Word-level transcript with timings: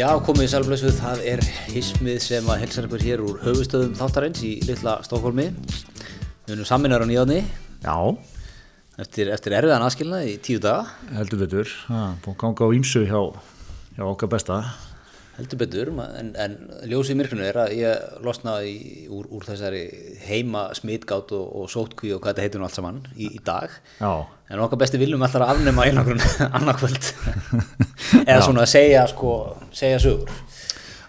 Já, 0.00 0.14
komið 0.24 0.46
í 0.46 0.48
sælblössuð, 0.48 0.94
það 0.96 1.22
er 1.28 1.40
hismið 1.74 2.20
sem 2.24 2.46
að 2.48 2.62
helsa 2.62 2.84
ykkur 2.86 3.02
hér 3.04 3.20
úr 3.20 3.40
höfustöðum 3.42 3.90
þáttarins 3.98 4.40
í 4.48 4.54
litla 4.64 4.94
Stokkólmi. 5.04 5.44
Við 6.46 6.54
erum 6.54 6.68
saminnar 6.70 7.04
á 7.04 7.06
nýjáðni 7.10 7.42
Já, 7.84 7.96
eftir, 8.96 9.28
eftir 9.34 9.58
erfiðan 9.58 9.84
aðskilna 9.84 10.22
í 10.24 10.38
tíu 10.40 10.62
daga, 10.64 10.86
heldur 11.18 11.42
betur. 11.42 11.74
Ha, 11.90 12.14
búin 12.24 12.32
að 12.32 12.40
ganga 12.46 12.70
á 12.72 12.76
ímsu 12.78 13.04
hjá, 13.10 13.20
hjá 13.98 14.06
okkar 14.06 14.32
besta. 14.32 14.62
Heldur 15.40 15.60
betur, 15.64 15.90
en, 16.20 16.30
en 16.44 16.56
ljósið 16.90 17.18
myrkrinu 17.18 17.44
er 17.48 17.58
að 17.64 17.74
ég 17.78 18.20
losnaði 18.24 18.74
úr, 19.10 19.26
úr 19.34 19.46
þessari 19.48 19.82
heima 20.28 20.68
smitgátt 20.76 21.32
og, 21.36 21.46
og 21.62 21.70
sótkví 21.72 22.12
og 22.14 22.20
hvað 22.22 22.34
þetta 22.36 22.46
heitir 22.46 22.62
nú 22.62 22.68
allt 22.68 22.78
saman 22.78 23.00
í, 23.16 23.30
í 23.34 23.40
dag. 23.46 23.72
Já, 24.00 24.12
En 24.50 24.58
okkar 24.64 24.80
besti 24.80 24.98
viljum 24.98 25.22
alltaf 25.22 25.44
að 25.46 25.52
afnema 25.54 25.84
einangrun 25.86 26.18
annarkvöld. 26.58 27.04
Eða 28.28 28.40
svona 28.42 28.64
að 28.64 28.72
segja, 28.72 29.04
sko, 29.12 29.34
segja 29.70 30.00
sögur. 30.02 30.32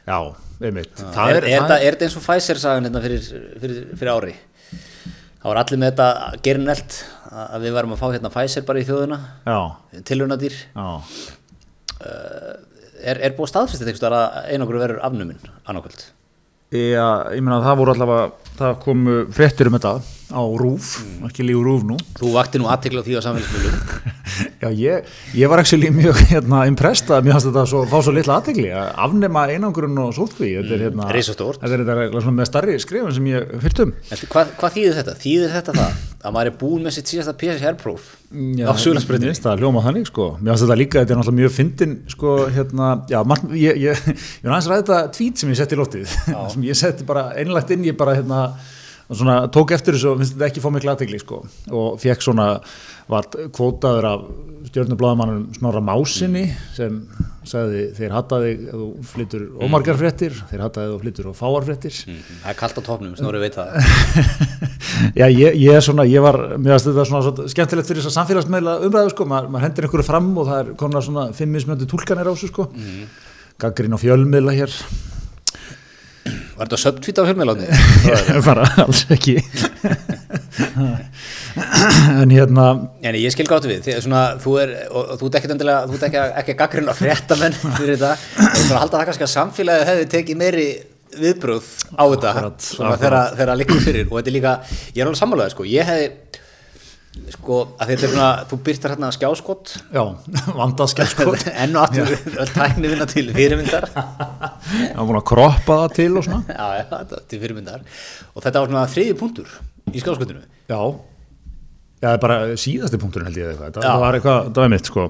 já, 0.06 0.18
einmitt. 0.62 0.94
Er, 1.02 1.14
það 1.16 1.32
er, 1.34 1.48
er, 1.50 1.66
er 1.80 1.96
þetta 1.96 2.06
eins 2.06 2.18
og 2.20 2.26
Pfizer 2.28 2.62
sagan 2.62 2.86
hérna 2.86 3.02
fyrir, 3.02 3.26
fyrir, 3.64 3.80
fyrir 3.98 4.12
ári 4.14 4.36
það 5.42 5.48
var 5.50 5.60
allir 5.64 5.82
með 5.82 5.90
þetta 5.96 6.40
gerinelt 6.46 6.98
að 7.32 7.64
við 7.66 7.74
varum 7.80 7.96
að 7.96 8.02
fá 8.04 8.08
hérna 8.14 8.30
Pfizer 8.36 8.66
bara 8.68 8.82
í 8.82 8.86
þjóðuna 8.86 9.18
Já, 9.50 9.58
tilhörnadýr 10.12 10.58
já. 10.62 10.90
Er, 13.04 13.22
er 13.22 13.36
búið 13.38 13.52
staðfestið 13.54 13.92
einhvers 13.92 14.08
að 14.08 14.50
einangur 14.54 14.82
verður 14.82 15.04
afnumin 15.08 15.40
annarkvöld 15.66 16.08
Já, 16.72 17.08
ég 17.36 17.44
meina 17.44 17.60
það 17.66 17.80
voru 17.82 17.92
allavega, 17.92 18.28
það 18.56 18.78
komu 18.86 19.16
fréttir 19.36 19.68
um 19.68 19.76
þetta 19.76 19.96
á 20.32 20.44
rúf, 20.58 20.98
ekki 21.28 21.46
lígur 21.46 21.68
rúf 21.70 21.86
nú. 21.88 22.00
þú 22.20 22.34
vakti 22.36 22.62
nú 22.62 22.70
aðtekla 22.72 23.04
á 23.04 23.06
því 23.06 23.20
á 23.20 23.22
samfélagsmiðlum 23.28 24.20
Já, 24.62 24.70
ég, 24.72 25.10
ég 25.36 25.52
var 25.52 25.60
ekki 25.62 25.90
mjög 25.92 26.22
hérna, 26.30 26.64
impressed 26.70 27.10
að 27.12 27.26
mér 27.26 27.36
fannst 27.36 27.50
þetta 27.50 27.66
svo, 27.68 27.82
fá 27.90 27.98
svo 28.00 28.14
litla 28.16 28.38
aðtegli 28.40 28.70
að 28.72 28.92
afnema 29.06 29.44
einangurinn 29.52 30.00
og 30.02 30.14
sótkví. 30.16 30.54
Þetta 30.60 30.78
er 30.78 30.86
hérna, 30.86 31.10
risastórt. 31.12 31.60
Þetta 31.62 31.78
er 31.78 31.84
þetta 31.90 32.22
svona 32.24 32.38
með 32.38 32.50
starri 32.50 32.78
skrifin 32.80 33.18
sem 33.18 33.28
ég 33.32 33.52
fyrst 33.66 33.84
um. 33.84 33.94
Hvað, 34.32 34.56
hvað 34.62 34.78
þýðir 34.78 34.98
þetta? 35.02 35.18
Þýðir 35.26 35.54
þetta 35.58 35.78
það 35.82 36.00
að 36.22 36.36
maður 36.36 36.50
er 36.52 36.58
búin 36.62 36.84
með 36.86 36.96
sitt 36.98 37.12
síðasta 37.12 37.34
PCR-próf 37.40 38.10
Já, 38.32 38.68
á 38.70 38.74
finnst 38.78 39.46
það 39.46 39.64
hljóma 39.64 39.84
þannig 39.86 40.10
sko 40.10 40.28
Mér 40.38 40.54
finnst 40.54 40.66
þetta 40.66 40.78
líka, 40.80 41.02
þetta 41.02 41.16
er 41.16 41.20
náttúrulega 41.20 41.40
mjög 41.40 41.56
fyndin 41.56 41.96
sko, 42.14 42.36
hérna, 42.56 42.90
já, 43.12 43.18
margt, 43.28 43.48
ég, 43.58 43.80
ég, 43.82 44.04
ég 44.42 44.46
var 44.46 44.56
aðeins 44.56 44.70
ræði 44.72 44.84
þetta 44.84 45.00
tweet 45.18 45.42
sem 45.42 45.54
ég 45.54 45.60
setti 45.62 45.78
í 45.78 45.82
lóttið 45.82 46.14
sem 46.54 46.68
ég 46.68 46.80
setti 46.80 47.08
bara 47.08 47.26
einlagt 47.42 47.74
inn 47.74 47.88
ég 47.90 47.98
bara 48.00 48.16
hérna, 48.20 48.44
svona, 49.18 49.36
tók 49.54 49.74
eftir 49.76 49.98
þessu 49.98 50.14
og 50.14 50.22
finnst 50.22 50.38
þetta 50.38 50.48
ekki 50.48 50.64
fá 50.64 50.70
miklu 50.74 50.94
aðtegli 50.94 51.20
sko. 51.22 51.42
Og 51.72 52.00
fekk 52.02 52.26
svona, 52.26 52.48
var 53.12 53.28
kvótaður 53.52 54.08
af 54.08 54.26
stjórnublaðamannum 54.70 55.46
Snorra 55.58 55.82
Másinni 55.84 56.46
sem 56.76 57.02
sagði 57.48 57.88
þeir 57.98 58.14
hataði 58.14 58.52
ef 58.54 58.76
þú 58.78 58.88
flyttur 59.12 59.46
ómargar 59.66 59.98
fréttir 59.98 60.36
þeir 60.52 60.64
hataði 60.68 60.88
ef 60.88 60.94
þú 60.94 61.00
flyttur 61.02 61.30
og 61.32 61.38
fáar 61.40 61.66
fréttir. 61.68 61.96
Það 61.98 62.52
er 62.54 62.60
kalt 62.60 62.78
á 62.78 62.82
topnum, 62.86 63.16
Snorri 63.18 63.42
veit 63.42 63.58
það. 63.58 63.80
Já, 65.20 65.26
ég, 65.26 65.58
ég 65.58 65.74
er 65.74 65.84
svona, 65.84 66.06
ég 66.08 66.24
var, 66.24 66.38
mér 66.58 66.76
finnst 66.76 66.92
þetta 66.92 67.08
svona, 67.10 67.24
svona 67.26 67.52
skemmtilegt 67.52 67.90
fyrir 67.90 68.04
þess 68.04 68.12
að 68.12 68.18
samfélagsmeila 68.20 68.76
umræðu 68.86 69.14
sko, 69.16 69.28
maður, 69.30 69.50
maður 69.56 69.66
hendur 69.68 69.88
einhverju 69.88 70.08
fram 70.08 70.30
og 70.36 70.50
það 70.50 70.62
er 70.62 70.72
konar 70.82 71.06
svona 71.08 71.26
fimm 71.38 71.56
mismjöndu 71.58 71.88
túlkanir 71.90 72.30
á 72.30 72.34
þessu 72.34 72.52
sko, 72.52 72.68
mm. 72.76 73.02
gaggrín 73.64 73.98
á 73.98 74.00
fjölmiðla 74.02 74.56
hér, 74.60 74.76
Var 76.62 76.70
þetta 76.70 76.78
söptvít 76.78 77.18
á 77.18 77.26
fjölmiðláni? 77.26 77.68
bara 78.46 78.68
alls 78.84 79.00
ekki, 79.10 79.34
en 82.22 82.30
hérna, 82.30 82.66
En 83.02 83.18
ég 83.18 83.34
skil 83.34 83.48
gátt 83.50 83.66
við, 83.66 83.88
svona, 84.06 84.36
þú 84.44 84.54
er, 84.62 84.74
og, 84.92 85.16
og 85.16 85.18
þú 85.24 85.32
ekkert 85.40 85.56
endilega, 85.56 85.88
þú 85.90 85.98
ert 85.98 86.06
ekki, 86.12 86.56
gaggrinn 86.60 86.92
á 86.94 86.96
fréttamenn 87.00 87.58
fyrir 87.80 87.98
þetta, 87.98 88.12
að 88.46 88.78
halda 88.78 89.00
það 89.00 89.08
kannski 89.10 89.26
að 89.26 89.34
samfélagið 89.34 89.90
hefði 89.90 90.06
tekið 90.14 90.40
meiri 90.44 90.68
viðbröð 91.24 91.72
á 91.98 92.04
þetta, 92.14 92.36
þegar 92.78 93.18
þegar 93.40 93.54
að 93.56 93.62
líka 93.64 93.82
fyrir, 93.88 94.06
og 94.06 94.20
þetta 94.20 94.32
er 94.36 94.38
líka, 94.38 94.54
ég 94.86 95.02
er 95.02 95.10
alveg 95.10 95.22
sammálaðið, 95.24 95.56
sko, 95.58 95.68
ég 95.72 95.90
hefði, 95.90 96.41
sko, 97.36 97.58
að 97.76 97.92
þetta 97.92 98.06
er 98.08 98.12
svona, 98.14 98.30
þú 98.48 98.58
byrtar 98.66 98.94
hérna 98.94 99.10
skjáskott, 99.16 99.74
já, 99.92 100.02
vandað 100.60 100.92
skellskot, 100.94 101.46
enn 101.64 101.76
og 101.76 101.84
aftur, 101.86 102.14
öll 102.40 102.52
tækni 102.58 102.92
vinna 102.94 103.08
til 103.12 103.28
fyrirmyndar, 103.36 103.88
var 103.92 105.06
búin 105.06 105.20
að 105.20 105.28
kroppa 105.32 105.80
það 105.84 105.96
til 106.00 106.10
og 106.22 106.28
svona, 106.28 106.42
já, 106.48 106.68
já, 106.80 107.24
til 107.34 107.42
fyrirmyndar, 107.44 107.88
og 108.34 108.46
þetta 108.46 108.64
var 108.64 108.72
svona 108.72 108.86
þriði 108.96 109.18
punktur 109.20 109.56
í 109.92 110.04
skjáskottinu, 110.04 110.46
já, 110.72 110.80
já, 112.06 112.14
bara 112.24 112.40
síðasti 112.60 113.02
punkturinn 113.02 113.28
held 113.32 113.42
ég 113.42 113.52
eitthvað, 113.52 113.82
Já. 113.82 113.90
það 113.90 114.06
var 114.06 114.20
eitthvað, 114.20 114.48
það 114.48 114.64
var 114.66 114.72
mitt 114.78 114.94
sko, 114.94 115.10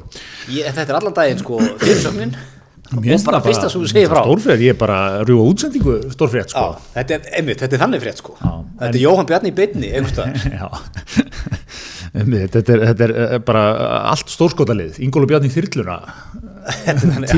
ég, 0.57 0.73
þetta 0.73 0.88
er 0.89 1.00
allan 1.03 1.19
daginn, 1.22 1.45
sko, 1.45 1.62
fyrirsögnin, 1.85 2.35
Mér 2.91 3.22
bara 3.23 3.39
fyrsta 3.39 3.69
sem 3.72 3.79
þú 3.79 3.88
segir 3.88 4.09
frá. 4.12 4.19
Stórfrétt, 4.25 4.59
ég 4.66 4.73
er 4.73 4.79
bara 4.79 4.97
rjúa 5.23 5.45
útsendingu 5.47 5.94
stórfrétt 6.12 6.51
sko, 6.51 6.63
Já, 6.75 6.89
þetta 6.97 7.16
er, 7.16 7.29
einmitt, 7.39 7.62
þetta 7.63 7.78
er 7.78 7.81
þannig 7.85 8.01
frétt 8.03 8.19
sko. 8.19 8.33
Já, 8.35 8.50
Þetta 8.81 8.89
er 8.89 9.00
Jóhann 9.00 9.29
Bjarni 9.29 9.51
í 9.51 9.56
beinni, 9.56 9.91
einhverstaðar 9.95 10.57
Já, 10.57 10.68
Einmitt, 10.68 11.31
þetta 12.12 12.62
er, 12.76 12.82
þetta 12.90 13.06
er 13.08 13.14
eh, 13.16 13.38
bara 13.48 13.66
allt 14.12 14.32
stórskotalið, 14.32 15.00
Ingólu 15.06 15.30
Bjarni 15.30 15.52
Þyrluna 15.54 16.00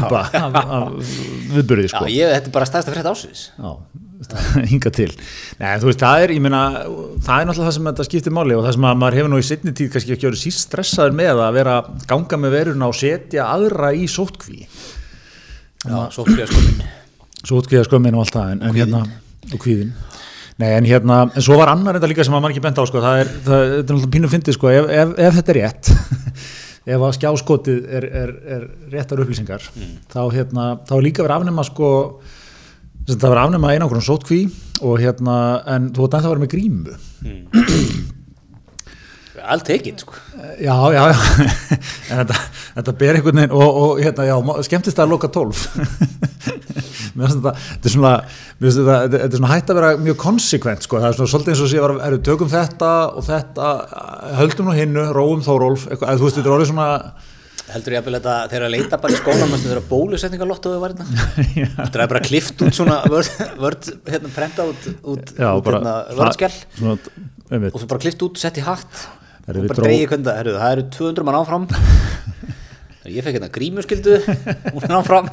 af, 0.09 0.33
af 0.33 1.11
viðbörði 1.53 1.85
Já, 1.87 1.91
sko. 1.93 2.07
ég, 2.09 2.31
þetta 2.33 2.49
er 2.49 2.55
bara 2.55 2.69
stærsta 2.69 2.95
frétt 2.95 3.09
ásins 3.11 3.43
Já, 3.53 3.75
hinga 4.71 4.91
til. 4.95 5.09
Nei, 5.59 5.69
þú 5.81 5.89
veist, 5.89 6.01
það 6.01 6.25
er, 6.25 6.33
ég 6.37 6.43
meina, 6.43 6.63
það 7.23 7.35
er 7.35 7.47
náttúrulega 7.49 7.67
það 7.67 7.77
sem 7.77 7.89
þetta 7.91 8.07
skiptir 8.07 8.35
máli 8.35 8.57
og 8.57 8.65
það 8.65 8.75
sem 8.77 8.87
að 8.89 8.99
maður 9.01 9.19
hefur 9.19 9.31
nú 9.33 9.41
í 9.41 9.47
setni 9.47 9.75
tíð 9.77 9.93
kannski 9.93 10.15
ekki 10.15 10.29
verið 10.29 10.43
síst 10.45 10.65
stressaður 10.67 11.17
með 11.19 11.43
að 11.43 11.57
vera 11.59 11.77
ganga 12.09 12.39
með 12.39 12.57
veruna 12.57 12.89
og 12.89 12.97
setja 12.97 13.49
aðra 13.51 13.91
í 13.93 14.07
sótkví. 14.11 14.63
Já, 15.83 15.97
svo 16.15 16.23
fyrir 16.29 16.45
að 16.47 16.53
skoðin 16.53 16.83
Sótkvíða 17.43 17.83
skömmin 17.89 18.15
og 18.15 18.23
allt 18.23 18.37
það, 18.37 18.51
en, 18.53 18.61
en 18.63 18.77
hérna, 18.77 18.99
og 19.51 19.59
kvíðin. 19.59 19.89
Nei, 20.63 20.77
en 20.77 20.85
hérna, 20.87 21.23
en 21.27 21.43
svo 21.43 21.57
var 21.59 21.73
annar 21.73 21.97
enda 21.97 22.07
líka 22.07 22.23
sem 22.23 22.35
að 22.35 22.43
maður 22.43 22.53
ekki 22.55 22.63
bent 22.63 22.77
á, 22.79 22.83
sko, 22.87 23.01
það 23.03 23.21
er, 23.23 23.31
það, 23.33 23.63
þetta 23.63 23.73
er 23.73 23.81
náttúrulega 23.81 24.11
pínu 24.13 24.29
fyndið, 24.31 24.55
sko, 24.55 24.69
ef, 24.71 24.85
ef, 25.01 25.11
ef 25.25 25.35
þetta 25.39 25.53
er 25.53 25.59
rétt, 25.59 25.89
ef 26.93 27.03
að 27.07 27.15
skjáskotið 27.17 27.89
er, 27.99 28.07
er, 28.21 28.31
er 28.55 28.63
réttar 28.93 29.23
upplýsingar, 29.25 29.67
þá, 30.13 30.21
hérna, 30.31 30.69
þá 30.87 30.95
er 30.95 31.05
líka 31.09 31.25
verið 31.25 31.35
afnema, 31.41 31.67
sko, 31.67 31.89
þetta 33.09 33.33
verið 33.33 33.43
afnema 33.43 33.73
einangrun 33.75 34.07
sótkví 34.07 34.41
og 34.87 35.03
hérna, 35.03 35.37
en 35.75 35.91
þú 35.91 36.07
veit 36.07 36.15
að 36.15 36.27
það 36.27 36.35
verið 36.35 36.45
með 36.45 36.53
grímu. 36.55 38.12
Allt 39.43 39.65
tekinn, 39.67 39.97
sko. 39.99 40.15
Já, 40.63 40.75
já, 40.93 41.01
já, 41.11 41.17
en 42.13 42.21
þetta, 42.21 42.37
þetta 42.77 42.93
ber 43.01 43.17
einhvern 43.17 43.41
veginn 43.41 43.55
og, 43.57 43.79
og 43.81 43.99
hérna, 43.99 44.27
já, 44.29 44.35
skemmtist 44.69 44.99
það 44.99 45.03
að 45.03 45.11
loka 45.11 45.29
12 45.35 45.63
mér 47.17 47.27
finnst 47.27 47.39
þetta, 47.39 47.53
þetta 47.57 47.89
er 47.89 47.93
svona, 47.95 48.13
þetta, 48.61 48.71
þetta 48.77 49.09
þetta 49.11 49.27
er 49.27 49.35
svona 49.41 49.51
hægt 49.51 49.73
að 49.73 49.79
vera 49.81 49.91
mjög 50.05 50.17
konsekvent, 50.23 50.87
sko, 50.87 51.01
það 51.01 51.09
er 51.09 51.19
svona 51.19 51.33
svolítið 51.33 51.53
eins 51.53 51.63
og 51.65 51.71
sé 51.73 51.81
að 51.81 51.95
vera, 51.99 52.21
tökum 52.29 52.51
þetta 52.53 52.91
og 53.11 53.27
þetta, 53.27 53.69
höldum 54.39 54.69
nú 54.69 54.75
hinnu, 54.77 55.05
róum 55.17 55.43
Þóróf, 55.43 55.87
eitthvað, 55.89 56.13
eða 56.13 56.21
þú 56.21 56.27
veist, 56.29 56.39
þetta 56.39 56.51
er 56.51 56.57
orðið 56.57 56.71
svona, 56.71 56.89
Heldur 57.73 57.93
ég 57.95 58.03
að 58.03 58.15
þetta 58.17 58.33
þegar 58.51 58.63
að 58.67 58.73
leita 58.73 58.97
bara 59.01 59.13
í 59.15 59.17
skólan 59.17 59.53
þegar 59.55 59.79
bólusetningarlottoðu 59.87 60.81
var 60.81 60.93
hérna 60.93 61.27
Það 61.93 62.01
er 62.03 62.09
bara 62.11 62.21
klift 62.25 62.59
út 62.61 62.75
svona 62.75 62.97
vörd, 63.07 63.87
hérna, 64.09 64.31
prenta 64.35 64.65
út, 64.67 64.87
út, 64.99 65.31
út 65.39 65.69
hérna, 65.71 65.93
einmitt, 67.53 67.71
og 67.71 67.79
svo 67.79 67.87
bara 67.87 68.03
klift 68.03 68.25
út, 68.27 68.41
sett 68.41 68.59
í 68.59 68.65
hatt 68.67 69.05
Dró- 69.43 69.87
það, 70.23 70.37
herru, 70.37 70.53
það 70.55 70.73
eru 70.77 70.83
200 70.95 71.25
mann 71.27 71.37
áfram. 71.41 71.65
Ég 73.13 73.25
fekk 73.25 73.35
hérna 73.35 73.49
grímuskyldu. 73.51 74.13
Hún 74.73 74.85
er 74.87 74.95
áfram. 74.95 75.27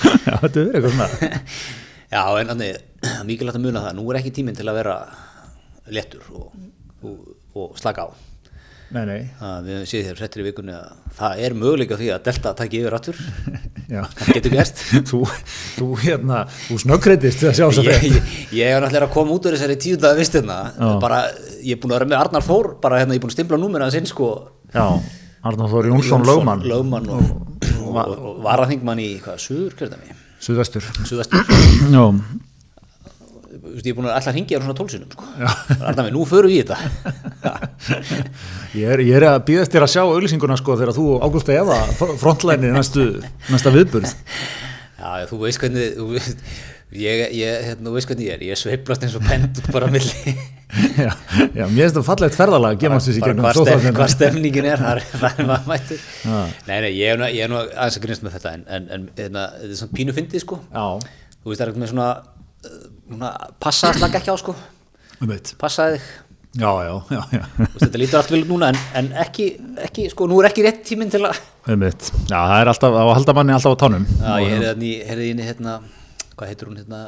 Já, 0.00 0.34
þetta 0.42 0.62
er 0.64 0.78
eitthvað 0.80 0.94
svona, 0.96 1.40
Já, 2.10 2.22
en 2.40 2.50
þannig, 2.50 2.80
mikilvægt 3.28 3.60
að 3.60 3.66
muna 3.68 3.84
það, 3.84 3.94
nú 4.00 4.06
er 4.10 4.18
ekki 4.18 4.32
tíminn 4.40 4.56
til 4.58 4.66
að 4.66 4.80
vera 4.80 4.96
léttur 5.94 6.24
og, 6.34 6.48
og, 7.06 7.20
og 7.54 7.78
slaka 7.78 8.08
á. 8.08 8.08
Nei, 8.94 9.02
nei, 9.06 9.20
Það, 9.38 9.66
við 9.68 9.82
séum 9.90 10.06
þér 10.08 10.20
hrettir 10.20 10.42
í 10.42 10.46
vikunni 10.48 10.74
að 10.74 10.88
það 11.20 11.42
er 11.46 11.54
möguleika 11.60 11.98
því 12.00 12.08
að 12.14 12.24
Delta 12.26 12.52
taki 12.58 12.80
yfir 12.80 12.96
já, 13.94 14.02
það 14.16 14.32
getur 14.36 14.54
gerst. 14.56 14.82
þú, 15.10 15.20
þú, 15.76 15.88
hérna, 16.04 16.40
þú 16.66 16.78
snöggreitist 16.84 17.42
til 17.42 17.50
að 17.50 17.56
sjá 17.60 17.66
að 17.68 17.78
Ég, 17.80 18.00
fyrir, 18.00 18.18
ég, 18.18 18.34
ég 18.60 18.74
er 18.74 18.82
náttúrulega 18.84 19.08
að 19.08 19.14
koma 19.14 19.36
út 19.36 19.46
úr 19.48 19.56
þessari 19.56 19.78
tíu 19.82 20.00
daga 20.00 20.18
vistina, 20.20 20.58
Já. 20.74 20.90
bara, 21.02 21.22
ég 21.62 21.76
er 21.76 21.80
búin 21.82 21.94
að 21.94 21.98
vera 22.00 22.10
með 22.12 22.20
Arnar 22.24 22.46
Þór, 22.50 22.70
bara 22.82 23.00
hérna, 23.02 23.16
ég 23.16 23.22
er 23.22 23.24
búin 23.26 23.34
að 23.34 23.38
stimpla 23.38 23.60
númur 23.62 23.86
hans 23.86 23.98
inn, 24.00 24.10
sko, 24.10 24.30
já, 24.74 24.86
Arnáð 25.50 25.72
Þór 25.76 25.90
Jónsson, 25.94 26.26
lögmann, 26.28 26.66
lögmann 26.68 27.10
og, 27.14 27.32
og, 27.86 27.96
og, 27.96 28.14
og 28.34 28.44
varaþingmann 28.44 29.00
í, 29.02 29.10
hvað, 29.24 29.40
suður, 29.46 29.78
kjörðami, 29.78 30.18
Suðvestur, 30.40 30.86
suðvestur. 31.04 31.50
já, 31.92 32.04
veist, 33.50 33.84
ég 33.86 33.92
er 33.92 33.96
búin 33.98 34.08
að 34.08 34.16
alltaf 34.16 34.34
hringja 34.36 34.56
þér 34.58 34.66
svona 34.66 34.78
tólsinum, 34.78 35.10
sko. 35.14 35.28
Arnar 35.80 36.06
minn, 36.06 36.16
nú 36.16 36.24
förum 36.28 36.52
við 36.52 36.56
í 36.56 36.62
þetta. 36.62 36.78
Ég 38.80 38.86
er, 38.94 39.00
ég 39.02 39.16
er 39.18 39.24
að 39.26 39.40
býðast 39.48 39.72
þér 39.74 39.82
að 39.86 39.90
sjá 39.90 40.02
auðlýsinguna 40.04 40.56
sko 40.60 40.76
þegar 40.78 40.94
þú 40.94 41.06
Ágústa 41.24 41.54
Eva 41.56 41.78
frontlæni 41.98 42.70
næstu, 42.70 43.06
næsta 43.50 43.72
viðburð. 43.74 44.12
Já, 45.00 45.26
þú 45.26 45.38
veist 45.40 45.58
hvernig 45.62 45.96
þú 45.96 46.06
veist, 46.12 46.44
ég, 46.94 47.22
ég, 47.34 47.64
hérna, 47.66 47.88
þú 47.88 47.94
veist 47.96 48.10
hvernig 48.12 48.28
ég 48.28 48.36
er. 48.36 48.44
Ég 48.52 48.60
sveiflast 48.60 49.06
eins 49.08 49.16
og 49.18 49.24
pent 49.26 49.58
út 49.58 49.70
bara 49.74 49.88
á 49.88 49.90
milli. 49.90 50.36
Já, 51.00 51.10
já, 51.50 51.64
mér 51.66 51.88
finnst 51.88 51.96
það 51.96 52.04
fallegt 52.06 52.36
ferðalag 52.38 52.76
að 52.76 52.82
gefa 52.84 52.98
þessi 53.02 53.22
gegnum 53.24 53.42
hvað, 53.42 53.56
stef, 53.58 53.86
hvað 53.96 54.10
stemningin 54.12 54.68
er 54.70 54.78
þar 54.78 55.00
er 55.02 55.48
maður 55.48 55.64
mættur 55.66 56.04
nei, 56.68 56.76
nei, 56.84 56.90
ég 56.94 57.10
er 57.10 57.18
nú, 57.18 57.26
ég 57.34 57.50
nú 57.50 57.58
aðeins 57.58 57.96
að 57.98 58.04
grínast 58.04 58.22
með 58.22 58.36
þetta 58.36 58.52
en, 58.54 58.62
en, 58.76 58.86
en 58.94 59.08
hérna, 59.18 59.42
þetta 59.56 59.72
er 59.74 59.80
svona 59.80 59.96
pínu 59.98 60.14
fyndið 60.14 60.44
sko. 60.44 60.60
Já, 60.70 60.86
þú 61.42 61.50
veist 61.50 61.58
það 61.58 61.64
er 61.64 61.72
eitthvað 61.72 61.82
með 61.82 61.90
svona, 61.90 62.06
svona 63.10 63.30
passa 63.60 63.90
að 63.90 63.98
slaka 64.00 64.20
ekki 64.22 64.32
á 64.32 64.36
sko. 64.40 64.54
Passaði 65.60 65.98
þig, 66.00 66.10
Já, 66.58 66.66
já, 66.82 66.94
já, 67.14 67.20
já, 67.30 67.42
veist, 67.60 67.76
þetta 67.84 67.98
lítur 68.00 68.18
allt 68.18 68.30
vel 68.34 68.40
núna 68.48 68.68
en, 68.72 68.78
en 68.98 69.08
ekki, 69.22 69.44
ekki, 69.86 70.08
sko, 70.10 70.26
nú 70.26 70.40
er 70.42 70.48
ekki 70.48 70.64
rétt 70.66 70.80
tíminn 70.88 71.12
til 71.12 71.20
að 71.28 71.36
veit 71.78 72.08
Já, 72.26 72.40
það 72.40 72.54
er 72.64 72.70
alltaf, 72.72 72.96
á 72.98 73.02
að 73.04 73.10
halda 73.20 73.34
manni 73.38 73.54
alltaf 73.54 73.76
á 73.78 73.82
tánum. 73.84 74.06
Já, 74.18 74.32
ég 74.42 74.50
heyrði 74.50 74.66
þarna 74.72 74.88
í- 74.88 75.04
heyrði 75.06 75.28
í 75.30 75.46
hérna, 75.46 75.74
hvað 76.34 76.50
heitir 76.50 76.70
hún 76.72 76.80
hérna, 76.80 77.00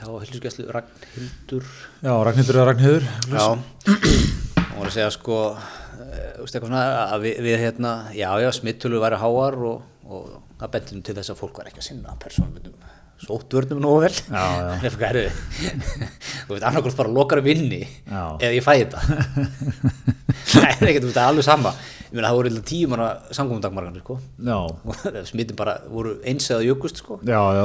hjá 0.00 0.08
Hilsugjæslu, 0.24 0.66
Ragnhildur? 0.74 1.68
Já, 2.08 2.12
Ragnhildur 2.26 2.58
eða 2.58 2.66
Ragnhildur 2.72 3.06
Já, 3.36 3.46
hún 3.46 4.80
var 4.80 4.90
að 4.90 4.96
segja 4.98 5.12
sko, 5.14 5.38
eitthvað 6.42 6.66
svona 6.66 6.82
að 7.06 7.28
við, 7.28 7.38
við 7.46 7.62
hérna, 7.68 7.94
já, 8.18 8.28
já, 8.42 8.50
smittölu 8.58 8.98
væri 9.04 9.22
háar 9.22 9.60
og, 9.70 9.86
og 10.10 10.26
það 10.58 10.74
bentum 10.74 11.06
til 11.06 11.14
þess 11.20 11.36
að 11.36 11.38
fólk 11.44 11.62
var 11.62 11.70
ekki 11.70 11.84
að 11.84 11.90
sinna 11.92 12.18
persónmyndum 12.18 12.74
sóttvörnum 13.24 13.80
nógu 13.80 14.02
vel. 14.04 14.16
Já, 14.28 14.44
já. 14.60 14.90
Er 14.90 15.30
þú 16.46 16.54
veist, 16.54 16.66
annarkvæmst 16.68 16.98
bara 16.98 17.12
lokar 17.12 17.40
um 17.40 17.46
inni 17.50 17.82
Já. 17.84 18.36
eða 18.40 18.52
ég 18.54 18.64
fæ 18.64 18.72
þetta. 18.82 18.98
Það 20.46 20.66
er 20.66 20.90
ekkert, 20.90 21.06
það 21.10 21.22
er 21.22 21.30
alveg 21.30 21.46
sama. 21.46 21.72
Meina, 22.12 22.28
það 22.28 22.36
voru 22.38 22.60
tíu 22.70 22.90
manna 22.90 23.08
samkomundagmarganir 23.34 24.04
sko. 24.04 24.18
Smittin 25.30 25.58
bara 25.58 25.78
voru 25.90 26.18
eins 26.26 26.50
eða 26.50 26.68
jökust 26.68 27.02
sko. 27.02 27.18
Já, 27.26 27.40
já, 27.56 27.64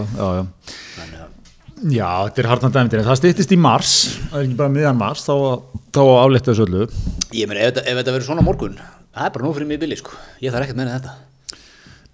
já, 1.82 2.08
þetta 2.30 2.42
er 2.44 2.50
harnan 2.52 2.74
dæmdir, 2.76 3.02
en 3.02 3.08
það 3.10 3.22
styttist 3.22 3.54
í 3.56 3.58
mars, 3.58 3.94
það 4.30 4.40
er 4.40 4.48
ekki 4.48 4.58
bara 4.60 4.74
miðan 4.74 5.00
mars, 5.00 5.24
þá, 5.26 5.34
þá 5.90 6.02
áleita 6.22 6.52
þessu 6.52 6.68
öllu. 6.68 6.88
ég 7.34 7.50
meina, 7.50 7.64
ef, 7.66 7.80
ef 7.82 8.02
þetta 8.02 8.14
verður 8.14 8.28
svona 8.28 8.46
morgun 8.46 8.78
það 9.12 9.28
er 9.28 9.34
bara 9.36 9.46
nóg 9.48 9.58
fyrir 9.58 9.70
mig 9.70 9.82
billi 9.82 9.98
sko. 10.00 10.16
Ég 10.44 10.54
þarf 10.54 10.68
ekkert 10.68 10.80
meina 10.80 10.96
þetta 10.98 11.18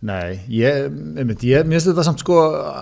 Nei, 0.06 0.36
ég, 0.54 0.92
einmitt, 1.18 1.42
ég, 1.42 1.64
mér 1.66 1.80
finnst 1.80 1.90
þetta 1.90 2.04
samt 2.06 2.22
sko, 2.22 2.36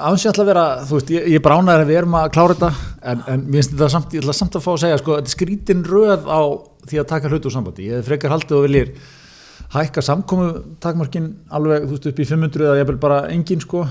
aðeins 0.03 0.25
að 0.27 0.49
vera, 0.49 0.63
þú 0.83 0.97
veist, 0.97 1.11
ég, 1.15 1.27
ég 1.31 1.43
bránaður 1.43 1.83
að 1.85 1.91
við 1.91 1.99
erum 2.01 2.15
að 2.19 2.25
klára 2.35 2.55
þetta, 2.57 2.87
en, 3.07 3.21
en 3.31 3.43
mér 3.45 3.61
finnst 3.61 3.71
þetta 3.71 3.87
samt, 3.93 4.15
ég 4.15 4.25
ætla 4.25 4.33
samt 4.35 4.57
að 4.57 4.63
fá 4.65 4.71
að 4.73 4.79
segja, 4.81 4.97
sko, 4.99 5.13
þetta 5.15 5.31
er 5.31 5.35
skrítin 5.35 5.85
röð 5.87 6.25
á 6.27 6.39
því 6.89 6.99
að 6.99 7.05
taka 7.13 7.29
hlut 7.31 7.45
úr 7.47 7.53
sambandi. 7.55 7.85
Ég 7.87 8.03
frekar 8.03 8.33
haldið 8.35 8.57
og 8.57 8.65
viljir 8.65 8.91
hækka 9.77 10.03
samkomu 10.03 10.49
takmarkin 10.83 11.29
alveg, 11.55 11.85
þú 11.85 11.95
veist, 11.95 12.09
upp 12.11 12.19
í 12.19 12.27
500 12.33 12.67
eða 12.67 12.81
ég 12.81 12.89
vil 12.91 12.97
bara 13.05 13.19
engin, 13.31 13.63
sko, 13.63 13.85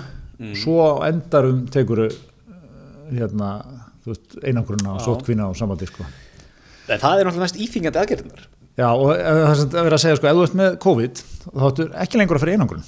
svo 0.61 0.77
á 0.85 1.09
endarum 1.09 1.62
tekuru, 1.73 2.11
hérna, 3.09 3.55
þú 4.05 4.12
veist, 4.12 4.37
einangruna 4.44 4.99
og 4.99 5.00
sótkvína 5.06 5.49
og 5.49 5.56
sambandi, 5.56 5.88
sko. 5.88 6.05
en 6.91 7.00
það 7.00 7.23
er 7.23 7.31
náttúrulega 7.31 7.47
mest 7.47 7.62
íþingjandi 7.65 8.03
aðgerðunar 8.03 8.44
Já, 8.75 8.88
og 8.91 9.12
eh, 9.15 9.23
það 9.23 9.61
er 9.62 9.79
að 9.79 9.87
vera 9.87 9.97
að 9.97 10.03
segja, 10.03 10.19
sko, 10.19 10.27
ef 10.27 10.37
þú 10.37 10.44
ert 10.49 10.56
með 10.59 10.77
COVID, 10.82 11.20
þá 11.44 11.67
áttu 11.69 11.85
ekki 12.03 12.19
lengur 12.19 12.41
að 12.41 12.43
fyrir 12.43 12.56
einangrun. 12.59 12.87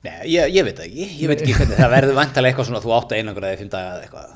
Nei, 0.00 0.30
ég, 0.32 0.54
ég 0.56 0.64
veit 0.64 0.78
ekki, 0.80 1.06
ég 1.20 1.28
veit 1.28 1.42
ekki 1.42 1.52
hvernig 1.58 1.76
það 1.76 1.90
verður 1.92 2.16
vantarlega 2.16 2.54
eitthvað 2.54 2.68
svona 2.70 2.80
þú 2.80 2.92
átt 2.96 3.10
að 3.12 3.18
einangur 3.20 3.44
eða 3.44 3.58
fimm 3.60 3.72
daga 3.72 3.90
eða 3.90 4.06
eitthvað. 4.06 4.30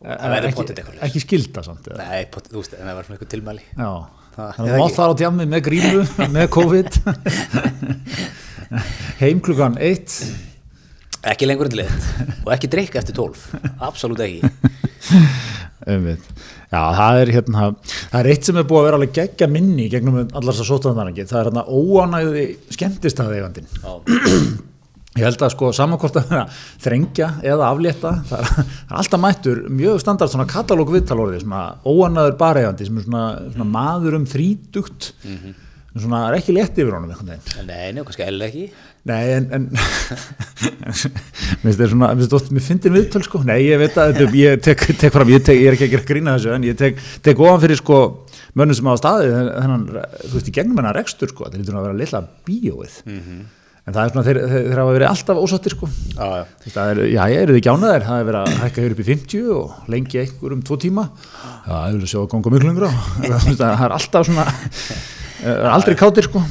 Það 0.00 0.34
verður 0.34 0.52
potið 0.58 0.80
eitthvað. 0.82 0.98
ekki 1.06 1.22
skilda 1.24 1.64
samt 1.64 1.88
eða? 1.88 2.04
Nei, 2.04 2.26
potið, 2.34 2.52
þú 2.52 2.60
veist, 2.60 2.74
en 2.76 2.90
það 2.90 2.98
var 2.98 3.06
svona 3.08 3.16
eitthvað 3.16 3.32
tilmæli. 3.34 3.64
Já, 3.70 3.90
þannig 4.36 4.60
að 4.60 4.76
mátt 4.76 4.84
ekki? 4.84 4.98
þar 4.98 5.08
á 5.08 5.14
djammi 5.22 5.48
með 5.54 5.64
grímu, 5.70 6.04
með 6.36 6.46
COVID. 6.58 7.00
Heim 9.22 9.42
klukkan 9.48 9.80
eitt. 9.88 10.20
Ekki 11.32 11.48
lengur 11.48 11.68
en 11.68 11.74
til 11.74 11.84
eitt. 11.86 12.08
Og 12.44 12.54
ekki 12.58 12.72
drikka 12.76 13.00
eftir 13.00 13.16
tólf, 13.16 13.48
absolutt 13.80 14.20
ekki. 14.24 14.52
Einmitt. 15.90 16.24
Já, 16.70 16.80
það 16.94 17.18
er 17.22 17.30
hérna 17.34 17.70
það 17.80 18.18
er 18.20 18.28
eitt 18.34 18.46
sem 18.46 18.58
er 18.60 18.66
búið 18.68 18.82
að 18.82 18.84
vera 18.86 18.98
alveg 19.00 19.14
geggja 19.16 19.48
minni 19.50 19.88
gegnum 19.90 20.18
allar 20.20 20.52
þess 20.52 20.62
að 20.66 20.68
sótaðanarangið, 20.68 21.30
það 21.32 21.40
er 21.40 21.48
hérna 21.48 21.64
óanæði 21.66 22.44
skemmtist 22.76 23.22
að 23.24 23.32
eigandin 23.38 23.70
Já, 23.80 24.68
Ég 25.20 25.26
held 25.28 25.42
að 25.44 25.54
sko 25.54 25.70
samankort 25.76 26.16
að 26.16 26.30
vera 26.32 26.44
þrengja 26.80 27.30
eða 27.44 27.70
aflétta, 27.70 28.12
það 28.30 28.44
er, 28.44 28.52
það 28.58 28.94
er 28.94 29.00
alltaf 29.04 29.24
mættur 29.26 29.64
mjög 29.80 29.98
standard 30.02 30.32
svona 30.32 30.48
katalóg 30.50 30.92
viðtalorði, 30.96 31.42
svona 31.44 31.64
óanæður 31.84 32.38
bareigandi 32.40 32.88
sem 32.88 33.00
er 33.02 33.08
svona, 33.08 33.24
svona 33.52 33.68
maður 33.76 34.16
um 34.20 34.28
þrítugt, 34.30 35.10
svona 35.92 36.26
er 36.30 36.38
ekki 36.38 36.54
létt 36.56 36.78
yfir 36.80 36.94
honum 36.96 37.10
einhvern 37.12 37.34
veginn. 37.34 37.68
nei, 37.68 37.90
nei, 37.92 38.06
kannski 38.06 38.24
eða 38.24 38.48
ekki. 38.48 38.70
Nei, 39.10 39.22
en, 39.32 39.46
en 39.56 39.62
mér 41.62 41.70
finnst 41.70 41.78
það 41.80 41.92
svona, 41.94 42.10
finnst 42.18 42.34
það, 42.34 42.50
mér 42.56 42.64
finnir 42.66 42.92
viðtöl 42.98 43.22
sko, 43.24 43.40
nei, 43.48 43.58
ég 43.64 43.80
veit 43.80 43.96
að 43.96 44.10
þetta, 44.18 44.34
ég 44.36 44.60
tek, 44.66 44.82
tek 45.00 45.14
fram, 45.14 45.30
ég, 45.32 45.44
tek, 45.46 45.56
ég 45.56 45.70
er 45.70 45.78
ekki 45.78 45.96
að 45.96 46.04
grína 46.10 46.34
þessu, 46.36 46.52
en 46.56 46.66
ég 46.68 46.76
tek, 46.76 47.00
tek 47.24 47.40
ofan 47.40 47.62
fyrir 47.64 47.80
sko 47.80 48.00
mönnum 48.58 48.76
sem 48.76 48.90
hafa 48.90 49.00
staðið 49.00 49.32
þennan, 49.38 49.86
þú 50.26 50.34
veist, 50.34 50.50
í 50.50 50.54
gegnum 50.58 50.82
hennar 50.82 50.98
rekstur 51.00 51.32
sko, 51.32 51.46
þetta 51.48 51.62
lítur 51.62 51.80
að 51.80 51.88
vera 51.88 51.98
litla 52.02 52.20
bíóið, 52.48 52.98
en 53.90 53.96
það 53.96 54.02
er 54.06 54.12
svona, 54.14 54.24
þeir, 54.28 54.40
þeir, 54.52 54.80
hafa 54.80 54.96
verið 54.96 55.08
alltaf 55.10 55.40
ósáttir 55.42 55.74
sko, 55.76 55.90
Já, 56.14 56.26
já, 56.40 56.72
það 56.76 56.90
er, 56.92 57.02
já, 57.10 57.20
ég 57.32 57.44
eru 57.44 57.56
þið 57.56 57.64
gjánaðir, 57.66 58.06
það 58.06 58.22
er 58.22 58.28
verið 58.30 58.40
að 58.40 58.60
hækka 58.64 58.84
hér 58.84 58.94
upp 58.94 59.02
í 59.02 59.08
50 59.10 59.54
og 59.56 59.92
lengi 59.94 60.20
einhver 60.22 60.56
um 60.56 60.64
tvo 60.66 60.80
tíma, 60.80 61.06
já, 61.66 61.76
ég 61.90 61.98
vil 61.98 62.10
sjá 62.12 62.20
að 62.22 62.28
ganga 62.34 62.54
mjög 62.54 62.68
lengra, 62.68 62.92
það 63.60 63.64
er 63.74 63.96
alltaf 63.98 64.28
svona, 64.30 64.46
það 65.40 65.54
er 65.56 65.72
aldrei 65.74 65.96
kátir 65.98 66.30
sko, 66.30 66.44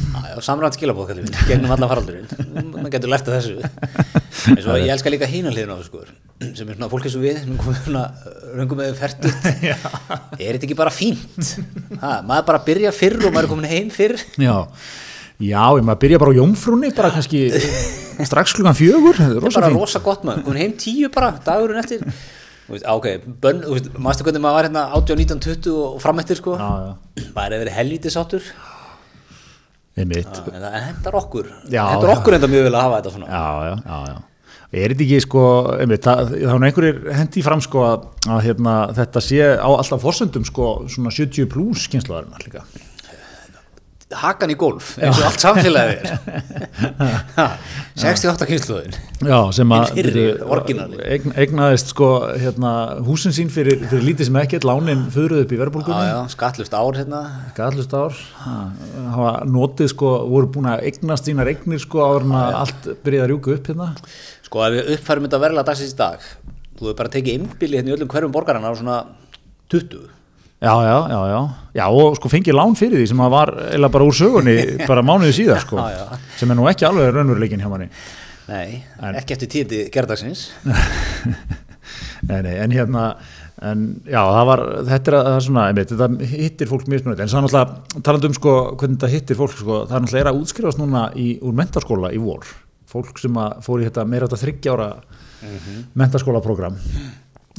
samrænt 0.45 0.77
skilabóð 0.77 1.13
gegnum 1.49 1.75
alla 1.75 1.89
faraldurinn 1.91 2.73
maður 2.73 2.93
getur 2.95 3.11
lært 3.11 3.27
að 3.29 3.39
þessu. 3.39 4.55
Svo 4.63 4.77
ég 4.79 4.91
elska 4.93 5.11
líka 5.11 5.27
hína 5.29 5.51
hliðin 5.53 5.75
á 5.75 5.79
þessu 5.79 5.91
sko 5.91 6.05
sem 6.39 6.69
er 6.69 6.77
svona 6.77 6.87
fólk 6.87 7.03
eins 7.03 7.17
og 7.19 7.23
við 7.25 7.39
sem 7.41 7.51
er 7.51 7.59
komið 7.59 7.79
svona 7.83 8.03
röngum 8.55 8.79
með 8.79 8.93
færtut 8.95 9.47
er 9.49 10.55
þetta 10.55 10.67
ekki 10.69 10.77
bara 10.79 10.93
fínt? 10.93 11.49
Ha, 11.99 12.21
maður 12.23 12.45
bara 12.47 12.61
byrja 12.63 12.93
fyrr 12.95 13.17
og 13.25 13.33
maður 13.35 13.49
er 13.49 13.51
komin 13.51 13.67
heim 13.67 13.89
fyrr? 13.91 14.15
Já, 14.39 14.55
já, 15.39 15.61
ég 15.77 15.85
maður 15.87 16.01
byrja 16.03 16.19
bara 16.21 16.33
á 16.35 16.39
jómfrúnni, 16.39 16.91
bara 16.97 17.11
kannski 17.15 17.45
strax 18.29 18.55
klukkan 18.57 18.75
fjögur, 18.77 19.15
þetta 19.15 19.37
er 19.37 19.39
er 19.39 19.55
bara 19.55 19.69
fínt. 19.71 19.79
rosa 19.79 20.01
gott 20.03 20.25
maður, 20.27 20.45
komin 20.47 20.61
heim 20.65 20.75
tíu 20.79 21.11
bara 21.13 21.31
dagurinn 21.45 21.79
eftir 21.83 22.03
ok, 22.69 23.07
bönn, 23.41 23.63
maður 23.97 24.27
hvernig 24.27 24.43
maður 24.43 24.57
var 24.59 24.67
hérna 24.67 24.83
18, 24.99 25.21
19, 25.23 25.43
20 25.47 25.77
og 25.85 26.01
framættir 26.03 26.39
sko 26.41 26.57
maður 26.59 27.55
hefur 27.55 27.63
verið 27.63 27.77
helvítið 27.79 28.15
sáttur 28.17 28.49
einmitt. 29.99 30.41
en 30.53 30.63
það 30.63 30.81
hendar 30.87 31.19
okkur 31.19 31.47
Já, 31.71 31.83
hendar 31.93 32.13
okkur 32.17 32.37
enda 32.37 32.49
mjög 32.51 32.67
vel 32.67 32.75
að 32.75 32.83
hafa 32.85 32.99
þetta 32.99 33.15
svona 33.15 33.29
Já, 33.29 33.45
já, 33.69 33.77
já, 33.83 34.01
já. 34.13 34.17
Er 34.69 34.93
þetta 34.93 35.01
ekki 35.01 35.19
sko, 35.23 35.43
einmitt, 35.81 36.03
það, 36.05 36.35
það 36.35 36.51
er 36.53 36.65
einhverjir 36.67 36.97
hendi 37.17 37.41
fram 37.41 37.61
sko 37.65 37.81
að, 37.87 38.03
að 38.29 38.43
hérna, 38.45 38.73
þetta 38.99 39.23
sé 39.25 39.39
á 39.57 39.65
alltaf 39.65 40.03
forsöndum 40.03 40.45
sko 40.45 40.67
svona 40.93 41.09
70 41.15 41.47
pluss 41.49 41.87
kynslaðarinnar 41.89 42.43
líka. 42.45 42.61
Hakan 44.17 44.49
í 44.49 44.55
golf, 44.57 44.95
eins 44.97 45.19
og 45.19 45.27
allt 45.27 45.43
samfélagið 45.43 45.99
er. 45.99 46.17
Ha, 47.39 47.45
68 47.99 48.47
kynsluðin 48.49 48.95
sem 49.55 49.73
að 49.75 49.99
eignaðist 51.39 51.91
sko 51.93 52.09
hérna, 52.39 52.71
húsin 53.05 53.35
sín 53.35 53.51
fyrir, 53.53 53.81
fyrir 53.89 54.05
lítið 54.07 54.29
sem 54.29 54.39
ekkert, 54.41 54.67
lánin 54.67 55.05
föruð 55.13 55.43
upp 55.43 55.53
í 55.53 55.59
verðbólgunni. 55.59 56.09
já, 56.09 56.17
skattlust 56.33 56.75
ár 56.75 56.97
hérna. 56.99 57.21
Gallust 57.57 57.95
ár, 57.95 58.15
hafa 59.13 59.33
notið 59.47 59.91
sko, 59.93 60.13
voru 60.31 60.51
búin 60.55 60.69
að 60.71 60.85
eignast 60.89 61.29
sínar 61.29 61.51
eignir 61.51 61.83
sko 61.83 62.03
áður 62.05 62.27
en 62.29 62.37
að 62.39 62.59
allt 62.63 62.91
byrjaði 63.05 63.25
að 63.25 63.31
rjúka 63.33 63.55
upp 63.57 63.71
hérna. 63.71 63.89
sko 64.47 64.63
ef 64.65 64.77
við 64.77 64.93
uppfærum 64.97 65.27
þetta 65.27 65.43
verðlega 65.45 65.69
dagsins 65.71 65.95
í 65.95 65.99
dag 65.99 66.29
þú 66.79 66.87
hefur 66.87 67.01
bara 67.01 67.13
tekið 67.17 67.41
innbili 67.41 67.79
hérna 67.79 67.91
í 67.91 67.97
öllum 67.97 68.11
hverjum 68.11 68.33
borgarana 68.35 68.71
á 68.71 68.73
svona 68.79 69.01
20 69.69 70.18
Já, 70.59 70.73
já, 70.83 70.95
já, 71.07 71.19
já, 71.31 71.39
já 71.79 71.85
og 71.87 72.17
sko 72.19 72.27
fengið 72.33 72.55
lán 72.57 72.73
fyrir 72.75 72.99
því 72.99 73.05
sem 73.13 73.21
að 73.23 73.29
var 73.31 73.51
eða 73.77 73.89
bara 73.93 74.07
úr 74.09 74.15
sögunni 74.17 74.55
bara 74.89 75.03
mánuði 75.07 75.35
síðar 75.37 75.61
sko, 75.63 75.77
Já, 75.79 76.01
já. 76.01 76.17
sem 76.41 76.51
er 76.51 76.57
nú 76.59 76.65
ekki 76.67 76.87
alveg 76.89 77.13
raunveruleikin 77.15 77.61
hjá 77.63 77.69
manni. 77.71 77.87
nei, 78.49 78.81
ekki 79.21 79.37
eftir 79.37 79.51
tíði 79.53 79.79
gerðdagsins 79.93 80.49
Nei, 82.29 82.41
nei, 82.43 82.55
en 82.59 82.73
hérna, 82.75 83.03
en 83.63 83.85
já, 84.03 84.19
það 84.19 84.45
var, 84.49 84.61
þetta 84.89 85.11
er 85.11 85.15
að, 85.17 85.23
það 85.29 85.37
er 85.39 85.45
svona, 85.45 85.63
einmitt, 85.71 85.93
þetta 85.95 86.27
hittir 86.33 86.69
fólk 86.69 86.89
mjög 86.91 87.01
smjönd, 87.05 87.21
en 87.23 87.31
það 87.31 87.37
er 87.39 87.45
náttúrulega, 87.45 88.01
talandi 88.09 88.29
um 88.29 88.35
sko, 88.35 88.55
hvernig 88.75 88.97
þetta 88.99 89.11
hittir 89.13 89.39
fólk, 89.39 89.55
sko, 89.55 89.77
það 89.87 89.95
er 89.95 90.03
náttúrulega 90.03 90.25
er 90.25 90.31
að 90.33 90.41
útskrifast 90.43 90.81
núna 90.81 91.05
í, 91.15 91.29
úr 91.47 91.55
mentaskóla 91.57 92.11
í 92.13 92.19
vor, 92.21 92.43
fólk 92.91 93.23
sem 93.23 93.39
að 93.39 93.55
fór 93.65 93.79
í 93.81 93.87
þetta 93.87 94.05
meira 94.11 94.27
þetta 94.27 94.41
þryggjára 94.43 94.89
mm 95.39 95.79
mentaskólaprógram 96.03 96.75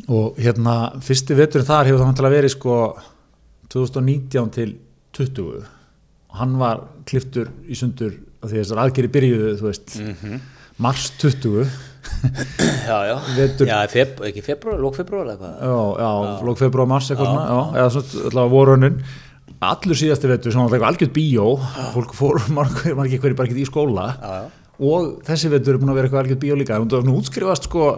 og 0.09 0.39
hérna, 0.41 0.77
fyrsti 1.05 1.37
veturinn 1.39 1.67
þar 1.69 1.91
hefur 1.91 2.07
það 2.17 2.33
verið 2.37 2.55
sko 2.55 2.77
2019 3.71 4.51
til 4.55 4.73
20 5.17 5.61
og 6.31 6.39
hann 6.41 6.57
var 6.61 6.85
kliftur 7.11 7.51
í 7.67 7.77
sundur 7.79 8.15
af 8.41 8.49
því 8.51 8.57
að 8.57 8.63
þessar 8.65 8.81
aðgeri 8.85 9.11
byrjuðu, 9.13 9.55
þú 9.61 9.67
veist, 9.69 9.97
mars 10.81 11.09
20 11.21 11.65
já, 12.87 12.99
já, 13.11 13.17
Vetur- 13.39 13.69
já 13.69 13.81
feb, 13.93 14.23
ekki 14.31 14.45
februar, 14.47 14.79
lók 14.81 14.97
februar 14.99 15.27
eða 15.29 15.41
hvað 15.41 15.59
Já, 15.67 15.81
já, 16.05 16.13
lók 16.49 16.61
februar, 16.63 16.89
mars 16.91 17.11
eitthvað 17.11 17.33
svona, 17.33 17.51
já, 17.51 17.83
eða 17.83 17.91
svona 17.97 18.31
allavega 18.31 18.55
vorunnin. 18.55 19.03
Allur 19.61 19.99
síðasti 19.99 20.31
vetur 20.31 20.55
sem 20.55 20.71
var 20.73 20.87
algjörð 20.89 21.13
bíó 21.19 21.51
fólk 21.93 22.15
fór 22.17 22.41
margir, 22.57 22.95
margir 22.97 23.21
hverju 23.21 23.37
bara 23.37 23.51
ekki 23.51 23.61
í 23.61 23.69
skóla. 23.69 24.07
Já, 24.17 24.39
já, 24.39 24.77
og 24.81 25.11
þessi 25.27 25.51
vetur 25.53 25.75
er 25.77 25.83
búin 25.83 25.93
að 25.93 25.99
vera 26.01 26.09
eitthvað 26.09 26.23
algjörð 26.25 26.43
bíó 26.47 26.57
líka, 26.57 26.79
hún 26.81 26.89
nú 27.11 27.19
útskrifast 27.21 27.67
sko 27.69 27.91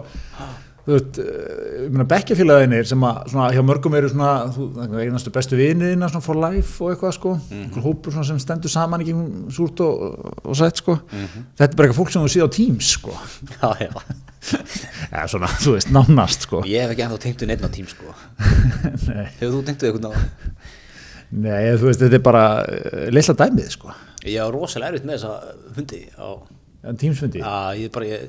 þú 0.83 0.91
veist, 0.91 1.19
eh, 1.23 1.83
ég 1.85 1.91
meina 1.93 2.05
bekkjafélagðinir 2.11 2.87
sem 2.87 3.05
að 3.07 3.19
svona 3.31 3.45
hjá 3.55 3.61
mörgum 3.63 3.95
eru 3.95 4.09
svona 4.11 4.31
þú, 4.51 4.67
einastu 4.99 5.31
bestu 5.33 5.59
viniðina 5.59 6.09
svona 6.11 6.25
for 6.25 6.39
life 6.41 6.83
og 6.83 6.91
eitthvað 6.91 7.13
sko, 7.17 7.33
mm. 7.39 7.63
-hmm. 7.63 7.83
hópur 7.85 8.11
svona 8.11 8.27
sem 8.27 8.39
stendur 8.39 8.69
saman 8.69 9.01
í 9.01 9.07
gegnum 9.07 9.49
súrt 9.49 9.79
og, 9.79 10.35
og 10.43 10.55
sætt 10.55 10.77
sko. 10.77 10.99
Mhm. 11.11 11.45
þetta 11.57 11.71
er 11.71 11.75
bara 11.75 11.87
eitthvað 11.87 12.01
fólk 12.01 12.11
sem 12.11 12.21
þú 12.21 12.31
séð 12.33 12.47
á 12.47 12.49
Teams 12.51 12.91
sko. 12.91 13.11
Já, 13.61 13.69
já. 13.79 13.91
ja, 15.13 15.27
svona, 15.27 15.47
þú 15.47 15.71
veist, 15.77 15.89
nánast 15.89 16.41
sko. 16.41 16.63
Ég 16.65 16.81
hef 16.81 16.91
ekki 16.91 17.03
ennþá 17.03 17.19
tengt 17.19 17.41
við 17.41 17.47
neitt 17.47 17.63
á 17.63 17.69
tím 17.71 17.87
sko. 17.87 18.05
Hefur 19.39 19.53
þú 19.55 19.65
tengt 19.65 19.81
við 19.81 19.89
eitthvað 19.93 20.11
á? 20.11 20.13
Nei, 21.31 21.77
þú 21.79 21.87
veist, 21.87 22.01
þetta 22.01 22.15
er 22.15 22.21
bara 22.21 22.43
uh, 22.61 23.07
leysla 23.09 23.33
dæmið 23.33 23.69
sko. 23.69 23.93
Ég 24.25 24.37
á 24.43 24.47
rosalega 24.51 24.91
erfitt 24.91 25.07
með 25.07 25.17
þessa 25.17 25.55
hundi 25.75 26.01
á, 26.19 26.27
En 26.83 26.97
Teams 26.99 27.19
fundi? 27.19 27.39
Að 27.39 27.79
ég 27.79 27.91
bara 27.95 28.05
ég, 28.05 28.27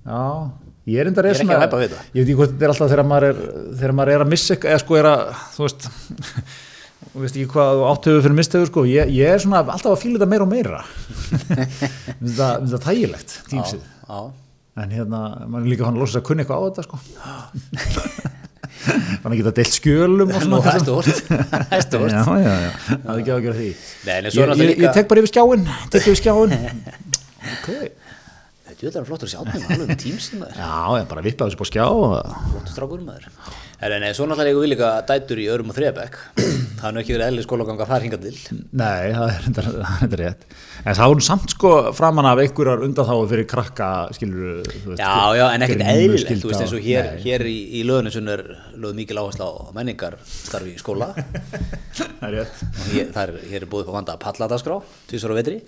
Já, 0.00 0.48
ég 0.90 1.00
er 1.02 1.10
Ég 1.10 1.20
er 1.20 1.28
ekki 1.30 1.54
að 1.54 1.62
hæpa 1.64 1.80
við 1.80 1.94
það. 1.94 2.08
Ég 2.10 2.18
veit 2.18 2.24
ekki 2.24 2.38
hvað 2.40 2.50
þetta 2.50 2.66
er 2.66 2.72
alltaf 2.74 2.90
þegar 2.92 3.06
maður 3.10 3.26
er 3.28 3.38
þegar 3.80 3.94
maður 3.98 4.12
er 4.14 4.24
að 4.24 4.30
missa 4.32 4.56
eða 4.58 4.80
sko 4.82 4.98
er 5.00 5.08
að 5.10 5.22
þú 5.54 5.64
veist, 5.66 5.86
þú 7.12 7.24
veist 7.24 7.38
ekki 7.40 7.48
hvað 7.54 7.82
áttöfu 7.90 8.24
fyrir 8.26 8.36
mistöfu 8.40 8.70
sko, 8.70 8.84
ég, 8.90 9.14
ég 9.16 9.34
er 9.34 9.42
svona 9.42 9.62
alltaf 9.64 9.92
að 9.94 10.02
fíla 10.04 10.18
þetta 10.18 10.30
meira 10.34 10.46
og 10.46 10.52
meira. 10.52 10.82
Mér 11.50 11.64
finnst 11.70 12.40
það 12.40 12.58
finnst 12.58 12.74
það 12.74 12.86
þægilegt, 12.88 13.36
Teamsið 13.52 13.80
já, 13.80 14.20
en 14.80 14.94
hérna, 14.96 15.22
maður 15.46 15.64
er 15.64 15.72
líka 15.74 15.88
hann 15.88 15.98
að 15.98 16.04
losa 16.06 16.20
að 16.20 16.28
kunna 16.30 16.44
eitthvað 16.44 16.60
á 16.60 16.66
þetta 16.68 16.86
sko. 16.88 17.00
Þannig 18.80 19.26
að 19.26 19.40
geta 19.42 19.50
deilt 19.58 19.74
skjölum 19.76 20.30
og 20.32 20.40
svona. 20.40 20.60
það 20.64 20.76
er 20.78 21.82
stort 21.84 22.14
það 22.14 22.44
er 22.46 23.18
ekki 23.18 23.28
á 23.28 23.36
að 23.36 23.42
gera 23.44 23.56
því. 23.58 23.70
Nei, 24.06 24.70
ég, 24.70 24.86
tek 24.96 25.10
bara 25.10 25.20
yfir 25.20 25.32
skjáin 25.34 25.66
tek 25.92 26.06
yfir 26.06 26.16
skjáin 26.22 26.54
Ok, 27.50 27.68
þetta 28.88 29.02
er 29.02 29.08
flottur 29.08 29.28
að 29.28 29.34
sjá 29.34 29.42
mig 29.44 29.66
alveg 29.66 29.90
með 29.90 30.00
tímsinn 30.00 30.40
maður. 30.40 30.60
Já, 30.62 31.00
ég 31.00 31.10
bara 31.10 31.26
vippa 31.26 31.48
þessu 31.48 31.60
på 31.60 31.68
skjá 31.68 31.84
og 31.90 32.16
flottur 32.54 32.72
strákur 32.74 33.04
maður. 33.04 33.28
Nei, 33.80 34.10
svo 34.12 34.26
náttúrulega 34.28 34.52
eigum 34.52 34.64
við 34.64 34.72
líka 34.74 34.88
dætur 35.08 35.40
í 35.40 35.46
örum 35.52 35.70
og 35.72 35.76
þriðabæk 35.78 36.18
það 36.80 36.88
er 36.88 36.94
nú 36.94 37.00
ekki 37.02 37.14
verið 37.14 37.26
eðli 37.30 37.42
skólaganga 37.44 37.86
þar 37.88 38.04
hingað 38.06 38.26
til. 38.26 38.58
Nei, 38.80 39.12
það 39.14 39.32
er 39.32 39.46
það 39.56 39.68
er 39.70 39.98
þetta 40.00 40.18
rétt. 40.20 40.46
En 40.80 40.96
það 40.96 41.10
voru 41.12 41.24
samt 41.26 41.54
sko 41.54 41.72
framan 41.96 42.28
af 42.30 42.40
einhverjar 42.44 42.84
undanþáu 42.86 43.26
fyrir 43.30 43.48
krakka 43.50 43.90
skilur 44.16 44.62
þú 44.70 44.94
veist, 44.94 45.02
Já, 45.02 45.12
já, 45.36 45.44
en 45.52 45.66
ekkert 45.66 45.84
eðlilegt, 45.92 46.32
þú 46.42 46.52
veist 46.52 46.64
eins 46.64 46.74
og 46.76 46.86
hér, 46.86 47.10
hér 47.24 47.46
í, 47.50 47.56
í 47.80 47.84
löðinu 47.88 48.14
sem 48.14 48.32
er 48.32 48.44
lögð 48.80 48.98
mikil 49.02 49.20
áhersla 49.20 49.48
á 49.48 49.52
menningar 49.76 50.16
starfi 50.24 50.74
í 50.76 50.80
skóla. 50.80 51.12
Það 52.20 52.26
er 52.30 52.36
rétt. 52.38 52.64
Og 52.70 52.90
hér, 52.94 53.06
það 53.14 53.22
er, 53.22 53.36
hér 53.50 53.64
er 53.64 53.70
búið 53.70 53.86
upp 53.86 53.92
á 53.92 53.96
vanda 53.98 54.16
að 54.16 54.24
palladagskrá, 54.24 54.80
tvisar 55.10 55.32
á 55.32 55.38
vetri. 55.40 55.60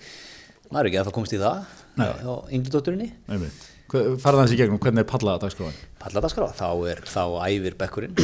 Maður 0.69 0.83
er 0.83 0.89
ekki 0.91 1.01
að 1.01 1.09
það 1.09 1.17
komst 1.17 1.33
í 1.33 1.41
það 1.41 1.82
á 1.99 2.33
yngri 2.53 2.71
dótturinni. 2.73 3.09
Einmitt. 3.29 3.69
Hva- 3.93 4.03
Farðu 4.23 4.41
hans 4.41 4.53
í 4.55 4.57
gegnum, 4.57 4.79
hvernig 4.81 5.03
er 5.03 5.09
pallaða 5.09 5.43
dagskráin? 5.45 5.75
palladagskrá, 6.01 6.47
þá 6.57 6.67
er 6.89 7.01
þá 7.05 7.23
æfir 7.47 7.75
bekkurinn. 7.77 8.15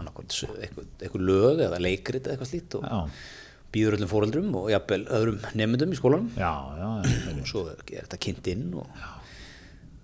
Eitthvað, 0.00 0.86
eitthvað 1.04 1.24
lög 1.28 1.58
eða 1.66 1.78
leikrit 1.82 2.24
eða 2.24 2.32
eitthvað 2.36 2.48
slíkt 2.48 2.74
og 2.78 2.84
Já, 2.88 3.00
býður 3.74 3.96
öllum 3.98 4.08
fóreldrum 4.10 4.54
og 4.56 4.70
jafnvel 4.72 5.02
öðrum 5.12 5.42
nefndum 5.60 5.92
í 5.92 5.98
skólanum. 5.98 6.30
Já, 6.40 6.52
já, 6.78 6.88
já 7.04 7.34
og 7.34 7.50
svo 7.50 7.64
er 7.68 7.82
þetta 7.90 8.18
kynnt 8.24 8.48
inn 8.54 8.64
og 8.80 8.88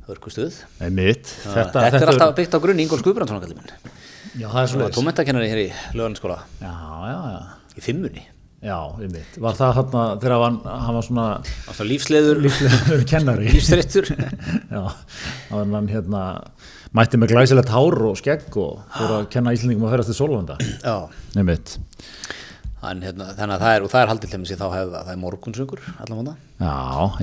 hörkustuð 0.07 0.59
Einmitt. 0.85 1.33
Þetta, 1.47 1.87
þetta 1.87 2.03
er 2.03 2.13
alltaf 2.13 2.35
byggt 2.39 2.55
á 2.55 2.59
grunni 2.63 2.85
Ingól 2.87 3.01
Skuðbrandsson 3.01 3.41
kallið 3.43 3.59
minn. 3.63 3.73
Já, 4.37 4.47
það 4.53 4.61
er 4.61 4.69
Svo 4.69 4.77
svo 4.77 4.85
var 4.85 4.95
tómmentakennari 4.99 5.49
hér 5.51 5.63
í 5.65 5.67
lögarnaskóla 5.97 6.39
Já, 6.61 6.75
já, 7.09 7.17
já. 7.33 7.41
Í 7.81 7.85
fimmunni 7.89 8.27
Já, 8.67 8.79
einmitt. 8.99 9.37
Var 9.39 9.55
það 9.55 9.77
þarna 9.79 10.05
þegar 10.23 10.43
hann, 10.43 10.57
hann 10.67 10.97
var 10.97 11.05
svona 11.07 11.27
Alltaf 11.71 11.87
lífsleður, 11.87 12.41
lífslegur 12.43 13.05
kennari. 13.07 13.51
Lífsþreyttur 13.55 14.11
Já, 14.75 14.83
þá 15.47 15.53
var 15.53 15.71
hann 15.77 15.93
hérna 15.93 16.23
mætti 16.97 17.21
með 17.21 17.35
glæsilegt 17.35 17.71
hár 17.75 17.99
og 18.09 18.19
skegg 18.19 18.57
og 18.59 18.81
fór 18.97 19.15
að 19.21 19.29
kenna 19.35 19.55
Íslendingum 19.55 19.87
að 19.87 19.97
ferast 19.97 20.11
til 20.13 20.19
Sólvanda 20.19 20.57
Já, 20.83 20.97
Einmitt 21.37 21.77
hann, 22.83 23.01
hérna, 23.03 23.27
þannig 23.39 23.55
að 23.57 23.63
það 23.65 23.75
er, 23.77 23.85
og 23.87 23.91
það 23.93 24.03
er 24.03 24.11
haldið 24.11 24.33
til 24.33 24.39
þessi 24.43 24.57
þá 24.61 24.65
hefði 24.75 24.91
það, 24.93 25.05
það 25.07 25.13
er 25.15 25.21
morgunsöngur 25.23 25.83
allan 26.03 26.19
vanda, 26.21 26.35
Já, 26.57 26.75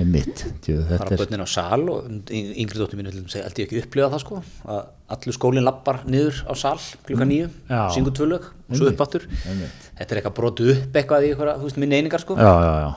einmitt 0.02 0.42
Þetta 0.66 0.98
er 1.08 1.22
börnin 1.22 1.44
á 1.46 1.48
sal 1.50 1.84
og 1.94 2.08
y- 2.34 2.54
yngri 2.64 2.80
dóttir 2.82 3.00
mínu 3.00 3.14
þess 3.14 3.38
að 3.38 3.46
held 3.48 3.62
ég 3.62 3.68
ekki 3.68 3.82
upplifa 3.84 4.10
það 4.14 4.24
sko, 4.24 4.40
að 4.66 4.82
allur 5.16 5.38
skólinn 5.38 5.66
lappar 5.68 6.02
niður 6.10 6.42
á 6.50 6.54
sal 6.58 6.76
klukka 7.06 7.28
nýju, 7.30 7.50
Já. 7.70 7.82
syngur 7.96 8.16
tvölög 8.18 8.50
og 8.50 8.78
svo 8.80 8.90
upp 8.92 9.06
aftur, 9.06 9.28
Einmitt. 9.46 9.88
þetta 10.00 10.10
er 10.18 10.22
eitthvað 10.22 10.38
brotu 10.42 10.70
upp 10.74 10.98
eitthvað 11.02 11.28
í 11.28 11.32
eitthvað, 11.34 11.54
þú 11.62 11.70
veist, 11.70 11.80
minni 11.86 12.00
einingar 12.02 12.24
sko 12.26 12.38
Já, 12.38 12.54
já, 12.66 12.74
já, 12.84 12.92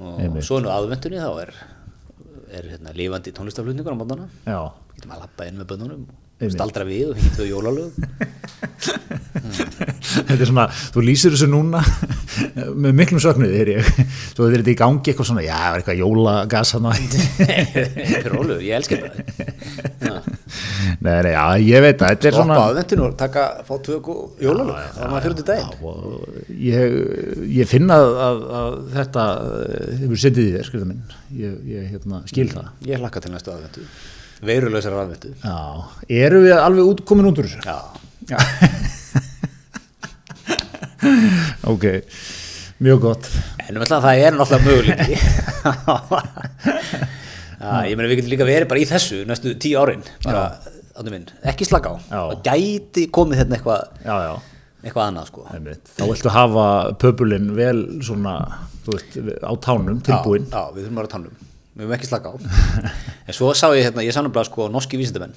og 0.00 0.20
einmitt. 0.24 0.48
svo 0.48 0.60
nú 0.64 0.72
aðvendunni 0.72 1.20
þá 1.20 1.30
er, 1.44 1.54
er 2.52 2.70
hérna, 2.74 2.96
lifandi 2.96 3.32
tónlistaflutningur 3.36 3.92
á 3.92 4.00
já 4.48 4.60
getum 4.96 5.14
að 5.16 5.24
lappa 5.24 5.46
inn 5.48 5.56
með 5.60 5.70
bönnunum 5.72 6.02
Einmitt. 6.02 6.18
Staldra 6.50 6.84
við 6.88 7.12
og 7.12 7.16
hengið 7.20 7.38
þau 7.38 7.46
jólalög. 7.46 7.90
Þetta 10.12 10.36
er 10.36 10.48
svona, 10.48 10.66
þú 10.92 11.04
lýsir 11.06 11.34
þessu 11.34 11.48
núna 11.50 11.80
með 12.82 12.96
miklum 12.98 13.22
söknuði, 13.22 13.58
heyr 13.60 13.70
ég. 13.76 13.90
Þetta 13.92 14.48
er 14.48 14.56
þetta 14.58 14.72
í 14.72 14.78
gangi 14.80 15.12
eitthvað 15.12 15.28
svona, 15.30 15.44
já, 15.46 15.54
það 15.54 15.72
er 15.72 15.82
eitthvað 15.82 16.00
jólagas 16.02 16.74
hann 16.76 16.88
Rólu, 18.32 18.58
ég 18.64 18.88
þetta 18.88 19.10
Já. 20.02 20.14
Nei, 21.02 21.18
nei, 21.24 21.32
já, 21.32 21.44
ég 21.62 21.82
veit 21.82 22.02
að 22.02 22.12
þetta 22.12 22.28
er 22.28 22.34
Stoppa 22.34 22.38
svona 22.38 22.56
aðvendinu 22.66 23.04
og 23.06 23.14
taka, 23.18 23.44
fá 23.66 23.72
tvö 23.86 23.98
góð 24.04 24.42
jólalög 24.44 24.72
það 24.72 25.00
var 25.00 25.12
maður 25.12 25.26
fyrir 25.26 25.46
daginn. 25.48 25.70
og 25.88 26.56
ég, 26.68 26.96
ég 27.58 27.70
finna 27.70 27.98
að, 28.02 28.42
að, 28.60 28.80
þetta 28.96 29.28
eh, 29.52 29.92
hefur 30.02 30.22
setið 30.24 30.48
í 30.48 30.56
þér, 30.56 30.66
skrifa 30.68 30.90
minn. 30.90 31.14
Ég, 31.38 31.54
ég 31.72 31.86
hérna, 31.94 32.24
skil 32.30 32.50
það. 32.52 32.74
Ég 32.90 33.02
hlakka 33.02 33.24
til 33.24 33.32
næstu 33.34 33.54
aðvendu 33.54 33.86
Veirulausar 34.42 34.94
aðvendu 34.98 35.30
Já, 35.38 35.56
eru 36.26 36.40
við 36.42 36.56
alveg 36.58 36.88
út, 36.90 37.02
komin 37.06 37.28
út 37.30 37.38
úr 37.38 37.46
þessu? 37.46 37.62
Já, 37.62 37.78
Ok, 41.72 41.84
mjög 42.82 43.00
gott. 43.02 43.28
En 43.68 43.76
um 43.78 43.82
alltaf 43.84 44.02
það 44.02 44.20
er 44.26 44.36
náttúrulega 44.36 44.66
möguleiki. 44.66 45.16
Já, 47.62 47.70
ég 47.86 47.94
meina 47.94 48.08
við 48.10 48.18
getum 48.18 48.32
líka 48.32 48.46
verið 48.48 48.68
bara 48.70 48.82
í 48.82 48.86
þessu 48.90 49.20
næstu 49.30 49.52
tíu 49.62 49.78
árin. 49.78 50.02
Bara, 50.26 50.44
minn, 51.06 51.28
ekki 51.52 51.66
slaka 51.68 51.94
á. 51.94 51.96
Já. 52.10 52.22
það 52.32 52.40
gæti 52.48 53.06
komið 53.14 53.42
hérna 53.42 53.58
eitthvað 53.58 53.82
Já, 54.02 54.16
já, 54.26 54.32
eitthvað 54.82 55.04
annað 55.06 55.30
sko. 55.30 55.46
Þá 55.94 56.02
viltu 56.10 56.34
hafa 56.34 56.66
pöpulinn 57.02 57.48
vel 57.58 57.80
svona, 58.02 58.34
veist, 58.90 59.14
á 59.46 59.52
tánum, 59.62 60.02
tilbúinn. 60.02 60.50
Já, 60.50 60.58
já, 60.58 60.62
við 60.74 60.82
þurfum 60.82 60.98
að 60.98 61.02
vera 61.04 61.14
tannum 61.14 61.51
við 61.72 61.84
höfum 61.86 61.94
ekki 61.96 62.08
slaka 62.08 62.32
á. 62.32 62.34
En 63.28 63.36
svo 63.36 63.52
sá 63.54 63.68
ég 63.70 63.86
hérna, 63.86 64.02
ég 64.02 64.12
sá 64.12 64.18
náttúrulega 64.18 64.48
sko 64.48 64.64
norski 64.72 64.98
vísindamenn. 64.98 65.36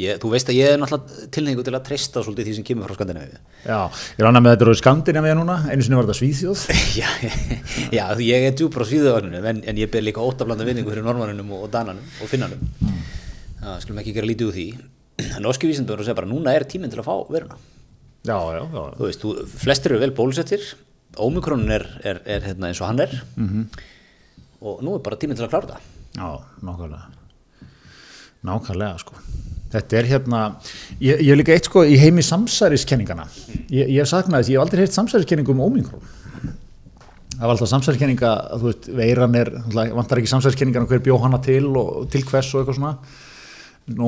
Ég, 0.00 0.16
þú 0.22 0.30
veist 0.32 0.48
að 0.48 0.56
ég 0.56 0.70
er 0.72 0.78
náttúrulega 0.80 1.26
tilhengu 1.34 1.62
til 1.66 1.74
að 1.76 1.84
treysta 1.86 2.22
svolítið 2.24 2.48
því 2.48 2.54
sem 2.56 2.64
kemur 2.66 2.88
frá 2.88 2.96
Skandinavíu. 2.96 3.36
Já, 3.66 3.80
ég 4.16 4.24
annað 4.30 4.44
með 4.46 4.54
þetta 4.54 4.66
eru 4.66 4.74
Skandinavía 4.80 5.34
núna, 5.36 5.56
einu 5.68 5.84
sinni 5.84 5.98
var 5.98 6.08
þetta 6.08 6.18
Svíþjóð. 6.18 6.64
Já, 7.02 7.10
já, 7.98 8.04
ég 8.24 8.48
er 8.48 8.56
á 8.56 8.84
svíðuvagninu 8.88 9.42
en, 9.52 9.60
en 9.68 9.82
ég 9.82 9.92
ber 9.92 10.06
líka 10.06 10.24
óttablanda 10.24 10.64
vinningu 10.66 10.88
fyrir 10.88 11.04
normanninum 11.04 11.52
og, 11.52 11.68
og 11.68 11.70
dananum 11.76 12.06
og 12.24 12.32
finnanum. 12.32 12.64
Mm. 12.80 12.98
það 13.60 13.84
skulum 13.84 14.00
ekki 14.02 14.16
gera 14.16 14.30
lítið 14.32 14.48
úr 14.48 14.56
því. 14.56 14.66
En 15.36 15.44
norski 15.44 15.68
vísindamenn 15.68 16.08
segja 16.08 16.16
bara 16.16 16.32
núna 16.32 16.56
er 16.56 16.64
tíminn 16.64 16.90
til 16.90 17.02
að 17.04 17.10
fá 17.10 17.14
veruna 17.28 17.60
Já, 18.22 18.38
já, 18.54 18.62
já, 18.62 18.82
þú 18.96 19.02
veist, 19.04 19.20
þú, 19.20 19.30
og 24.62 24.78
-hmm. 24.78 24.84
nú 24.84 24.94
er 24.94 25.02
bara 25.02 25.16
tíminn 25.16 25.36
til 25.36 25.44
að 25.44 25.50
klára 25.50 25.66
það 25.66 25.80
Já, 26.12 26.40
nákvæmlega. 26.62 27.06
Nákvæmlega 28.44 28.98
sko. 29.00 29.14
Þetta 29.72 29.96
er 29.96 30.08
hérna, 30.10 30.40
ég, 31.00 31.22
ég 31.22 31.30
hef 31.30 31.38
líka 31.40 31.54
eitt 31.54 31.68
sko 31.70 31.84
í 31.88 31.96
heimi 31.96 32.22
samsæriskenningana. 32.26 33.24
Ég, 33.72 33.88
ég 33.88 34.02
hef 34.02 34.10
saknað 34.10 34.42
þess, 34.42 34.50
ég 34.52 34.58
hef 34.58 34.64
aldrei 34.66 34.82
heilt 34.84 34.96
samsæriskenningu 34.98 35.54
um 35.54 35.62
ómikron 35.64 36.02
Það 37.32 37.48
var 37.48 37.54
alltaf 37.54 37.70
samsæriskenninga 37.72 38.32
þú 38.52 38.66
veist, 38.68 38.88
veiran 38.94 39.36
er 39.40 39.48
vantar 39.96 40.20
ekki 40.20 40.30
samsæriskenningan 40.30 40.84
hver 40.90 41.00
bjó 41.02 41.16
hana 41.22 41.40
til 41.42 41.70
og 41.72 42.10
til 42.12 42.26
hvers 42.28 42.50
og 42.52 42.60
eitthvað 42.60 42.76
svona. 42.76 42.92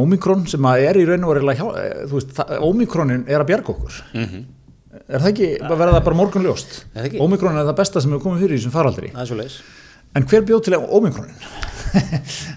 Ómikron 0.05 0.45
sem 0.47 0.69
að 0.69 0.85
er 0.91 0.99
í 1.01 1.07
raun 1.09 1.25
og 1.25 1.41
hjá, 1.41 1.65
eh, 1.81 2.05
þú 2.05 2.21
veist, 2.21 2.37
ómikronin 2.61 3.25
er 3.27 3.41
að 3.41 3.49
bjarga 3.49 3.75
okkur. 3.75 4.03
Mm 4.15 4.45
Er 5.09 5.21
það 5.21 5.29
ekki, 5.33 5.47
verða 5.61 5.95
það 5.97 6.05
bara 6.05 6.17
morgunljóst? 6.17 6.77
Ómikronin 7.19 7.59
er 7.59 7.67
það 7.67 7.77
besta 7.77 8.01
sem 8.01 8.13
hefur 8.13 8.23
komið 8.23 8.45
fyrir 8.45 8.55
í 8.55 8.61
þessum 8.61 8.73
faraldri 8.73 9.11
En 10.15 10.27
hver 10.31 10.45
bjóð 10.47 10.65
til 10.69 10.77
ómikronin? 10.79 11.37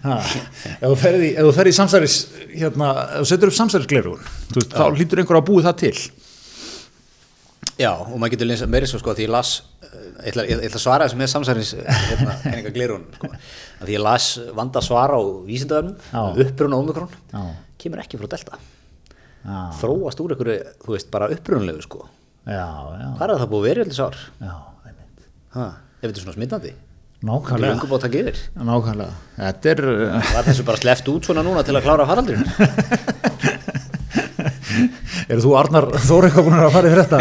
Ha, 0.02 0.16
ef 0.18 0.82
þú 0.82 0.96
ferði 0.98 1.28
í, 1.28 1.34
ef 1.38 1.46
þú 1.46 1.52
ferði 1.54 1.72
í 1.74 1.78
samsæris 1.78 2.16
hérna, 2.56 2.88
ef 3.18 3.22
þú 3.22 3.28
setur 3.30 3.52
upp 3.52 3.58
samsærisglerugun 3.58 4.24
þá 4.72 4.86
hlýtur 4.96 5.22
einhver 5.22 5.38
að 5.38 5.46
búi 5.52 5.66
það 5.66 5.76
til 5.84 5.98
Já, 7.78 7.92
og 7.94 8.16
maður 8.18 8.34
getur 8.34 8.50
lesa 8.50 8.66
meiri 8.70 8.88
svo 8.90 8.98
sko 8.98 9.12
að 9.14 9.20
því 9.20 9.26
ég 9.28 9.34
las 9.36 9.52
eh, 9.86 9.92
ég 10.00 10.32
ætla, 10.32 10.46
ég 10.50 10.64
ætla 10.66 10.80
að 10.80 10.82
svara 10.82 11.06
þessu 11.06 11.20
með 11.20 11.30
samsærins 11.36 11.74
hérna, 11.78 12.34
kenninga 12.48 12.72
glirun 12.74 13.04
sko. 13.14 13.30
að 13.30 13.84
því 13.92 13.94
ég 13.98 14.04
las 14.08 14.30
vanda 14.58 14.82
svara 14.86 15.20
á 15.20 15.24
vísindavefnum 15.46 15.94
Já. 16.10 16.48
uppruna 16.48 16.80
ómikrón 16.82 17.14
Já. 17.30 17.44
kemur 17.84 18.02
ekki 18.02 18.18
frá 18.24 18.32
delta 18.34 18.58
Já, 18.58 19.60
þróast 19.84 20.24
úr 20.26 20.34
einhverju, 20.34 20.58
þú 20.88 20.96
veist, 20.98 21.12
bara 21.14 21.30
upprunalegu 21.38 21.86
sko 21.86 22.02
já, 22.48 22.66
já, 22.66 23.08
hvað 23.20 23.28
er 23.36 23.38
það 23.44 23.54
búið 23.54 23.62
að 23.62 23.70
vera 23.70 23.84
í 23.84 23.86
allir 23.86 24.00
sár 24.02 24.18
já 24.42 24.54
einmitt. 24.90 25.30
ha, 25.54 25.70
ef 26.02 26.08
þetta 26.08 26.16
er 26.16 26.26
svona 26.26 26.38
smittandi 26.40 26.74
nákvæmlega, 27.26 27.76
nákvæmlega. 28.68 29.14
Þetta 29.38 29.72
er, 29.72 29.82
var 30.36 30.46
þessu 30.46 30.64
bara 30.68 30.82
sleppt 30.82 31.08
út 31.14 31.26
svona 31.26 31.44
núna 31.46 31.64
til 31.66 31.76
að 31.78 31.86
klára 31.88 32.06
faraldurinn. 32.10 32.46
Eru 35.28 35.42
þú 35.44 35.52
Arnar 35.60 35.86
Þóri 36.06 36.30
eitthvað 36.30 36.46
búin 36.46 36.60
að 36.62 36.76
fara 36.76 36.90
yfir 36.92 37.02
þetta? 37.04 37.18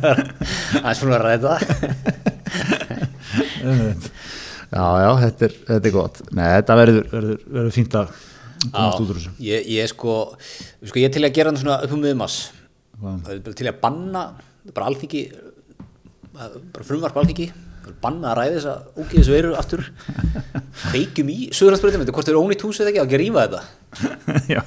Aðeins 0.84 1.00
fyrir 1.00 1.16
að 1.16 1.24
ræða 1.24 1.54
já, 4.70 4.84
já, 5.00 5.10
þetta 5.24 5.42
er, 5.48 5.56
þetta 5.70 5.88
er 5.90 5.94
gott. 5.96 6.20
Nei, 6.36 6.46
þetta 6.58 6.78
verður, 6.82 7.04
verður, 7.14 7.38
verður 7.56 7.74
fínt 7.74 7.98
að 7.98 8.06
komast 8.66 9.02
út 9.02 9.10
úr 9.10 9.18
þessu. 9.20 9.32
ég, 9.46 9.66
ég 9.76 9.90
sko, 9.90 10.14
sko 10.86 11.00
ég 11.00 11.08
er 11.08 11.14
til 11.16 11.24
að 11.26 11.34
gera 11.36 11.52
hann 11.52 11.60
svona 11.60 11.80
upp 11.86 11.96
um 11.96 12.02
Hvað? 12.96 13.50
til 13.58 13.68
að 13.68 13.80
banna 13.82 14.22
bara 14.72 14.86
alþingi 14.88 15.22
bara 16.32 16.86
frumvarp 16.86 17.18
alþingi 17.20 17.50
banna 18.02 18.32
að 18.32 18.38
ræða 18.40 18.54
þessa 18.56 18.74
ógeðis 19.02 19.30
veru 19.32 19.52
aftur. 19.58 19.82
Kveikjum 20.90 21.32
í 21.32 21.36
söðurlandsbreytum, 21.56 22.02
þetta 22.02 22.12
er 22.12 22.16
hvort 22.16 22.28
þau 22.28 22.32
eru 22.34 22.42
ónýtt 22.44 22.64
hús 22.66 22.80
eða 22.82 22.92
ekki? 22.92 23.02
Að 23.02 23.12
grífa 23.14 23.44
þetta? 23.46 23.62
Já, 24.56 24.60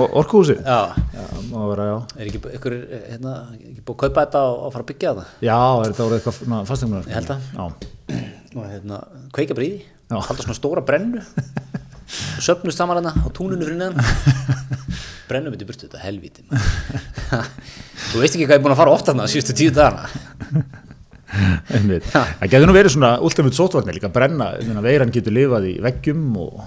og 0.00 0.14
orkuhúsi 0.16 0.54
já, 0.56 0.94
já, 1.12 1.24
má 1.50 1.66
vera, 1.68 1.84
já. 1.90 1.96
Er 2.16 2.28
ekki 2.30 2.38
ykkur, 2.56 2.76
hérna, 3.10 3.32
ekki 3.52 3.82
búið 3.84 3.92
að 3.92 3.98
kaupa 4.06 4.24
þetta 4.24 4.44
og, 4.48 4.54
og 4.62 4.72
fara 4.72 4.86
að 4.86 4.90
byggja 4.92 5.12
þetta? 5.12 5.24
Já, 5.44 5.58
er 5.58 5.90
þetta 5.90 6.06
orðið 6.06 6.20
eitthvað 6.20 6.70
fastegnar 6.70 7.10
Ég 7.10 7.18
held 7.18 7.34
að. 7.34 7.50
já, 7.52 7.66
og 8.54 8.70
hérna, 8.70 9.02
því. 9.58 9.70
Já. 10.12 10.16
halda 10.28 10.46
svona 10.46 10.56
stóra 10.56 10.84
brennu. 10.84 11.20
Söpnust 12.46 12.80
saman 12.80 13.00
hérna 13.00 13.12
á 13.12 13.28
túnunu 13.32 13.64
fyrir 13.64 13.78
neðan. 13.80 14.00
Brennu 15.28 15.52
myndi 15.52 15.68
burtu 15.68 15.86
þetta 15.86 16.00
helvíti 16.02 16.44
maður. 16.48 17.04
þú 18.12 18.20
veist 18.20 18.36
ekki 18.36 18.44
hvað 18.46 18.56
ég 18.56 18.58
er 18.58 18.64
búin 18.64 18.74
að 18.74 18.80
fara 18.82 18.92
ofta 18.92 19.12
þarna 19.12 19.28
síðustu 19.32 19.56
tíu 19.56 19.72
dagana 19.72 20.08
það 22.12 22.48
getur 22.52 22.68
nú 22.68 22.76
verið 22.76 22.94
svona 22.94 23.12
ultimate 23.24 23.56
sótvarnir 23.56 23.96
líka 23.96 24.10
að 24.10 24.16
brenna, 24.18 24.48
ég 24.60 24.68
meina 24.68 24.84
veiran 24.84 25.12
getur 25.14 25.34
lifað 25.34 25.68
í 25.70 25.74
veggjum 25.84 26.26
og 26.42 26.62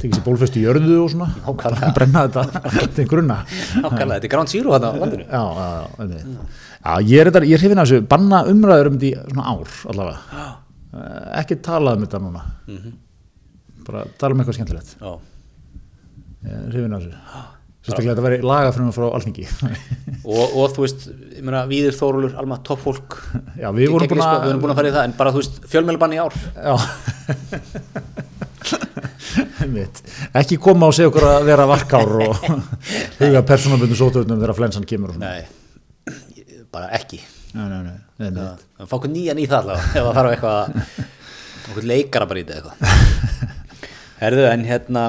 tekið 0.00 0.16
sér 0.16 0.24
bólfest 0.24 0.56
í 0.58 0.64
jörðu 0.64 0.96
og 1.04 1.12
svona. 1.12 1.28
Nákvæmlega. 1.44 1.90
brenna 1.98 2.24
þetta 2.26 2.86
til 2.96 3.06
grunna. 3.10 3.36
Ákvæmlega, 3.84 4.16
þetta 4.16 4.28
er 4.28 4.32
Ground 4.34 4.52
Zero 4.52 4.74
hérna 4.74 4.90
á 4.90 4.96
landinu. 5.02 5.26
Já, 5.28 5.42
já, 5.60 5.68
já, 5.70 6.32
já, 6.80 6.96
ég 7.12 7.22
er, 7.22 7.30
þetta, 7.30 7.44
ég 7.46 7.54
er 7.54 7.64
hrifin 7.64 7.82
af 7.82 7.88
þessu 7.90 8.08
banna 8.10 8.42
umræður 8.50 8.90
um 8.90 8.98
þetta 8.98 9.10
í 9.10 9.30
svona 9.30 9.54
ár 9.54 9.78
allavega. 9.92 10.48
Eh, 10.90 11.22
ekki 11.42 11.60
talað 11.62 12.00
um 12.00 12.06
þetta 12.08 12.22
núna. 12.24 12.44
Bara 13.86 14.04
tala 14.18 14.34
um 14.34 14.42
eitthvað 14.42 14.58
skemmtilegt. 14.58 14.96
Já, 14.98 15.12
ég 16.48 16.58
er 16.58 16.68
hrifin 16.74 16.98
af 16.98 17.06
þessu 17.06 17.59
sérstaklega 17.80 18.14
þetta 18.14 18.26
veri 18.26 18.40
lagafrömmur 18.44 18.96
frá 18.96 19.06
alþingi. 19.16 19.46
Og, 20.30 20.52
og 20.60 20.66
þú 20.74 20.82
veist 20.84 21.06
ég 21.08 21.40
meina, 21.42 21.62
Víðir 21.66 21.94
Þórólur, 21.96 22.34
Alma, 22.38 22.58
toppfólk 22.62 23.16
já, 23.56 23.70
við 23.72 23.88
vorum 23.94 24.10
búin 24.10 24.20
við 24.20 24.50
erum 24.50 24.60
búin 24.60 24.72
að 24.74 24.80
fara 24.82 24.90
í 24.90 24.92
það, 24.92 25.06
en 25.08 25.14
bara 25.16 25.32
þú 25.32 25.40
veist 25.40 25.56
fjölmjölubann 25.72 26.12
í 26.12 26.20
ár. 26.20 26.36
Já. 26.60 26.74
Ekki 30.40 30.58
koma 30.60 30.90
og 30.90 30.96
segja 30.96 31.10
okkur 31.10 31.26
að 31.28 31.46
vera 31.48 31.66
varkár 31.70 32.12
og 32.26 32.44
huga 33.20 33.42
persónabundu 33.48 33.96
sótöðunum 33.98 34.42
þegar 34.42 34.58
flensan 34.58 34.86
kemur 34.88 35.16
nei, 35.20 35.40
bara 36.72 36.92
ekki. 36.98 37.22
Nei, 37.54 37.64
nei, 37.64 37.80
nei, 37.86 37.96
nei, 38.20 38.30
nei. 38.36 38.44
það 38.78 38.90
fá 38.90 38.94
okkur 38.98 39.12
nýjan 39.14 39.40
í 39.40 39.48
það 39.50 39.60
allavega 39.64 39.88
ef 39.88 39.94
það 40.04 40.14
þarf 40.18 40.34
eitthvað 40.34 40.60
okkur 41.70 41.88
leikara 41.90 42.28
bara 42.30 42.42
í 42.42 42.46
þetta 42.46 42.58
eitthvað. 42.60 42.76
Herðu 44.20 44.46
en 44.50 44.68
hérna 44.68 45.04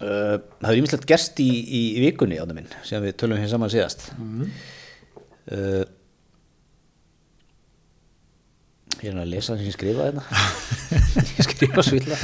uh, 0.00 0.36
það 0.60 0.70
er 0.70 0.80
ímislegt 0.80 1.06
gerst 1.08 1.42
í, 1.42 1.48
í, 1.48 1.82
í 1.96 2.02
vikunni 2.06 2.40
ánum 2.40 2.58
minn 2.60 2.72
sem 2.86 3.04
við 3.04 3.16
tölum 3.20 3.40
hér 3.40 3.52
saman 3.52 3.72
síðast. 3.72 4.08
Uh, 5.46 5.84
ég 9.02 9.12
er 9.12 9.20
að 9.20 9.32
lesa 9.34 9.52
það 9.52 9.62
sem 9.62 9.70
ég 9.70 9.76
skrifa 9.76 10.08
hérna. 10.08 10.26
Ég 11.36 11.44
skrifa 11.44 11.82
svo 11.84 11.98
illa 11.98 12.16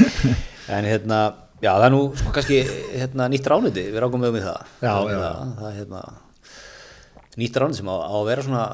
en 0.73 0.87
hérna 0.89 1.19
já 1.63 1.71
það 1.71 1.85
er 1.87 1.93
nú 1.95 2.03
sko 2.17 2.33
kannski 2.35 2.59
hérna, 2.95 3.29
nýtt 3.33 3.49
rániti 3.51 3.85
við 3.91 4.01
rákum 4.03 4.23
með 4.23 4.33
um 4.33 4.39
í 4.39 4.43
það. 4.45 4.73
Já, 4.81 4.93
það, 4.93 5.11
já. 5.13 5.19
það, 5.23 5.55
það 5.59 5.69
er 5.69 5.77
hérna 5.81 6.03
nýtt 7.43 7.61
rániti 7.61 7.81
sem 7.81 7.93
á, 7.93 7.97
á 7.97 8.15
að 8.17 8.29
vera 8.31 8.47
svona 8.47 8.65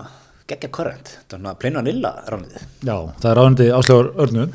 geggja 0.49 0.71
korrent, 0.73 1.11
það 1.29 1.37
er 1.37 1.43
svona 1.43 1.57
pleina 1.61 1.83
nilla 1.85 2.13
rániti 2.25 2.61
Já, 2.81 2.95
það 3.21 3.31
er 3.31 3.39
ráðandi 3.39 3.67
áslögur 3.77 4.09
örnu 4.25 4.47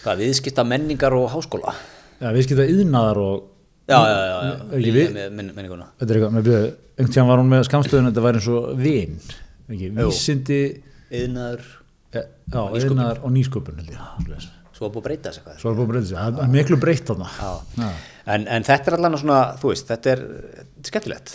það 0.00 0.12
er 0.14 0.20
viðskipta 0.22 0.64
menningar 0.64 1.16
og 1.18 1.28
háskóla 1.34 1.74
Já, 2.20 2.28
við 2.36 2.44
skipta 2.46 2.66
yðnaðar 2.68 3.20
og 3.24 3.36
já, 3.90 3.96
já, 3.96 4.20
já, 4.20 4.36
já, 4.44 4.54
Ekki 4.78 4.92
við- 4.94 5.12
með 5.16 5.34
men, 5.38 5.50
menninguna 5.56 5.86
þetta 5.98 6.10
er 6.12 6.18
eitthvað, 6.20 6.34
með 6.36 6.46
byrðu, 6.50 6.70
einhvern 7.00 7.14
tíðan 7.16 7.30
var 7.32 7.42
hún 7.42 7.50
með 7.54 7.64
skamstöðun 7.70 8.08
þetta 8.10 8.24
væri 8.26 8.40
eins 8.42 8.48
og 8.54 8.70
vin 8.84 9.18
ekki, 9.70 9.90
vísindi 9.98 10.60
yðnaður, 11.20 11.66
ja, 12.14 12.22
já, 12.54 12.60
yðnaðar 12.84 13.22
og 13.24 13.34
nýsköpun 13.34 13.80
held 13.80 13.90
ég 13.94 14.00
svoleiðis. 14.20 14.48
svo 14.76 14.86
er 14.86 14.92
búið 14.94 15.00
að 15.02 15.06
breyta 15.08 15.30
þessu 15.30 15.40
eitthvað 15.42 15.60
Svo 15.64 15.70
er 15.72 15.76
búin 15.78 15.86
að 15.88 15.92
breyta 15.94 16.08
sig, 16.10 16.18
það 16.20 16.42
er 16.44 16.52
miklu 16.54 16.78
breytt 16.84 17.06
þarna 17.10 17.30
Já. 17.40 17.52
Já. 17.80 17.90
En, 18.30 18.44
en 18.46 18.62
þetta 18.68 18.90
er 18.92 18.96
allan 19.00 19.16
svona, 19.18 19.38
þú 19.58 19.70
veist, 19.72 19.88
þetta 19.90 20.10
er, 20.12 20.20
þetta 20.54 20.84
er 20.84 20.90
skemmtilegt. 20.92 21.32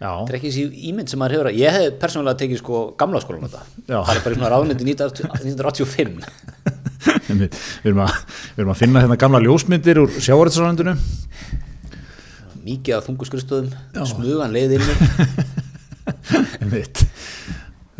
Já, 0.00 0.10
Þetta 0.20 0.30
er 0.32 0.36
ekki 0.38 0.50
þessi 0.52 0.84
ímynd 0.90 1.10
sem 1.10 1.18
maður 1.20 1.34
hefur 1.36 1.48
að, 1.50 1.56
ég 1.60 1.74
hef 1.74 1.96
persónulega 2.00 2.38
tekið 2.40 2.60
sko 2.62 2.78
gamla 3.00 3.20
skólan 3.24 3.42
þetta. 3.48 3.62
Já. 3.90 3.96
Það 4.06 4.12
er 4.14 4.22
bara 4.24 4.36
í 4.36 4.38
svona 4.38 4.50
ráðnindi 4.54 4.86
1985. 4.94 6.22
Við 7.00 7.48
erum, 7.86 8.02
að, 8.04 8.16
við 8.54 8.62
erum 8.62 8.74
að 8.74 8.80
finna 8.82 9.02
hérna 9.04 9.20
gamla 9.20 9.40
ljósmyndir 9.44 10.02
úr 10.02 10.10
sjávarðsarlandinu 10.20 10.96
Mikið 12.60 12.98
af 12.98 13.06
þunguskurstöðum, 13.08 13.70
smugan. 14.04 14.52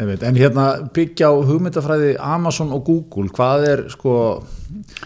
Einmitt. 0.00 0.22
En 0.24 0.36
hérna 0.36 0.66
byggja 0.96 1.28
á 1.28 1.32
hugmyndafræði 1.48 2.14
Amazon 2.24 2.72
og 2.76 2.84
Google, 2.86 3.28
hvað 3.36 3.66
er 3.68 3.82
sko, 3.92 4.14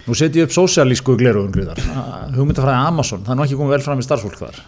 nú 0.07 0.19
setjum 0.19 0.43
ég 0.43 0.51
upp 0.51 0.55
sósialísku 0.55 1.17
glerugum 1.19 1.55
gríðar, 1.55 1.81
hugmyndafræði 2.35 2.91
Amazon, 2.91 3.25
það 3.27 3.35
er 3.35 3.41
nú 3.41 3.47
ekki 3.47 3.59
komið 3.59 3.77
vel 3.77 3.87
fram 3.87 4.03
í 4.03 4.07
starfsfólk 4.07 4.39
þar. 4.43 4.61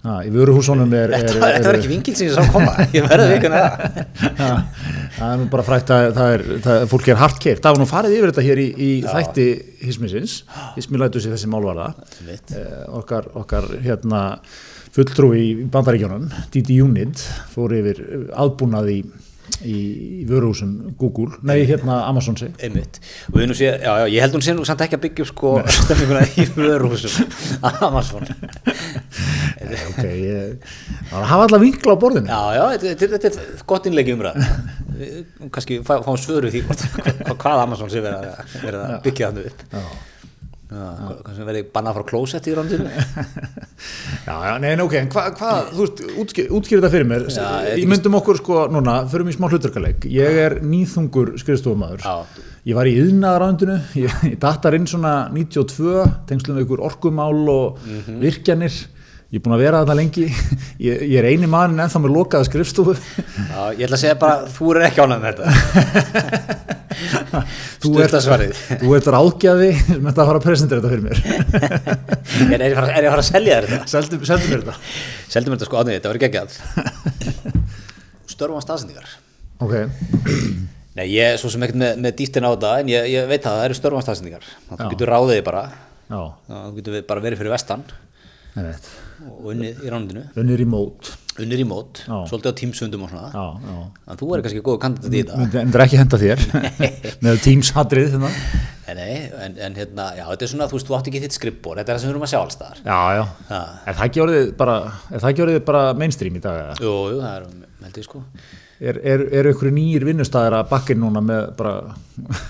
Ha, 0.00 0.14
í 0.24 0.30
vöruhúsunum 0.32 0.88
er... 0.96 1.10
er, 1.12 1.26
var, 1.42 1.52
þetta 1.58 1.68
var 1.68 1.76
ekki 1.76 1.90
vingil 1.90 2.14
sem 2.16 2.30
ég 2.30 2.32
sá 2.38 2.46
koma, 2.54 2.72
ég 2.96 3.04
verði 3.04 3.34
vikuna 3.34 3.58
það. 3.60 3.98
Ha, 4.38 4.48
það 5.18 5.26
er 5.34 5.38
nú 5.42 5.48
bara 5.52 5.64
frækt 5.66 5.92
að 5.92 6.06
það 6.16 6.32
er, 6.38 6.44
það, 6.64 6.72
er- 6.78 6.88
fólk 6.94 7.10
er 7.12 7.20
hardkeirt. 7.20 7.60
Það 7.66 7.76
var 7.76 7.82
nú 7.84 7.88
farið 7.90 8.16
yfir 8.16 8.32
þetta 8.32 8.46
hér 8.48 8.62
í, 8.64 8.66
í 8.80 8.90
þætti 9.04 9.46
hismisins, 9.84 10.38
hismi 10.78 11.02
lætu 11.02 11.20
sér 11.20 11.36
þessi 11.36 11.52
málvarða. 11.52 11.90
Eh, 12.24 12.68
okkar, 12.96 13.28
okkar 13.44 13.68
hérna 13.84 14.22
fulltrúi 14.96 15.40
í 15.44 15.50
bandaríkjónum, 15.70 16.30
Didi 16.50 16.80
Unit, 16.82 17.20
fór 17.52 17.76
yfir 17.76 18.00
aðbúnað 18.40 18.88
í, 18.90 18.96
í, 19.62 19.76
í 19.76 20.24
vöruhúsum 20.26 20.72
Google, 20.98 21.36
nei 21.46 21.60
hérna 21.68 22.00
Amazon 22.08 22.40
sig. 22.40 22.56
Einmitt. 22.64 22.98
Og 23.30 23.36
við 23.38 23.52
nú 23.52 23.58
sé, 23.58 23.68
já, 23.76 23.92
já, 24.00 24.08
ég 24.16 24.24
held 24.24 24.34
hún 24.38 24.42
sé 24.48 24.56
nú 24.56 24.64
samt 24.66 24.82
ekki 24.86 24.96
að 24.98 25.04
byggja 25.04 25.26
upp 25.28 25.30
sko 25.34 25.52
stemminguna 25.84 26.24
í 26.40 26.48
vörhúsum. 26.56 27.30
Amazon. 27.86 28.26
Ok, 29.60 30.04
það 31.10 31.24
hafa 31.30 31.46
alla 31.46 31.58
vinkla 31.60 31.92
á 31.92 32.02
borðinu. 32.02 32.30
Já, 32.30 32.42
já, 32.56 32.62
þetta, 32.84 33.08
þetta, 33.16 33.30
er 33.30 33.64
gott 33.68 33.88
innleiki 33.90 34.14
umræð. 34.16 34.46
Kannski 35.52 35.80
fá, 35.84 35.98
fáum 36.04 36.16
svöru 36.20 36.48
því 36.52 36.62
hvað, 36.70 37.58
Amazon 37.66 37.90
sé 37.92 38.00
verið 38.04 38.30
að, 38.30 38.54
verið 38.64 38.80
að 38.86 38.94
byggja 39.04 39.28
þannig 39.32 39.50
upp. 39.50 39.66
Sem 40.70 41.46
verið 41.48 41.70
bannað 41.74 41.96
frá 41.98 42.04
klósett 42.12 42.46
í 42.46 42.52
rándinu. 42.54 42.90
Já, 44.22 44.34
já, 44.46 44.52
nei, 44.62 44.68
nei, 44.78 44.84
ok, 44.84 44.94
en 45.00 45.08
hvað, 45.10 45.30
hva, 45.40 45.50
þú 45.72 45.80
veist, 45.82 46.02
útskýr, 46.22 46.50
útskýr 46.54 46.78
þetta 46.78 46.90
fyrir 46.92 47.08
mér, 47.10 47.24
Já, 47.34 47.46
ég 47.80 47.88
myndum 47.90 48.16
okkur 48.20 48.38
sko, 48.38 48.58
núna, 48.70 49.00
förum 49.10 49.30
í 49.32 49.34
smá 49.34 49.48
hlutarkaleik, 49.50 50.06
ég 50.12 50.38
er 50.44 50.56
nýþungur 50.62 51.32
skrifstofumæður, 51.42 52.04
Já. 52.06 52.44
ég 52.70 52.78
var 52.78 52.86
í 52.90 52.94
yðnaðarandinu, 53.00 53.78
ég, 53.98 54.14
ég 54.30 54.38
datar 54.44 54.76
inn 54.78 54.86
svona 54.90 55.14
92, 55.34 56.04
tengslum 56.30 56.60
við 56.60 56.68
ykkur 56.68 56.84
orkumál 56.86 57.40
og 57.50 57.80
Mhm. 57.88 58.20
virkjanir, 58.22 58.78
ég 59.30 59.38
er 59.38 59.42
búin 59.44 59.54
að 59.54 59.62
vera 59.62 59.80
þetta 59.84 59.94
lengi, 59.98 60.24
ég, 60.88 61.02
ég 61.06 61.16
er 61.20 61.28
eini 61.30 61.46
mann 61.50 61.78
ennþá 61.78 62.00
með 62.02 62.14
lokaða 62.16 62.48
skrifstofu, 62.48 62.94
Já, 62.96 63.60
ég 63.78 63.84
ætla 63.86 63.96
að 63.98 64.02
segja 64.02 64.16
bara, 64.20 64.48
þú 64.50 64.72
er 64.74 64.82
ekki 64.88 65.04
ánægð 65.04 65.22
með 65.24 65.30
þetta. 65.30 65.46
Þú 67.80 67.90
ert- 67.96 68.10
Stutta 68.10 68.18
svarið. 68.20 68.58
þú 68.82 68.90
ert 68.98 69.06
ráðgjafi 69.14 69.68
sem 69.78 70.02
þetta 70.04 70.20
að 70.24 70.28
fara 70.30 70.40
að 70.40 70.44
presentera 70.44 70.80
þetta 70.82 70.90
fyrir 70.90 71.04
mér, 71.06 71.18
Er, 72.50 72.58
er, 72.58 72.64
ég 72.66 72.74
að 72.74 72.80
fara- 72.80 72.96
að 72.98 73.06
fara 73.14 73.22
að 73.22 73.28
selja 73.30 73.60
þetta? 73.62 73.78
seldu, 73.92 74.18
seldu 74.28 74.50
mér 74.50 74.64
þetta. 74.64 74.74
Seldum 75.32 75.54
þetta 75.54 75.68
sko 75.68 75.78
ánægð, 75.80 75.94
þetta 75.96 76.10
verður 76.10 76.24
geggjað. 76.26 76.50
Störfum 78.34 78.58
á 78.60 78.62
staðsendingar. 78.66 79.08
Ok, 79.64 79.74
Nei, 80.98 81.04
ég 81.14 81.22
er 81.32 81.38
svo 81.40 81.48
sem 81.54 81.62
ekkert 81.64 81.78
með, 81.80 82.00
með 82.02 82.16
dýftin 82.18 82.44
á 82.44 82.50
þetta, 82.50 82.70
en 82.82 82.88
ég, 82.90 83.04
ég 83.14 83.28
veit 83.30 83.44
að 83.46 83.54
það 83.60 83.64
eru 83.68 83.78
störfum 83.78 84.02
á 84.02 84.06
staðsendingar. 84.08 84.48
Þú 84.74 84.88
getur 84.92 85.12
ráðið 85.14 85.40
bara, 85.46 85.62
já, 86.10 86.20
þú 86.50 86.72
getur 86.80 86.98
bara 87.14 87.24
verið 87.24 87.40
fyrir 87.44 87.54
vestan 87.54 87.86
og 88.58 88.74
unnið 89.50 89.82
í 89.84 89.90
rándinu, 89.92 90.22
unnir 90.40 90.62
í 90.62 90.66
mót, 90.68 91.10
unnið 91.40 91.62
í 91.62 91.66
mót, 91.68 92.00
Já. 92.06 92.16
svolítið 92.30 92.52
á 92.52 92.58
tímsundum 92.60 93.04
og 93.06 93.12
svona. 93.12 93.30
já, 93.34 93.44
já. 93.60 93.76
Þannig 94.06 94.14
að 94.14 94.20
þú 94.22 94.28
er 94.36 94.42
kannski 94.46 94.62
góð 94.66 94.78
kandidat 94.84 95.12
í 95.14 95.22
þetta. 95.22 95.38
myndi 95.40 95.60
endur 95.62 95.84
ekki 95.86 96.00
henda 96.00 96.20
þér 96.20 96.44
með 97.26 97.40
Teams 97.46 97.72
hadrið 97.76 98.14
hérna. 98.16 98.32
Nei, 98.90 99.30
en, 99.38 99.52
en 99.62 99.76
hérna, 99.78 100.08
já, 100.18 100.24
þetta 100.32 100.42
er 100.46 100.50
svona, 100.50 100.66
þú 100.66 100.74
veist, 100.80 100.88
þú 100.88 100.96
átt 100.96 101.08
ekki 101.12 101.20
þitt 101.22 101.36
skrippbór, 101.36 101.78
þetta 101.78 101.92
er 101.92 101.94
það 101.94 102.00
sem 102.02 102.10
við 102.10 102.14
erum 102.16 102.24
að 102.26 102.32
sjá 102.32 102.38
alls 102.40 102.56
staðar. 102.56 102.80
já, 102.82 102.98
já, 103.20 103.22
Ha. 103.52 103.60
er 103.86 103.94
það 104.00 104.08
ekki 104.08 104.22
orðið 104.24 104.48
bara, 104.58 104.74
er 105.14 105.22
það 105.22 105.60
bara 105.68 105.82
mainstream 105.94 106.34
í 106.40 106.42
dag? 106.42 106.80
Jú, 106.82 106.94
jú, 107.12 107.20
það 107.22 107.36
er, 107.36 107.46
held 107.84 108.00
ég 108.00 108.08
sko. 108.08 108.22
er, 108.80 108.98
er, 109.12 109.22
er 109.38 109.50
ykkur 109.52 109.70
nýjir 109.76 110.08
vinnustæðir 110.10 110.56
að 110.58 110.68
bakkin 110.72 110.98
núna 111.04 111.22
með 111.22 111.52
bara 111.60 111.76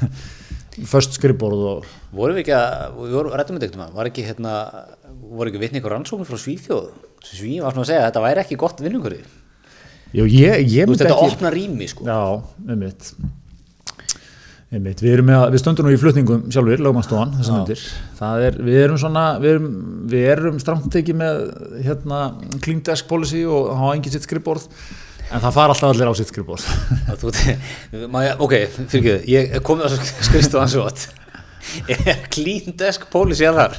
först 0.91 1.13
skrifborð 1.19 1.65
og 1.75 1.89
Vorum 2.17 2.35
við 2.39 2.47
ekki 2.47 2.55
að, 2.57 2.97
við 3.05 3.15
vorum 3.19 3.35
rættum 3.39 3.57
með 3.59 3.65
dektum 3.67 3.83
var 3.95 4.09
ekki 4.11 4.25
hérna, 4.27 4.55
voru 5.31 5.51
ekki 5.53 5.61
vitni 5.63 5.81
ykkur 5.81 5.95
rannsóknum 5.97 6.27
frá 6.29 6.39
Svíþjóð, 6.41 6.89
Svíð 7.25 7.63
var 7.65 7.75
svona 7.77 7.85
að 7.87 7.91
segja 7.93 8.01
að 8.03 8.09
þetta 8.11 8.25
væri 8.27 8.43
ekki 8.45 8.59
gott 8.61 8.81
vinnungurði, 8.85 9.21
Jú, 10.11 10.25
ég, 10.27 10.65
ég 10.67 10.89
myndi 10.91 11.05
þetta 11.05 11.15
ekki 11.15 11.37
opna 11.37 11.51
rými 11.55 11.87
sko, 11.91 12.07
Já, 12.09 12.19
einmitt. 12.73 13.13
Einmitt, 14.71 15.01
við 15.03 15.17
með, 15.27 15.37
að- 15.43 15.53
við 15.55 15.63
stöndum 15.65 15.87
nú 15.89 15.93
í 15.95 15.99
flutningum 15.99 16.43
sjálfur, 16.55 16.83
lögmannstofan, 16.87 17.33
þessar 17.41 17.57
myndir. 17.59 17.81
Það 18.21 18.43
er, 18.47 18.59
við 18.69 18.77
erum 18.85 18.99
svona 19.03 19.25
við 19.43 19.51
erum, 19.57 19.71
við 20.13 20.27
erum 20.31 20.59
stramt 20.63 20.95
ekki 21.01 21.15
með 21.19 21.41
hérna, 21.87 22.21
clean 22.63 22.83
desk 22.87 23.09
policy 23.11 23.43
og 23.51 23.73
hafa 23.75 23.97
engin 23.99 24.15
sitt 24.15 24.27
skrifborð 24.29 24.69
en 25.31 25.43
það 25.43 25.57
fara 25.59 25.75
alltaf 25.75 25.91
allir 25.91 26.11
á 26.11 26.15
sitt 26.19 26.31
Að 27.11 27.19
ég, 28.29 28.39
ok, 28.47 28.55
fyrir 28.91 29.03
ekki, 29.19 29.33
ég 29.35 29.57
er 29.59 29.67
komið 29.67 29.91
á 29.91 29.99
skrifstofan 30.31 30.71
svo 30.71 30.87
að 30.87 31.03
er 31.03 31.09
clean 32.35 32.75
desk 32.81 33.07
policy 33.13 33.47
að 33.49 33.59
þar. 33.61 33.79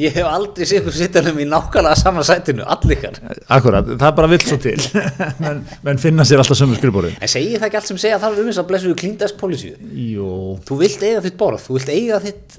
Ég, 0.00 0.10
hef 0.16 0.26
aldrei 0.26 0.66
séð 0.66 0.80
ykkur 0.82 0.96
sittanum 0.96 1.38
í 1.40 1.46
nákvæmlega 1.48 1.96
sama 2.00 2.24
sætinu, 2.26 2.64
allikar. 2.74 3.16
Akkurat, 3.54 3.86
það 3.94 4.06
er 4.10 4.16
bara 4.18 4.30
vill 4.32 4.42
svo 4.44 4.58
til. 4.62 4.76
Menn, 5.44 5.62
menn 5.86 6.00
finna 6.02 6.26
sér 6.28 6.42
alltaf 6.42 6.58
sömu 6.58 6.76
skrifborði 6.78 7.14
en 7.20 7.30
segir 7.30 7.58
það 7.60 7.68
ekki 7.70 7.78
allt 7.80 7.90
sem 7.92 8.00
segja 8.04 8.18
þarf 8.22 8.40
um 8.42 8.48
þess 8.50 8.62
að 8.62 8.68
blessuðu 8.70 8.98
clean 9.00 9.16
desk 9.20 9.38
policy? 9.40 9.72
Jú, 10.14 10.28
þú 10.68 10.78
vilt 10.82 11.04
eiga 11.06 11.22
þitt 11.24 11.38
borð, 11.40 11.62
þú 11.68 11.78
vilt 11.78 11.92
eiga 11.94 12.20
þitt 12.24 12.58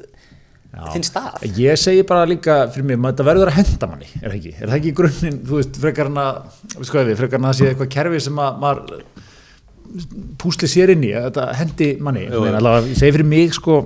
þinn 0.92 1.06
stað. 1.08 1.44
Ég 1.56 1.78
segi 1.80 2.02
bara 2.08 2.26
líka 2.28 2.56
fyrir 2.74 2.88
mig, 2.90 2.98
maður- 3.00 3.16
þetta 3.16 3.28
verður 3.30 3.52
að 3.52 3.60
henda 3.62 3.88
manni, 3.92 4.10
er 4.20 4.26
það 4.28 4.34
ekki? 4.40 4.56
Er 4.60 4.66
það 4.72 4.78
ekki 4.80 4.90
í 4.92 4.96
grunninn, 4.98 5.38
þú 5.48 5.60
veist, 5.62 5.78
frekar 5.86 6.10
en 6.12 6.20
að, 6.20 6.42
veist 6.76 6.92
hvað 6.96 7.08
við, 7.12 7.20
frekar 7.22 7.40
en 7.40 7.46
að 7.48 7.54
það 7.54 7.60
sé 7.62 7.70
eitthvað 7.70 7.92
kerfi 7.96 8.20
sem 8.26 8.42
að 8.44 8.58
maður 8.66 9.06
púsli 10.42 10.70
sér 10.70 10.94
inn 10.96 11.06
í, 11.08 11.12
að 11.16 11.30
þetta 11.30 11.48
hendi 11.60 11.90
manni. 12.04 12.28
Allavega, 12.32 12.86
ég 12.92 13.00
segi 13.00 13.16
fyrir 13.16 13.30
mig, 13.30 13.56
sko, 13.56 13.80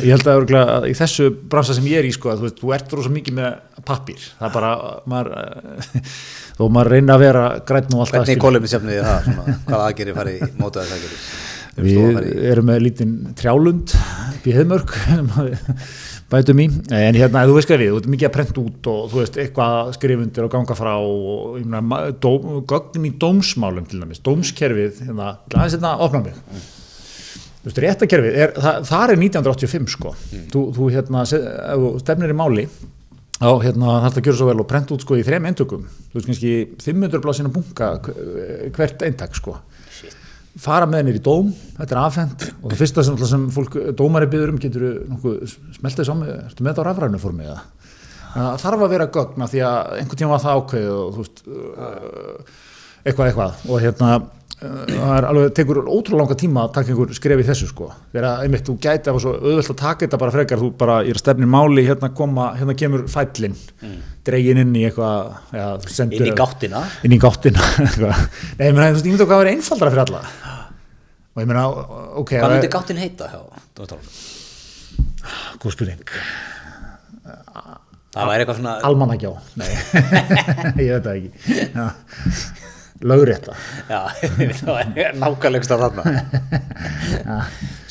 ég 0.00 0.10
held 0.14 0.26
að, 0.26 0.38
örugglega 0.40 0.76
að 0.78 0.88
í 0.90 0.96
þessu 0.98 1.28
bransa 1.52 1.76
sem 1.76 1.88
ég 1.90 2.02
er 2.02 2.08
í, 2.08 2.12
sko, 2.16 2.32
að 2.32 2.42
þú 2.42 2.48
veist, 2.48 2.60
þú 2.62 2.74
ert 2.78 2.94
rosa 2.98 3.12
mikið 3.12 3.38
með 3.38 3.80
pappír. 3.88 4.26
Það 4.38 4.48
er 4.48 4.54
bara, 4.56 4.74
maður, 5.12 5.32
eh, 5.42 6.12
þó 6.58 6.62
maður 6.68 6.92
reyna 6.96 7.16
að 7.16 7.24
vera 7.26 7.46
græn 7.68 7.90
og 7.92 8.04
allt 8.04 8.12
það. 8.12 8.18
hvernig 8.18 8.30
skilur. 8.32 8.44
kólumni 8.46 8.72
sefnið 8.72 8.98
þið 8.98 9.08
það, 9.10 9.26
svona, 9.28 9.58
hvaða 9.68 9.88
aðgerið 9.90 10.20
farið 10.20 10.38
í 10.38 10.52
mótaðis 10.62 10.94
aðgerið 10.98 11.26
Við 11.72 12.26
erum 12.52 12.66
með 12.68 12.82
lítinn 12.84 13.12
trjálund 13.38 13.94
upp 13.96 14.44
í 14.44 14.52
heimörk 14.52 14.90
bætum 16.32 16.60
í, 16.64 16.66
en 16.96 17.18
hérna 17.18 17.42
þú 17.48 17.56
veist 17.58 17.68
hvað 17.70 17.82
við, 17.82 17.90
þú 17.92 17.98
ert 18.02 18.10
mikið 18.14 18.28
að 18.28 18.34
prenta 18.36 18.62
út 18.62 18.88
og 18.92 19.00
þú 19.12 19.18
veist 19.20 19.36
eitthvað 19.42 19.90
skrifundir 19.98 20.46
og 20.46 20.52
ganga 20.54 20.76
frá 20.78 20.92
og 20.98 21.58
ég 21.60 21.66
meina, 21.66 21.82
ma- 21.84 22.04
dóm, 22.24 22.62
gögn 22.70 23.08
í 23.08 23.12
dómsmálum 23.20 23.88
til 23.90 24.00
dæmis, 24.02 24.22
dómskerfið 24.24 25.02
hérna, 25.08 25.34
aðeins 25.52 25.76
hérna, 25.76 25.92
opna 26.06 26.22
mig. 26.24 26.38
Þú 27.62 27.68
veist, 27.68 27.82
réttakerfið, 27.84 28.38
er, 28.46 28.54
það, 28.58 28.80
það 28.88 29.04
er 29.14 29.20
1985 29.28 29.92
sko, 29.94 30.14
þú, 30.54 30.64
þú 30.78 30.88
hérna 30.96 31.26
þú 31.28 31.92
stefnir 32.02 32.32
í 32.34 32.38
máli 32.40 32.64
þá 33.42 33.48
hérna 33.62 33.92
þarf 34.02 34.14
það 34.16 34.18
að 34.22 34.26
gera 34.28 34.38
svo 34.40 34.48
vel 34.48 34.60
og 34.62 34.68
prenta 34.70 34.94
út 34.96 35.04
sko 35.04 35.16
í 35.18 35.22
þrem 35.26 35.46
eintökum, 35.50 35.84
þú 36.12 36.18
veist 36.18 36.28
kannski 36.30 36.50
500 36.82 37.22
blásina 37.22 37.50
bunga 37.54 37.92
hvert 38.76 39.02
eintak 39.06 39.34
sko 39.38 39.56
fara 40.60 40.84
með 40.86 41.00
henni 41.02 41.14
í 41.16 41.22
dóm, 41.24 41.52
þetta 41.78 41.94
er 41.96 42.00
afhend 42.02 42.42
og 42.60 42.66
það 42.72 42.80
fyrsta 42.82 43.04
sem, 43.06 43.16
sem 43.30 43.46
fólk, 43.54 43.78
dómari 43.96 44.28
byður 44.32 44.52
um 44.52 44.58
getur 44.60 44.84
smeltið 45.78 46.08
saman 46.10 46.28
ertu 46.42 46.64
með 46.66 46.74
þetta 46.74 46.84
á 46.84 46.88
rafrænu 46.90 47.22
formi 47.22 47.46
eða? 47.48 47.62
Það 48.32 48.60
þarf 48.66 48.84
að 48.86 48.92
vera 48.96 49.06
gögn 49.16 49.42
af 49.44 49.50
því 49.52 49.64
að 49.68 49.96
einhvern 50.02 50.20
tíma 50.22 50.34
var 50.36 50.44
það 50.44 50.60
ákveðið 50.60 50.92
og 50.98 51.10
þú 51.16 51.24
veist 51.24 51.42
uh, 51.48 52.54
eitthvað 53.02 53.26
eitthvað. 53.32 53.58
Og 53.68 53.82
hérna 53.82 54.12
uh, 54.14 54.30
það 54.62 55.12
er 55.18 55.26
alveg, 55.28 55.50
tekur 55.58 55.80
ótrúlega 55.82 56.20
langa 56.22 56.36
tíma 56.40 56.62
að 56.64 56.70
taka 56.78 56.92
einhver 56.94 57.12
skref 57.18 57.42
í 57.42 57.46
þessu 57.50 57.68
sko. 57.68 57.90
Þegar 58.14 58.28
að 58.30 58.44
einmitt 58.46 58.64
þú 58.70 58.76
gæti 58.86 59.12
að 59.12 59.18
svo 59.24 59.34
auðvelt 59.36 59.72
að 59.74 59.78
taka 59.82 60.06
þetta 60.06 60.20
bara 60.22 60.34
frekar 60.38 60.62
þú 60.62 60.70
bara, 60.80 60.96
ég 61.04 61.12
er 61.12 61.20
að 61.20 61.24
stefni 61.26 61.50
máli 61.56 61.84
hérna 61.90 62.12
koma, 62.16 62.46
hérna 62.56 62.76
kemur 62.80 63.04
fællin 63.12 63.58
dregin 64.24 64.60
inn 64.62 64.72
í 64.78 64.84
eitthvað 64.86 65.88
sendur- 65.90 66.22
inn 66.22 66.30
í 66.30 66.36
gáttina? 66.38 66.84
inn 67.04 67.16
í 67.16 67.20
gáttina 67.20 67.68
eitthvað. 67.84 68.20
Nei, 68.62 68.68
meina, 68.70 68.88
þú 68.92 68.96
veist, 68.96 69.08
ég 69.08 69.16
myndi 69.16 69.26
hvað 69.28 69.44
er 69.44 69.52
einfaldara 69.56 69.92
fyrir 69.92 70.04
alla 70.06 70.24
og 71.32 71.42
ég 71.42 71.48
meina, 71.48 71.66
ok 72.20 72.34
hvað 72.36 72.50
myndi 72.56 72.68
er- 72.68 72.74
gáttin 72.76 73.00
heita 73.00 73.28
góð 75.62 75.72
spurning, 75.76 76.02
það 78.12 78.28
væri 78.28 78.42
eitthvað 78.44 78.58
svona 78.58 78.74
almannagjá. 78.88 79.30
Nei, 79.60 79.70
ég 80.86 80.90
veit 80.96 81.06
það 81.06 81.14
ekki. 81.16 81.30
Já. 81.72 81.86
lögrétta. 83.02 83.54
Já, 83.88 84.00
það 84.60 84.72
væri 84.76 85.06
nákvæmlegst 85.22 85.72
að 85.74 85.84
þarna. 85.86 86.02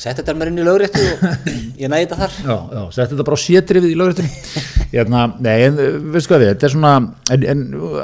Sett 0.02 0.20
þetta 0.20 0.34
mér 0.38 0.50
inn 0.52 0.60
í 0.62 0.66
lögréttu 0.66 1.02
og 1.02 1.48
ég 1.80 1.90
næði 1.92 2.06
þetta 2.06 2.20
þar. 2.22 2.36
Já, 2.46 2.54
já, 2.76 2.82
sett 2.98 3.10
þetta 3.12 3.26
bara 3.28 3.40
á 3.40 3.44
sétrifið 3.46 3.90
í 3.92 3.98
lögréttunni. 3.98 4.32
Hérna, 4.92 5.24
nei, 5.42 5.58
en 5.66 5.76
veistu 6.14 6.32
hvað 6.34 6.42
við 6.44 6.50
þetta 6.52 6.68
er 6.68 6.74
svona, 6.76 6.94
en, 7.32 7.44
en 7.54 7.60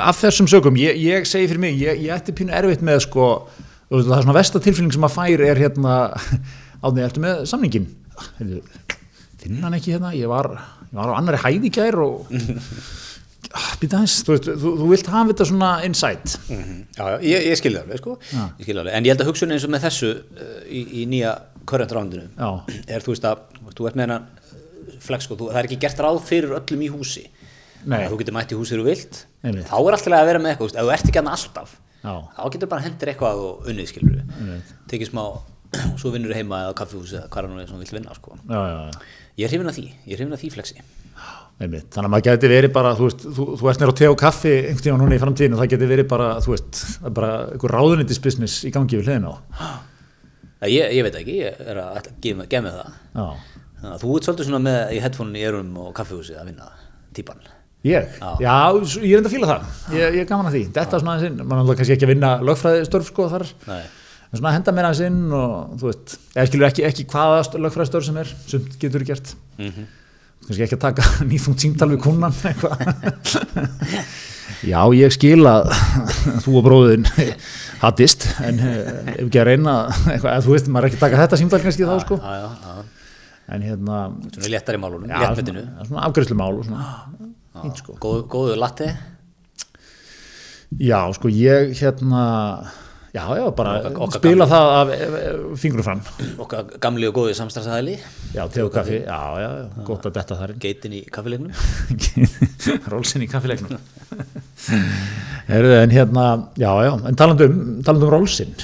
af 0.08 0.20
þessum 0.24 0.48
sögum, 0.50 0.76
ég, 0.80 0.98
ég 1.04 1.26
segi 1.28 1.48
fyrir 1.52 1.60
mig 1.68 1.74
ég, 1.80 1.98
ég 2.08 2.14
ætti 2.16 2.32
pínu 2.38 2.54
erfitt 2.56 2.84
með 2.86 3.02
sko 3.04 3.26
veist, 3.44 3.67
það 3.90 4.14
er 4.18 4.26
svona 4.26 4.36
versta 4.36 4.62
tilfinning 4.62 4.94
sem 4.94 5.08
að 5.08 5.16
fær 5.16 5.44
er 5.48 5.62
hérna, 5.62 5.96
átni, 6.84 7.04
ertu 7.06 7.24
með 7.24 7.44
samningin 7.50 7.88
finn 9.38 9.60
hann 9.62 9.76
ekki 9.78 9.94
hérna? 9.94 10.14
Ég 10.16 10.30
var, 10.30 10.50
ég 10.90 10.98
var 10.98 11.12
á 11.14 11.18
annari 11.18 11.40
hæði 11.42 11.70
í 11.70 11.74
gær 11.78 12.00
og 12.04 12.26
býta 13.80 14.00
hans, 14.02 14.18
þú, 14.26 14.36
þú, 14.44 14.72
þú 14.82 14.88
vilt 14.90 15.08
hafa 15.08 15.30
þetta 15.32 15.46
svona 15.48 15.70
insight. 15.86 16.34
Já, 16.50 17.04
já, 17.14 17.16
ég, 17.24 17.46
ég 17.48 17.60
skilði 17.60 17.80
alveg 17.80 18.02
sko. 18.02 18.16
Ég 18.34 18.66
skilði 18.66 18.82
alveg, 18.82 18.96
en 18.98 19.06
ég 19.06 19.14
held 19.14 19.24
að 19.24 19.30
hugsun 19.30 19.54
eins 19.54 19.64
og 19.64 19.72
með 19.72 19.86
þessu 19.86 20.10
uh, 20.18 20.58
í, 20.68 20.82
í 21.00 21.06
nýja 21.08 21.32
Já. 22.36 22.50
er 22.96 23.04
þú 23.04 23.14
veist 23.14 23.28
að 23.28 23.42
þú 23.78 23.88
ert 23.88 23.98
með 23.98 24.06
hennan 24.06 24.28
flex 25.04 25.28
sko, 25.28 25.38
þú, 25.38 25.50
það 25.52 25.60
er 25.62 25.68
ekki 25.70 25.80
gert 25.86 26.02
ráð 26.04 26.20
fyrir 26.28 26.56
öllum 26.58 26.84
í 26.84 26.90
húsi. 26.92 27.24
Að 27.86 28.08
þú 28.12 28.20
getur 28.20 28.36
mætt 28.36 28.52
í 28.52 28.58
húsi 28.58 28.74
þegar 28.74 28.84
þú 28.84 28.88
vilt. 28.90 29.20
Einmitt. 29.46 29.68
þá 29.70 29.76
er 29.78 29.96
alltaf 29.96 30.16
að 30.18 30.28
vera 30.28 30.42
með 30.42 30.54
eitthvað, 30.54 30.76
þú 30.76 30.92
ert 30.96 31.08
ekki 31.08 31.20
hann 31.22 31.32
alltaf. 31.32 31.76
Þá 32.02 32.44
getur 32.54 32.68
bara 32.70 32.84
hendur 32.86 33.10
eitthvað 33.12 33.40
og 33.44 33.66
unnið 33.72 33.88
skilur 33.90 34.18
við 34.20 34.74
tekið 34.92 35.10
smá, 35.10 35.24
svo 36.00 36.12
vinnur 36.14 36.34
heima 36.36 36.62
eða 36.68 36.76
kaffihúsi 36.78 37.18
eða 37.18 37.28
hvað 37.32 37.44
er 37.44 37.50
nú 37.52 37.64
sem 37.66 37.74
þú 37.76 37.82
vilt 37.82 37.96
vinna 37.98 38.14
sko. 38.16 38.38
já, 38.48 38.60
já, 38.70 39.10
ég 39.40 39.44
er 39.48 39.52
hrifin 39.52 39.68
að 39.72 39.76
því, 39.80 39.86
ég 40.06 40.14
er 40.14 40.20
hrifin 40.22 40.36
að 40.38 40.42
því 40.44 40.50
flexi. 40.54 40.78
Einmitt. 41.58 41.88
Þannig 41.90 42.06
að 42.06 42.12
maður 42.14 42.24
geti 42.28 42.48
verið 42.52 42.70
bara, 42.76 42.90
þú 42.94 43.06
veist, 43.08 43.22
þú, 43.34 43.44
þú 43.58 43.68
ert 43.72 43.80
nýr 43.82 43.90
á 43.90 43.94
te 43.98 44.06
og 44.12 44.16
kaffi 44.20 44.52
einhvern 44.60 44.84
tíma 44.86 44.98
núna 45.00 45.16
í 45.16 45.22
framtíðinu 45.24 45.56
og 45.56 45.62
það 45.64 45.70
geti 45.72 45.88
verið 45.90 46.06
bara, 46.12 46.28
þú 46.44 46.52
veist, 46.54 46.82
bara 47.18 47.30
einhver 47.50 47.74
ráðunitisbusiness 47.74 48.60
í 48.68 48.70
gangi 48.76 49.00
við 49.00 49.08
hliðin 49.10 49.26
á. 49.26 49.34
Ég, 50.70 50.92
ég 50.94 51.02
veit 51.06 51.18
ekki, 51.18 51.34
ég 51.42 51.58
er 51.74 51.80
að 51.82 52.08
gefa 52.22 52.38
mig- 52.38 52.78
það. 52.78 53.42
Þú 54.04 54.14
ert 54.14 54.28
svolítið 54.30 54.48
svona 54.52 54.62
með 54.62 54.94
í 54.94 55.02
headphone 55.02 55.38
í 55.38 55.42
erum 55.50 55.74
og 55.82 55.90
kaffihúsi 55.98 56.38
að 56.38 56.52
vinna 56.52 56.70
típan 57.18 57.42
Ég? 57.86 58.08
Já. 58.18 58.30
Já, 58.42 58.54
ég 59.06 59.12
er 59.14 59.20
enda 59.20 59.28
að 59.30 59.34
fíla 59.36 59.48
það. 59.52 59.68
Ég, 59.94 60.16
ég 60.18 60.24
er 60.24 60.28
gaman 60.32 60.48
að 60.50 60.56
því. 60.56 60.62
Þetta 60.74 60.96
er 60.98 61.02
svona 61.04 61.12
aðeins 61.14 61.28
inn, 61.30 61.38
maður 61.44 61.58
er 61.60 61.62
alveg 61.64 61.78
kannski 61.78 61.94
ekki 61.94 62.06
að 62.08 62.12
vinna 62.14 62.30
lögfræðistörf 62.48 63.06
sko 63.12 63.28
þar. 63.30 63.44
Nei. 63.68 63.82
En 64.28 64.40
svona 64.40 64.50
að 64.50 64.56
henda 64.58 64.74
mér 64.76 64.88
aðeins 64.88 65.04
inn 65.06 65.20
og 65.38 65.76
þú 65.80 65.86
veist, 65.92 66.16
eða 66.34 66.48
skilur 66.50 66.66
ekki, 66.68 66.84
ekki 66.88 67.06
hvaða 67.12 67.38
st- 67.46 67.60
lögfræðistörf 67.64 68.08
sem 68.08 68.18
er, 68.24 68.32
sumt 68.50 68.74
getur 68.82 69.06
gert. 69.08 69.30
Mhm. 69.62 69.86
Kannski 70.48 70.64
ekki 70.66 70.76
að 70.78 70.82
taka 70.88 71.06
nýþungt 71.30 71.64
síntal 71.64 71.88
við 71.94 72.02
kunnan 72.08 72.34
eitthvað. 72.50 72.82
Já, 74.68 74.80
ég 74.96 75.12
skil 75.14 75.44
að 75.46 75.68
þú 76.44 76.54
og 76.58 76.64
bróðin 76.66 77.04
hattist, 77.82 78.24
en 78.42 78.58
eh, 78.58 78.78
ef 79.12 79.26
ekki 79.28 79.38
að 79.42 79.48
reyna 79.52 79.74
eitthvað, 80.10 80.40
þú 80.46 80.54
veist, 80.56 80.70
maður 80.72 80.88
er 80.88 80.90
ekki 80.90 80.98
að 80.98 81.04
taka 81.04 81.20
þetta 81.22 81.38
símtal 81.42 81.60
kannski 81.62 81.86
þá 81.86 81.92
sko, 82.02 82.18
já, 82.18 82.32
já, 82.42 82.48
já. 82.64 83.12
en 83.54 83.66
hérna, 83.68 83.98
svona 84.34 84.50
léttar 84.56 84.78
í 84.78 84.80
málunum, 84.82 85.12
já, 85.12 85.20
léttmetinu 85.22 85.62
svona, 85.66 85.86
svona 85.92 86.06
afgræslu 86.08 86.38
mál 86.40 86.56
og 86.58 86.64
svona, 86.66 86.88
fínt 87.62 87.80
sko. 87.82 87.96
Góð, 88.02 88.20
góðu 88.32 88.58
latte? 88.58 88.92
Já, 90.76 91.00
sko, 91.16 91.30
ég 91.32 91.72
hérna, 91.80 92.22
já, 93.14 93.22
já, 93.36 93.50
bara 93.56 93.88
Okkar- 93.88 94.20
spila 94.20 94.46
það 94.46 94.72
af 94.74 94.90
eh, 94.92 95.38
fingrum 95.56 95.84
fram, 95.86 96.02
okkar 96.44 96.66
gamli 96.80 97.08
og 97.08 97.14
góði 97.16 97.36
samstarfsæðali 97.38 97.94
já, 98.34 98.42
te 98.52 98.62
og 98.62 98.72
kaffi, 98.74 99.00
já, 99.00 99.20
já, 99.40 99.48
já, 99.62 99.84
gott 99.88 100.04
að 100.04 100.18
detta 100.18 100.36
þar 100.36 100.52
geitin 100.60 100.98
í 100.98 101.00
kaffilegnum 101.08 101.52
Rólsinn 102.92 103.24
í 103.24 103.30
kaffilegnum 103.32 103.80
Herðu, 105.48 105.74
en 105.80 105.96
hérna 105.96 106.26
já, 106.60 106.70
já, 106.84 106.92
en 107.08 107.16
talandi 107.16 107.48
um, 107.48 107.82
talandi 107.82 108.04
um 108.10 108.12
Rólsinn 108.12 108.54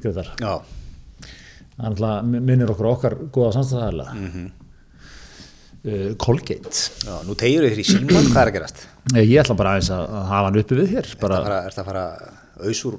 Gretar, 0.00 0.34
já, 0.36 0.58
það 1.80 2.32
minnir 2.36 2.74
okkur 2.74 2.92
okkar 2.92 3.16
góða 3.32 3.56
samstæðaðala 3.56 4.10
mm 4.12 4.28
-hmm. 4.28 4.50
Uh, 5.84 6.10
Colgate 6.20 6.72
já, 7.06 7.14
nú 7.26 7.36
tegir 7.38 7.66
þér 7.68 7.80
í 7.82 7.86
síman 7.88 8.28
hvað 8.32 8.42
er 8.42 8.50
að 8.52 8.56
gerast? 8.58 8.84
Eh, 9.14 9.24
ég 9.24 9.40
ætla 9.42 9.56
bara 9.58 9.76
aðeins 9.76 9.90
að 9.96 10.04
hafa 10.30 10.44
hann 10.48 10.60
uppi 10.62 10.78
við 10.80 10.94
hér 10.96 11.10
bara, 11.22 11.40
er 11.64 11.74
það 11.76 11.82
að 11.84 11.90
fara 11.90 12.04
ausur 12.60 12.98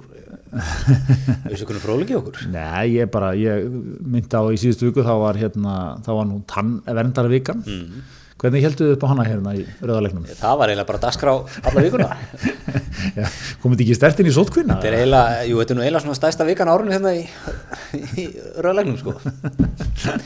kunni 1.68 1.82
fróðleiki 1.86 2.18
okkur? 2.18 2.40
Nei, 2.52 2.96
ég 2.98 3.12
bara, 3.14 3.34
ég 3.38 3.68
myndi 3.70 4.34
á 4.36 4.44
í 4.52 4.58
síðustu 4.60 4.90
viku 4.90 5.06
þá 5.06 5.14
var 5.22 5.40
hérna, 5.40 5.76
þá 6.06 6.12
var 6.18 6.28
nú 6.32 6.42
tannverndar 6.50 7.30
vikan 7.32 7.62
Mm. 7.68 8.02
Hvernig 8.42 8.64
heldur 8.66 8.88
þið 8.88 8.96
upp 8.96 9.04
á 9.06 9.10
hana 9.12 9.24
hérna 9.28 9.52
í 9.54 9.64
rauðalegnum? 9.86 10.24
Það 10.34 10.56
var 10.58 10.72
eiginlega 10.72 10.90
bara 10.90 11.00
dagskrá 11.04 11.34
alla 11.70 11.82
vikuna. 11.86 12.08
Komið 13.62 13.84
ekki 13.84 13.98
stertinn 14.00 14.30
í 14.30 14.34
sótkvinna? 14.34 14.80
Þetta 14.80 14.90
er 14.90 14.96
eiginlega, 14.98 15.44
jú, 15.46 15.60
þetta 15.62 15.76
er 15.76 15.78
nú 15.78 15.84
eiginlega 15.84 16.02
svona 16.08 16.18
stæsta 16.18 16.48
vikan 16.48 16.72
árunni 16.72 16.96
hérna 16.96 17.12
í, 17.14 17.22
í 18.18 18.26
rauðlegnum 18.66 18.98
sko. 18.98 19.14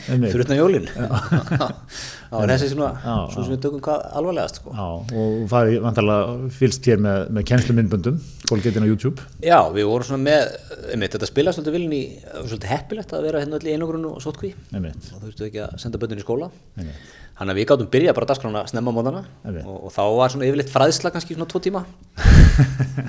Fyrir 0.08 0.45
utan 0.45 0.60
jólin. 0.62 0.88
Þá 0.95 2.38
er 2.39 2.49
þessi 2.54 2.69
svona, 2.71 2.93
svona 3.04 3.36
sem 3.36 3.51
við 3.51 3.60
tökum 3.67 3.84
hvað 3.84 4.08
alvarlegast 4.21 4.62
sko. 4.62 4.78
Já, 4.80 4.88
og 5.19 5.43
það 5.51 5.73
er 5.73 5.84
vantarlega 5.89 6.49
fylst 6.62 6.88
hér 6.88 7.04
með, 7.04 7.28
með 7.36 7.47
kennslumyndböndum, 7.51 8.23
fólketinn 8.47 8.88
á 8.88 8.91
YouTube. 8.93 9.28
Já, 9.43 9.60
við 9.75 9.89
vorum 9.91 10.08
svona 10.08 10.23
með, 10.30 10.56
einmitt, 10.95 11.17
þetta 11.17 11.32
spilaði 11.34 11.60
svolítið 11.60 11.78
vilin 11.82 11.99
í, 11.99 12.01
svolítið 12.38 12.71
heppilegt 12.78 13.12
að 13.19 13.28
vera 13.28 13.43
hérna 13.43 13.60
öll 13.60 13.67
í 13.67 13.75
einogrunnu 13.75 14.15
og 14.15 14.23
sótkví. 14.23 14.56
Einmitt, 14.71 15.12
Þannig 17.36 17.52
að 17.52 17.60
við 17.60 17.67
gáttum 17.67 17.89
byrjað 17.91 18.15
bara 18.15 18.28
dagskrána 18.30 18.62
snemma 18.71 18.93
mótana 18.95 19.21
og, 19.65 19.74
og 19.76 19.91
þá 19.91 20.04
var 20.15 20.32
svona 20.32 20.48
yfirleitt 20.48 20.71
fræðsla 20.71 21.12
kannski 21.12 21.36
svona 21.36 21.50
tvo 21.52 21.60
tíma. 21.63 21.84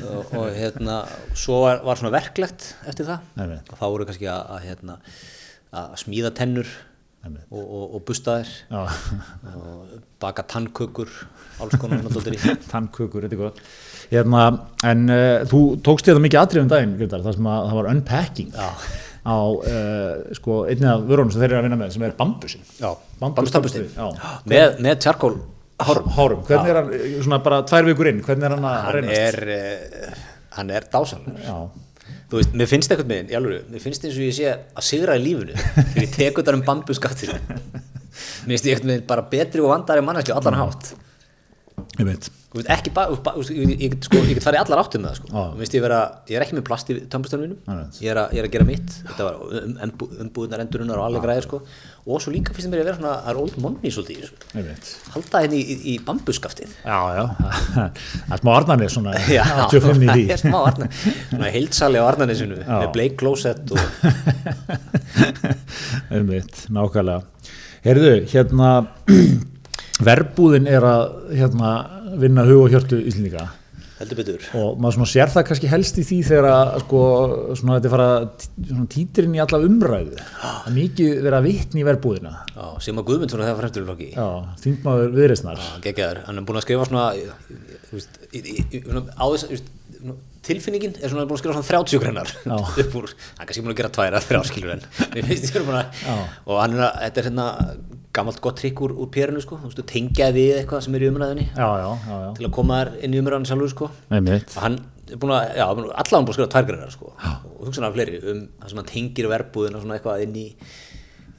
Og, 0.06 0.32
og 0.34 0.46
hérna, 0.56 0.96
svo 1.38 1.60
var, 1.62 1.78
var 1.86 1.98
svona 1.98 2.10
verklegt 2.10 2.64
eftir 2.90 3.06
það. 3.06 3.28
Einmitt. 3.38 3.68
og 3.70 3.78
þá 3.78 3.84
voru 3.84 4.06
kannski 4.08 4.26
að, 4.30 4.40
að, 4.56 4.64
hérna, 4.66 4.96
að 5.78 5.92
smíða 6.02 6.32
tennur 6.34 6.70
og, 7.50 7.62
og, 7.62 7.84
og 7.96 8.04
busta 8.06 8.36
Já, 8.42 8.80
og 9.52 9.94
baka 10.22 10.42
tannkökur 10.50 11.10
alls 11.62 11.78
konar 11.80 12.02
tannkökur, 12.72 13.26
þetta 13.26 13.36
er 13.36 13.42
gott. 13.44 13.62
Hérna, 14.10 14.44
en 14.86 15.06
uh, 15.10 15.46
þú 15.50 15.62
tókst 15.86 16.10
þetta 16.10 16.22
mikið 16.22 16.42
atrið 16.42 16.64
um 16.64 16.72
daginn, 16.74 16.96
Gryndar, 16.98 17.24
það 17.26 17.38
sem 17.38 17.50
að 17.50 17.68
það 17.70 17.80
var 17.80 17.90
unpacking. 17.94 18.52
Já. 18.54 18.68
Á 19.26 19.36
uh, 19.42 20.34
sko, 20.38 20.60
einni 20.70 20.86
af 20.86 21.02
vörunum 21.08 21.32
sem 21.34 21.42
þeir 21.42 21.50
eru 21.50 21.58
að 21.58 21.66
vinna 21.66 21.78
með, 21.80 21.92
sem 21.96 22.04
er 22.06 22.14
bambusin. 22.18 22.62
Já, 22.78 22.90
Bambus 23.18 23.50
bambustafbusti 23.50 23.82
Já. 23.96 24.06
með, 24.46 24.76
með 24.86 25.00
tjarkól 25.02 25.34
hárum 25.82 26.12
Hárum, 26.16 26.44
hvernig 26.46 26.70
er 26.72 26.78
hann, 26.80 26.92
eh, 26.94 27.16
svona 27.24 27.40
bara 27.44 27.58
tvær 27.68 27.88
vikur 27.90 28.08
inn, 28.12 28.22
hvernig 28.24 28.46
er 28.48 28.54
hann 28.54 28.68
að 28.68 28.76
hann 28.84 28.94
reynast? 28.96 29.40
er, 29.42 29.50
uh, 29.56 30.30
hann 30.56 30.70
er 30.72 30.86
dásanlegur 30.92 31.42
Já, 31.44 31.56
Þú 32.30 32.40
veist, 32.40 32.54
mér 32.58 32.70
finnst 32.70 32.90
eitthvað 32.90 33.10
með 33.10 33.18
þinn, 33.20 33.28
í 33.30 33.36
alveg, 33.38 33.66
mér 33.70 33.82
finnst 33.82 34.06
eins 34.06 34.16
og 34.16 34.24
ég 34.24 34.34
sé 34.38 34.48
að 34.54 34.86
sigra 34.86 35.18
í 35.18 35.22
lífinu 35.22 35.58
þegar 35.58 36.00
ég 36.06 36.14
teku 36.14 36.42
þetta 36.42 36.56
um 36.58 36.64
bambuskattir 36.66 37.34
mér 38.46 38.54
finnst 38.54 38.66
ég 38.70 38.76
eitthvað 38.78 38.90
með 38.92 39.04
bara 39.10 39.26
betri 39.34 39.62
og 39.62 39.70
vandari 39.74 40.02
manneski 40.06 40.34
á 40.34 40.38
allan 40.38 40.58
hátt. 40.62 40.94
Ég 42.00 42.08
veit. 42.08 42.30
Þú 42.56 42.62
veist, 42.62 42.70
ekki 42.72 42.90
bara, 42.96 43.12
þú 43.20 43.32
veist, 43.42 43.50
ég, 43.52 43.72
ég, 43.76 43.90
get, 43.92 44.06
sko, 44.08 44.20
ég 44.24 44.38
get 44.38 44.46
farið 44.46 44.62
allar 44.62 44.80
áttum 44.80 45.02
með 45.04 45.10
það, 45.10 45.18
sko. 45.20 45.28
Já. 45.28 45.42
mér 45.52 45.60
finnst 45.60 45.74
ég 45.76 45.82
vera, 45.84 45.98
ég 46.30 46.38
er 46.38 46.44
ekki 46.46 46.56
með 46.56 46.64
plast 46.70 46.88
í 46.88 46.96
tömbustöðunum 47.12 47.58
Nei. 47.66 47.74
mínum 47.76 48.00
ég 48.06 48.12
er, 48.14 48.20
að, 48.22 48.32
ég 48.32 48.40
er 48.40 48.48
að 48.48 48.54
gera 48.56 48.66
mitt, 48.70 48.94
þetta 49.10 49.26
var 49.26 49.34
um, 49.60 49.74
umbú, 49.86 50.08
umbúðunar 50.24 50.62
endurunar 50.64 51.02
og 51.02 51.08
alveg 51.10 51.26
græðir, 51.26 51.46
sko. 51.50 51.60
Og 52.06 52.22
svo 52.22 52.30
líka 52.32 52.54
finnst 52.54 52.70
mér 52.70 52.80
að 52.80 52.88
vera 52.88 52.96
svona, 53.00 53.12
það 53.26 53.30
er 53.34 53.40
old 53.42 53.56
money 53.64 53.90
svolítið 53.92 54.16
í 54.16 54.66
þessu, 54.70 55.00
halda 55.16 55.40
henni 55.42 55.58
í, 55.58 55.76
í, 55.90 55.94
bambuskaftið 56.06 56.70
Já, 56.86 56.98
já, 57.18 57.24
það 58.30 58.36
er 58.36 58.42
smá 58.44 58.52
arnarnir 58.56 58.92
svona, 58.94 59.16
Já, 59.36 59.42
85 59.66 60.06
í 60.06 60.08
því. 60.14 60.24
það 60.30 60.36
er 60.36 60.42
smá 60.44 60.58
Arnar. 60.70 61.00
Svona 61.32 61.50
heildsali 61.56 61.98
á 61.98 62.04
Arnarnesinu 62.06 62.60
Já. 62.62 62.70
með 62.78 62.88
Blake 62.94 63.18
Closet 63.20 63.74
og 63.74 63.82
Einmitt, 66.14 66.62
nákvæmlega. 66.72 67.22
Heyrðu, 67.86 68.14
hérna, 68.30 68.70
verbúðin 70.08 70.66
er 70.70 70.84
að 70.86 71.04
hérna, 71.38 71.70
vinna 72.22 72.44
hug 72.48 72.66
og 72.66 72.74
hjörtu 72.74 72.98
íslendinga. 73.02 73.46
Og 74.60 74.80
maður 74.82 75.08
sér 75.08 75.30
það 75.32 75.46
kannski 75.48 75.68
helst 75.72 75.96
í 75.96 76.02
því 76.04 76.18
þegar 76.28 76.46
að 76.50 76.72
sko, 76.82 76.98
svona 77.56 77.78
þetta 77.78 77.88
er 77.88 77.94
fara 77.94 78.88
títirinn 78.92 79.36
í 79.38 79.40
alla 79.40 79.60
umræðu. 79.64 80.18
Er 80.20 80.74
mikið 80.76 81.22
verið 81.24 81.38
að 81.38 81.48
vitni 81.48 81.80
í 81.80 81.86
verbúðina. 81.88 82.34
Já, 82.52 82.66
Sigmar 82.84 83.06
Guðmundsson 83.08 83.40
er 83.40 83.48
það 83.48 83.62
fremstur 83.62 83.86
flokki. 83.88 84.10
Já, 84.12 84.28
þingmaður 84.60 85.16
geggjaður, 85.86 86.22
hann 86.28 86.42
er 86.42 86.46
búin 86.50 86.60
að 86.60 86.66
skrifa 86.66 86.90
svona 86.90 87.06
veist, 87.94 88.20
í, 88.32 88.42
í, 88.42 88.56
í, 88.76 88.82
á 88.84 89.24
þess 89.32 89.64
svona, 89.96 90.16
tilfinningin 90.46 90.96
er 91.00 91.10
svona 91.10 91.26
búin 91.26 91.38
að 91.38 91.42
skrifa 91.42 91.56
svona 91.56 91.68
30 91.70 92.02
greinar 92.02 92.32
Já. 92.44 92.56
upp 92.82 92.96
úr, 93.00 93.12
hann 93.38 93.48
kannski 93.48 93.64
búin 93.64 93.74
að 93.74 93.80
gera 93.80 93.92
tvær 93.96 94.16
að 94.18 94.26
þrjá 94.28 94.42
skilur 94.50 94.74
en 94.76 94.84
mér 95.14 95.28
finnst 95.30 95.48
ég 95.50 95.66
búin 95.66 95.80
að 95.80 96.02
og 96.46 96.60
hann 96.62 96.76
er 96.76 96.84
að, 96.86 96.98
þetta 97.04 97.22
er 97.22 97.28
hérna 97.30 97.46
gammalt 98.16 98.40
gott 98.44 98.58
trikk 98.60 98.82
úr, 98.86 98.94
úr 98.96 99.08
périnu 99.12 99.42
sko, 99.44 99.58
þú 99.60 99.68
veist, 99.70 99.78
þú 99.80 99.86
tengja 99.92 100.28
við 100.34 100.52
eitthvað 100.62 100.84
sem 100.86 100.96
er 100.98 101.04
í 101.06 101.10
umræðinni 101.12 101.46
Já, 101.52 101.68
já, 101.82 101.88
já, 102.08 102.18
já. 102.24 102.28
til 102.40 102.48
að 102.48 102.52
koma 102.56 102.80
þær 102.82 102.92
inn 103.06 103.16
í 103.16 103.22
umræðinu 103.22 103.50
sjálfur 103.52 103.72
sko. 103.74 103.90
Og 104.56 104.60
hann 104.64 104.78
er 105.06 105.20
búin 105.22 105.34
að, 105.36 105.44
já, 105.60 105.64
allavega 105.68 106.20
búin 106.24 106.32
að 106.32 106.36
skrifa 106.38 106.52
tvær 106.56 106.68
greinar 106.72 106.92
sko. 106.96 107.12
Og 107.52 107.64
hugsa 107.68 107.80
hann 107.82 107.88
af 107.90 107.96
fleiri 107.96 108.20
um 108.22 108.44
það 108.62 108.72
sem 108.72 108.80
hann 108.82 108.90
tengir 108.92 109.30
verbúðina 109.30 109.82
svona 109.82 109.98
eitthvað 110.00 110.24
inn 110.26 110.38
í 110.42 110.46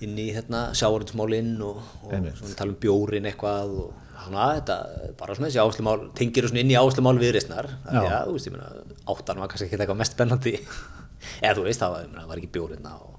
inn 0.05 0.17
í 0.21 0.27
hérna 0.29 0.67
sjávarútsmálinn 0.77 1.55
og, 1.65 1.79
og 2.05 2.27
svona 2.37 2.57
tala 2.59 2.73
um 2.75 2.77
bjórin 2.81 3.25
eitthvað 3.31 3.71
og 3.81 3.95
svona 4.27 4.45
þetta, 4.59 4.75
bara 5.17 5.37
svona 5.37 5.49
þessi 5.49 5.61
áslumál 5.63 6.03
tengir 6.17 6.45
svona 6.49 6.61
inn 6.61 6.73
í 6.73 6.77
áslumál 6.77 7.17
viðreisnar. 7.21 7.69
Já. 7.87 8.01
já, 8.05 8.17
þú 8.27 8.35
veist, 8.35 8.49
ég 8.49 8.55
meina, 8.55 8.85
áttan 9.13 9.41
var 9.41 9.49
kannski 9.51 9.67
ekki 9.67 9.79
eitthvað 9.79 10.01
mest 10.03 10.13
spennandi. 10.17 10.53
Eða 11.43 11.55
þú 11.57 11.65
veist, 11.65 11.81
það 11.81 11.95
var, 11.95 12.03
ég 12.05 12.11
meina, 12.11 12.23
það 12.23 12.31
var 12.33 12.41
ekki 12.43 12.51
bjórinna 12.57 12.93
og 13.01 13.16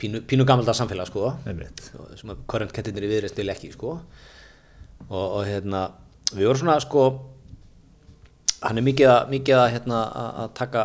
pínu, 0.00 0.22
pínu 0.28 0.46
gammalda 0.48 0.74
samfélag 0.76 1.08
sko 1.08 1.32
sem 2.20 2.32
að 2.34 2.44
current 2.50 2.72
kettinir 2.76 3.06
í 3.06 3.10
viðreist 3.14 3.38
vil 3.40 3.48
ekki 3.52 3.72
sko 3.72 3.96
og, 5.08 5.24
og 5.24 5.44
hérna 5.48 5.86
við 6.34 6.46
vorum 6.50 6.62
svona 6.62 6.78
sko 6.84 7.06
hann 8.60 8.80
er 8.80 8.84
mikið 8.84 9.08
að, 9.08 9.20
mikið 9.32 9.56
að, 9.56 9.68
hérna, 9.74 10.00
að, 10.20 10.30
að 10.42 10.50
taka 10.60 10.84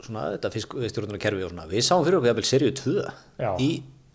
svona 0.00 0.26
þetta 0.34 0.52
fiskstjórnunar 0.56 1.20
kerfi 1.20 1.44
og 1.44 1.52
svona 1.52 1.68
við 1.68 1.84
sáum 1.84 2.04
fyrir 2.06 2.20
okkur 2.20 2.30
jafnvel 2.30 2.48
serju 2.48 2.70
2 2.80 2.94
Já. 3.44 3.50
í, 3.60 3.70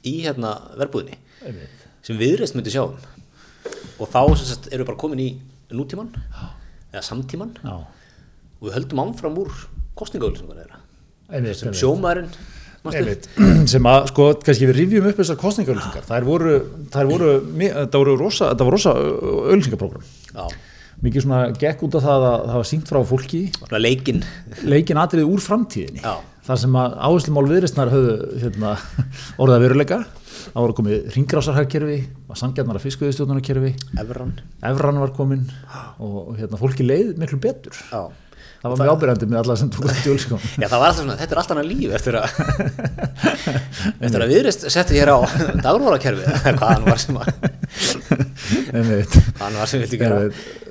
í 0.10 0.16
hérna 0.26 0.56
verbúðinni 0.80 1.20
Einmitt. 1.46 1.86
sem 2.06 2.18
viðreist 2.18 2.58
myndi 2.58 2.74
sjá 2.74 2.88
um 2.88 2.98
og 4.02 4.10
þá 4.12 4.22
sagt 4.42 4.68
erum 4.72 4.84
við 4.84 4.90
bara 4.90 5.02
komin 5.06 5.22
í 5.22 5.30
nútíman 5.76 6.12
eða 6.92 7.06
samtíman 7.06 7.54
Já. 7.62 7.78
og 7.78 8.66
við 8.66 8.76
höldum 8.80 9.04
ánfram 9.06 9.38
úr 9.46 9.54
Einmitt, 11.30 11.58
sem 11.62 11.74
sjómaðurinn? 11.74 12.34
Einmitt. 12.94 13.28
sem 13.74 13.90
að 13.90 14.12
sko 14.12 14.28
kannski 14.46 14.70
við 14.70 14.80
rifjum 14.82 15.10
upp 15.10 15.20
þessar 15.22 15.40
kostningaauðlýsingar 15.42 16.08
þær 16.10 16.28
voru, 16.28 16.56
voru 17.10 17.32
voru 17.96 18.16
rosa, 18.20 18.52
þetta 18.52 18.68
var 18.68 18.76
rosa 18.78 18.94
auðlýsingaprógram 18.96 20.06
Já, 20.36 20.46
mikið 21.06 21.26
svona 21.26 21.42
gekk 21.62 21.86
út 21.88 21.98
af 22.00 22.06
það 22.06 22.28
að 22.30 22.38
það 22.50 22.60
var 22.60 22.70
sínt 22.70 22.92
frá 22.92 23.00
fólki. 23.10 23.42
Svona 23.58 23.82
leikinn. 23.82 24.22
Leikin 24.66 25.00
atriði 25.02 25.28
úr 25.30 25.44
framtíðinni. 25.44 26.04
Já. 26.04 26.16
þar 26.46 26.60
sem 26.62 26.76
að 26.78 26.98
áherslumál 27.08 27.48
viðristnar 27.50 27.92
höfðu 27.94 28.42
hérna, 28.44 28.76
orðið 29.42 29.56
að 29.56 29.66
veruleika. 29.66 30.00
Það 30.46 30.60
voru 30.62 30.76
komið 30.78 31.08
ringrásarhagkerfi 31.16 31.96
var 32.30 32.40
sangjarnara 32.40 32.82
fiskveðistjóðnarkerfi 32.84 33.72
Evran. 34.02 34.36
Evran 34.70 35.02
var 35.02 35.16
komin 35.18 35.48
og 36.06 36.36
hérna, 36.38 36.60
fólki 36.62 36.86
leið 36.86 37.16
miklu 37.22 37.42
betur. 37.42 37.82
Já 37.90 38.06
það 38.66 38.72
var 38.74 38.80
mjög 38.82 38.96
ábyrjandi 38.96 39.26
með 39.30 39.40
alla 39.44 39.56
sem 39.60 39.70
tók 39.70 39.84
þetta 39.86 40.10
auðlýsingum 40.10 40.42
Já, 40.58 40.66
það 40.66 40.80
var 40.82 40.88
alltaf 40.88 41.02
svona, 41.04 41.16
þetta 41.20 41.36
er 41.36 41.40
allt 41.42 41.52
annað 41.54 41.68
líf 41.70 41.92
eftir 42.00 42.16
að 42.18 42.26
eftir 44.08 44.24
að 44.26 44.32
viðrist 44.34 44.66
setti 44.74 44.98
hér 44.98 45.12
á 45.14 45.18
dagrórakerfi 45.62 46.24
hvað 46.58 46.70
hann 46.72 46.88
var 46.90 47.00
sem 47.04 47.20
að 47.22 47.30
hann 49.44 49.60
var 49.60 49.70
sem 49.70 49.84
vildi 49.84 50.00
gera. 50.02 50.18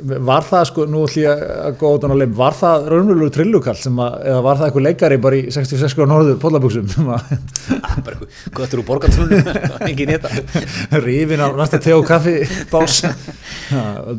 Var 0.05 0.45
það 0.45 0.65
sko, 0.69 0.85
nú 0.91 1.03
ætlum 1.07 1.23
ég 1.25 1.43
að 1.65 1.77
góða 1.81 1.97
út 1.97 2.05
á 2.05 2.21
leim, 2.21 2.33
var 2.37 2.57
það 2.59 2.89
raunverulegu 2.93 3.33
trillukall 3.33 3.77
sem 3.81 4.01
að, 4.05 4.17
eða 4.29 4.41
var 4.45 4.59
það 4.61 4.67
eitthvað 4.69 4.87
leikari 4.89 5.19
bara 5.25 5.39
í 5.39 5.45
66 5.55 5.97
á 5.97 6.07
norðu 6.11 6.35
pollaböksum 6.43 6.89
sem 6.93 7.09
að 7.15 7.23
Ah, 7.85 7.95
bara 8.05 8.19
eitthvað, 8.19 8.29
hvað 8.51 8.65
þetta 8.65 8.77
eru 8.77 8.85
borgartrúnum 8.89 9.49
ekki 9.89 10.07
nýta 10.11 10.29
rifin 11.05 11.41
á 11.41 11.49
næsta 11.57 11.81
te 11.81 11.95
og 11.97 12.05
kaffi 12.09 12.35
bás, 12.73 12.99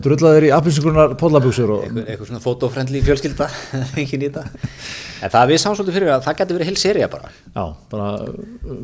drullaður 0.02 0.48
í 0.48 0.52
appinsugrunar 0.56 1.13
pollaböksur 1.19 1.74
og 1.76 1.84
eitthvað, 1.86 2.08
eitthvað 2.10 2.30
svona 2.32 2.43
fotofrendli 2.45 3.02
fjölskylda 3.06 3.50
ekki 4.02 4.19
nýta 4.21 4.45
en 4.45 5.32
það 5.34 5.52
við 5.52 5.62
sáum 5.62 5.76
svolítið 5.78 5.98
fyrir 6.00 6.13
að 6.15 6.26
það 6.26 6.38
getur 6.41 6.58
verið 6.58 6.69
heil 6.69 6.80
seria 6.82 7.08
bara. 7.10 7.30
Já, 7.56 7.63
bara 7.91 8.08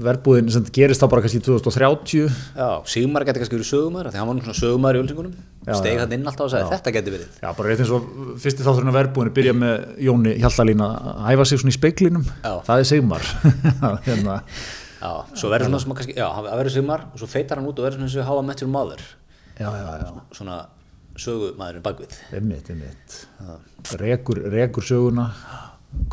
verbúðin 0.06 0.52
sem 0.54 0.64
gerist 0.74 1.02
þá 1.04 1.08
bara 1.12 1.26
kannski 1.26 1.42
2030 1.44 2.30
Já, 2.56 2.70
Sigmar 2.90 3.26
getur 3.28 3.44
kannski 3.44 3.58
verið 3.60 3.72
sögumæður 3.72 5.34
steg 5.62 6.00
hann 6.02 6.13
inn 6.15 6.26
alltaf 6.26 6.47
og 6.47 6.52
sagði 6.54 6.71
þetta 6.74 6.93
getur 6.95 7.15
verið. 7.15 7.39
Já, 7.41 7.47
bara 7.58 7.69
rétt 7.69 7.82
eins 7.84 7.93
og 7.93 8.06
fyrsti 8.41 8.65
þátturinn 8.65 8.91
af 8.91 8.95
verbúðinu 8.97 9.34
byrja 9.38 9.54
með 9.58 9.88
Jóni 10.08 10.36
Hjallalín 10.41 10.84
að 10.86 11.10
æfa 11.34 11.45
sig 11.50 11.62
svona 11.62 11.74
í 11.74 11.78
speiklinum, 11.78 12.26
það 12.41 12.78
er 12.78 12.88
Sigmar. 12.89 13.28
Hérna, 14.08 14.38
Já, 15.02 15.12
svo 15.34 15.50
verður 15.50 15.71
svona 15.71 15.82
sem 15.82 15.93
að 15.93 15.97
kannski, 15.97 16.15
já, 16.19 16.28
hann 16.36 16.45
verður 16.45 16.74
Sigmar 16.76 17.04
og 17.10 17.17
svo 17.21 17.30
feitar 17.30 17.58
hann 17.58 17.69
út 17.69 17.80
og 17.82 17.88
verður 17.88 17.97
svona 18.04 18.10
eins 18.10 18.17
og 18.21 18.28
hafa 18.28 18.45
met 18.45 18.62
your 18.62 18.69
mother 18.69 19.02
já, 19.58 19.65
já, 19.65 19.88
já. 19.97 20.10
Svona 20.38 20.58
sögumæðurinn 21.21 21.86
bakvið 21.88 22.17
Einmitt, 22.38 22.69
einmitt. 22.69 23.15
Rekur, 24.02 24.43
rekur 24.54 24.86
söguna 24.86 25.26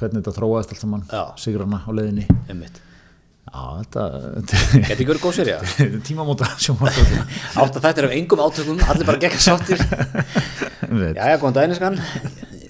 hvernig 0.00 0.22
þetta 0.22 0.36
þróaðist 0.38 0.72
allt 0.72 0.82
saman 0.86 1.04
sigrana 1.38 1.82
á 1.84 1.90
leiðinni. 1.92 2.24
Einmitt 2.48 2.80
Já, 3.48 3.64
þetta, 3.80 4.02
Geti 4.74 4.92
ekki 4.92 5.06
verið 5.08 5.22
góð 5.22 5.38
þetta 5.38 5.84
er 5.84 5.92
tímamóta 6.08 6.48
sjónvarpsþáttur. 6.60 7.36
Átt 7.62 7.78
að 7.78 7.84
þetta 7.86 8.02
er 8.02 8.06
af 8.08 8.14
engum 8.18 8.42
átökum, 8.44 8.80
allir 8.92 9.08
bara 9.08 9.22
gekka 9.22 9.40
sáttir. 9.40 9.82
Einmitt. 10.84 11.16
Jæja, 11.16 11.38
góðan 11.40 11.56
daginn 11.56 11.76
skan 11.78 11.98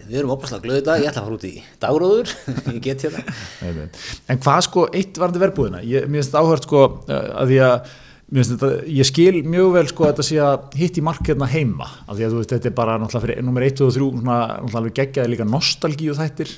Við 0.08 0.20
erum 0.22 0.32
opaslega 0.32 0.64
glöðu 0.64 0.84
dag, 0.86 1.02
ég 1.02 1.10
ætla 1.10 1.20
að 1.22 1.26
fara 1.28 1.38
út 1.38 1.46
í 1.48 1.54
dagróður 1.82 2.30
Ég 2.76 2.82
get 2.84 3.04
hérna. 3.04 3.88
En 4.30 4.42
hvað 4.44 4.60
sko, 4.68 4.84
eitt 4.96 5.18
varði 5.20 5.42
verbúðina 5.42 5.82
ég, 5.84 6.06
mér 6.08 6.22
finnst 6.22 6.38
áhört 6.38 6.68
sko 6.68 6.84
eh, 7.10 7.32
að 7.42 7.52
því 7.52 7.58
að 7.66 7.90
mér 8.28 8.44
finnst 8.44 8.54
þetta, 8.54 8.70
ég 9.00 9.08
skil 9.08 9.42
mjög 9.48 9.74
vel 9.74 9.84
sko 9.90 10.06
að 10.06 10.14
þetta 10.14 10.26
sé 10.28 10.38
að 10.44 10.78
hitt 10.80 11.00
í 11.00 11.04
mark 11.04 11.28
hérna 11.28 11.48
heima. 11.48 11.90
Af 12.06 12.16
því 12.18 12.26
að 12.26 12.34
þú 12.34 12.40
veist, 12.42 12.54
þetta 12.54 12.70
er 12.70 12.76
bara 12.76 12.96
náttúrulega 13.00 13.24
fyrir 13.24 13.46
nummer 13.48 13.66
1 13.68 13.84
og 13.84 13.92
3, 13.94 14.08
svona 14.22 14.38
náttúrulega 14.62 14.96
geggjaði 14.98 15.32
líka 15.32 15.48
nostalgíu 15.48 16.16
þættir, 16.18 16.52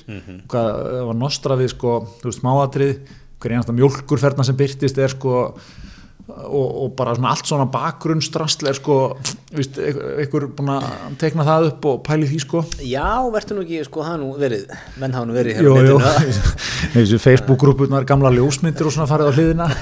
hvað 0.51 0.71
það 0.81 1.05
var 1.11 1.19
nostra 1.21 1.59
við 1.59 1.71
sko, 1.75 1.93
þú 2.19 2.27
veist, 2.31 2.41
smáatrið 2.43 3.13
hver 3.41 3.55
einasta 3.55 3.75
mjólkurferna 3.75 4.45
sem 4.47 4.57
byrtist 4.59 4.99
er 5.01 5.13
sko 5.13 5.47
og, 6.31 6.83
og 6.83 6.91
bara 6.97 7.13
svona 7.15 7.31
allt 7.33 7.49
svona 7.49 7.65
bakgrunnsdrasl 7.71 8.69
er 8.69 8.77
sko, 8.77 8.97
víst, 9.55 9.77
einhver 9.81 10.47
búin 10.55 10.71
að 10.73 10.85
tekna 11.21 11.45
það 11.47 11.67
upp 11.71 11.87
og 11.91 11.97
pæli 12.05 12.29
því 12.29 12.39
sko. 12.43 12.63
Já, 12.87 13.07
verður 13.33 13.59
nú 13.59 13.65
ekki, 13.65 13.81
sko, 13.87 14.05
það 14.07 14.21
nú 14.21 14.29
verið 14.41 14.75
menn 15.01 15.17
hafa 15.17 15.29
nú 15.29 15.37
verið 15.37 15.59
hér 15.59 15.67
á 15.67 15.73
netinu. 15.79 16.45
Þessu 16.95 17.19
Facebook-grúpunar 17.23 18.07
gamla 18.09 18.31
ljósmyndir 18.35 18.89
og 18.89 18.95
svona 18.95 19.09
farið 19.11 19.31
á 19.31 19.33
hliðina. 19.37 19.69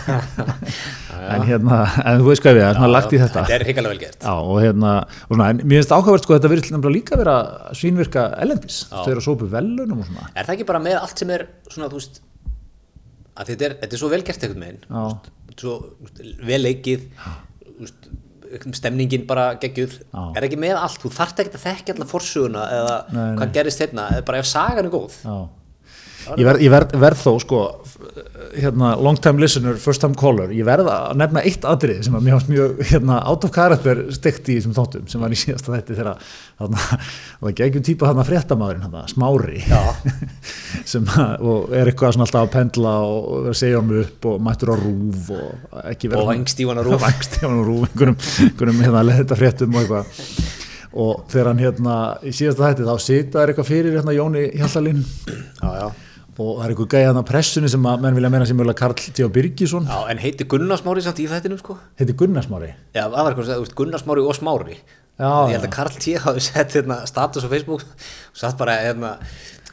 En 1.29 1.43
hérna, 1.45 1.81
en 2.07 2.21
þú 2.23 2.29
veist 2.29 2.41
hvað 2.41 2.55
við 2.55 2.63
það 2.63 2.69
er 2.69 2.77
svona 2.77 2.87
lagt 2.89 3.11
í 3.13 3.17
þetta. 3.19 3.41
Þetta 3.43 3.53
er 3.53 3.63
hrikalega 3.67 3.91
vel 3.91 3.99
gert. 4.01 4.23
Já, 4.23 4.31
og 4.39 4.61
hérna, 4.63 4.93
og 5.27 5.35
svona, 5.35 5.49
en 5.51 5.59
mér 5.61 5.81
finnst 5.81 5.91
áhugavert 5.93 6.25
sko 6.25 6.33
að 6.33 6.39
þetta 6.39 6.51
virðist 6.53 6.71
nefnilega 6.73 6.95
líka 6.95 7.19
vera 7.19 7.35
svínvirka 7.77 8.23
ellendis, 8.39 8.79
þau 8.89 9.11
eru 9.11 9.19
að 9.19 9.27
sópu 9.27 9.49
velunum 9.51 9.99
og 9.99 10.07
svona. 10.07 10.31
Er 10.31 10.47
það 10.47 10.55
ekki 10.55 10.67
bara 10.71 10.81
með 10.87 10.97
allt 11.03 11.21
sem 11.21 11.33
er 11.35 11.45
svona, 11.67 11.91
þú 11.91 11.99
veist 11.99 12.21
að 13.39 13.51
þetta 13.53 13.67
er, 13.69 13.75
þetta 13.83 13.95
er 13.95 14.01
svo 14.03 14.09
vel 14.11 14.23
gert 14.27 14.45
einhvern 14.45 14.65
veginn 14.65 14.81
Já. 14.83 15.03
þú 15.49 15.51
veist, 15.51 15.61
svo 15.63 16.47
vel 16.49 16.61
leikið 16.65 17.05
stemningin 18.73 19.27
bara 19.29 19.51
geggjuð. 19.61 19.99
Er 20.37 20.45
ekki 20.47 20.57
með 20.59 20.79
allt, 20.79 20.99
þú 21.03 21.11
þarft 21.13 21.41
ekki 21.43 21.53
að 21.53 21.65
þekka 21.67 21.93
alla 21.95 22.07
forsuguna 22.09 22.63
eða 22.73 22.95
Nei, 23.13 23.25
hvað 23.37 23.51
gerist 23.59 23.83
hérna 23.83 24.07
eða 24.15 24.25
bara 24.25 24.41
ef 24.41 24.49
sagan 24.49 24.89
er 24.89 24.93
góð. 24.93 25.17
Já. 25.21 25.35
Ég 26.37 26.45
verð, 26.45 26.61
ég 26.61 26.73
verð, 26.73 26.97
verð 27.01 27.23
þó 27.23 27.31
sko 27.41 27.63
hérna, 28.55 28.93
long 29.01 29.17
time 29.21 29.41
listener, 29.41 29.77
first 29.81 30.01
time 30.01 30.15
caller. 30.17 30.51
Ég 30.53 30.65
verð 30.67 30.89
að 30.91 31.17
nefna 31.19 31.43
eitt 31.45 31.65
atrið 31.67 32.01
sem 32.05 32.15
að 32.17 32.25
mér 32.25 32.37
fannst 32.37 32.51
mjög 32.51 32.81
hérna, 32.89 33.19
out 33.29 33.45
of 33.45 33.53
character 33.55 34.01
stekt 34.15 34.49
í 34.49 34.57
þessum 34.57 34.75
þáttum 34.77 35.07
sem 35.11 35.23
var 35.23 35.33
í 35.33 35.39
síðasta 35.39 35.73
þætti 35.75 35.97
þegar 35.99 36.23
það 36.59 37.53
geggjum 37.59 37.85
típa 37.85 38.09
þarna 38.09 38.25
fréttamaðurinn 38.27 38.85
þarna, 38.87 39.03
smári 39.11 39.63
sem 40.91 41.07
að, 41.13 41.45
og 41.51 41.75
er 41.77 41.91
eitthvað 41.91 42.15
svona 42.17 42.27
alltaf 42.27 42.47
að 42.47 42.53
pendla 42.57 42.95
og 43.05 43.49
að 43.53 43.59
segja 43.61 43.81
um 43.83 43.93
upp 44.01 44.29
og 44.31 44.41
mættur 44.49 44.73
á 44.73 44.75
rúf 44.81 45.31
og 45.37 45.79
ekki 45.85 46.11
vera 46.11 46.25
Og 46.25 46.31
vængstífan 46.33 46.81
á 46.81 46.83
á 46.83 46.85
rúf 46.89 47.87
einhverjum, 47.89 48.19
einhverjum 48.49 48.83
hérna, 48.87 49.05
leðita 49.11 49.39
fréttum 49.39 49.77
og 49.77 49.85
eitthvað. 49.85 50.13
Og 50.99 51.25
þegar 51.29 51.51
hann 51.51 51.61
hérna 51.61 51.95
í 52.25 52.33
síðasta 52.33 52.71
þætti 52.71 52.87
þá 52.87 53.03
sita 53.05 53.41
er 53.43 53.51
eitthvað 53.51 53.67
fyrir 53.69 53.97
hérna 53.99 54.15
Jóni 54.17 54.47
Hjallalinn 54.57 55.03
já, 55.05 55.69
já. 55.77 55.89
Og 56.39 56.53
það 56.59 56.63
er 56.65 56.73
einhver 56.73 56.89
gæðan 56.93 57.19
á 57.19 57.23
pressunni 57.27 57.69
sem 57.71 57.87
að 57.91 58.03
menn 58.05 58.15
vilja 58.15 58.31
meina 58.31 58.45
sem 58.47 58.57
mögulega 58.57 58.79
Karl 58.79 58.95
T. 58.95 59.27
Birgisson 59.35 59.89
já, 59.89 59.97
en 60.13 60.21
heiti 60.23 60.47
Gunnar 60.49 60.79
Smári 60.79 61.03
samt 61.03 61.19
í 61.19 61.27
þættinum 61.27 61.59
sko 61.59 61.75
heiti 61.99 62.15
Gunnarsmári 62.21 62.71
Já, 62.95 63.03
það 63.03 63.17
var 63.19 63.29
eitthvað, 63.33 63.51
þú 63.51 63.65
veist, 63.65 63.75
Gunnar 63.81 64.03
Smári 64.03 64.23
og 64.23 64.37
Smári 64.39 64.77
Já, 65.19 65.31
Ég 65.51 65.57
held 65.57 65.67
að 65.67 65.73
Karl 65.75 65.97
T. 65.99 66.13
hafi 66.23 66.43
sett 66.45 66.77
hérna, 66.77 67.01
status 67.09 67.43
á 67.43 67.51
Facebook 67.51 67.83
og 67.83 68.39
satt 68.39 68.55
bara 68.59 68.77
hérna, 68.79 69.17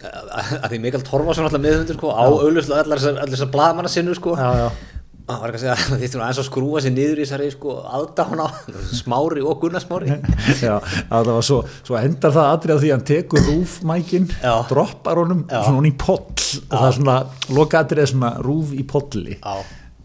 að 0.02 0.72
því 0.72 0.80
Mikael 0.82 1.04
Torfason 1.06 1.46
alltaf 1.46 1.62
meðhundur 1.62 2.00
sko, 2.00 2.10
á 2.10 2.26
auðvitað 2.26 2.80
allar 2.82 2.98
þessar, 2.98 3.20
allar 3.22 3.32
þessar 3.36 3.52
blaðmanna 3.54 3.92
sinnu 3.92 4.16
sko. 4.18 4.34
já, 4.34 4.48
já, 4.64 4.95
það 5.26 5.40
var 5.42 5.50
ekki 5.52 5.58
að 5.58 5.62
segja 5.64 5.76
að 5.96 6.02
þetta 6.04 6.18
var 6.20 6.26
eins 6.28 6.40
og 6.42 6.46
skrúa 6.46 6.82
sér 6.84 6.94
niður 6.94 7.20
í 7.20 7.24
þessari 7.24 7.48
sko, 7.54 7.76
aðdána 7.98 8.46
Smári 9.00 9.42
og 9.42 9.60
Gunnar 9.62 9.82
Smári. 9.82 10.18
Já 10.62 10.74
að 10.76 11.10
það 11.10 11.32
var 11.32 11.46
svo, 11.50 11.60
svo 11.86 11.98
endar 12.00 12.34
það 12.36 12.50
atrið 12.52 12.74
á 12.74 12.78
því 12.82 12.90
að 12.90 12.96
hann 12.96 13.06
tekur 13.12 13.46
rúfmækin 13.50 14.28
droppar 14.70 15.22
honum 15.22 15.44
Já. 15.50 15.60
svona 15.62 15.80
hún 15.80 15.90
í 15.90 15.94
poll 15.98 16.20
og 16.22 16.76
það 16.76 16.88
er 16.90 16.98
svona, 17.00 17.16
loka 17.58 17.82
atrið 17.82 18.04
er 18.04 18.12
svona 18.12 18.34
rúf 18.46 18.74
í 18.76 18.84
polli. 18.86 19.38
Já. 19.42 19.56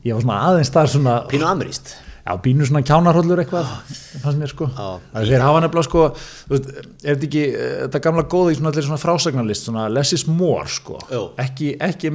ég 0.08 0.18
var 0.18 0.26
svona 0.26 0.40
aðeins 0.50 0.74
þar 0.74 0.96
svona 0.96 1.20
Pínu 1.30 1.46
ameríst 1.50 1.94
Já, 2.22 2.36
bínu 2.38 2.66
svona 2.70 2.84
kjánarhóllur 2.86 3.40
eitthvað 3.42 3.66
fannst 4.22 4.38
mér 4.38 4.52
sko. 4.52 4.68
Þeir 4.70 5.42
hafa 5.42 5.62
nefnilega 5.64 5.88
sko 5.88 6.04
þú 6.14 6.52
veist, 6.52 6.68
er 7.02 7.16
þetta 7.16 7.26
ekki, 7.26 7.42
eh, 7.50 7.72
þetta 7.88 8.02
gamla 8.06 8.24
góða 8.30 8.52
í 8.54 8.58
svona 8.60 8.70
allir 8.70 8.86
svona 8.86 9.02
frásagnarlist, 9.02 9.66
svona 9.66 9.88
less 9.90 10.14
is 10.14 10.28
more 10.30 10.68
sko, 10.70 11.00
ekki, 11.42 11.72
ekki 11.82 12.12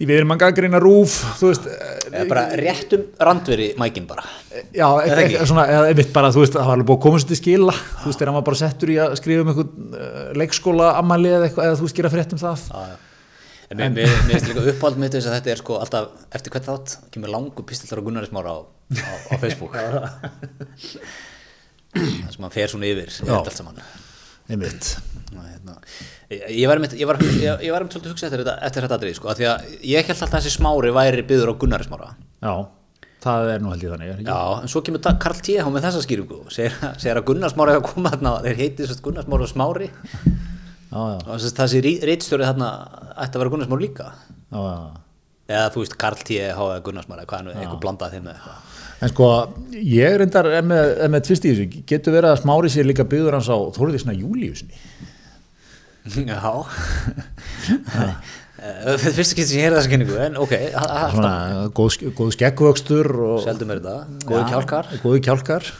því 0.00 0.08
við 0.08 0.16
erum 0.16 0.32
að 0.32 0.38
gaggrina 0.40 0.78
rúf 0.80 1.18
þú 1.36 1.50
veist, 1.50 1.66
eh, 1.68 1.96
Eða 2.10 2.24
bara 2.30 2.42
réttum 2.58 3.02
randveri 3.20 3.68
mækin 3.78 4.06
bara. 4.08 4.24
Já, 4.72 4.86
það 4.88 5.12
ekki, 5.12 5.36
ekki? 5.36 5.46
svona, 5.46 5.66
eða 5.70 5.90
einmitt 5.92 6.08
bara, 6.14 6.30
þú 6.34 6.40
veist, 6.42 6.56
það 6.56 6.66
var 6.66 6.78
alveg 6.78 6.88
búið 6.88 6.98
að 6.98 7.04
komast 7.04 7.28
til 7.30 7.38
skila. 7.38 7.74
Þú 8.00 8.08
veist, 8.08 8.22
þegar 8.22 8.34
var 8.34 8.46
bara 8.48 8.58
settur 8.58 8.90
í 8.90 8.96
að 9.04 9.14
skrifa 9.20 9.44
um 9.44 9.52
einhvern 9.52 9.94
uh, 9.94 10.24
leikskóla 10.40 10.88
ammæli 10.98 11.30
eða 11.36 11.46
eitthvað, 11.46 11.68
eða 11.68 11.78
þú 11.78 11.86
veist, 11.86 11.98
gera 12.00 12.12
frétt 12.16 12.34
um 12.34 12.42
það. 12.42 12.66
Já, 12.66 12.80
já. 12.90 12.96
En 13.70 13.94
mér 13.94 14.10
finnst 14.26 14.50
líka 14.50 14.66
uppáhald 14.72 14.98
mitt 14.98 15.14
þess 15.14 15.30
að 15.30 15.36
þetta 15.36 15.50
er 15.52 15.60
sko 15.60 15.78
alltaf 15.78 16.04
eftir 16.34 16.56
hvert 16.56 16.66
þátt 16.66 16.96
kemur 17.14 17.30
langu 17.30 17.62
pistillar 17.62 18.02
á 18.02 18.06
Gunnari 18.08 18.26
Smára 18.26 18.56
á, 18.58 18.66
á, 18.66 19.14
á 19.30 19.34
Facebook. 19.38 19.78
Það 21.94 22.32
sem 22.34 22.44
hann 22.48 22.54
fer 22.54 22.70
svona 22.72 22.90
yfir 22.90 23.14
þetta 23.14 23.38
allt 23.38 23.54
saman 23.54 23.78
einmitt, 24.56 24.90
hérna. 25.30 25.78
ég, 26.32 26.44
ég 26.58 26.66
var 26.70 26.80
einmitt 26.80 26.98
ég 26.98 27.08
var, 27.08 27.20
ég, 27.22 27.64
ég 27.66 27.72
var 27.72 27.84
einmitt 27.84 27.96
svolítið 27.96 28.10
að 28.10 28.16
hugsa 28.16 28.28
eftir 28.28 28.44
þetta, 28.44 28.58
eftir 28.68 28.86
þetta 28.86 29.00
atrið 29.00 29.16
sko, 29.20 29.30
af 29.32 29.40
því 29.40 29.48
að 29.52 29.72
ég 29.92 30.10
held 30.10 30.16
alltaf 30.16 30.28
að 30.28 30.36
þessi 30.38 30.54
Smári 30.56 30.92
væri 30.96 31.24
byggður 31.30 31.54
á 31.54 31.60
Gunnari 31.62 31.88
Smára 31.88 32.12
já 32.40 32.54
það 33.20 33.50
er 33.54 33.60
nú 33.62 33.72
held 33.74 33.84
ég 33.84 33.92
þannig, 33.94 34.12
ekki? 34.14 34.26
Já, 34.28 34.38
en 34.62 34.72
svo 34.72 34.82
kemur 34.84 35.02
Karl 35.20 35.42
T. 35.44 35.56
með 35.60 35.86
þessa 35.86 36.02
skýringu 36.04 36.38
og 36.46 36.54
segir, 36.54 36.76
segir 37.00 37.20
að 37.20 37.26
Gunnar 37.28 37.52
Smári 37.52 37.74
hafa 37.76 37.90
komað 37.90 38.16
þarna 38.16 38.32
þeir 38.46 38.60
heiti 38.62 38.88
Gunnar 39.04 39.26
Smári 39.26 39.46
og 39.46 39.50
Smári 39.50 39.90
já, 39.90 40.96
já, 40.96 41.18
og 41.20 41.28
þess 41.34 41.50
að 41.50 41.60
þessi 41.60 41.94
reitstjóri 42.08 42.48
þarna 42.48 42.70
ætti 43.20 43.36
að 43.36 43.42
vera 43.42 43.52
Gunnar 43.54 43.68
Smári 43.68 43.86
líka 43.86 44.08
já, 44.08 44.56
já. 44.56 44.78
Eða 45.50 45.68
þú 45.74 45.82
veist 45.84 45.96
Karl 46.00 46.20
T. 46.24 46.38
hafa 46.56 46.80
Gunnar 46.86 47.04
Smári 47.06 47.26
hvað 47.28 47.50
er 47.50 47.60
eitthvað 47.60 47.82
blandað 47.84 48.14
þeim 48.16 48.26
með 48.28 48.36
eitthvað. 48.38 48.66
En 49.00 49.08
sko, 49.14 49.28
ég 49.90 50.16
reyndar 50.20 50.46
er 50.52 50.66
með, 50.68 50.90
með 51.14 51.22
tvist 51.28 51.46
í 51.48 51.52
þessu, 51.54 51.84
getur 51.88 52.12
verið 52.18 52.34
að 52.34 52.42
smári 52.42 52.70
sér 52.72 52.84
líka 52.90 53.06
byggður 53.08 53.38
hans 53.38 53.48
á 53.48 53.56
Þorðisna 53.78 54.12
Júliusni 54.12 54.76
Já. 56.28 56.52
Eh, 58.60 58.96
Fyrst 59.00 59.32
ekki 59.32 59.44
sem 59.48 59.56
ég 59.56 59.62
heyrði 59.64 59.78
þessa 59.78 59.88
kynningu 59.88 60.16
en 60.20 60.34
ok, 60.36 60.50
svona 61.14 61.30
góð, 61.72 61.94
góð 62.18 62.32
skeggvöxtur 62.34 63.08
og 63.24 63.38
seldum 63.40 63.70
er 63.72 63.78
þetta, 63.80 64.18
góði 64.28 64.40
Já, 64.42 64.48
kjálkar. 64.50 64.90
góði 65.00 65.22
kjálkar 65.24 65.70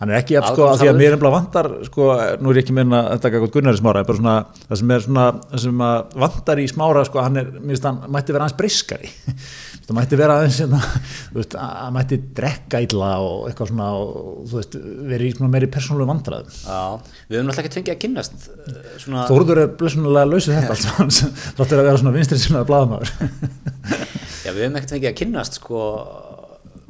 hann 0.00 0.12
er 0.12 0.20
ekki 0.20 0.36
jafn 0.36 0.54
sko 0.54 0.68
að 0.70 0.80
því 0.82 0.90
að 0.92 1.00
mér 1.02 1.16
er 1.16 1.24
vantar 1.24 1.70
sko, 1.88 2.08
nú 2.40 2.52
er 2.52 2.60
ég 2.60 2.64
ekki 2.64 2.76
meina 2.76 3.02
að 3.14 3.22
taka 3.26 3.42
gott 3.42 3.54
Gunnari 3.54 3.80
smára 3.80 4.06
bara 4.06 4.20
svona, 4.20 4.38
það 4.68 4.80
sem 4.80 4.96
er 4.96 5.04
svona 5.06 5.28
það 5.52 5.62
sem 5.66 5.84
að 5.88 6.18
vantar 6.24 6.62
í 6.62 6.66
smára 6.70 7.04
sko, 7.08 7.22
hann 7.24 7.42
er, 7.42 7.52
mér 7.60 7.74
finnst 7.74 7.88
hann 7.90 8.02
mætti 8.14 8.36
vera 8.36 8.48
aðeins 8.48 8.58
breyskari 8.58 9.12
það 9.84 9.96
mætti 9.98 10.18
vera 10.18 10.36
aðeins 10.38 10.58
hérna, 10.62 10.80
þú 11.28 11.38
veist, 11.38 11.56
hann 11.60 11.94
mætti 11.94 12.18
drekka 12.38 12.80
illa 12.84 13.10
og 13.20 13.48
eitthvað 13.50 13.70
svona 13.70 13.88
og 14.00 14.44
þú 14.48 14.58
veist, 14.60 14.76
verið 15.10 15.28
í 15.28 15.34
svona 15.36 15.50
meiri 15.52 15.68
persónulegu 15.74 16.10
vandræðum. 16.10 16.54
Já, 16.64 16.80
við 17.28 17.38
höfum 17.38 17.50
náttúrulega 17.50 17.68
ekki 17.68 17.78
fengið 17.78 17.94
að 17.94 18.00
kynnast 18.04 18.46
eh, 18.48 18.78
svona, 19.02 19.26
Þórður 19.28 19.62
er 19.64 19.74
blessunulega 19.82 20.30
lausið 20.30 20.58
þetta 20.58 20.76
allt 20.76 20.86
saman 20.86 21.12
þáttur 21.58 21.82
að 21.82 21.90
vera 21.90 22.00
svona 22.00 22.14
vinstri 22.16 22.40
sinnaða 22.40 22.70
blaðamaður. 22.70 23.12
Já 24.44 24.50
við 24.52 24.62
höfum 24.64 24.80
ekkert 24.80 24.96
fengið 24.96 25.10
að 25.10 25.18
kynnast 25.20 25.60
sko 25.60 25.84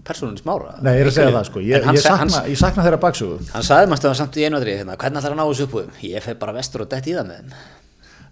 persónunni 0.07 0.41
smára. 0.43 0.75
Nei, 0.85 0.93
ég 0.99 1.05
er 1.05 1.11
að 1.11 1.17
segja 1.19 1.33
það 1.35 1.47
sko, 1.51 1.63
ég, 1.65 1.87
ég, 1.89 2.01
sa- 2.03 2.17
sakna, 2.19 2.43
ég 2.53 2.61
sakna 2.61 2.85
þeirra 2.87 3.01
baksögu. 3.05 3.39
Hann 3.55 3.65
sagði 3.67 3.89
maður 3.93 4.03
stöðan 4.03 4.21
samt 4.21 4.37
í 4.41 4.45
einu 4.49 4.59
aðrið 4.61 4.79
hérna, 4.83 4.97
hvernig 5.01 5.23
ætlar 5.23 5.35
hann 5.35 5.41
að 5.41 5.49
ná 5.49 5.53
þessu 5.55 5.67
uppbúðum? 5.69 5.97
Ég 6.11 6.23
fer 6.27 6.39
bara 6.43 6.55
vestur 6.57 6.85
og 6.85 6.91
dett 6.93 7.09
í 7.09 7.17
það 7.17 7.31
með 7.31 7.41
þeim. 7.41 7.57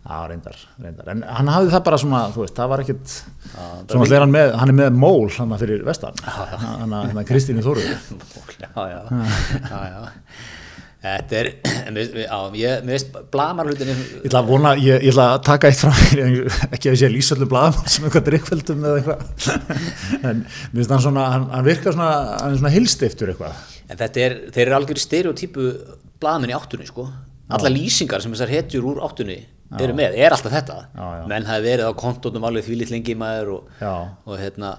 Já, 0.02 0.16
reyndar, 0.26 0.56
reyndar, 0.82 1.08
en 1.12 1.20
hann 1.22 1.48
hafði 1.52 1.70
það 1.76 1.82
bara 1.86 1.98
svona, 2.02 2.20
þú 2.34 2.40
veist, 2.42 2.56
það 2.56 2.70
var 2.72 2.80
bara 2.82 3.04
svona 3.92 4.08
er 4.16 4.24
hann, 4.24 4.32
með, 4.34 4.54
hann 4.58 4.72
er 4.72 4.76
með 4.80 4.96
mól 4.98 5.28
hann 5.36 5.52
fyrir 5.60 5.84
vestan. 5.86 6.18
Hann 6.26 6.96
er 7.22 7.28
Kristínu 7.28 7.62
Þóruður 7.62 8.00
Já, 8.62 8.68
já, 8.90 8.98
já, 9.70 9.78
já. 9.92 10.10
Þetta 11.02 11.38
er, 11.40 11.48
á, 12.36 12.38
ég, 12.54 12.84
mér 12.86 12.94
veist, 12.94 13.16
blamar 13.34 13.66
hlutinni, 13.66 13.96
Ég 14.22 14.28
ætla 14.28 14.42
að 14.44 14.52
vona, 14.52 14.74
ég, 14.78 15.02
ég 15.02 15.10
ætla 15.10 15.28
að 15.32 15.40
taka 15.48 15.70
eitt 15.72 15.80
fram 15.82 15.96
fyrir, 15.98 16.36
ekki 16.76 16.92
að 16.92 17.02
ég 17.08 17.24
sé 17.26 17.34
öllu 17.36 17.48
blaðum 17.50 17.90
sem 17.90 18.06
eitthvað 18.06 18.28
drikkveldum 18.28 18.86
eða 18.86 19.00
eitthvað 19.00 19.48
en 20.30 20.44
mér 20.44 20.78
finnst 20.78 20.94
hann 20.94 21.04
svona, 21.08 21.26
hann, 21.34 21.48
hann 21.56 21.66
virkar 21.66 21.96
svona 21.96 22.12
hann 22.36 22.54
er 22.54 22.60
svona 22.60 22.74
hilstiftur 22.76 23.34
eitthvað 23.34 23.58
en 23.92 23.98
þetta 24.00 24.24
er, 24.28 24.36
þeir 24.54 24.64
eru 24.68 24.78
algjör 24.78 25.02
stereotypu 25.02 25.66
blamin 26.22 26.52
í 26.52 26.56
áttunni, 26.56 26.86
sko. 26.88 27.08
Alla 27.52 27.72
lýsingar 27.72 28.22
sem 28.22 28.32
þessar 28.32 28.52
hetjur 28.54 28.86
úr 28.92 29.02
áttunni 29.04 29.40
eru 29.80 29.96
með, 29.96 30.16
er 30.20 30.34
alltaf 30.34 30.52
þetta. 30.52 30.76
Já, 30.92 31.04
já. 31.18 31.24
Menn 31.30 31.48
hafi 31.48 31.64
verið 31.64 31.88
á 31.88 31.92
kontónum 31.96 32.46
alveg 32.48 32.66
því 32.66 32.78
lít 32.78 32.92
lengi 32.92 33.16
maður 33.18 33.52
og, 33.56 33.82
og 34.28 34.38
hérna, 34.40 34.74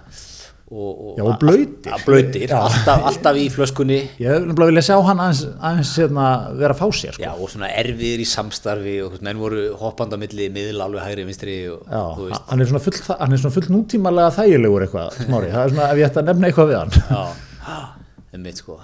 og, 0.71 0.91
og, 0.91 1.17
Já, 1.19 1.23
og 1.27 1.35
blautir. 1.41 1.91
að 1.93 2.03
blöytir, 2.07 2.45
Já. 2.49 2.55
alltaf, 2.65 3.03
alltaf 3.09 3.37
í 3.37 3.43
flöskunni. 3.53 3.97
Ég 4.21 4.31
hef 4.31 4.45
nefnilega 4.47 4.69
vilja 4.71 4.83
sjá 4.87 4.95
hann 5.05 5.21
aðeins, 5.21 5.41
aðeins 5.69 5.91
hérna, 6.01 6.25
vera 6.57 6.73
að 6.73 6.79
fá 6.81 6.87
sér 6.97 7.13
sko. 7.17 7.23
Já, 7.25 7.31
og 7.35 7.51
svona 7.51 7.69
erfiðir 7.81 8.23
í 8.23 8.27
samstarfi 8.31 8.95
og 9.05 9.19
menn 9.27 9.41
voru 9.41 9.65
hoppanda 9.81 10.17
milli 10.21 10.47
miðla 10.55 10.87
alveg 10.87 11.05
hægri 11.05 11.27
vinstri 11.29 11.57
og 11.73 11.85
Já, 11.85 12.39
hann 12.49 12.63
er 12.65 12.71
svona 12.71 12.83
full, 12.87 12.97
hann 13.19 13.37
er 13.37 13.43
svona 13.43 13.57
full 13.59 13.69
nútímalega 13.75 14.33
þægilegur 14.39 14.87
eitthvað, 14.87 15.19
smári, 15.27 15.53
það 15.53 15.63
er 15.67 15.75
svona 15.75 15.89
ef 15.91 16.01
ég 16.01 16.09
ætti 16.09 16.21
að 16.23 16.29
nefna 16.31 16.49
eitthvað 16.51 16.71
við 16.73 16.81
hann. 16.81 16.99
Já, 17.13 17.79
einmitt 18.33 18.63
sko, 18.63 18.79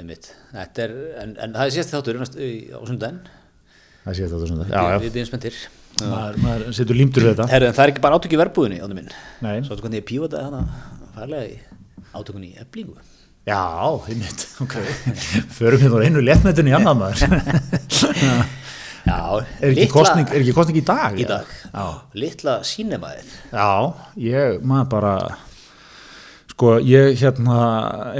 einmitt, 0.00 0.32
þetta 0.52 0.88
er, 0.88 0.96
en, 1.24 1.36
en 1.46 1.56
það 1.56 1.66
er 1.70 1.76
síðast 1.78 1.96
þáttur 1.96 2.20
á 2.20 2.26
sundaginn, 2.88 3.22
Það 4.00 4.14
sé 4.16 4.26
þetta 4.26 4.46
svona, 4.48 4.64
já, 4.64 4.80
já, 4.80 4.96
við 4.96 5.02
við 5.06 5.14
byrjum 5.14 5.28
spenntir. 5.28 5.56
Maður, 6.00 6.36
maður 6.44 6.66
setur 6.76 6.96
límtur 6.98 7.26
við 7.26 7.32
þetta. 7.34 7.48
Herru, 7.52 7.66
en 7.70 7.76
það 7.76 7.84
er 7.86 7.92
ekki 7.94 8.04
bara 8.06 8.18
átök 8.20 8.34
í 8.36 8.40
verbúðinni, 8.40 8.78
ánum 8.84 9.00
minn. 9.00 9.64
Svo 9.66 9.76
hvernig 9.80 10.00
ég 10.00 10.06
pívotaði 10.08 10.46
hana 10.48 10.60
farlega 11.16 11.48
í 11.50 11.56
átökunni 12.16 12.52
í 12.54 12.60
eflingu? 12.62 12.96
Já, 13.48 13.60
einmitt, 14.12 14.46
ok. 14.62 14.74
Förum 15.56 15.80
hérna 15.82 15.96
úr 15.98 16.04
einu 16.06 16.22
léttmættinu 16.24 16.70
í 16.72 16.76
annað 16.76 16.98
maður. 17.00 17.20
Já, 19.00 19.16
Er 19.64 19.70
ekki, 19.72 19.86
kostning, 19.90 20.28
er 20.28 20.42
ekki 20.42 20.52
kostning 20.54 20.76
í 20.76 20.82
dag? 20.84 21.14
í 21.18 21.24
dag. 21.26 21.48
Já, 21.72 21.84
Litla 22.20 22.58
sínemaðið 22.68 23.30
já 23.48 23.68
ég, 24.20 24.58
maður 24.60 24.90
bara 24.92 25.12
sko, 26.60 26.74
ég 26.84 27.14
hérna 27.16 27.58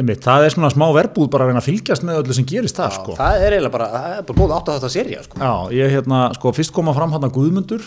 einmitt, 0.00 0.22
það 0.24 0.46
er 0.48 0.54
svona 0.56 0.70
smá 0.72 0.86
verbúð 0.96 1.28
bara 1.30 1.44
að 1.44 1.50
reyna 1.52 1.60
að 1.60 1.66
fylgjast 1.68 2.06
með 2.08 2.22
öllu 2.22 2.36
sem 2.40 2.46
gerist 2.48 2.78
það, 2.80 2.94
sko 2.96 3.16
Það 3.20 3.44
er 3.44 3.56
eiginlega 3.58 3.74
bara, 3.76 3.88
það 3.92 4.14
er 4.16 4.22
bara 4.30 4.38
góð 4.40 4.54
átt 4.56 4.70
að 4.72 4.78
þetta 4.80 4.90
serja 4.96 5.24
sko. 5.26 5.40
Já, 5.44 5.52
ég 5.76 5.92
hérna, 5.98 6.20
sko, 6.38 6.52
fyrst 6.56 6.72
koma 6.72 6.94
fram 6.96 7.12
hann 7.12 7.26
að 7.28 7.34
Guðmundur 7.36 7.84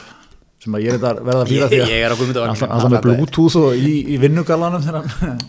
sem 0.63 0.77
að 0.77 0.83
ég 0.85 0.93
er 0.93 0.99
þetta 1.01 1.25
verða 1.27 1.41
að 1.43 1.49
fýra 1.51 1.65
Ég- 1.73 1.89
ég 1.89 2.05
er 2.05 2.13
á 2.13 2.17
Guðmundarvagninum. 2.19 2.53
alltaf, 2.53 2.75
alltaf 2.77 2.93
með 2.93 3.01
bluetooth 3.09 3.57
og 3.59 3.73
í, 3.75 3.93
í 4.13 4.19
vinnugalanum 4.21 4.85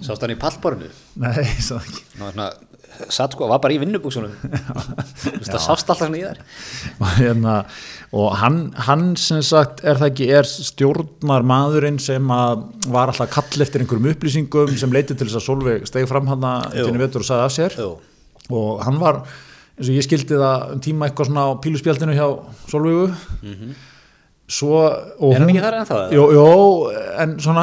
Sást 0.03 0.25
hann 0.25 0.33
í 0.35 0.39
pallborinu 0.41 0.89
Nei, 1.23 1.45
svo 1.63 1.77
ekki 1.79 2.01
Ná, 2.19 2.31
svona, 2.33 2.49
Satt 3.13 3.35
sko, 3.35 3.49
var 3.51 3.59
bara 3.63 3.75
í 3.75 3.79
vinnubúksunum 3.83 4.33
Það 5.45 5.61
sást 5.61 5.71
alltaf 5.71 5.99
svona 6.01 6.19
í 6.19 6.23
þær 6.25 6.41
og, 7.01 7.09
hérna, 7.19 7.55
og 8.15 8.29
hann, 8.41 8.59
hann 8.87 9.07
sem 9.21 9.43
sagt 9.45 9.83
er 9.85 9.99
það 10.01 10.11
ekki, 10.13 10.29
er 10.39 10.49
stjórnar 10.49 11.47
maðurinn 11.51 11.99
sem 12.03 12.31
að 12.35 12.67
var 12.95 13.11
alltaf 13.13 13.27
að 13.27 13.33
kalla 13.39 13.67
eftir 13.67 13.83
einhverjum 13.85 14.11
upplýsingum 14.15 14.77
sem 14.81 14.95
leiti 14.95 15.17
til 15.17 15.27
þess 15.27 15.41
að 15.41 15.47
Solveig 15.49 15.89
stegi 15.91 16.11
fram 16.11 16.31
hann 16.31 16.47
Jú. 16.79 16.87
vetur 17.03 17.25
og 17.25 17.29
sagði 17.31 17.49
af 17.49 17.57
sér 17.57 17.79
Jú. 17.83 17.91
og 18.55 18.85
hann 18.87 19.01
var, 19.03 19.23
eins 19.79 19.91
og 19.91 19.97
ég 19.99 20.07
skildi 20.07 20.39
það 20.39 20.69
um 20.77 20.85
tíma 20.87 21.09
eitthvað 21.11 21.33
svona 21.33 21.49
á 21.49 21.51
píluspjaldinu 21.65 22.15
hjá 22.15 22.29
Solveigu 22.71 23.11
svo 24.47 24.77
og 24.85 25.33
Mhm. 25.33 25.35
Er 25.35 25.39
hann 25.41 25.49
ekki 25.49 25.63
þar 25.65 25.75
ennþá? 25.81 25.99
Jó, 26.13 26.25
jó, 26.37 26.49
en 27.23 27.31
svona 27.41 27.63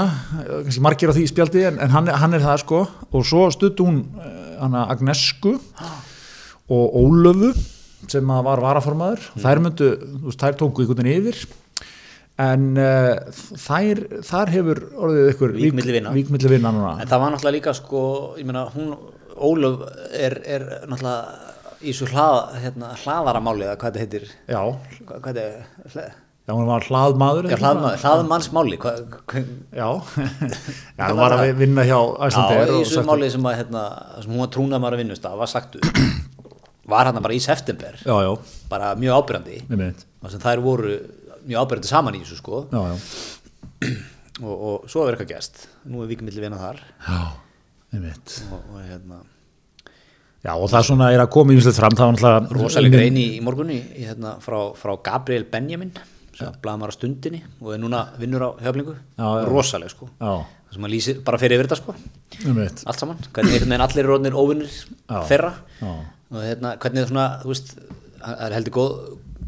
kannski 0.66 0.82
margir 0.82 1.12
á 1.12 1.14
því 1.14 1.28
spjaldi 1.30 1.62
en, 1.68 1.78
en 1.80 1.90
hann, 1.94 2.08
hann 2.10 2.34
er 2.34 2.42
það 2.42 2.58
sko 2.64 2.80
og 3.14 3.22
svo 3.26 3.44
stutt 3.54 3.78
hún 3.78 4.00
hana 4.62 4.86
Agnesku 4.94 5.58
og 6.72 7.00
Ólöfu 7.02 7.52
sem 8.10 8.32
að 8.34 8.46
var 8.48 8.62
varaformaður. 8.64 9.26
Mm. 9.34 9.44
þær 9.44 9.62
myndu, 9.66 9.90
veist, 10.28 10.42
þær 10.42 10.58
tóku 10.62 10.84
einhvern 10.84 11.04
veginn 11.06 11.22
yfir. 11.22 11.44
En 12.42 12.64
uh, 12.80 13.42
þær, 13.62 14.00
þar 14.26 14.52
hefur 14.56 14.80
orðið 14.98 15.32
ykkur 15.36 15.52
Vík 15.60 15.76
milli 15.78 15.94
vina. 16.00 16.14
víkmilli 16.16 16.50
vinna 16.56 16.72
núna. 16.74 16.96
En 17.04 17.10
það 17.12 17.22
var 17.22 17.34
náttúrulega 17.36 17.58
líka 17.60 17.74
sko, 17.78 18.04
meina, 18.40 18.66
hún, 18.74 18.96
Ólöf 19.42 19.84
er, 20.14 20.38
er 20.46 20.66
náttúrulega 20.90 21.52
í 21.82 21.94
svo 21.98 22.08
hlað, 22.12 22.58
hérna, 22.62 22.92
hlaðaramáli 23.04 23.66
eða 23.66 23.78
hvað 23.82 23.96
þetta 23.96 24.04
heitir, 24.04 24.26
já, 24.50 24.60
hvað, 25.08 25.22
hvað 25.26 25.40
þetta 25.40 26.04
er, 26.06 26.20
já, 26.48 26.54
hún 26.58 26.68
var 26.68 26.86
hlaðmaður 26.88 27.50
já, 27.52 27.58
hlaðmann, 27.62 27.98
hlaðmannsmáli, 28.02 28.78
já, 28.82 29.88
já, 30.98 31.06
hún 31.06 31.20
var 31.20 31.36
að 31.38 31.44
vinna 31.60 31.86
hjá 31.86 31.96
já, 31.96 32.00
Æslandeir 32.28 32.72
í 32.72 32.76
og 32.76 32.84
þessu 32.84 33.04
máli 33.08 33.30
sem 33.34 33.48
að, 33.48 33.58
hérna, 33.60 33.84
sem 34.24 34.34
hún 34.34 34.44
var 34.44 34.54
trúnað 34.56 34.84
maður 34.84 34.98
að 34.98 35.04
vinnust 35.04 35.28
var 35.42 35.52
sagt 35.52 35.78
upp, 35.80 36.00
var 36.94 37.10
hérna 37.10 37.24
bara 37.24 37.38
í 37.38 37.42
september, 37.44 38.00
já, 38.02 38.16
já, 38.26 38.32
bara 38.72 38.94
mjög 39.00 39.20
sem 40.34 40.44
þær 40.44 40.64
voru 40.66 40.96
mjög 41.46 41.62
ábyrjandi 41.66 41.92
saman 41.92 42.18
í 42.18 42.24
þessu, 42.24 42.40
sko, 42.42 42.64
já, 42.74 42.82
já, 42.90 43.92
og, 44.46 44.56
og 44.56 44.90
svo 44.90 45.06
er 45.06 45.18
eitthvað 45.18 45.36
gæst, 45.36 45.68
nú 45.90 46.02
er 46.02 46.10
vikmilli 46.10 46.42
vinna 46.42 46.62
þar, 46.62 46.82
já, 47.06 47.22
með 47.94 48.08
mitt 48.10 48.40
og, 48.50 48.66
og 48.66 48.88
hérna, 48.88 49.22
já, 50.42 50.56
og 50.56 50.66
það 50.74 50.88
svona 50.90 51.12
er 51.14 51.22
að 51.22 51.30
koma 51.38 51.54
ímislegt 51.54 51.78
fram 51.78 51.94
það 52.00 52.10
var 52.10 52.18
náttúrulega 52.18 52.58
rosalega 52.58 52.98
grein 52.98 53.22
í, 53.22 53.28
í 53.38 53.46
morgunni 53.46 53.78
í, 53.78 54.08
hérna, 54.10 54.40
frá, 54.42 54.58
frá 54.78 54.96
Gabriel 55.06 55.46
Benjamin 55.52 55.94
sem 56.42 56.58
blaðmar 56.66 56.92
á 56.92 56.98
stundinni 56.98 57.42
og 57.62 57.74
er 57.76 57.82
núna 57.84 58.02
vinnur 58.22 58.44
á 58.46 58.50
höflingu, 58.66 58.96
rosalega 59.48 59.94
sko. 59.94 60.10
Já, 60.20 60.34
það 60.68 60.78
sem 60.78 60.88
að 60.90 60.94
lýsir 60.96 61.22
bara 61.28 61.40
fyrir 61.42 61.58
yfir 61.60 61.70
þetta 61.70 61.80
sko. 61.82 61.96
Mitt 62.58 62.84
allt 62.86 63.00
saman, 63.04 63.22
hvernig 63.36 63.86
allir 63.88 64.12
orðnir 64.16 64.38
óvinnir 64.40 64.74
þeirra. 65.30 65.54
Og 66.32 66.40
hérna, 66.46 66.76
hvernig 66.80 67.08
svona, 67.10 67.28
þú 67.44 67.52
veist 67.52 67.74
það 68.22 68.44
er 68.48 68.54
heldur 68.60 68.76
góð 68.78 68.92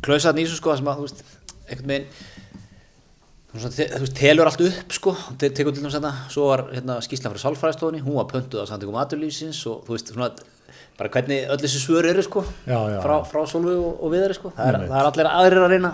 klausaðn 0.04 0.42
í 0.42 0.48
þessu 0.48 0.58
sko 0.60 0.74
það 0.74 0.80
sem 0.82 0.90
að, 0.92 0.98
þú 1.00 1.06
veist, 1.08 1.22
einhvern 1.70 1.92
veginn 1.94 2.08
te- 3.78 3.88
þú 3.94 4.02
veist, 4.04 4.16
telur 4.18 4.50
allt 4.50 4.64
upp 4.66 4.96
sko, 4.98 5.14
te 5.40 5.50
tekur 5.54 5.76
til 5.78 5.84
þess 5.86 6.00
að 6.02 6.10
svo 6.34 6.48
var 6.50 6.64
hérna, 6.74 6.98
skýsla 7.06 7.32
frá 7.32 7.40
sálfræðistofunni, 7.44 8.02
hún 8.04 8.18
var 8.18 8.28
pöntuð 8.32 8.66
á 8.66 8.70
samtökum 8.72 8.98
aturlýfsins 9.00 9.62
og 9.70 9.84
þú 9.88 9.96
veist, 9.96 10.12
svona 10.16 10.32
bara 10.98 11.10
hvernig 11.14 11.48
öll 11.50 11.58
þessi 11.62 11.80
svör 11.86 12.06
eru 12.10 12.22
sko 12.26 12.44
Já, 12.68 12.78
já. 12.92 13.00
frá, 13.02 13.14
frá 13.30 13.46
Solveig 13.50 13.78
og, 13.80 14.02
og 14.06 14.12
viðari 14.14 14.36
sko. 14.38 14.52
Það 14.58 14.68
er, 14.68 14.76
það 14.90 15.00
er 15.00 15.08
allir 15.10 15.30
aðrir 15.32 15.64
að 15.64 15.72
reyna 15.74 15.92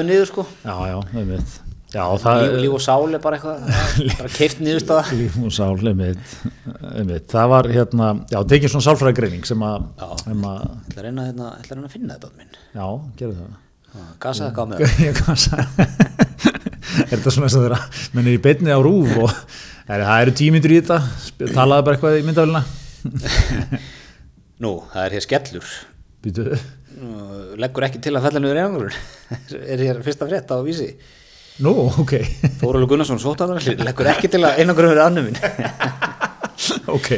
þau 0.00 0.06
niður 0.08 0.30
sko. 0.30 0.46
Já, 0.64 0.74
já, 0.90 0.96
með 1.14 1.30
mitt 1.34 1.60
já, 1.94 2.02
það 2.18 2.40
líf, 2.42 2.54
líf 2.64 2.72
og 2.74 2.82
sál 2.82 3.14
er 3.14 3.20
bara 3.22 3.38
eitthvað 3.38 4.14
bara 4.18 4.30
keift 4.34 4.62
niðurstaða. 4.64 5.02
Líf 5.20 5.36
og 5.38 5.52
sál, 5.54 5.74
einmitt, 5.78 6.32
einmitt. 6.90 7.28
það 7.30 7.50
var 7.52 7.68
hérna, 7.70 8.08
já, 8.32 8.38
tekið 8.50 8.72
svona 8.72 8.86
sálfræðigreining 8.88 9.46
sem 9.48 9.62
að, 9.66 9.84
Já. 10.00 10.08
sem 10.24 10.48
að 10.50 10.64
ætla 10.64 10.96
að 10.98 11.06
reyna, 11.06 11.26
hérna, 11.28 11.50
ætla 11.60 11.68
að 11.68 11.76
reyna 11.78 11.90
að 11.90 11.94
finna 11.94 12.16
þetta 12.16 12.32
minn 12.40 12.58
já, 12.74 12.88
gerðu 13.20 13.36
það. 13.42 13.60
Gasa 14.24 14.48
það 14.50 14.74
það 14.74 15.04
ég 15.04 15.20
að 15.22 15.38
er 17.04 17.10
þetta 17.14 17.34
svona 17.34 17.46
eins 17.48 17.58
og 17.58 17.62
þeirra 17.64 17.80
menn 18.16 18.26
er 18.30 18.34
í 18.34 18.42
beinni 18.42 18.74
á 18.74 18.80
rúf 18.82 19.12
og 19.22 19.30
er, 19.30 20.02
það 20.02 20.22
eru 20.24 20.34
tímyndur 20.40 20.74
í 20.74 20.80
þetta. 20.80 20.98
Talaðu 21.54 21.86
bara 21.86 21.98
eitthvað 21.98 22.18
í 22.18 22.24
myndafélina 22.26 22.64
nú, 24.64 24.78
það 24.90 25.02
er 25.06 25.14
hér 25.18 25.24
skellur. 25.28 25.72
Býtu, 26.24 26.44
Nú, 26.48 26.58
leggur 27.58 27.86
ekki 27.88 28.00
til 28.02 28.14
að 28.14 28.28
fella 28.28 28.42
niður 28.42 28.60
einangur 28.60 28.96
er 29.72 29.82
hér 29.82 30.00
fyrsta 30.04 30.28
frétt 30.28 30.52
á 30.54 30.58
vísi? 30.66 30.92
Nú, 31.64 31.72
ok. 32.02 32.16
Þórulega 32.60 32.90
Gunnarsson 32.90 33.22
sótaðarallir 33.22 33.82
leggur 33.86 34.10
ekki 34.10 34.30
til 34.32 34.42
að 34.42 34.60
einangur 34.62 34.90
verið 34.90 35.04
annuminn 35.06 35.38
ok, 36.96 37.10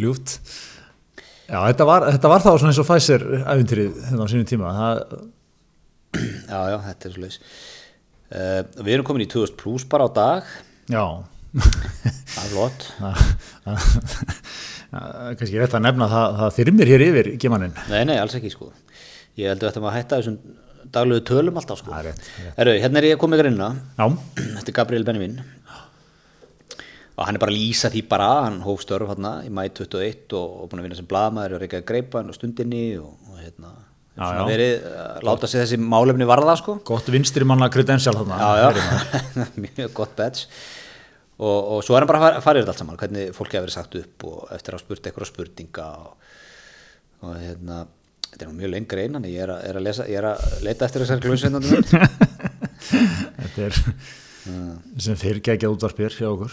ljúft. 0.00 0.36
Já, 1.46 1.60
þetta 1.60 1.86
var, 1.88 2.08
þetta 2.14 2.30
var 2.32 2.44
þá 2.44 2.50
svona 2.50 2.72
eins 2.72 2.80
og 2.82 2.88
Pfizer 2.88 3.24
æfintýrið 3.38 3.98
hérna 4.08 4.26
á 4.26 4.30
sínum 4.32 4.48
tíma. 4.48 4.72
Það, 4.76 5.00
já, 6.52 6.60
já, 6.72 6.76
þetta 6.88 7.08
er 7.08 7.14
svo 7.14 7.24
leis 7.24 7.38
uh, 8.32 8.60
við 8.82 8.92
erum 8.96 9.08
komin 9.08 9.24
í 9.24 9.30
2000 9.32 9.58
pluss 9.60 9.86
bara 9.88 10.08
á 10.08 10.10
dag. 10.16 10.54
Já. 10.92 11.04
Það 11.56 12.42
er 12.42 12.50
flott. 12.52 12.88
Kannski 15.36 15.58
rétt 15.58 15.76
að 15.76 15.84
nefna 15.86 16.06
að 16.06 16.12
það, 16.14 16.34
það 16.40 16.56
þyrmir 16.58 16.90
hér 16.92 17.04
yfir 17.06 17.28
gemanin 17.42 17.72
nei, 17.90 18.02
nei, 18.08 18.16
alls 18.20 18.36
ekki 18.38 18.52
sko 18.52 18.68
ég 19.40 19.50
held 19.52 19.62
að 19.62 19.68
þetta 19.70 19.84
maður 19.84 19.98
hætta 20.00 20.20
þessum 20.20 20.38
daglegu 20.96 21.24
tölum 21.28 21.56
alltaf 21.60 21.80
sko. 21.82 21.92
Er 21.98 22.12
er 22.12 22.20
Heru, 22.56 22.74
hérna 22.82 23.00
er 23.02 23.08
ég 23.10 23.20
komið 23.20 23.40
ykkur 23.42 23.50
inna 23.52 23.70
já, 23.98 24.06
þetta 24.58 24.70
er 24.72 24.76
Gabriel 24.80 25.06
Benjamin. 25.08 25.40
Og 27.16 27.24
hann 27.24 27.38
er 27.38 27.40
bara 27.40 27.52
að 27.54 27.56
lýsa 27.56 27.88
því 27.92 28.02
bara 28.10 28.28
hann 28.44 28.58
hóf 28.64 28.82
störf 28.84 29.08
hérna 29.08 29.38
í 29.46 29.48
mæ 29.48 29.62
21 29.72 30.34
og, 30.36 30.56
og 30.62 30.68
búin 30.68 30.82
að 30.82 30.88
vinna 30.88 30.98
sem 30.98 31.08
blaðmaður 31.08 31.54
og 31.56 31.62
reyka 31.64 31.80
greipan 31.88 32.28
og 32.28 32.36
stundinni 32.36 32.82
og, 33.00 33.14
og 33.32 33.38
hérna 33.40 33.72
Já, 34.16 34.26
já. 34.32 34.42
verið 34.48 34.84
að 34.96 35.24
láta 35.28 35.48
sig 35.48 35.60
þessi 35.60 35.76
málefni 35.80 36.24
varða 36.28 36.54
sko. 36.56 36.78
Gott 36.88 37.08
vinstri 37.12 37.44
manna 37.44 37.66
já, 38.62 39.48
mjög 39.66 39.90
gott 39.96 40.14
badge. 40.16 40.46
Og, 41.36 41.58
og 41.76 41.82
svo 41.84 41.96
er 41.98 42.04
hann 42.04 42.08
bara 42.08 42.30
að 42.30 42.38
fara- 42.44 42.62
yfir 42.62 42.70
allt 42.72 42.80
saman 42.80 42.96
hvernig 43.00 43.34
fólki 43.36 43.58
hafa 43.58 43.66
verið 43.66 43.74
sagt 43.76 43.96
upp 44.00 44.24
og 44.30 44.46
eftir 44.56 44.72
að 44.72 44.78
hafa 44.78 44.86
spurt 44.86 45.08
eitthvað 45.10 45.28
spurninga 45.28 45.88
og, 46.00 46.30
og 47.28 47.34
hérna 47.42 47.82
þetta 48.36 48.44
er 48.44 48.50
nú 48.52 48.56
mjög 48.60 48.72
lengra 48.74 49.00
einan 49.06 49.24
ég 49.24 49.40
er 49.46 49.50
að, 49.54 49.60
er 49.70 49.78
að, 49.80 49.84
lesa, 49.88 50.04
ég 50.12 50.18
er 50.20 50.26
að 50.28 50.38
leita 50.66 50.84
eftir 50.86 51.02
þessari 51.06 51.24
glöðsveitnandi 51.24 51.70
þetta 53.40 53.60
er 53.70 53.74
sem 55.02 55.16
fyrir 55.18 55.40
geggjað 55.42 55.72
útvarpir 55.74 56.12
hjá 56.20 56.28
okkur. 56.30 56.52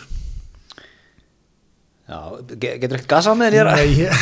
Já, 2.09 2.17
ge- 2.59 2.77
getur 2.81 2.97
ekkert 2.97 3.11
gasa 3.13 3.35
með 3.37 3.53
þér 3.59 3.67
Nei, 3.69 3.89
ég, 3.99 4.11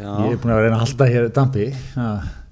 já, 0.00 0.12
er 0.30 0.38
búin 0.40 0.54
að 0.54 0.62
reyna 0.64 0.76
að 0.78 0.82
halda 0.84 1.08
hér 1.10 1.26
dampi 1.36 1.66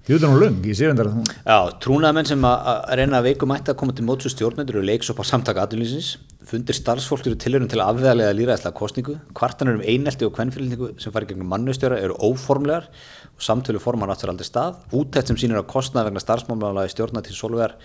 Júður 0.08 0.30
hún 0.32 0.38
lung 0.40 0.62
í 0.64 0.72
síðundar 0.72 1.10
Já, 1.44 1.68
trúnaðamenn 1.84 2.28
sem 2.30 2.44
að, 2.48 2.68
reyna 2.96 3.18
að 3.18 3.26
veikum 3.26 3.50
ætti 3.52 3.74
að 3.74 3.76
koma 3.82 3.92
til 3.92 4.06
mótsu 4.08 4.30
stjórnendur 4.32 4.78
og 4.80 4.86
leiks 4.88 5.10
upp 5.12 5.18
á 5.20 5.24
samtaka 5.28 5.66
aðlýsins, 5.66 6.14
fundir 6.48 6.76
starfsfólk 6.78 7.26
eru 7.28 7.36
tilhörun 7.36 7.68
til 7.68 7.82
að 7.82 7.90
afvegalega 7.92 8.36
líraðislega 8.38 8.78
kostningu, 8.78 9.18
kvartanur 9.36 9.76
um 9.76 9.82
einelti 9.84 10.24
og 10.24 10.32
kvennfylgningu 10.38 10.94
sem 10.96 11.12
farið 11.12 11.34
gegnum 11.34 11.52
mannustjóra 11.52 11.98
eru 12.00 12.16
óformlegar 12.24 12.86
og 12.88 13.44
samtölu 13.44 13.82
formar 13.84 14.14
áttur 14.14 14.32
aldrei 14.32 14.48
stað, 14.48 14.78
útætt 14.96 15.28
sem 15.28 15.36
sýnir 15.42 15.60
að 15.60 15.68
kostnað 15.74 16.08
vegna 16.08 16.22
starfsmálaði 16.24 16.94
stjórna 16.94 17.22
til 17.26 17.36
Solvegar 17.36 17.76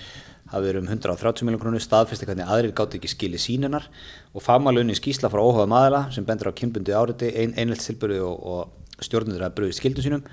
hafi 0.54 0.70
verið 0.70 0.86
um 0.86 0.88
130 0.94 1.44
miljón 1.50 1.60
krónu 1.60 1.82
staðfesti 1.84 2.30
hvernig 2.30 2.48
aðrir 2.48 2.72
gátt 2.78 2.96
ekki 2.96 3.12
skili 3.12 3.42
síninar 3.42 3.90
og 4.32 4.46
fagmálunni 4.46 4.96
skýsla 4.96 5.32
frá 5.34 5.44
óhuga 5.44 5.68
maðala 5.68 6.06
sem 6.14 6.24
bendur 6.28 6.52
á 6.52 6.56
kynbundi 6.56 6.96
áriti, 6.96 7.32
ein, 7.36 7.56
eineltstilbyrði 7.58 8.20
og, 8.24 8.48
og 8.54 8.83
stjórnendur 9.08 9.46
að 9.48 9.56
bröði 9.60 9.76
skildum 9.78 10.04
sínum 10.06 10.24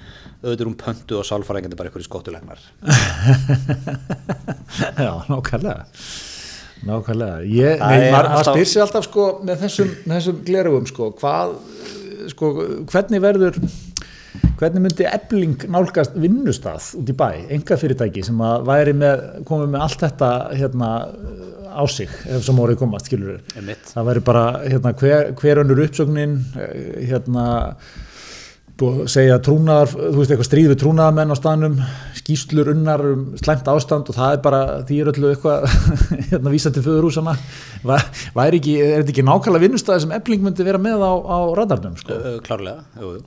auðvitað 0.43 0.65
er 0.65 0.69
hún 0.71 0.79
pöntu 0.85 1.13
og 1.21 1.25
sálfæringandi 1.29 1.77
bara 1.79 1.91
einhverju 1.91 2.09
skottulegnar 2.09 2.61
Já, 4.99 5.13
nákvæmlega. 5.29 5.85
Nákvæmlega. 6.87 7.37
Ég, 7.45 7.79
nei, 7.81 8.01
er 8.01 8.03
maður, 8.13 8.13
maður 8.15 8.31
alltaf- 8.39 8.57
spyr 8.57 8.69
sér 8.71 8.83
alltaf 8.87 9.05
sko, 9.09 9.25
með 9.45 9.57
þessum, 9.67 9.91
með 10.09 10.15
þessum 10.21 10.39
glerugum 10.47 10.87
sko, 10.89 11.05
hvað, 11.21 11.49
sko, 12.33 12.47
hvernig 12.93 13.21
verður 13.25 13.55
hvernig 14.61 14.83
myndi 14.85 15.05
ebling 15.09 15.63
nálgast 15.73 16.13
vinnustað 16.21 16.91
út 17.01 17.09
í 17.11 17.15
bæ, 17.17 17.29
enga 17.57 17.77
fyrirtæki 17.81 18.23
sem 18.27 18.41
að 18.45 18.67
væri 18.69 18.93
með, 18.97 19.23
komið 19.49 19.69
með 19.73 19.85
allt 19.87 20.03
þetta 20.05 20.29
hérna 20.53 20.91
á 21.71 21.83
sig 21.89 22.11
ef 22.29 22.45
sem 22.45 22.61
orðið 22.61 22.79
komast, 22.83 23.09
skilur 23.09 23.39
Einmitt. 23.57 23.85
það 23.95 24.09
væri 24.11 24.23
bara 24.29 24.45
hérna 24.67 24.93
hver, 25.01 25.23
hver 25.41 25.57
önnur 25.65 25.81
uppsögnin 25.87 26.35
eh, 26.61 27.09
hérna 27.11 27.45
búið 28.81 29.01
að 29.05 29.11
segja 29.13 29.37
trúnaðar, 29.45 29.91
þú 29.93 30.17
veist 30.17 30.33
eitthvað 30.33 30.49
stríð 30.49 30.69
við 30.73 30.79
trúnaðamenn 30.83 31.33
á 31.33 31.37
staðnum, 31.39 31.77
skýslur 32.19 32.71
unnar 32.73 33.05
um 33.07 33.23
slæmt 33.41 33.71
ástand 33.71 34.11
og 34.11 34.17
það 34.17 34.35
er 34.35 34.43
bara 34.45 34.61
því 34.89 34.99
er 35.01 35.11
öllu 35.13 35.31
eitthvað 35.31 35.67
hérna 36.33 36.53
vísa 36.55 36.73
til 36.75 36.85
föðurúsana 36.87 37.37
væri 38.37 38.61
ekki, 38.61 38.77
er 38.83 39.01
þetta 39.01 39.15
ekki 39.15 39.27
nákvæmlega 39.29 39.65
vinnustæði 39.67 40.05
sem 40.05 40.15
ebling 40.19 40.45
myndi 40.45 40.67
vera 40.67 40.83
með 40.83 41.05
á, 41.05 41.13
á 41.13 41.39
radarnum 41.59 41.99
sko? 42.01 42.21
Klárlega, 42.47 42.85
jú, 43.01 43.15
jú, 43.17 43.25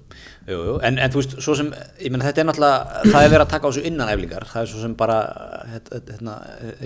jú, 0.54 0.62
jú. 0.70 0.78
En, 0.86 1.02
en 1.02 1.14
þú 1.14 1.22
veist, 1.22 1.36
svo 1.46 1.58
sem, 1.60 1.74
ég 2.04 2.14
meina 2.14 2.30
þetta 2.30 2.44
er 2.44 2.50
náttúrulega 2.52 3.04
það 3.10 3.20
er 3.28 3.36
verið 3.36 3.46
að 3.46 3.54
taka 3.56 3.66
á 3.66 3.70
þessu 3.70 3.86
innan 3.90 4.14
eflingar 4.14 4.48
það 4.52 4.66
er 4.66 4.74
svo 4.74 4.86
sem 4.86 4.98
bara 5.00 5.20
hérna, 5.74 6.02
hérna, 6.14 6.40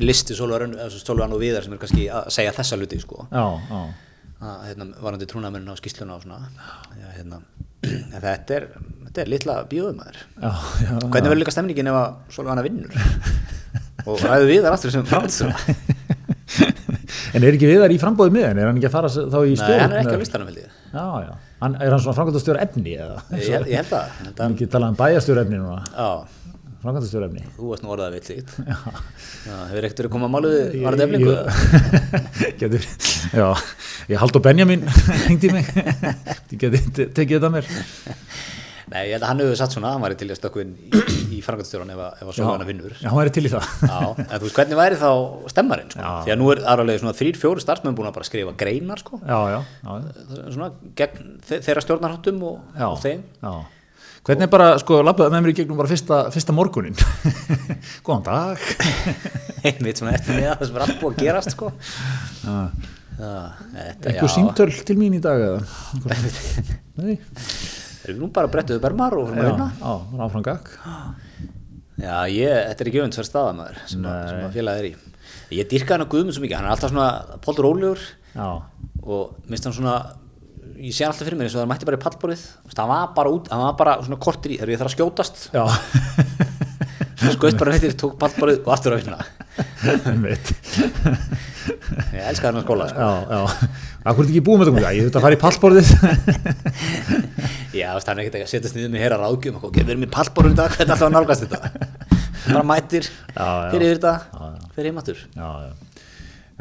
listi 0.03 0.37
Sólvarn 0.37 1.31
og 1.31 1.39
Viðar 1.41 1.67
sem 1.67 1.77
er 1.77 1.81
kannski 1.81 2.09
að 2.11 2.27
segja 2.35 2.55
þessa 2.59 2.79
luti 2.79 2.99
sko. 3.03 3.27
Já, 3.31 3.47
já 3.71 3.81
að, 4.41 4.59
hérna, 4.69 4.87
varandi 5.01 5.27
trúnamennin 5.29 5.73
á 5.73 5.79
skýsluna 5.79 6.17
og 6.17 6.25
svona 6.25 6.49
já, 6.97 7.07
hérna, 7.17 7.41
en 7.85 8.21
þetta 8.23 8.57
er 8.57 8.67
þetta 9.07 9.23
er 9.23 9.31
litla 9.33 9.57
bíóðumæður 9.69 10.21
hvernig 10.37 11.29
verður 11.29 11.41
líka 11.43 11.53
stemningin 11.55 11.91
ef 11.91 11.99
að 11.99 12.35
Sólvarn 12.35 12.63
vinnur 12.65 12.91
og 14.07 14.21
ræðu 14.23 14.49
Viðar 14.51 14.75
aftur 14.77 14.93
sem 14.93 15.05
framhaldsstjóra 15.07 15.57
En 17.35 17.43
er 17.43 17.55
ekki 17.55 17.67
viðar 17.69 17.91
í 17.91 17.97
frambóði 17.99 18.31
með 18.33 18.45
henni? 18.49 18.61
Er 18.63 18.69
hann 18.69 18.77
ekki 18.79 18.87
að 18.89 18.93
fara 18.95 19.09
þá 19.11 19.37
í 19.43 19.51
Nei, 19.51 19.59
stjórn? 19.59 19.81
hann 19.81 19.93
er 19.93 19.99
ekki 20.01 20.15
á 20.15 20.21
listanum 20.21 20.47
held 20.49 20.59
ég 20.61 20.69
Já, 20.93 21.05
já. 21.27 21.31
Hann, 21.61 21.75
er 21.83 21.93
hann 21.93 22.01
svona 22.03 22.15
framkvæmdastjóra 22.17 22.63
efni 22.63 22.93
eða? 22.95 23.17
Ég, 23.33 23.43
ég 23.43 23.57
að, 23.57 23.69
ég 23.71 23.81
held 23.81 23.93
að 23.97 24.43
ekki 24.47 24.67
talað 24.71 24.93
um 24.93 24.97
bæjastjóra 25.01 25.43
efni 25.43 25.59
núna. 25.59 25.81
já, 25.91 26.07
Framkvæmdastjóra 26.81 27.27
efni. 27.29 27.41
þú 27.57 27.69
varst 27.71 27.83
nú 27.85 27.89
orðað 27.95 28.17
vill 28.17 28.27
líkt 28.35 28.51
hefur 29.71 29.87
ekkert 29.87 30.01
verið 30.03 30.11
komað 30.13 30.33
máluði 30.35 30.83
varðið 30.83 31.05
eflingu 31.07 31.33
Getur, 32.61 32.85
já, 33.33 33.47
ég 34.11 34.21
hald 34.21 34.37
og 34.39 34.45
Benjamin 34.45 34.85
hengdi 35.27 35.49
mig. 35.55 35.71
Te- 35.73 37.09
tekið 37.17 37.37
þetta 37.39 37.51
mér. 37.57 37.67
Nei, 38.87 39.01
ég 39.09 39.17
held 39.17 39.25
að 39.25 39.31
hann 39.33 39.41
hefur 39.43 39.57
satt 39.59 39.73
svona, 39.75 39.89
hann 39.97 40.03
væri 40.05 40.15
til 40.15 40.29
í 40.29 40.31
að 40.31 40.37
stökku 40.39 40.61
inn 40.63 40.69
í, 40.79 41.01
í 41.35 41.39
framkvæmstjóran 41.43 41.89
ef, 41.91 41.99
að- 42.05 42.21
að 42.23 42.29
Sólvarn 42.37 42.63
vinnur 42.69 42.93
Já, 42.95 43.09
hann 43.09 43.17
væri 43.19 43.33
til 43.35 43.43
í 43.43 43.51
það. 43.51 43.65
Já, 43.83 43.97
en 44.23 44.29
þú 44.37 44.45
veist 44.45 44.59
hvernig 44.61 44.79
væri 44.79 44.99
þá 45.01 45.09
stemmarinn 45.51 45.91
sko? 45.91 46.11
Því 46.23 46.31
að 46.35 46.39
nú 46.39 46.47
er 46.53 46.61
aðralega 46.71 47.01
svona 47.03 47.15
þrýr, 47.19 47.39
fjóri 47.41 47.65
starfsmenn 47.65 47.97
búin 47.97 48.07
að 48.07 48.15
bara 48.21 48.29
skrifa 48.29 48.53
greinar 48.61 49.01
sko, 49.03 49.19
Já, 49.27 49.39
já, 49.51 49.59
já. 49.59 49.97
Svona 50.55 50.69
gegn 51.01 51.33
þe 51.49 51.59
þeirra 51.67 51.83
stjórnarháttum 51.83 52.39
og, 52.47 52.61
og 52.87 52.95
þeim. 53.03 53.25
Hvernig 54.27 54.43
er 54.43 54.51
bara, 54.51 54.67
sko, 54.81 54.99
labbaði 55.07 55.31
með 55.31 55.43
mér 55.45 55.53
í 55.53 55.55
gegnum 55.61 55.77
bara 55.79 55.87
fyrsta, 55.87 56.17
fyrsta 56.33 56.51
morgunin. 56.55 56.97
Góðan 58.05 58.25
dag. 58.25 58.65
einmitt 59.67 60.01
svona 60.01 60.17
eftir 60.17 60.35
mig 60.35 60.49
að 60.49 60.57
það 60.59 60.67
sem 60.69 60.79
er 60.79 60.83
allt 60.85 60.99
búið 61.01 61.13
að 61.15 61.21
gerast 61.23 61.53
sko. 61.55 61.69
Já, 62.43 62.57
Eitthvað 63.17 64.29
símtöl 64.35 64.67
til 64.85 64.97
mín 64.99 65.15
í 65.17 65.21
dag 65.23 65.41
eða? 65.41 65.61
Nei. 66.99 67.15
Nú 68.17 68.29
bara 68.35 68.51
brettuðu 68.51 68.83
bermar 68.83 69.15
og 69.17 69.31
fyrir 69.31 69.41
Já, 69.41 69.47
að 69.47 69.55
vinna? 69.55 69.69
já, 69.79 70.21
áfram 70.27 70.43
gag. 70.45 70.69
Já, 71.97 72.13
ég, 72.29 72.53
þetta 72.69 72.83
er 72.85 72.91
ekki 72.91 73.01
öfundsverð 73.01 73.29
staðamæður 73.31 73.79
sem, 73.89 74.05
sem 74.05 74.43
að 74.45 74.53
félagið 74.59 74.83
er 74.83 74.89
í 74.91 75.57
Ég 75.57 75.67
dýrka 75.71 75.95
hann 75.95 76.03
að 76.03 76.11
Guðmund 76.13 76.35
svo 76.35 76.43
mikið, 76.43 76.59
hann 76.59 76.67
er 76.67 76.73
alltaf 76.75 76.91
svona 76.91 77.39
Póldur 77.43 77.67
Ólegur 77.71 78.03
Já, 78.35 78.47
og 79.01 79.49
minnst 79.49 79.65
hann 79.67 79.75
svona 79.75 79.95
ég 80.77 80.93
sé 80.95 81.05
alltaf 81.07 81.25
fyrir 81.25 81.37
mér 81.39 81.47
eins 81.49 81.55
og 81.57 81.63
það 81.63 81.69
mætti 81.71 81.87
bara 81.89 81.97
í 81.99 82.03
pallborðið 82.03 82.43
hann 82.77 82.91
var 82.91 83.07
bara 83.17 83.33
út, 83.33 83.49
hann 83.53 83.63
var 83.65 83.75
bara 83.79 83.97
svona 84.03 84.19
kortir 84.21 84.53
í 84.53 84.59
þegar 84.59 84.73
ég 84.73 84.81
þarf 84.81 84.91
að 84.91 84.95
skjótast 84.97 85.35
hann 87.17 87.33
skaut 87.37 87.57
bara 87.59 87.73
reytir, 87.73 87.95
tók 87.97 88.17
pallborðið 88.21 88.59
og 88.67 88.73
aftur 88.75 88.95
að 88.95 89.03
vinna 89.03 89.19
Einmitt. 90.11 90.51
ég 92.13 92.21
elska 92.29 92.51
hann 92.51 92.59
að 92.59 92.65
skóla 92.67 92.85
sko. 92.91 93.01
Já, 93.01 93.09
já. 93.25 93.69
Akkur 94.07 94.21
er 94.23 94.29
ekki 94.29 94.43
búið 94.45 94.59
með 94.61 94.67
þetta? 94.69 94.91
Ég 94.93 95.07
þurft 95.07 95.17
að 95.17 95.25
fara 95.25 95.37
í 95.37 95.39
pallborðið. 95.41 95.89
já, 97.79 97.87
hann 97.89 98.11
er 98.13 98.21
ekkert 98.21 98.37
að 98.37 98.51
setjast 98.51 98.77
niður 98.77 98.93
með 98.93 99.03
heyra 99.03 99.17
ráðgjöf 99.23 99.57
og 99.65 99.73
við 99.79 99.89
erum 99.95 100.05
í 100.05 100.11
pallborðið 100.13 100.59
dag, 100.61 100.75
hvernig 100.77 100.93
alltaf 100.93 101.07
að 101.09 101.15
nálgast 101.17 101.47
þetta 101.47 101.59
bara 102.47 102.63
mætir, 102.69 103.09
Já, 103.33 103.41
já. 103.41 103.71
fyrir 103.73 103.87
yfir 103.89 103.97
þetta 103.97 104.13
fyrir 104.77 104.91
heimatur 104.91 105.25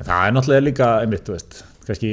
það 0.07 0.17
er 0.17 0.35
náttúrulega 0.39 0.67
líka, 0.67 0.89
einmitt, 1.05 1.31
kannski 1.87 2.11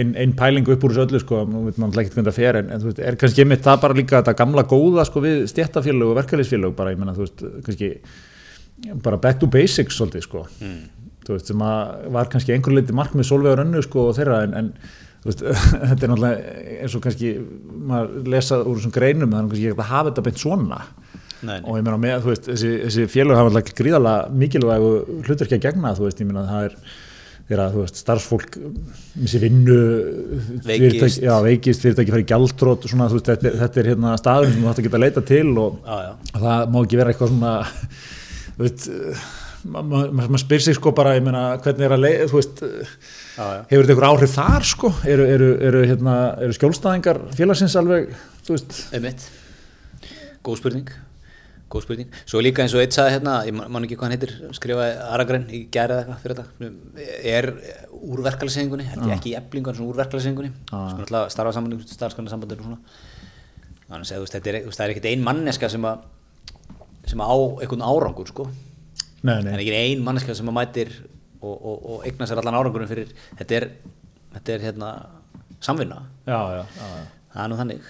ein, 0.00 0.12
ein 0.18 0.32
pæling 0.38 0.68
upp 0.72 0.84
úr 0.84 0.94
þessu 0.94 1.04
öllu, 1.06 1.20
sko, 1.22 1.42
nú 1.48 1.64
veit 1.68 1.78
maður 1.80 2.02
ekki 2.02 2.16
hvernig 2.16 2.28
það 2.32 2.38
fer, 2.40 2.58
en, 2.60 2.70
en 2.74 2.82
þú 2.82 2.90
veist, 2.90 3.02
er 3.08 3.18
kannski 3.20 3.44
einmitt 3.44 3.64
það 3.66 3.82
bara 3.84 3.98
líka 3.98 4.18
þetta 4.20 4.36
gamla 4.40 4.64
góða, 4.70 5.04
sko, 5.08 5.22
við 5.24 5.44
stjættafélög 5.52 6.12
og 6.12 6.18
verkefælisfélög, 6.18 6.74
bara, 6.78 6.94
ég 6.94 7.00
menna, 7.00 7.14
þú 7.16 7.24
veist, 7.26 7.44
kannski 7.66 7.92
bara 9.04 9.20
back 9.22 9.40
to 9.42 9.48
basics, 9.50 9.98
svolítið, 9.98 10.26
sko, 10.26 10.44
þú 11.26 11.36
veist, 11.36 11.50
sem 11.52 11.62
að 11.68 12.08
var 12.18 12.30
kannski 12.32 12.54
einhver 12.56 12.74
leiti 12.78 12.96
markmið 12.96 13.28
sólvegar 13.30 13.64
önnu, 13.64 13.82
sko, 13.86 14.08
og 14.10 14.18
þeirra, 14.18 14.42
en, 14.48 14.56
en 14.58 14.70
þú 15.22 15.30
veist, 15.32 15.46
þetta 15.92 15.98
er 15.98 16.12
náttúrulega 16.12 16.36
eins 16.82 16.94
og 16.98 17.04
kannski 17.06 17.34
maður 17.92 18.30
lesa 18.34 18.60
úr 18.64 18.78
þessum 18.80 18.94
greinum, 18.98 19.34
er 19.34 19.50
kannski 19.50 19.70
ekki 19.72 19.84
að 19.84 19.92
hafa 19.92 20.10
þetta 20.12 20.26
beint 20.28 20.42
svona, 20.42 20.82
Nei, 21.38 21.60
nei. 21.60 21.68
og 21.70 21.76
ég 21.78 21.84
meina 21.86 21.98
með, 22.02 22.24
þú 22.24 22.32
veist, 22.32 22.48
þessi, 22.50 22.70
þessi 22.82 23.04
félög 23.12 23.38
hafa 23.38 23.52
hlutverki 27.48 27.62
að 27.64 27.78
veist, 27.78 27.96
þegar, 27.96 28.02
starfsfólk 28.02 28.56
missi 29.16 29.40
vinnu 29.40 29.78
Veikist. 30.66 31.80
fyrirtæki, 31.82 32.12
færi 32.12 32.28
gjaldrót 32.28 32.84
og 32.84 32.92
svona, 32.92 33.08
þú 33.08 33.18
veist, 33.18 33.30
þetta, 33.32 33.52
þetta 33.62 33.80
er 33.80 33.90
hérna 33.92 34.14
staðum 34.20 34.52
sem 34.52 34.62
þú 34.62 34.68
hægt 34.68 34.82
að 34.82 34.88
geta 34.88 34.98
að 34.98 35.04
leita 35.06 35.24
til 35.32 35.50
og 35.62 35.80
já. 35.88 36.12
það 36.34 36.72
má 36.74 36.80
ekki 36.82 37.00
vera 37.00 37.14
eitthvað 37.14 37.32
svona 37.32 37.54
þú 38.58 38.66
veist 38.66 38.88
maður 39.68 39.88
ma 39.88 40.04
ma 40.20 40.28
ma 40.36 40.40
spyr 40.40 40.62
sig 40.62 40.78
sko 40.78 40.92
bara, 40.96 41.16
meina 41.24 41.42
hvernig 41.64 41.88
er 41.88 41.96
að 41.96 42.04
leið, 42.04 42.22
veist 42.36 42.62
já. 42.62 43.48
hefur 43.72 43.88
þetta 43.88 43.96
eitthvað 43.96 44.08
áhrif 44.12 44.36
þar 44.36 44.70
sko 44.74 44.94
eru, 45.08 45.28
eru, 45.38 45.50
eru, 45.70 45.84
hérna, 45.88 46.20
eru 46.44 46.60
skjólstæðingar 46.60 47.24
félagsins 47.38 47.76
alveg, 47.80 48.12
Einmitt. 48.92 49.28
Góð 50.44 50.60
spurning 50.60 51.07
Góð 51.68 51.82
spurning. 51.84 52.12
Svo 52.24 52.40
líka 52.40 52.62
eins 52.64 52.72
og 52.72 52.80
eitt 52.80 52.94
sagði 52.96 53.12
hérna, 53.18 53.32
ég 53.44 53.52
man 53.58 53.84
ekki 53.84 53.96
hvað 53.98 54.06
hann 54.08 54.14
heitir, 54.14 54.30
skrifaði 54.56 54.92
Aragrenn 55.12 55.42
í 55.52 55.58
gæri 55.74 55.92
eða 55.92 56.04
eitthvað 56.04 56.22
fyrir 56.22 56.38
þetta, 56.38 56.70
er 57.28 57.48
úr 57.98 58.22
verkefælisengunni, 58.24 58.86
held 58.88 59.04
ég 59.04 59.18
ekki 59.18 59.32
í 59.34 59.36
eblingu, 59.36 59.68
en 59.68 59.76
svona 59.76 59.92
úr 59.92 59.98
verkefælisengunni, 60.00 60.52
sko 60.70 60.80
náttúrulega 61.02 61.34
starfasambandum, 61.34 61.82
starfskannarsambandum 61.92 62.62
og 62.62 62.70
svona. 62.70 62.80
Þannig 63.90 64.14
að 64.16 64.24
þetta 64.32 64.52
er, 64.54 64.58
það 64.70 64.84
er 64.86 64.94
ekkert 64.94 65.10
ein 65.12 65.26
manneska 65.28 65.68
sem 65.72 65.84
að, 65.90 66.08
sem 67.12 67.20
að 67.24 67.34
á 67.36 67.36
einhvern 67.66 67.84
árangur, 67.90 68.32
sko. 68.32 68.48
nei, 69.20 69.34
Það 69.34 69.44
nei, 69.44 69.52
er 69.58 69.64
ekki 69.66 69.76
ein 69.82 70.02
manneska 70.08 70.38
sem 70.40 70.48
að 70.48 70.56
mætir 70.62 70.94
og, 71.42 71.52
og, 71.52 71.76
og 71.92 72.08
eigna 72.08 72.26
sér 72.32 72.40
allan 72.40 72.56
árangurum 72.62 72.88
fyrir, 72.88 73.12
þetta 73.42 73.60
er, 73.60 73.68
þetta 74.38 74.56
er 74.56 74.66
hérna 74.70 74.90
samvinna. 75.60 76.00
já, 76.24 76.40
já, 76.56 76.64
já, 76.64 76.90
já. 76.96 77.06
Það 77.32 77.44
er 77.44 77.50
nú 77.52 77.58
þannig. 77.58 77.88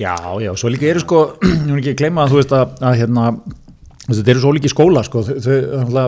Já, 0.00 0.14
já, 0.42 0.50
svo 0.58 0.72
líka 0.72 0.88
eru 0.90 1.02
sko, 1.02 1.22
ég 1.44 1.68
mun 1.68 1.80
ekki 1.82 1.98
gleyma 2.00 2.24
að 2.24 2.32
þú 2.32 2.40
veist 2.40 2.54
að, 2.56 2.76
að 2.82 2.98
hérna, 3.02 3.24
þetta 4.08 4.32
eru 4.32 4.42
svo 4.42 4.52
líka 4.56 4.70
í 4.70 4.72
skóla 4.72 5.04
sko, 5.06 5.22
þau, 5.28 5.56
þau 5.92 6.04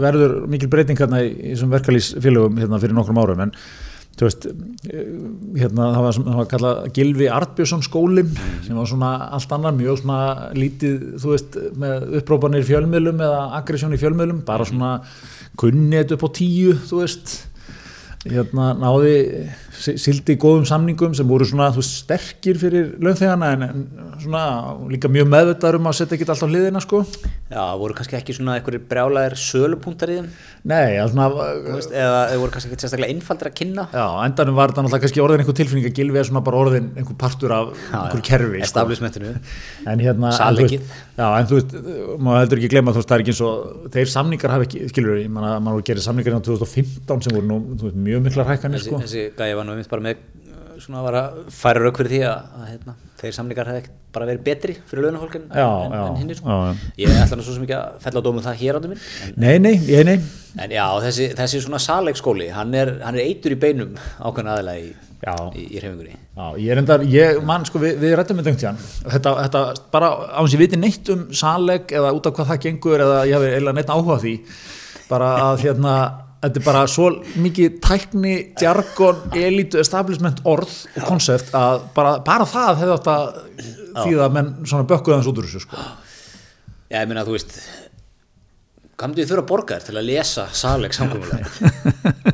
verður 0.00 0.36
mikil 0.50 0.70
breyting 0.72 1.00
hérna 1.00 1.22
í 1.26 1.32
þessum 1.52 1.74
verkalýsfélögum 1.74 2.60
hérna 2.62 2.80
fyrir 2.82 2.96
nokkrum 2.96 3.20
árum 3.20 3.42
en 3.44 3.54
þú 4.20 4.26
veist, 4.26 4.46
eh, 4.92 5.10
hérna 5.62 5.90
það 5.94 6.06
var, 6.06 6.16
það 6.20 6.38
var 6.40 6.48
kallað 6.50 6.80
Gilvi 6.96 7.28
Artbjörnsson 7.32 7.84
skólin 7.86 8.32
sem 8.66 8.76
var 8.76 8.88
svona 8.90 9.12
allt 9.36 9.54
annar 9.56 9.76
mjög 9.76 10.00
svona 10.02 10.20
lítið, 10.56 10.96
þú 11.22 11.34
veist, 11.34 11.60
með 11.80 12.18
upprópanir 12.20 12.64
í 12.64 12.68
fjölmiðlum 12.68 13.22
eða 13.26 13.44
aggressjón 13.60 13.96
í 13.96 14.00
fjölmiðlum, 14.00 14.42
bara 14.48 14.68
svona 14.68 14.92
kunnið 15.60 16.16
upp 16.16 16.26
á 16.26 16.28
tíu, 16.36 16.76
þú 16.90 17.02
veist 17.02 17.36
hérna 18.26 18.74
náði 18.76 19.16
sildi 19.80 20.36
góðum 20.40 20.66
samningum 20.68 21.14
sem 21.16 21.28
voru 21.28 21.46
svona 21.48 21.70
veist, 21.74 22.02
sterkir 22.04 22.58
fyrir 22.60 22.94
launþegana 23.02 23.52
en, 23.56 23.62
en 23.66 23.84
svona 24.20 24.44
líka 24.90 25.10
mjög 25.12 25.30
meðvitaður 25.32 25.80
um 25.80 25.88
að 25.90 25.98
setja 26.00 26.18
ekki 26.18 26.28
alltaf 26.28 26.50
hliðina 26.50 26.82
sko 26.84 27.02
Já, 27.50 27.64
voru 27.80 27.96
kannski 27.98 28.14
ekki 28.14 28.34
svona 28.36 28.58
einhverjir 28.58 28.84
brjálæðir 28.86 29.34
sölupunktar 29.42 30.12
í 30.12 30.16
þeim, 30.20 30.26
nei, 30.70 30.94
já, 30.94 31.02
svona 31.10 31.26
veist, 31.34 31.90
eða 31.90 32.20
voru 32.38 32.54
kannski 32.54 32.70
ekki 32.70 32.84
sérstaklega 32.84 33.10
einfaldir 33.10 33.48
að 33.50 33.56
kynna. 33.58 33.84
já, 33.90 34.04
á 34.06 34.22
endanum 34.22 34.54
var 34.54 34.70
þetta 34.70 34.84
náttúrulega 34.84 35.04
kannski 35.06 35.24
orðin 35.24 35.42
einhver 35.42 35.56
tilfinning 35.58 35.88
að 35.88 35.96
gilvi 35.98 36.20
er 36.20 36.28
svona 36.28 36.44
bara 36.46 36.60
orðin 36.60 36.92
einhver 36.94 37.16
partur 37.18 37.50
af 37.56 37.72
einhver 37.90 38.22
kerfi 38.28 38.60
sko. 38.60 38.68
Establishmentinu. 38.68 39.32
en 39.90 40.04
hérna 40.04 40.30
veist, 40.60 40.94
já, 41.18 41.26
en 41.26 41.50
þú 41.50 41.58
veist, 41.58 41.74
maður 42.22 42.40
heldur 42.44 42.62
ekki 42.62 42.70
glemma 42.76 42.94
þú 42.94 43.02
veist, 43.02 43.10
það 43.10 43.16
er 43.16 43.24
ekki 43.24 43.34
eins 43.34 43.42
og 43.48 43.90
þeir 43.96 44.08
samningar 44.14 44.54
hafa 44.54 44.68
ekki, 44.68 44.86
skilur 44.92 45.18
ég 45.18 45.34
manna, 45.34 45.56
maður 45.64 45.82
gerir 45.90 46.06
samningar 46.06 46.38
í 46.38 46.44
2015 46.52 47.26
sem 47.26 47.34
voru 47.34 47.50
gæði 49.70 49.86
var 49.86 49.94
bara 49.94 50.06
með 50.08 50.20
uh, 50.50 50.74
svona 50.82 51.06
var 51.06 51.18
að 51.20 51.40
færa 51.54 51.84
rauk 51.84 52.00
fyrir 52.00 52.14
því 52.14 52.22
að, 52.28 52.52
að 52.60 52.68
hérna, 52.74 52.96
þeir 53.20 53.36
samningar 53.36 53.72
hefði 53.72 53.96
bara 54.10 54.26
verið 54.26 54.46
betri 54.46 54.74
fyrir 54.90 55.06
launafólk 55.06 55.36
en, 55.38 55.44
en, 55.54 56.16
hinnir 56.18 56.38
sko. 56.38 56.56
ég 56.98 57.12
ætla 57.14 57.38
nú 57.38 57.44
svo 57.46 57.54
sem 57.54 57.66
ekki 57.66 57.76
að 57.76 57.98
fella 58.04 58.22
á 58.22 58.26
dómum 58.26 58.44
það 58.44 58.62
hér 58.62 58.78
ánum 58.78 58.94
minn 58.94 59.04
en, 59.26 59.36
Nei, 59.38 59.58
nei, 59.62 59.74
ég 59.86 60.08
nei. 60.08 60.16
En 60.58 60.74
já, 60.74 60.86
þessi, 61.04 61.28
þessi 61.38 61.60
svona 61.62 61.80
salegskóli 61.82 62.48
hann 62.54 62.74
hann 63.04 63.20
er 63.20 63.28
eitur 63.28 63.54
í 63.54 63.60
beinum 63.60 63.94
ákveðin 64.18 64.50
aðila 64.54 64.74
í, 64.80 64.88
í, 64.90 65.66
í 65.68 65.82
hreifingunni 65.82 66.16
Já, 66.16 66.46
ég 66.56 66.72
er 66.74 66.80
endar, 66.82 67.04
ég, 67.12 67.38
mann, 67.46 67.66
sko, 67.68 67.82
við, 67.82 68.00
við 68.02 68.16
rættum 68.18 68.40
með 68.40 68.50
döngt 68.50 68.64
þetta, 69.04 69.36
þetta, 69.44 69.62
bara 69.94 70.10
á 70.32 70.40
hans 70.40 70.56
ég 70.56 70.64
viti 70.64 70.80
neitt 70.80 71.12
um 71.14 71.28
saleg 71.36 71.94
eða 72.00 72.14
út 72.16 72.26
af 72.26 72.34
hvað 72.38 72.50
það 72.54 72.62
gengur 72.66 73.06
eða 73.06 73.22
ég 73.28 73.36
hef 73.36 73.46
eiginlega 73.46 73.78
neitt 73.78 73.94
áhuga 73.94 74.18
því, 74.24 74.34
bara 75.10 75.30
að 75.44 75.66
hérna, 75.68 75.94
þetta 76.40 76.60
er 76.60 76.64
bara 76.64 76.86
svo 76.88 77.10
mikið 77.40 77.76
tækni, 77.84 78.34
jargon, 78.60 79.20
elítu, 79.36 79.80
establishment, 79.82 80.40
orð 80.48 80.72
og 80.94 81.04
konsept 81.08 81.52
að 81.56 81.84
bara, 81.96 82.16
bara 82.24 82.48
það 82.48 82.82
hefði 82.82 82.96
átt 82.96 83.12
að 83.12 83.28
þýða 84.00 84.24
að 84.26 84.34
menn 84.38 84.50
svona 84.64 84.88
bökkuðans 84.88 85.28
út 85.30 85.42
úr 85.42 85.48
þessu, 85.50 85.64
sko. 85.66 85.84
já, 86.88 86.98
ég 87.02 87.08
meina, 87.10 87.26
þú 87.28 87.36
veist 87.36 87.60
myndi 89.00 89.22
ég 89.24 89.30
þurfa 89.30 89.44
að 89.44 89.48
borga 89.48 89.76
þér 89.78 89.86
til 89.86 89.96
að 89.96 90.08
lesa 90.10 90.42
saleg 90.52 90.92
samkomulega 90.96 91.48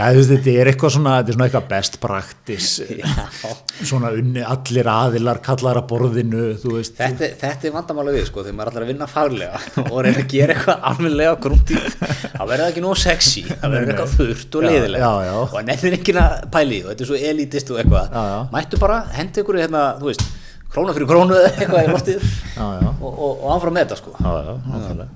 Já, 0.00 0.06
þú 0.14 0.20
veist, 0.20 0.30
þetta 0.32 0.52
er 0.56 0.68
eitthvað 0.70 0.92
svona, 0.94 1.14
þetta 1.18 1.30
er 1.32 1.36
svona 1.36 1.46
eitthvað 1.50 1.64
best 1.68 1.96
practice, 2.00 2.84
svona 3.90 4.12
unni 4.16 4.44
allir 4.48 4.88
aðilar, 4.88 5.40
kallar 5.44 5.80
að 5.82 5.88
borðinu, 5.90 6.44
þú 6.62 6.72
veist. 6.78 6.94
Þetta, 6.96 7.28
þetta 7.42 7.68
er 7.68 7.74
vandamála 7.74 8.14
við 8.14 8.24
sko, 8.30 8.44
þegar 8.46 8.56
maður 8.56 8.72
ætlar 8.72 8.86
að 8.86 8.92
vinna 8.94 9.08
faglega 9.10 9.60
og 9.90 9.98
reyna 10.06 10.22
að 10.22 10.32
gera 10.32 10.56
eitthvað 10.56 10.88
almennilega 10.90 11.36
grúntið, 11.44 11.98
þá 12.00 12.40
verður 12.40 12.64
það 12.64 12.66
ekki 12.70 12.84
nóg 12.86 13.00
sexy, 13.02 13.44
það 13.50 13.76
verður 13.76 13.92
eitthvað 13.94 14.16
þurrt 14.16 14.58
og 14.60 14.64
Já, 14.64 14.70
leiðilegt 14.70 15.04
já, 15.04 15.12
já. 15.28 15.36
og 15.44 15.68
nefnir 15.68 15.98
ekki 16.00 16.16
að 16.24 16.36
pæli 16.56 16.80
og 16.80 16.90
þetta 16.92 17.06
er 17.06 17.12
svo 17.12 17.22
elitist 17.34 17.74
og 17.74 17.84
eitthvað, 17.84 18.10
Já, 18.16 18.24
já. 18.32 18.40
mættu 18.56 18.80
bara, 18.80 19.00
hendi 19.20 19.44
ykkur 19.44 19.60
í 19.60 19.64
hérna, 19.66 19.86
þú 20.00 20.08
veist, 20.14 20.26
krónu 20.72 20.96
fyrir 20.96 21.12
krónu 21.12 21.36
eða 21.36 21.54
eitthvað 21.60 22.14
í 22.14 22.16
já. 22.16 22.90
og, 22.96 23.10
og, 23.10 23.32
og 23.34 23.48
áfram 23.58 23.76
með 23.76 23.90
þetta 23.90 24.00
sko. 24.00 24.16
Já, 24.16 24.32
já, 24.48 25.10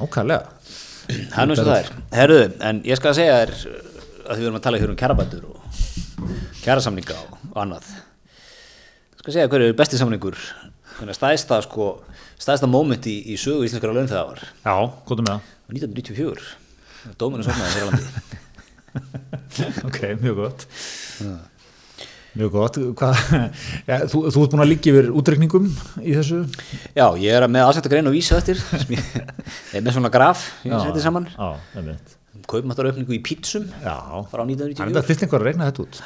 ákvæmlega. 0.00 0.54
Er 1.04 1.50
er. 1.52 1.90
Herruðu, 2.16 2.46
en 2.64 2.78
ég 2.88 2.96
skal 2.96 3.12
segja 3.16 3.42
þér 3.42 3.92
að 4.24 4.40
við 4.40 4.48
erum 4.48 4.58
að 4.60 4.66
tala 4.66 4.82
hér 4.82 4.92
um 4.92 4.98
kjarabætur 5.00 5.46
og 5.50 5.80
kjarasamninga 6.64 7.16
og, 7.20 7.38
annað. 7.64 7.88
Ég 9.14 9.24
skal 9.24 9.36
segja 9.38 9.50
hverju 9.52 9.72
er 9.72 9.78
besti 9.78 10.00
samningur, 10.00 10.38
stæðsta 11.16 11.62
sko, 11.64 11.92
stæðsta 12.40 12.68
moment 12.70 13.08
í, 13.10 13.18
í 13.32 13.38
sögu 13.40 13.66
íslenskara 13.68 13.96
launþegar 13.96 14.30
var. 14.34 14.44
Já, 14.64 14.76
góðum 15.08 15.28
með 15.28 15.36
það. 15.36 15.50
1994 15.72 16.52
dóminu 17.20 17.44
sofnaði 17.44 17.74
hér 17.74 17.84
á 17.84 17.88
landi 17.88 18.06
ok, 19.88 19.98
mjög 20.20 20.38
gott 20.38 20.66
mjög 22.34 22.50
gott 22.54 22.78
ja, 23.88 24.00
þú, 24.10 24.26
þú 24.28 24.44
ert 24.44 24.54
búin 24.54 24.64
að 24.64 24.70
líka 24.70 24.92
yfir 24.92 25.10
útreikningum 25.14 25.70
í 26.00 26.16
þessu 26.16 26.42
já, 26.96 27.06
ég 27.20 27.30
er 27.32 27.48
með 27.48 27.68
aðsetta 27.68 27.92
grein 27.92 28.10
og 28.10 28.16
vísa 28.16 28.38
eftir 28.40 28.60
ég 28.94 29.78
er 29.80 29.84
með 29.84 29.96
svona 29.96 30.12
graf 30.14 30.48
ég 30.66 30.76
seti 30.84 31.04
saman, 31.04 31.28
já, 31.32 31.48
einmitt. 31.78 32.16
Kaupmáttaraukningu 32.50 33.14
í 33.16 33.20
pítsum 33.24 33.64
já, 33.82 33.94
frá 34.28 34.42
það 34.42 34.44
er 34.44 34.50
1994 34.52 34.90
þetta 34.90 35.08
fyrst 35.08 35.24
einhver 35.24 35.42
að 35.42 35.48
regna 35.48 35.68
þetta 35.68 35.84
út. 35.84 36.00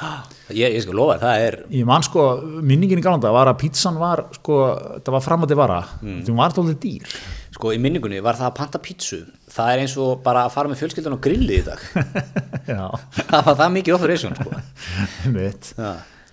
Ég, 0.55 0.77
ég 0.77 0.85
skal 0.85 0.97
lofa, 0.99 1.17
það 1.23 1.45
er 1.47 1.57
ég 1.75 1.89
man 1.89 2.05
sko, 2.07 2.25
minningin 2.63 3.03
í 3.03 3.05
galanda 3.05 3.33
var 3.35 3.51
að 3.51 3.59
pítsan 3.65 3.99
var 4.01 4.25
sko, 4.37 4.59
það 5.03 5.17
var 5.17 5.25
framandi 5.25 5.59
vara. 5.59 5.79
Mm. 6.03 6.21
hún 6.29 6.41
var 6.41 6.55
tóldið 6.57 6.79
dýr. 6.85 7.17
Sko 7.59 7.73
í 7.75 7.81
minningunni 7.83 8.21
var 8.23 8.39
það 8.39 8.51
að 8.51 8.59
panta 8.61 8.83
pítsu. 8.83 9.23
Það 9.51 9.73
er 9.73 9.83
eins 9.83 9.97
og 9.99 10.21
bara 10.23 10.45
að 10.47 10.55
fara 10.55 10.71
með 10.71 10.83
fjölskyldan 10.83 11.17
á 11.19 11.25
grilli 11.27 11.59
í 11.59 11.65
dag. 11.67 11.87
Það 13.33 13.49
var 13.49 13.57
það 13.59 13.75
mikið 13.79 13.97
operation 13.97 14.37
sko. 14.39 14.61
Einmitt. 15.27 15.73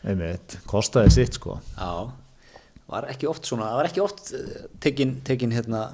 Einmitt, 0.06 0.60
kostaði 0.70 1.16
sitt 1.16 1.40
sko. 1.40 1.58
Já. 1.80 2.12
Var 2.94 3.08
ekki 3.10 3.26
oft 3.32 3.48
svona, 3.50 3.72
það 3.72 3.80
var 3.80 3.88
ekki 3.90 4.04
oft 4.04 4.28
eh, 4.38 4.68
tekin, 4.84 5.16
tekin 5.26 5.56
hérna 5.56 5.88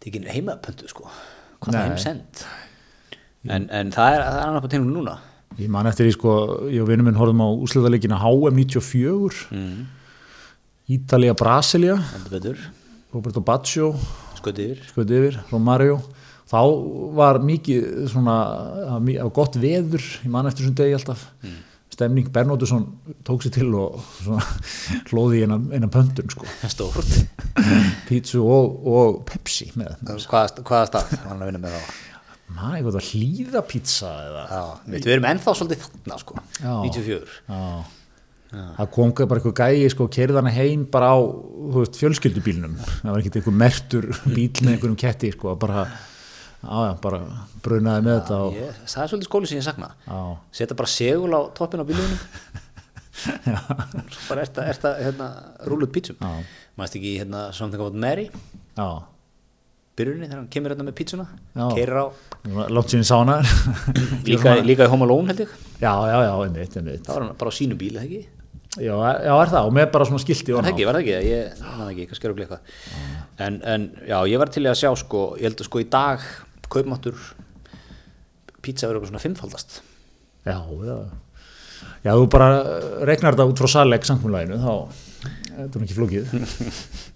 tekin 0.00 0.24
heimapöntu 0.30 0.88
sko 0.88 1.10
hvað 1.58 1.74
það 1.74 1.78
Nei. 1.78 1.88
heimsend? 1.90 2.42
En, 3.48 3.68
en 3.70 3.92
það 3.94 4.14
er, 4.14 4.24
það 4.24 4.40
er 4.40 4.46
annað 4.46 4.64
på 4.64 4.72
tegum 4.74 4.90
núna. 4.92 5.14
Ég 5.58 5.70
man 5.72 5.88
eftir 5.90 6.06
því 6.06 6.14
sko, 6.14 6.34
ég 6.70 6.82
og 6.84 6.90
vinnum 6.90 7.08
minn 7.08 7.18
horfum 7.18 7.42
á 7.42 7.48
úsliðarleikina 7.66 8.18
HM 8.22 8.60
94 8.62 9.46
mm. 9.50 9.78
Ítalía, 10.98 11.34
Brasilia. 11.36 11.98
Roberto 13.12 13.42
yfir. 14.72 14.84
Skoðið 14.92 15.18
yfir, 15.18 15.40
Romario. 15.50 15.98
Þá 16.48 16.60
var 17.18 17.40
mikið 17.44 17.88
svona 18.08 18.36
gott 19.36 19.58
veður, 19.60 20.04
ég 20.24 20.30
man 20.32 20.48
eftir 20.48 20.64
þessum 20.64 20.78
degi 20.78 20.96
alltaf 20.96 21.26
stemning, 21.98 22.30
Bernóttusson 22.30 22.84
tók 23.26 23.42
sér 23.42 23.56
til 23.58 23.68
og 23.74 23.98
hlóði 25.10 25.40
í 25.40 25.46
eina, 25.46 25.58
eina 25.74 25.90
pöntun 25.90 26.30
sko. 26.30 26.46
Stórt. 26.72 27.14
Pítsu 28.06 28.44
og, 28.46 28.78
og 28.86 29.22
Pepsi 29.28 29.72
með. 29.78 29.96
Hvaða, 30.30 30.62
hvaða 30.62 30.90
stað 30.92 31.16
var 31.16 31.32
hann 31.32 31.42
að 31.42 31.50
vinna 31.50 31.62
með 31.64 31.74
þá? 31.74 31.96
Maður 32.48 32.78
eitthvað 32.78 32.98
að 32.98 33.08
hlýða 33.12 33.62
pizza 33.68 34.10
eða? 34.24 34.42
Já, 34.48 34.60
við, 34.88 35.08
erum 35.12 35.26
ennþá 35.28 35.54
svolítið 35.58 35.82
þarna 35.84 36.20
sko. 36.22 36.36
Já. 36.62 36.74
94 36.86 37.34
Já. 37.48 38.62
það 38.78 38.92
kom 38.94 39.10
bara 39.18 39.42
eitthvað 39.42 39.58
gæi 39.58 39.90
sko, 39.92 40.06
kerði 40.14 40.38
hana 40.38 40.52
heim 40.54 40.86
bara 40.88 41.10
á 41.12 41.18
veist, 41.74 41.98
fjölskyldubílnum. 42.00 42.78
Það 43.02 43.10
var 43.10 43.20
ekkert 43.20 43.40
einhver 43.42 43.58
mertur 43.64 44.08
bíl 44.24 44.46
með 44.62 44.72
einhverjum 44.72 44.96
ketti 45.02 45.34
sko, 45.34 45.52
bara, 45.60 45.84
á, 46.64 46.76
já, 46.88 46.92
bara 47.02 47.20
brunaði 47.64 48.04
með 48.06 48.16
þetta 48.18 48.38
og, 48.46 48.56
ég, 48.58 48.78
það 48.88 49.02
er 49.04 49.12
svolítið 49.12 49.28
skóli 49.30 49.50
sem 49.50 49.60
ég 49.60 49.66
sakna. 49.66 49.90
Já, 50.06 50.18
setja 50.60 50.78
bara 50.78 50.90
segul 50.94 51.30
á 51.34 51.40
toppin 51.58 51.82
á 51.82 51.86
bílunum 51.88 52.18
bara 54.28 54.42
er 54.44 54.50
þetta 54.54 54.94
hérna, 55.02 55.28
rúlut 55.66 55.90
pítsum 55.94 56.18
Já. 56.22 56.42
maður 56.78 56.98
ekki 57.00 57.14
hérna 57.18 57.48
Something 57.56 57.82
About 57.82 57.98
Mary? 57.98 58.28
Já, 58.78 58.88
byrjunni 59.98 60.28
þegar 60.28 60.38
hann 60.38 60.50
kemur 60.54 60.74
hérna 60.74 60.86
með 60.86 60.96
pítsuna 61.00 61.26
Já. 61.26 61.64
keirir 61.74 61.98
á. 61.98 62.06
Líka, 64.28 64.54
líka 64.62 64.86
í 64.86 64.92
Home 64.92 65.06
Alone 65.08 65.32
held 65.32 65.42
ég. 65.46 65.54
Já, 65.82 65.92
já, 66.10 66.18
já, 66.28 66.32
einmitt, 66.46 66.76
einmitt. 66.78 67.06
Það 67.06 67.14
var 67.16 67.26
hann 67.26 67.38
bara 67.42 67.50
á 67.50 67.58
sínu 67.58 67.78
bíl, 67.80 67.94
eða 67.98 68.06
ekki? 68.06 68.26
já, 68.78 68.94
já, 68.94 69.32
er 69.34 69.50
það, 69.50 69.66
og 69.66 69.72
með 69.74 69.86
bara 69.94 70.06
svona 70.06 70.22
skilti 70.22 70.52
það 70.52 70.60
á. 70.60 70.70
ekki, 70.70 70.84
var 70.86 70.98
það 70.98 71.02
ekki, 71.02 71.30
ég 71.32 71.62
það 71.62 71.88
ekki, 71.92 72.04
kannski 72.10 72.28
er 72.28 72.34
okkur 72.34 72.44
eitthvað 72.44 73.46
en, 73.46 73.56
en 73.72 73.86
já, 74.06 74.18
ég 74.30 74.42
var 74.42 74.52
til 74.54 74.62
að 74.68 74.76
sjá 74.78 74.90
sko, 75.00 75.22
ég 75.40 75.48
held 75.48 75.62
að 75.64 75.68
sko 75.70 75.82
í 75.82 75.86
dag 75.90 76.26
kaupmáttur 76.72 77.16
pizza 78.64 78.88
verður 78.90 79.08
svona 79.10 79.22
fimmfaldast. 79.22 79.80
Já, 80.48 80.58
já. 80.88 80.98
Já, 82.04 82.12
þú 82.14 82.24
bara 82.30 82.48
regnar 83.06 83.34
þetta 83.36 83.46
út 83.50 83.60
frá 83.62 83.70
saleg 83.70 84.06
samkvæmleginu, 84.06 84.58
þá 84.62 84.72
þetta 85.58 85.68
er 85.68 85.82
nú 85.82 85.86
ekki 85.86 85.98
flókið. 85.98 86.32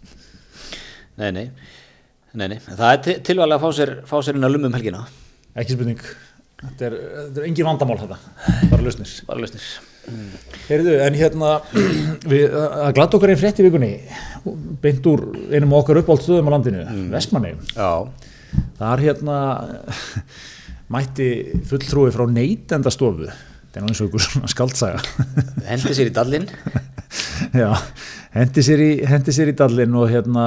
Nei, 1.20 1.28
nei, 1.36 1.42
nei, 2.32 2.46
nei. 2.48 2.59
það 2.64 2.86
er 2.88 3.00
til- 3.05 3.18
tilvalið 3.28 3.59
að 3.59 3.62
fá 3.66 3.72
sér, 3.76 3.90
fá 4.09 4.14
sér 4.24 4.38
inn 4.38 4.46
að 4.48 4.55
lumum 4.55 4.72
helgina. 4.74 5.03
Ekki 5.61 5.74
spurning. 5.76 6.00
Þetta 6.62 6.86
er, 6.86 6.94
þetta 7.18 7.42
er 7.42 7.46
engin 7.50 7.66
vandamál 7.68 7.98
þetta. 8.00 8.16
Bara 8.70 8.86
lausnir. 8.86 9.12
Bara 9.28 9.42
lausnir. 9.42 9.66
Heyrðu, 10.70 10.94
en 11.05 11.18
hérna 11.20 11.50
við, 12.32 12.55
að 12.57 12.94
glatt 12.96 13.16
okkar 13.18 13.34
einn 13.34 13.40
frétt 13.42 13.61
í 13.61 13.66
vikunni. 13.66 13.90
Beint 14.82 15.09
úr 15.12 15.24
einum 15.53 15.76
okkar 15.78 16.00
uppáld 16.00 16.24
stöðum 16.24 16.48
á 16.48 16.53
landinu, 16.57 16.86
mm. 16.88 17.05
Vestmanni 17.12 17.53
já, 17.76 17.90
þar 18.78 19.05
hérna 19.07 19.38
mætti 20.94 21.28
fulltrúi 21.68 22.12
frá 22.14 22.26
neytendastofu. 22.30 23.30
Þetta 23.72 23.80
er 23.80 23.86
og 23.88 24.09
ykkur 24.11 24.20
svona 24.20 24.48
skaldsaga 24.53 24.98
hendi 25.70 25.94
sér 25.96 26.11
í 26.11 26.14
dallinn. 26.16 26.48
Já, 27.62 27.70
hendi 28.34 28.64
sér 28.64 28.82
í, 28.84 28.90
hendi 29.09 29.32
sér 29.32 29.53
í 29.53 29.57
dallin 29.57 29.96
og 29.96 30.11
hérna 30.12 30.46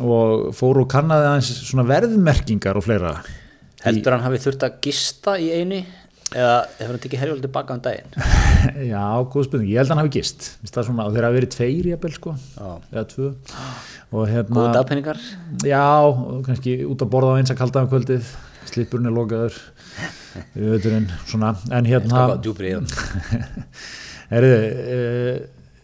og 0.00 0.48
fór 0.56 0.82
og 0.84 0.88
kannaði 0.90 1.28
aðeins 1.28 1.52
svona 1.68 1.84
verðmerkingar 1.88 2.80
og 2.80 2.86
fleira. 2.88 3.18
Heldur 3.84 4.16
hann 4.16 4.24
hafi 4.24 4.40
þurft 4.42 4.64
að 4.66 4.78
gista 4.88 5.36
í 5.38 5.52
einu 5.60 5.82
eða 6.34 6.56
hefur 6.78 6.92
hann 6.92 7.02
tekið 7.04 7.22
herjóldi 7.22 7.50
baka 7.52 7.76
um 7.76 7.82
daginn? 7.84 8.10
Já, 8.92 9.04
góð 9.32 9.46
spurning, 9.46 9.70
ég 9.70 9.80
held 9.80 9.88
að 9.88 9.94
hann 9.94 10.02
hafi 10.02 10.12
gist. 10.18 10.50
Það 10.68 10.88
svona, 10.90 11.06
og 11.08 11.16
þeir 11.16 11.26
hafi 11.28 11.38
verið 11.38 11.52
tveir 11.54 11.88
jafnvel 11.92 12.14
sko. 12.16 12.34
Já. 12.56 12.68
eða 12.92 13.04
tvö. 13.12 13.30
Og 14.08 14.28
hérna, 14.28 14.56
góð 14.58 14.68
dagpenningar 14.76 15.22
já, 15.68 15.84
kannski 16.46 16.78
út 16.88 17.04
að 17.04 17.12
borða 17.12 17.36
á 17.36 17.38
eins 17.40 17.52
að 17.54 17.60
kalda 17.62 17.84
um 17.84 17.92
kvöldið. 17.92 18.32
Slipurinn 18.68 19.08
er 19.08 19.16
lokaður. 19.16 19.60
Við 20.54 20.74
veiturinn, 20.74 21.06
svona, 21.28 21.54
en 21.72 21.88
hérna 21.88 22.26
í 22.36 22.56
Herðu, 24.28 24.56
uh, 24.60 25.36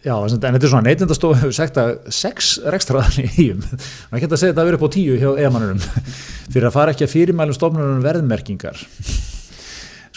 já, 0.04 0.12
en 0.12 0.34
þetta 0.36 0.50
er 0.52 0.68
svona 0.68 0.84
neytendastofu 0.84 1.38
hefur 1.40 1.54
sagt 1.56 1.78
að 1.80 1.94
sex 2.12 2.58
rekstraðan 2.74 3.22
í 3.22 3.28
eigum, 3.30 3.62
maður 4.10 4.24
geta 4.26 4.36
að 4.36 4.42
segja 4.42 4.52
þetta 4.52 4.64
að 4.64 4.68
vera 4.68 4.80
upp 4.80 4.84
á 4.84 4.94
tíu 4.98 5.16
hjá 5.16 5.30
egamannunum 5.32 5.80
fyrir 6.52 6.68
að 6.68 6.76
fara 6.76 6.92
ekki 6.92 7.06
að 7.06 7.14
fyrirmælum 7.14 7.56
stofnunum 7.56 8.04
verðmerkingar 8.04 8.84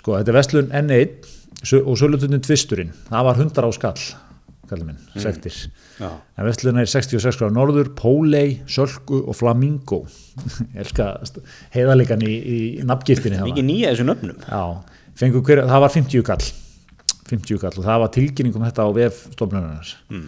sko, 0.07 0.21
þetta 0.21 0.31
er 0.31 0.39
vestlun 0.39 0.71
N1 0.71 1.27
sö- 1.67 1.83
og 1.83 1.99
sölutundin 1.99 2.43
Tvisturinn, 2.45 2.95
það 3.09 3.27
var 3.27 3.43
100 3.43 3.67
á 3.67 3.71
skall 3.75 4.07
kallið 4.67 4.87
minn, 4.89 4.99
sektir. 5.23 5.55
Já, 5.95 6.09
en 6.11 6.47
vestlun 6.47 6.79
er 6.81 6.89
66 6.91 7.39
gráð 7.39 7.53
norður 7.55 7.93
Pólei, 7.95 8.57
Sölku 8.67 9.21
og 9.23 9.37
Flamingo. 9.39 10.01
Elska 10.79 11.13
heiðarleikan 11.71 12.23
í, 12.27 12.33
í 12.35 12.57
nafngiftinni 12.87 13.39
mikið 13.45 13.67
nýja 13.67 13.93
þessu 13.93 14.07
nöfnum. 14.09 14.41
Já, 14.43 15.31
hver, 15.39 15.63
það 15.71 15.85
var 15.85 15.93
50 15.95 16.25
kall 16.27 16.49
50 17.27 17.61
kall 17.61 17.79
og 17.79 17.87
það 17.87 18.03
var 18.03 18.11
tilkynningum 18.15 18.67
þetta 18.67 18.87
á 18.87 18.89
VF 18.95 19.23
stofnunarnas 19.33 19.95
mm. 20.11 20.27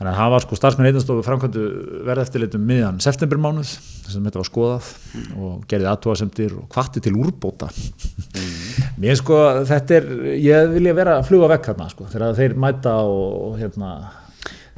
Þannig 0.00 0.14
að 0.14 0.18
það 0.18 0.30
var 0.32 0.44
sko 0.46 0.56
starfsmenn 0.56 0.88
einanstofu 0.88 1.24
framkvæmdu 1.26 1.64
verðeftirleitum 2.08 2.62
miðan 2.64 3.02
septembermánuð 3.04 3.74
að 4.10 4.24
þetta 4.24 4.40
var 4.40 4.48
skoðað 4.48 4.88
og 5.36 5.66
gerði 5.70 5.90
aðtóasemdir 5.90 6.56
og 6.56 6.70
kvatti 6.72 7.02
til 7.04 7.12
úrbóta 7.20 7.68
mm. 7.68 8.96
mér 9.02 9.20
sko 9.20 9.42
þetta 9.68 9.98
er 10.00 10.08
ég 10.40 10.72
vilja 10.72 10.96
vera 10.96 11.18
að 11.20 11.28
fluga 11.28 11.52
vekk 11.52 11.70
hérna 11.70 11.90
sko 11.92 12.08
þegar 12.08 12.40
þeir 12.40 12.56
mæta 12.64 12.96
og, 13.04 13.28
og 13.50 13.60
hérna 13.60 13.92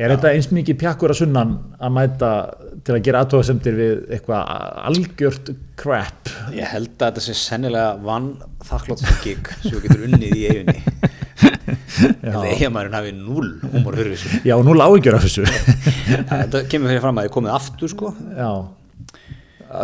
Er 0.01 0.09
ja. 0.09 0.15
þetta 0.17 0.31
eins 0.33 0.47
mikið 0.51 0.77
pjakkur 0.81 1.13
að 1.13 1.19
sunnan 1.21 1.51
að 1.77 1.91
mæta 1.93 2.29
til 2.83 2.95
að 2.95 3.03
gera 3.07 3.21
aðtóðasemdir 3.23 3.75
við 3.77 3.99
eitthvað 4.17 4.53
algjört 4.89 5.51
crap? 5.79 6.31
Ég 6.57 6.71
held 6.73 6.95
að 6.97 7.03
þetta 7.11 7.25
sé 7.27 7.35
sennilega 7.37 7.91
vann 8.03 8.31
þakkláttsgík 8.67 9.53
sem 9.61 9.77
við 9.77 9.85
getum 9.85 10.07
unnið 10.09 10.39
í 10.41 10.47
eiginni. 10.49 11.12
Þetta 11.93 12.47
eiginmærin 12.49 12.95
hafi 12.97 13.11
núl 13.17 13.49
humor 13.73 13.95
fyrir 13.99 14.13
þessu. 14.15 14.29
Já, 14.49 14.55
núl 14.65 14.81
áhyggjur 14.85 15.17
af 15.19 15.23
þessu. 15.27 15.43
þetta 16.31 16.59
kemur 16.73 16.89
fyrir 16.93 17.03
fram 17.05 17.19
að 17.21 17.25
þið 17.27 17.35
komið 17.37 17.53
aftur 17.57 17.89
sko. 17.93 18.07
Já, 18.39 18.51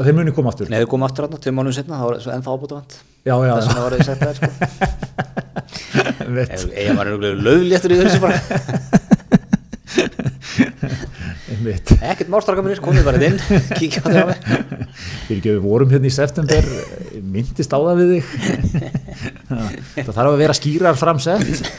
þeir 0.06 0.14
muni 0.16 0.32
koma 0.36 0.48
aftur. 0.54 0.66
Nei, 0.72 0.78
þeir 0.82 0.92
komið 0.94 1.06
aftur 1.10 1.24
átná, 1.28 1.38
tveim 1.44 1.56
mánuðum 1.58 1.76
setna, 1.78 2.00
það 2.00 2.08
var 2.08 2.14
ennþá 2.38 2.50
ábútavand. 2.56 2.90
Já, 3.28 3.34
já. 3.34 3.52
Það 3.52 3.64
sem 3.66 3.74
það 3.74 3.84
var 3.84 3.92
að 3.98 4.02
sko. 4.38 4.48
Eiginmærin 6.78 7.42
lögléttur 7.44 7.92
í 7.92 7.94
þessu 8.02 8.18
bara 8.22 8.36
ekkert 11.66 12.30
málstraka 12.32 12.64
mér, 12.64 12.80
komið 12.84 13.06
bara 13.08 13.20
inn 13.28 13.38
kíkja 13.78 14.02
á 14.04 14.24
mig 14.28 14.38
Við 15.28 15.60
vorum 15.64 15.90
hérna 15.92 16.08
í 16.08 16.14
september 16.14 16.66
myndist 17.28 17.72
á 17.74 17.78
það 17.78 18.02
við 18.02 18.12
þig. 18.14 18.26
Það 19.98 20.12
þarf 20.14 20.28
að 20.30 20.40
vera 20.40 20.56
skýrar 20.56 20.98
framsett 20.98 21.70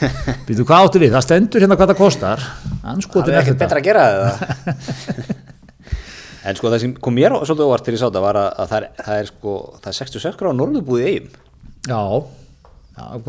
býtu 0.46 0.66
hvað 0.68 0.86
áttu 0.86 1.02
við, 1.02 1.14
það 1.16 1.26
stendur 1.26 1.64
hérna 1.64 1.78
hvað 1.80 1.92
það 1.94 2.00
kostar. 2.02 2.44
Það 2.80 3.30
er 3.30 3.40
ekkert 3.40 3.62
betra 3.64 3.80
að 3.80 3.88
gera 3.88 4.08
það 4.10 5.38
en 6.40 6.56
sko 6.56 6.70
það 6.72 6.82
sem 6.84 6.92
kom 7.04 7.16
mér 7.16 7.34
svolítið 7.42 7.66
óvart 7.66 7.86
til 7.86 7.94
ég 7.94 8.00
sá 8.00 8.08
það 8.08 8.24
var 8.24 8.38
að 8.40 8.68
það 8.70 8.76
er, 8.78 8.86
það 9.04 9.22
er 9.22 9.30
sko 9.30 9.56
það 9.76 9.90
er 9.90 9.98
66 10.00 10.38
gráð 10.40 10.56
norðubúið 10.60 11.02
í 11.02 11.10
eigum 11.10 11.32
Já 11.90 12.00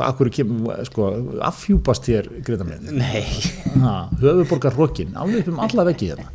Akkur 0.08 0.30
kemur, 0.34 0.82
sko, 0.88 1.10
affjúpast 1.48 2.08
þér 2.10 2.30
Greta 2.46 2.68
minn? 2.68 3.02
Nei. 3.02 3.24
Höfuborgar 4.22 4.76
rokkin, 4.78 5.16
alveg 5.18 5.50
um 5.52 5.62
alla 5.64 5.88
veggi 5.90 6.12
hérna. 6.14 6.30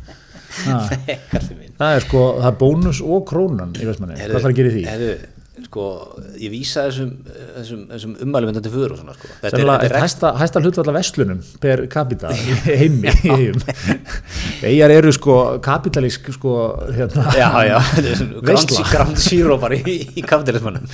Það 1.77 1.91
er 1.93 2.01
sko, 2.01 2.21
það 2.39 2.47
er 2.49 2.55
bónus 2.57 2.99
og 3.05 3.25
krónan 3.29 3.75
í 3.77 3.85
Vestmanni, 3.85 4.15
hvað 4.17 4.39
þarf 4.39 4.47
að 4.49 4.55
gera 4.57 4.71
því? 4.73 4.85
Hefðu, 4.89 5.09
sko, 5.67 5.85
ég 6.39 6.51
vísa 6.51 6.85
þessum, 6.87 7.09
þessum, 7.57 7.81
þessum 7.91 8.13
umælum 8.23 8.51
endandi 8.53 8.71
fyrir 8.71 8.93
og 8.95 9.01
svona 9.01 9.15
sko. 9.17 9.29
Þetta 9.43 9.59
er, 9.59 9.71
er 9.89 9.95
hæsta, 10.01 10.31
hæsta 10.39 10.61
hlutvalla 10.63 10.93
vestlunum 10.95 11.41
per 11.63 11.83
capita 11.91 12.31
heimi. 12.67 13.11
Egar 14.67 14.93
eru 14.95 15.11
sko 15.15 15.37
kapitalísk 15.63 16.31
sko 16.37 16.55
hérna. 16.95 17.27
Já, 17.35 17.49
já, 17.67 17.77
ground 18.41 19.19
zero 19.21 19.59
bara 19.61 19.77
í, 19.77 19.97
í 20.17 20.23
kapitalismannum 20.25 20.87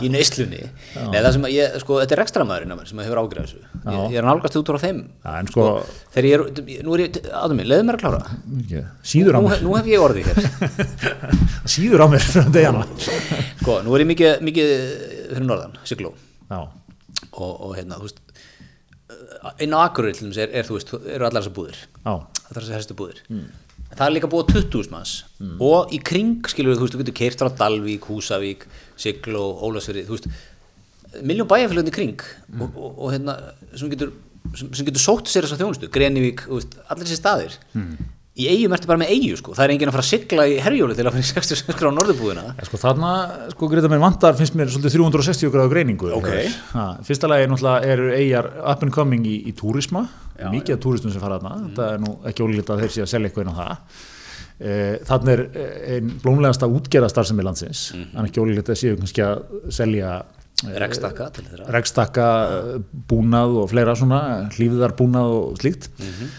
í 0.00 0.12
neyslunni. 0.12 0.64
Nei, 1.12 1.18
það 1.20 1.30
sem 1.36 1.48
ég, 1.52 1.78
sko, 1.84 2.00
þetta 2.02 2.16
er 2.16 2.22
rekstramæðurinn 2.24 2.84
sem 2.88 3.04
hefur 3.04 3.22
ágjörðað 3.24 3.50
þessu. 3.50 3.62
Ég, 3.84 4.00
ég 4.14 4.20
er 4.22 4.28
nálgast 4.28 4.58
út 4.60 4.72
á 4.72 4.76
þeim. 4.80 5.04
Já, 5.20 5.30
en 5.42 5.52
sko, 5.52 5.68
þegar 6.16 6.30
ég 6.30 6.38
er, 6.38 6.80
nú 6.86 6.96
er 6.96 7.04
ég, 7.04 7.20
aðum 7.42 7.60
mig, 7.60 7.68
leiðu 7.68 7.88
mér 7.90 7.98
að 7.98 8.04
klára. 8.04 8.22
Síður 9.04 9.38
á 9.38 9.40
mér. 9.44 9.64
Nú 9.64 9.76
hef 9.76 9.90
ég 9.92 10.04
orðið 10.04 10.30
hér. 10.30 10.38
Síður 11.74 12.04
á 12.04 12.06
mér 12.12 12.24
frá 12.24 12.48
degana 12.54 12.84
Sko, 13.64 13.78
nú 13.80 13.94
er 13.96 14.02
ég 14.02 14.08
mikið, 14.10 14.42
mikið 14.44 14.70
fyrir 15.30 15.46
norðan, 15.48 15.78
Sigló. 15.88 16.10
Og, 16.52 17.52
og 17.64 17.70
hérna, 17.72 17.96
þú 17.96 18.10
veist 18.10 18.18
einn 19.64 19.72
á 19.72 19.78
Akureyri 19.86 20.18
til 20.18 20.26
þess 20.28 20.42
er, 20.44 20.66
þú 20.68 20.74
veist, 20.76 20.90
eru 21.14 21.24
allar 21.24 21.40
þessar 21.40 21.54
búðir. 21.56 21.78
Allar 22.04 22.58
þessar 22.58 22.76
herstu 22.76 22.96
búðir. 22.98 23.22
Mm. 23.32 23.46
það 23.94 24.04
er 24.04 24.12
líka 24.18 24.28
búið 24.34 24.50
20.000 24.52 24.92
manns. 24.92 25.14
Mm. 25.38 25.54
og 25.64 25.94
í 25.96 26.00
kring, 26.10 26.44
skilur 26.52 26.76
þú 26.76 26.84
veist, 26.84 26.96
þú 26.96 27.00
getur 27.00 27.16
keirt 27.22 27.44
á 27.44 27.56
Dalvík, 27.62 28.08
Húsavík, 28.10 28.66
Sigló, 29.00 29.46
Ólasveri 29.64 30.04
þú 30.04 30.18
veist, 30.18 30.28
miljón 31.24 31.48
bæjarfélagin 31.48 31.88
í 31.88 31.96
kring. 31.96 32.26
Mm. 32.50 32.66
og, 32.66 32.76
og, 32.76 32.98
og 32.98 33.14
hérna 33.16 33.38
sem 33.72 33.94
getur, 33.94 34.12
sem, 34.52 34.68
sem 34.76 34.90
getur 34.90 35.06
sótt 35.06 35.32
sér 35.32 35.48
þessar 35.48 35.64
þjónustu. 35.64 35.88
Grenivík, 35.94 36.44
allir 36.52 37.08
þessi 37.08 37.22
staðir. 37.22 37.56
Mm 37.72 38.12
í 38.34 38.48
eigum 38.50 38.72
ertu 38.74 38.88
bara 38.90 38.98
með 38.98 39.12
eigu 39.14 39.36
sko, 39.38 39.52
það 39.54 39.64
er 39.64 39.72
enginn 39.74 39.90
að 39.90 39.94
fara 39.94 40.02
að 40.02 40.08
sigla 40.08 40.44
í 40.50 40.54
herjóli 40.62 40.96
til 40.98 41.04
að 41.04 41.14
fara 41.14 41.22
í 41.22 41.28
66 41.28 41.76
gráð 41.78 41.92
norðubúðina 41.94 42.42
ja, 42.48 42.64
sko 42.66 42.80
þarna, 42.82 43.10
sko 43.52 43.68
Greta 43.70 43.90
mér 43.92 44.00
vantar 44.02 44.34
finnst 44.38 44.56
mér 44.58 44.72
svolítið 44.74 44.96
360 44.96 45.52
gráð 45.54 45.70
greiningu. 45.70 46.10
Okay. 46.18 46.48
ha, 46.72 46.86
fyrsta 47.06 47.30
lagi 47.30 47.46
náttúrulega 47.50 47.92
eru 47.94 48.08
eigjar 48.16 48.48
up 48.58 48.82
and 48.82 48.94
coming 48.94 49.28
í, 49.30 49.36
í 49.46 49.54
túrisma. 49.54 50.08
Já, 50.34 50.48
mikið 50.50 50.74
af 50.74 50.82
túristum 50.82 51.14
sem 51.14 51.22
fara 51.22 51.38
þarna. 51.38 51.60
Mm. 51.60 51.76
það 51.76 51.92
er 51.92 52.02
nú 52.02 52.14
ekki 52.30 52.46
ólíkt 52.48 52.72
að 52.74 52.82
þeir 52.82 52.94
sé 52.96 53.04
að 53.04 53.10
selja 53.12 53.30
eitthvað 53.30 53.46
inn 53.46 53.54
á 53.54 53.58
það. 53.60 54.00
E, 54.54 54.72
þannig 55.06 55.34
er 55.34 55.42
eh, 55.44 55.76
einn 55.94 56.10
blómlegasta 56.22 56.70
útgerðastar 56.70 57.26
sem 57.26 57.38
er 57.38 57.46
landsins 57.46 57.84
mm. 57.94 58.08
þannig 58.14 58.32
ekki 58.32 58.42
ólíkt 58.42 58.70
að 58.70 58.80
séu 58.80 58.98
kannski 58.98 59.22
að 59.26 59.44
selja 59.74 60.10
eh, 60.18 60.74
Regstakka, 60.82 61.28
Regstakka 61.74 62.26
búnað 63.10 63.60
og 63.62 63.70
fleira 63.70 63.94
svona 63.98 64.20
hlýðar 64.56 64.96
búnað 64.98 65.36
og 65.38 65.62
slíkt. 65.62 65.88
Mm 66.00 66.10
-hmm 66.10 66.34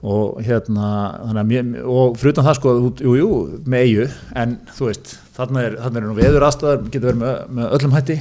og 0.00 0.38
hérna 0.44 1.44
mér, 1.44 1.74
og 1.84 2.16
frutan 2.20 2.46
það 2.46 2.56
sko, 2.56 2.72
jú, 3.04 3.16
jú, 3.18 3.32
með 3.68 3.82
eigu 3.84 4.06
en 4.40 4.54
þú 4.78 4.88
veist, 4.88 5.12
þarna 5.36 5.64
er, 5.66 5.76
þarna 5.82 6.00
er 6.00 6.06
nú 6.08 6.14
veður 6.16 6.46
aðstæðar, 6.46 6.86
getur 6.86 7.10
verið 7.10 7.20
með, 7.20 7.34
með 7.58 7.74
öllum 7.76 7.96
hætti 7.98 8.16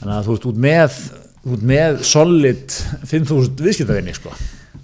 þannig 0.00 0.16
að 0.16 0.26
þú 0.26 0.34
veist, 0.34 0.48
út 0.50 0.60
með 0.64 0.98
út 1.44 1.64
með 1.68 2.02
solid 2.08 2.76
5.000 3.04 3.66
viðskiptaðinni 3.66 4.16
sko 4.16 4.34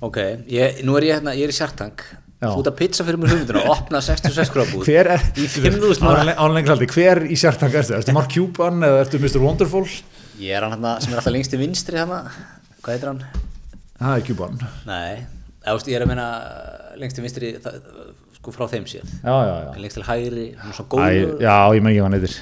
Ok, 0.07 0.17
ég, 0.49 0.81
nú 0.87 0.95
er 0.97 1.09
ég 1.09 1.19
hérna, 1.19 1.35
ég 1.37 1.49
er 1.49 1.53
í 1.53 1.57
sjartang 1.57 2.05
út 2.41 2.71
að 2.71 2.77
pizza 2.79 3.05
fyrir 3.05 3.21
mér 3.21 3.35
hugmyndina 3.35 3.65
og 3.67 3.75
opna 3.75 4.01
66 4.05 4.53
grábúð 4.55 4.87
hver 4.87 5.11
er, 5.17 5.27
ánlengarsaldi, 6.41 6.89
hver 6.95 7.25
í 7.27 7.37
sjartang 7.37 7.75
er 7.75 7.85
þetta? 7.85 7.99
Erstu 7.99 8.15
Mark 8.17 8.31
Cuban 8.33 8.87
eða 8.87 9.03
ertu 9.03 9.21
Mr. 9.21 9.43
Wonderful? 9.43 9.83
Ég 10.41 10.57
er 10.57 10.65
hann 10.65 10.79
hérna 10.79 10.95
sem 11.03 11.13
er 11.13 11.21
alltaf 11.21 11.35
lengst 11.35 11.59
í 11.59 11.61
vinstri 11.61 12.01
hérna, 12.01 12.23
hvað 12.81 12.97
heitir 12.97 13.13
hann? 13.13 13.21
Það 13.99 14.15
er 14.15 14.27
Cuban 14.31 14.65
Nei 14.89 15.40
ég 15.67 15.99
er 15.99 16.07
að 16.07 16.11
meina 16.13 16.29
lengst 17.01 17.19
til 17.19 17.27
vinstri 17.27 17.53
sko 18.39 18.55
frá 18.57 18.67
þeim 18.73 18.89
séð. 18.89 19.07
Já, 19.21 19.35
já, 19.35 19.55
já. 19.67 19.71
lengst 19.77 19.99
til 19.99 20.09
hægri 20.09 20.49
Æ, 20.57 21.09
já, 21.45 21.57
ég 21.77 21.85
menn 21.85 21.93
ekki 21.93 22.01
hvað 22.01 22.09
hann 22.09 22.19
heitir. 22.19 22.41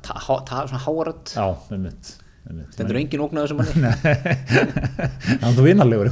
Svona 0.00 0.82
háaröld 0.86 1.34
já, 1.34 1.46
með 1.70 1.86
mitt 1.88 2.16
þetta 2.50 2.88
er 2.88 2.98
engin 3.00 3.22
ógnaðu 3.24 3.50
sem 3.50 3.60
hann 3.62 3.84
er 3.84 3.96
það 5.42 5.50
er 5.50 5.66
vinnarlegur 5.66 6.08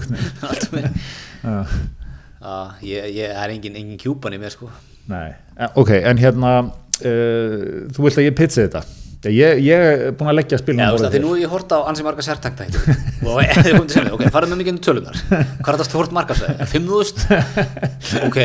ég 2.84 3.18
er 3.26 3.54
engin, 3.54 3.78
engin 3.80 3.98
kjúpan 4.00 4.36
í 4.36 4.40
mér 4.40 4.54
sko. 4.54 4.70
Nei. 5.08 5.32
ok, 5.80 5.94
en 6.04 6.20
hérna 6.20 6.52
uh, 6.68 7.88
þú 7.94 8.04
vilt 8.04 8.20
að 8.20 8.28
ég 8.28 8.36
pitsi 8.38 8.60
þetta 8.66 8.84
Ég, 9.28 9.60
ég 9.66 9.82
er 9.82 10.12
búin 10.16 10.30
að 10.30 10.36
leggja 10.38 10.58
spilum 10.60 10.80
ja, 10.80 10.88
Þegar 10.96 11.22
nú 11.24 11.34
er 11.34 11.42
ég 11.42 11.52
hort 11.52 11.72
á 11.74 11.78
ansi 11.90 12.04
marga 12.06 12.24
sértækta 12.24 12.66
og 12.68 13.40
þið 13.64 13.70
komum 13.74 13.88
til 13.90 13.98
að 13.98 13.98
segja 13.98 14.14
ok, 14.16 14.24
farið 14.34 14.52
með 14.52 14.60
mikið 14.62 14.72
um 14.74 14.80
tölunar 14.86 15.18
hvað 15.28 15.70
er 15.72 15.78
það 15.80 15.88
stort 15.88 16.14
margasæði? 16.16 16.68
5.000? 16.72 18.28
Ok. 18.28 18.38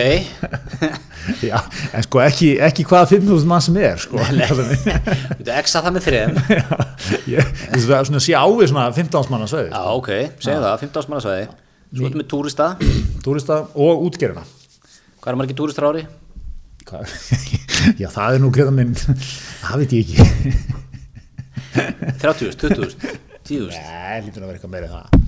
Já, 1.48 1.56
en 1.96 2.04
sko 2.04 2.20
ekki, 2.24 2.50
ekki 2.68 2.86
hvaða 2.90 3.08
5.000 3.14 3.48
mann 3.48 3.64
sem 3.64 3.78
er 3.80 4.02
sko. 4.04 4.20
Þú 4.20 5.54
exa 5.62 5.84
það 5.86 5.96
með 5.96 6.08
þrejum 6.10 6.34
Ég 7.32 7.54
er 7.70 7.86
svona 7.86 8.20
að 8.20 8.26
sé 8.26 8.36
ávið 8.36 8.74
svona 8.74 8.88
15 8.98 9.32
manna 9.32 9.48
svæði 9.52 9.70
Já, 9.72 9.84
ok, 9.94 10.12
segja 10.44 10.60
það, 10.66 10.76
15 10.88 11.14
manna 11.14 11.24
svæði. 11.24 11.48
Svo 11.94 12.10
erum 12.10 12.24
við 12.24 12.30
túrista. 12.34 12.70
Túrista 13.24 13.62
og 13.78 14.08
útgerina 14.10 14.44
Hvað 15.24 15.32
er 15.32 15.40
margir 15.40 15.60
túristar 15.62 15.88
ári? 15.94 16.08
Já, 18.02 18.08
það 18.14 18.38
er 18.38 18.44
nú 18.44 18.50
greið 18.54 18.72
að 18.72 18.78
minn. 18.80 18.96
Það 19.64 19.84
veit 19.84 19.96
ég 19.98 20.02
ekki. 20.04 20.18
30.000, 21.74 22.54
20.000 22.62 23.16
10.000 23.44 23.74
Nei, 23.74 24.20
lítur 24.24 24.44
að 24.44 24.52
vera 24.52 24.58
eitthvað 24.58 24.74
meira 24.76 24.90
það. 24.92 25.24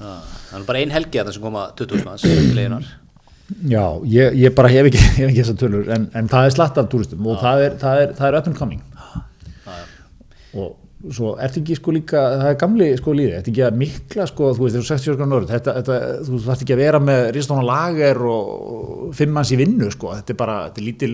Ah, 0.00 0.24
Það 0.48 0.58
er 0.58 0.66
bara 0.68 0.80
ein 0.80 0.92
helgi 0.94 1.20
að 1.20 1.28
það 1.28 1.36
sem 1.36 1.44
koma 1.44 1.62
20.000 1.76 2.06
manns 2.08 2.24
til 2.24 2.56
leginar 2.56 2.86
Já, 3.68 3.82
ég, 4.06 4.36
ég 4.38 4.54
bara 4.56 4.70
hef 4.70 4.88
ekki, 4.88 5.00
hef 5.18 5.26
ekki 5.26 5.42
þessar 5.42 5.58
tölur 5.60 5.90
en, 5.92 6.06
en 6.16 6.30
það 6.30 6.46
er 6.46 6.54
slatt 6.54 6.78
af 6.80 6.88
túristum 6.92 7.26
og 7.26 7.36
ah. 7.36 7.42
það 7.42 7.64
er, 7.64 7.74
það, 7.82 8.02
er, 8.04 8.14
það 8.16 8.28
er 8.28 8.38
up 8.38 8.48
and 8.50 8.58
coming. 8.60 8.84
Ah, 8.96 9.82
og 10.54 10.70
svo 11.08 11.30
ert 11.40 11.54
ekki 11.56 11.78
sko 11.78 11.94
líka, 11.96 12.20
það 12.36 12.50
er 12.50 12.56
gamli 12.60 12.86
sko 12.98 13.12
líði, 13.16 13.32
ert 13.38 13.46
ekki 13.48 13.62
að 13.64 13.76
mikla 13.80 14.26
sko, 14.28 14.50
þú 14.56 14.66
veist, 14.66 14.76
þú 14.76 14.82
60 14.90 15.14
ára 15.14 15.28
nörd, 15.30 15.46
þetta, 15.48 15.74
þetta, 15.78 15.94
þú 16.26 16.40
þarf 16.44 16.64
ekki 16.66 16.74
að 16.74 16.82
vera 16.82 17.00
með 17.00 17.20
ristóna 17.36 17.64
lager 17.64 18.20
og 18.28 19.14
fimm 19.16 19.32
manns 19.36 19.52
í 19.54 19.58
vinnu 19.60 19.88
sko, 19.94 20.12
þetta 20.18 20.34
er 20.34 20.38
bara, 20.42 20.56
þetta 20.66 20.82
er 20.82 20.86
lítil, 20.90 21.12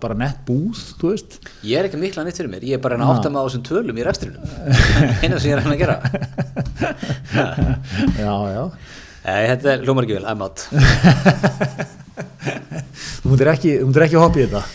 bara 0.00 0.16
nett 0.22 0.40
búð, 0.48 0.80
þú 1.02 1.12
veist. 1.12 1.36
Ég 1.68 1.76
er 1.82 1.90
ekki 1.90 2.00
mikla 2.00 2.24
neitt 2.24 2.40
fyrir 2.40 2.52
mér, 2.54 2.64
ég 2.64 2.78
er 2.78 2.84
bara 2.86 2.96
að 2.96 3.12
átta 3.12 3.34
maður 3.34 3.44
á 3.44 3.48
þessum 3.50 3.66
tölum 3.68 4.00
í 4.00 4.08
rekstrinum, 4.08 4.44
eina 5.20 5.36
sem 5.36 5.50
ég 5.50 5.54
er 5.58 5.60
að 5.60 5.80
gera. 5.84 5.98
já, 8.24 8.32
já. 8.56 8.64
Ei, 9.26 9.44
þetta 9.52 9.72
er 9.74 9.84
hljómar 9.84 10.08
ekki 10.08 10.16
vel, 10.16 10.26
I'm 10.32 10.40
out. 10.46 10.64
þú 13.20 13.34
múndir 13.34 13.52
ekki, 13.52 13.78
ekki 13.84 14.20
hoppið 14.22 14.48
þetta. 14.48 14.66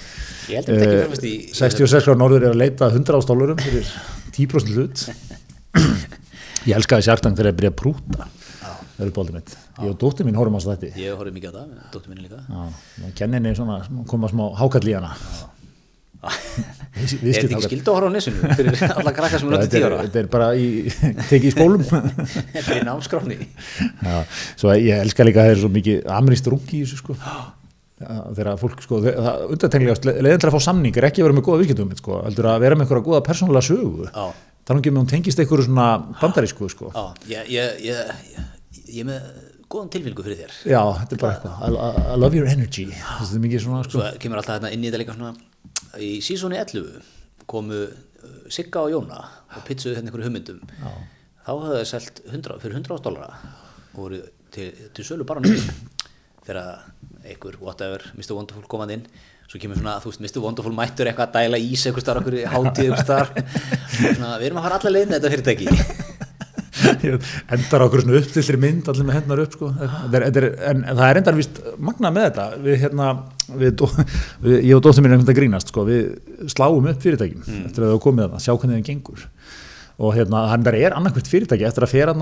Ég 0.52 0.60
held 0.60 0.68
að 0.68 0.82
þetta 0.82 0.96
ekki 1.02 1.14
fyrir 1.18 1.30
í... 1.32 1.36
66 1.56 2.10
ára 2.12 2.20
norður 2.20 2.50
er 2.50 2.52
að 2.54 2.60
leita 2.66 2.92
100 2.92 3.22
ástólarum 3.22 3.62
fyrir 3.62 3.88
10% 4.42 4.76
hlut. 4.76 5.06
Ég 6.68 6.76
elskaði 6.78 7.08
sjartang 7.08 7.38
þegar 7.38 7.52
ég 7.52 7.60
byrjaði 7.60 7.74
að 7.74 7.80
prúta. 7.82 8.28
Það 8.62 9.06
eru 9.06 9.16
bóltið 9.16 9.38
mitt. 9.40 9.56
Ég 9.82 9.88
og 9.90 9.96
dóttir 10.02 10.28
mín 10.28 10.38
horfum 10.38 10.58
á 10.58 10.62
þetta 10.62 10.92
Ég 11.00 11.16
horfði 11.18 11.32
mikið 11.38 11.50
á 11.50 11.58
það, 11.58 11.70
dóttir 11.94 12.12
minni 12.12 12.28
líka. 12.28 12.44
Kenninni 13.18 13.56
svona 13.58 13.80
koma 14.10 14.30
smá 14.30 14.44
hákall 14.60 14.92
í 14.92 14.94
hana. 14.98 15.16
Er 16.22 17.08
þetta 17.10 17.48
ekki 17.48 17.62
skildu 17.66 17.90
að 17.90 17.96
horfa 17.98 18.10
á 18.12 18.14
nesunu 18.14 18.50
fyrir 18.60 18.82
alla 19.00 19.14
krakka 19.16 19.40
sem 19.42 19.50
er 19.50 19.64
þetta, 19.64 19.72
tíu 19.74 19.86
er, 19.88 19.96
ára? 19.96 20.04
þetta 20.06 20.20
er 20.22 20.28
bara 20.30 20.50
í, 20.54 20.68
tekið 21.32 21.48
í 21.50 21.54
skólum. 21.56 21.86
Þetta 22.56 22.76
er 22.76 22.86
námskráni 22.86 23.38
svo 24.60 24.76
ég 24.78 25.02
elska 25.02 25.26
líka 25.26 25.42
að 25.42 25.50
það 25.50 25.56
er 25.56 25.62
svo 25.64 25.72
mikið 25.74 26.12
ameríst 26.20 26.50
rungi 26.54 26.78
í 26.78 26.84
þessu 26.84 27.00
sko 27.02 27.18
þegar 28.38 28.60
fólk 28.62 28.84
sko, 28.86 29.02
það 29.06 29.44
undartenglegast 29.56 30.08
leiðin 30.08 30.42
til 30.42 30.50
að 30.50 30.56
fá 30.56 30.66
samning 30.68 30.98
er 30.98 31.08
ekki 31.10 31.24
að 31.24 31.28
vera 31.28 31.38
með 31.38 31.46
góða 31.48 31.62
vikindum 31.64 31.94
sko, 32.00 32.18
heldur 32.26 32.50
að 32.52 32.66
vera 32.66 32.78
með 32.78 32.86
einhverja 32.88 33.06
góða 33.08 33.22
persónulega 33.28 33.68
sögu. 33.68 34.08
Já, 34.10 34.26
þannig 34.70 34.84
ekki 34.84 34.94
með 34.96 35.02
hún 35.04 35.12
tengist 35.12 35.42
einhverju 35.44 35.68
svona 35.68 35.88
bandarísku 36.22 36.70
sko. 36.74 36.92
já, 37.30 37.40
ég, 37.52 37.54
ég, 37.86 37.86
ég, 37.86 38.52
ég, 38.98 39.08
með 39.08 39.30
góðan 39.72 39.94
tilfylgu 39.96 40.26
fyrir 40.28 40.44
þér. 40.44 40.58
Já, 40.74 40.82
þetta 41.00 41.18
er 41.18 41.24
bara 41.24 41.38
eitthvað. 41.38 41.64
I, 41.64 42.20
love 42.20 42.38
your 42.38 42.52
energy. 42.52 42.90
Þetta 42.92 43.40
er 43.40 43.46
mikið 43.46 43.66
svona 43.66 43.86
sko. 43.88 43.98
Svo 43.98 44.22
kemur 44.24 44.42
alltaf 44.42 44.60
hérna 44.60 44.74
inn 44.76 44.84
í 44.84 44.92
þetta 44.92 45.02
líka 45.04 45.16
svona 45.16 45.34
í 46.02 46.12
sísóni 46.24 46.60
11 46.60 47.02
komu 47.52 47.80
uh, 47.88 48.36
Sigga 48.52 48.86
og 48.86 48.94
Jóna 48.94 49.24
og 49.56 49.66
pizzuðu 49.68 49.98
hérna 49.98 50.12
einhverju 50.12 50.30
hugmyndum. 50.30 50.62
Já. 50.80 50.92
þá 51.46 51.52
höfðu 51.56 51.80
þau 51.80 51.90
selt 51.90 52.22
100, 52.30 52.60
fyrir 52.62 52.78
100 52.80 53.02
dólara 53.06 53.32
og 53.92 53.98
voru 53.98 54.22
til, 54.54 54.70
til 54.96 55.08
sölu 55.08 55.28
bara 55.28 55.44
nú 55.44 55.52
þegar 56.48 56.80
einhver 57.22 57.60
whatever, 57.62 58.04
Mr. 58.18 58.34
Wonderful 58.38 58.66
komað 58.70 58.96
inn 58.98 59.06
svo 59.52 59.60
kemur 59.60 59.78
svona, 59.78 59.98
þú 60.00 60.14
veist, 60.14 60.22
Mr. 60.24 60.40
Wonderful 60.46 60.72
mættur 60.76 61.10
eitthvað 61.10 61.28
að 61.28 61.36
dæla 61.38 61.60
ís 61.60 61.82
eitthvað 61.84 62.06
starf 62.06 62.22
okkur 62.24 62.36
hátíð 62.54 62.86
eitthvað 62.86 63.04
starf 63.04 63.30
svona, 63.98 64.30
við 64.40 64.48
erum 64.48 64.60
að 64.62 64.66
fara 64.68 64.78
alla 64.80 64.94
leiðin 64.96 65.16
þetta 65.18 65.32
fyrirtæki 65.34 65.68
endar 67.56 67.84
okkur 67.86 68.04
svona 68.06 68.20
uppstillri 68.22 68.60
mynd 68.62 68.88
allir 68.90 69.08
með 69.08 69.18
hendnar 69.20 69.42
upp 69.44 69.54
sko. 69.58 69.68
þetta 69.76 70.18
er, 70.22 70.26
er, 70.30 70.48
en 70.72 70.80
það 70.88 71.04
er 71.08 71.20
endar 71.22 71.38
vist 71.38 71.62
magnað 71.78 72.16
með 72.16 72.28
þetta 72.30 72.46
við, 72.64 72.76
hérna, 72.86 73.06
við, 73.52 73.72
við, 74.46 74.56
ég 74.56 74.76
og 74.78 74.84
dóttir 74.86 75.04
mín 75.04 75.12
er 75.12 75.18
einhvern 75.18 75.28
veginn 75.28 75.36
að 75.36 75.42
grínast 75.42 75.68
sko. 75.74 75.86
við 75.90 76.02
sláum 76.56 76.88
upp 76.92 77.02
fyrirtækjum 77.04 77.44
eftir 77.68 77.82
að 77.86 77.92
það 77.92 78.04
komið 78.08 78.24
þarna, 78.28 78.44
sjá 78.46 78.54
hvernig 78.56 78.76
þeim 78.80 78.88
gengur 78.88 79.20
og 80.02 80.16
hérna, 80.16 80.48
hann 80.50 80.64
er 80.72 80.96
annarkvæmt 80.96 81.30
fyrirtæki 81.30 81.68
eftir 81.68 81.86
að 81.86 81.94
fera 81.94 82.16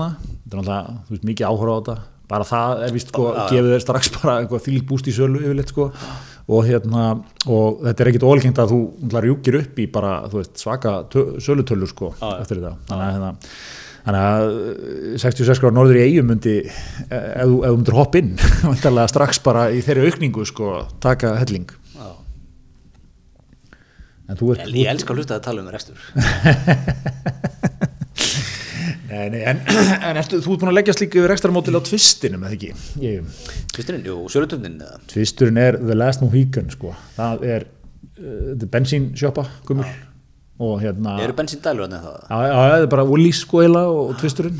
bara 2.30 2.46
það 2.46 2.84
er 2.86 2.94
vist 2.94 3.10
sko, 3.12 3.26
já. 3.34 3.42
gefið 3.50 3.74
þeir 3.74 3.84
strax 3.84 4.12
bara 4.16 4.62
þýl 4.66 4.82
búst 4.88 5.10
í 5.10 5.14
sölu 5.16 5.42
yfirleitt 5.42 5.74
sko 5.74 5.90
og 6.50 6.64
hérna, 6.66 7.10
og 7.46 7.84
þetta 7.84 8.02
er 8.02 8.10
ekkit 8.10 8.26
ólgengt 8.26 8.58
að 8.58 8.72
þú 8.72 8.80
rjúkir 9.26 9.60
upp 9.60 9.78
í 9.78 9.86
bara 9.90 10.14
veist, 10.32 10.56
svaka 10.58 10.96
tö, 11.10 11.26
sölutölur 11.42 11.90
sko 11.90 12.14
já. 12.16 12.30
eftir 12.40 12.62
þetta, 12.62 12.74
þannig 12.88 13.06
að 13.06 13.14
hérna 13.18 13.36
Þannig 14.00 14.22
að 14.24 14.46
eh, 15.12 15.16
66 15.20 15.60
gráður 15.60 15.76
norður 15.76 15.98
í 16.00 16.04
eigum 16.06 16.30
myndi, 16.30 16.54
eh, 16.64 17.26
ef 17.42 17.50
þú 17.50 17.72
myndir 17.76 17.98
hopp 17.98 18.16
inn, 18.16 18.30
strax 19.12 19.42
bara 19.44 19.66
í 19.74 19.82
þeirri 19.84 20.08
aukningu 20.08 20.46
sko, 20.48 20.70
taka 21.04 21.34
helling. 21.42 21.68
Já. 21.92 22.08
En 24.30 24.40
þú 24.40 24.54
ert, 24.54 24.64
ég, 24.70 24.78
ég 24.86 24.94
elska 24.94 25.12
að 25.12 25.20
hlusta 25.20 25.36
að 25.36 25.44
tala 25.50 25.64
um 25.64 25.68
restur 25.74 26.00
nei, 29.10 29.24
nei, 29.34 29.40
en, 29.50 29.62
en 30.10 30.20
ertu, 30.20 30.40
þú 30.44 30.54
ert 30.54 30.62
búin 30.64 30.72
að 30.72 30.78
leggja 30.78 30.96
slíku 30.96 31.22
yfir 31.22 31.34
ekstra 31.36 31.54
mótil 31.54 31.78
á 31.78 31.82
tvistinum, 31.86 32.44
eða 32.46 32.58
ekki? 32.58 32.70
Tvisturinn, 33.74 34.04
jú, 34.06 34.20
sölutöfnin 34.32 34.78
eða? 34.80 35.00
Tvisturinn 35.10 35.58
er 35.60 35.80
The 35.80 35.96
Last 35.98 36.22
Mohican, 36.24 36.70
sko. 36.74 36.94
Það 37.16 37.50
er, 37.56 37.66
uh, 38.20 38.38
þetta 38.52 38.70
bensínsjoppa, 38.76 39.48
gummul. 39.68 39.90
Og 40.60 40.74
hérna... 40.82 41.14
eru 41.24 41.32
bensíndælur 41.32 41.86
hann 41.86 41.94
eða 41.96 42.10
það 42.28 42.42
Já, 42.44 42.50
það 42.52 42.74
er 42.82 42.88
bara 42.92 43.04
Woolies 43.08 43.38
sko 43.46 43.62
eila 43.64 43.84
og 43.88 44.10
tvisturinn. 44.20 44.58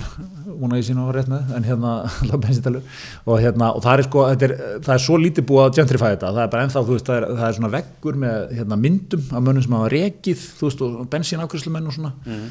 Vona 0.48 0.78
ég 0.78 0.86
sína 0.86 1.04
á 1.04 1.12
rétt 1.12 1.28
með, 1.28 1.50
en 1.58 1.66
hérna 1.68 1.90
bensítalur 2.46 3.02
og 3.26 3.42
hérna, 3.42 3.68
og 3.76 3.84
það 3.84 3.98
er 3.98 4.06
sko 4.06 4.24
er, 4.30 4.54
það 4.80 4.94
er 4.94 5.04
svo 5.04 5.18
lítið 5.20 5.46
búið 5.50 5.66
að 5.66 5.76
gentrify 5.76 6.14
þetta 6.14 6.32
það 6.32 6.42
er 6.46 6.50
bara 6.54 6.64
ennþá, 6.64 6.84
þú 6.88 6.96
veist, 6.96 7.10
það 7.10 7.20
er, 7.20 7.28
það 7.36 7.46
er 7.50 7.58
svona 7.58 7.72
veggur 7.76 8.20
með 8.24 8.56
hérna, 8.56 8.80
myndum 8.86 9.28
af 9.28 9.44
mönnum 9.44 9.66
sem 9.66 9.76
hafa 9.76 9.92
rekið 9.92 10.46
þú 10.56 10.70
veist, 10.70 10.84
og 10.88 11.08
bensínafkvæslumenn 11.12 11.92
og 11.92 11.98
svona 11.98 12.14
Geggjað. 12.24 12.48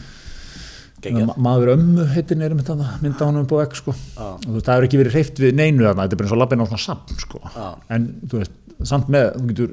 Ma 1.16 1.36
maður 1.50 1.72
ömmu 1.78 2.06
heitin 2.14 2.42
er 2.44 2.56
mynd 2.58 2.70
á 2.70 2.76
hann 3.24 3.38
upp 3.44 3.54
á 3.56 3.58
vegg 3.64 3.76
sko. 3.80 3.94
veist, 3.96 4.66
það 4.66 4.74
hefur 4.76 4.88
ekki 4.90 5.00
verið 5.02 5.16
hreift 5.16 5.40
við 5.44 5.54
neinu 5.60 5.86
þarna, 5.88 6.06
þetta 6.06 6.16
er 6.18 6.20
bara 6.20 6.28
eins 6.28 6.36
og 6.36 6.42
lappin 6.42 6.64
á 6.64 6.66
svona 6.70 6.84
samt 6.84 7.14
sko. 7.24 7.40
Já. 7.56 7.68
en 7.96 8.08
þú 8.30 8.42
veist, 8.42 8.56
samt 8.90 9.10
með 9.12 9.30
þú 9.36 9.46
getur 9.52 9.72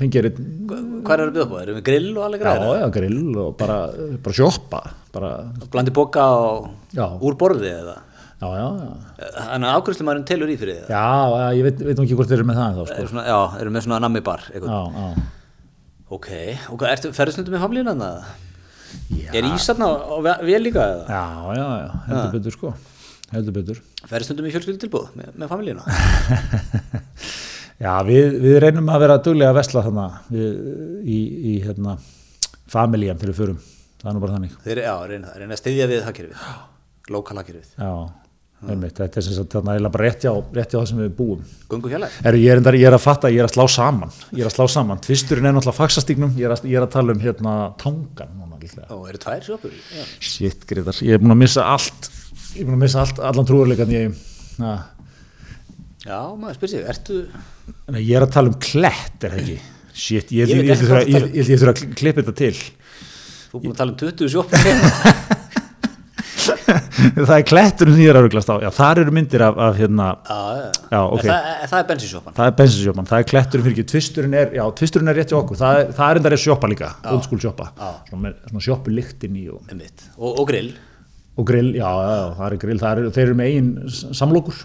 fengið 0.00 0.28
einn 0.28 1.02
Hvað 1.04 1.14
er 1.14 1.22
að 1.24 1.32
bjóða 1.36 1.46
upp 1.46 1.54
á? 1.56 1.58
Erum 1.62 1.78
við 1.78 1.86
grill 1.88 2.10
og 2.16 2.26
alveg 2.26 2.40
já, 2.40 2.44
græður? 2.48 2.78
já, 2.80 2.86
grill 2.98 3.38
og 3.44 3.56
bara, 3.60 3.78
bara 4.24 4.36
sjoppa 4.38 4.82
bara, 5.12 5.30
Blandi 5.72 5.92
boka 5.96 6.24
og 6.36 6.68
Já. 6.96 7.06
úr 7.20 7.36
borði 7.40 7.72
eða? 7.72 7.96
já, 8.38 8.48
já, 8.54 8.66
já 8.78 9.30
Þannig 9.36 9.68
að 9.68 9.78
ákvæmstumæðurinn 9.80 10.28
telur 10.30 10.52
í 10.52 10.56
fyrir 10.60 10.80
það? 10.84 10.92
Já, 10.94 11.08
já, 11.42 11.48
ég 11.58 11.66
veit, 11.68 11.80
veit 11.88 11.98
nú 11.98 12.04
ekki 12.06 12.18
hvort 12.20 12.30
þeir 12.30 12.38
eru 12.40 12.48
með 12.48 12.60
það 12.60 12.76
þá, 12.78 12.82
sko. 12.88 12.98
Er 13.02 13.10
svona, 13.12 13.24
já, 13.28 13.38
erum 13.60 13.74
með 13.76 13.84
svona 13.88 14.00
nammi 14.04 14.22
bar 14.24 14.44
eitthvað. 14.52 14.68
Já, 14.70 14.82
já. 14.96 15.26
Ok, 16.08 16.28
og 16.72 16.78
hvað, 16.80 16.92
ertu 16.94 17.10
ferðstundum 17.18 17.52
með 17.56 17.64
famlíðan 17.66 18.00
það? 18.04 18.28
Já. 19.12 19.30
Er 19.36 19.50
Ísarna 19.54 19.88
á 19.88 20.16
ve- 20.24 20.38
vel 20.48 20.62
líka 20.64 20.84
eða? 20.84 21.04
Já, 21.08 21.24
já, 21.58 21.66
já, 21.82 21.90
heldur 22.08 22.32
betur, 22.38 22.56
sko. 22.56 22.74
Heldur 23.32 23.56
betur. 23.58 23.82
Ferðstundum 24.08 24.48
í 24.48 24.52
fjölskyldu 24.54 24.80
tilbúð 24.86 25.10
með, 25.18 25.34
með 25.36 25.52
famlíðina? 25.52 25.82
Já, 27.78 27.92
við, 28.02 28.32
við 28.42 28.56
reynum 28.64 28.88
að 28.90 29.02
vera 29.04 29.16
duglega 29.22 29.52
að 29.52 29.58
vesla 29.60 29.82
þarna 29.86 30.06
við, 30.34 30.54
í, 31.06 31.18
í, 31.52 31.52
hérna, 31.62 31.92
familjan 32.70 33.20
til 33.20 33.28
við 33.30 33.36
förum. 33.38 33.60
Það 34.00 34.08
er 34.10 34.16
nú 34.16 34.22
bara 34.24 34.34
þannig. 34.34 34.56
Þeir, 34.64 34.80
já, 34.82 34.94
reyna, 35.12 35.34
reyna 35.38 35.54
að 35.54 35.60
styðja 35.60 35.86
við 35.90 36.02
hagkerfið, 36.08 36.48
lokal 37.14 37.38
hagkerfið. 37.38 37.70
Já, 37.78 37.92
einmitt, 38.66 38.96
þetta 38.98 39.20
er 39.22 39.26
sem 39.28 39.36
sagt 39.36 39.54
þarna 39.54 39.92
bara 39.94 40.08
rétt 40.08 40.26
hjá, 40.26 40.32
rétt 40.58 40.74
hjá 40.74 40.80
það 40.80 40.88
sem 40.90 41.00
við 41.04 41.14
búum. 41.20 41.46
Heru, 41.70 42.42
ég, 42.42 42.50
er 42.50 42.62
endar, 42.64 42.78
ég 42.78 42.90
er 42.90 42.98
að 42.98 43.04
fatta, 43.06 43.30
ég 43.30 43.44
er 43.44 43.46
að 43.46 43.54
slá 43.54 43.66
saman. 43.78 44.14
Ég 44.34 44.42
er 44.42 44.50
að 44.50 44.56
slá 44.56 44.66
saman. 44.74 45.02
Tvisturinn 45.06 45.46
er 45.46 45.54
náttúrulega 45.54 45.78
faxastíknum, 45.78 46.34
ég 46.38 46.50
er 46.50 46.56
að, 46.56 46.66
ég 46.66 46.80
er 46.82 46.86
að 46.88 46.94
tala 46.98 47.14
um 47.14 47.22
hérna 47.22 47.54
tangan 47.78 48.34
líklega. 48.68 48.88
Ó, 48.92 49.02
eru 49.10 49.20
tvær 49.24 49.42
sjópur? 49.48 49.74
Já. 49.96 50.04
Shit, 50.20 50.68
Gretar, 50.68 51.00
ég 51.02 51.16
er 51.18 51.24
búin 51.24 51.34
að 51.34 51.42
missa 51.42 51.66
allt 51.72 52.10
ég 52.54 52.62
er 52.62 52.68
búin 52.68 52.78
að 52.78 52.84
missa 52.84 53.02
allt, 53.02 53.18
allan 53.30 53.48
trúarleikan 53.48 53.92
ég, 53.92 54.22
na, 54.60 54.76
Já, 56.06 56.20
maður 56.38 56.56
spyr 56.56 56.70
sig, 56.72 56.84
ertu... 56.88 57.16
Nei, 57.90 58.00
ég 58.04 58.14
er 58.16 58.24
að 58.24 58.36
tala 58.36 58.52
um 58.52 58.60
klett, 58.62 59.18
er 59.20 59.34
það 59.34 59.40
ekki 59.42 59.58
Shit, 59.98 60.30
ég 60.36 60.52
um. 60.54 60.70
þurfa 61.50 61.74
að 61.74 61.82
klippa 61.98 62.22
þetta 62.22 62.36
til 62.38 62.54
Þú 63.48 63.58
er 63.58 63.64
búin 63.64 63.74
að 63.74 63.82
tala 63.82 63.94
um 63.94 64.00
20 64.04 64.32
sjópur? 64.36 65.36
Það 67.28 67.32
er 67.36 67.44
kletturinn 67.48 67.94
sem 67.96 68.02
ég 68.04 68.10
er 68.12 68.18
að 68.18 68.24
ruglast 68.26 68.50
á 68.52 68.56
Já, 68.62 68.68
þar 68.74 69.00
eru 69.02 69.14
myndir 69.16 69.44
af, 69.46 69.58
af 69.68 69.76
hérna 69.78 70.06
Já, 70.28 70.38
já. 70.58 70.68
Já, 70.92 71.00
ok. 71.04 71.22
En 71.24 71.28
Það, 71.28 71.48
það 71.72 71.78
er 71.82 71.86
bensinsjópan. 71.92 72.36
Það 72.38 72.50
er 72.50 72.56
bensinsjópan, 72.60 73.08
það 73.10 73.22
er 73.22 73.28
kletturinn 73.32 73.66
fyrir 73.68 73.76
ekki 73.78 73.86
Tvisturinn 73.92 74.36
er, 74.40 74.52
já, 74.58 74.64
tvisturinn 74.80 75.12
er 75.12 75.18
rétt 75.20 75.32
hjá 75.34 75.38
okkur 75.40 75.60
Það 75.62 75.80
er, 75.82 75.92
það 75.98 76.10
er 76.14 76.20
enda 76.22 76.32
rétt 76.34 76.44
sjoppa 76.44 76.70
líka, 76.72 76.90
old 77.12 77.26
school 77.28 77.42
sjoppa 77.44 77.68
Já. 77.78 77.90
Svona, 78.10 78.34
svona 78.50 78.64
sjoppu 78.68 78.94
lyktin 78.96 79.38
í 79.38 79.46
og. 79.52 79.62
Og, 80.18 80.30
og 80.42 80.44
grill. 80.50 80.72
og 81.38 81.46
grill, 81.52 81.72
já, 81.78 81.88
það 82.38 82.44
er 82.50 82.58
grill 82.66 82.80
það 82.82 83.02
er, 83.04 83.10
Þeir 83.18 83.26
eru 83.28 83.38
með 83.38 83.50
eigin 83.52 83.72
s- 83.86 84.04
samlokur 84.18 84.62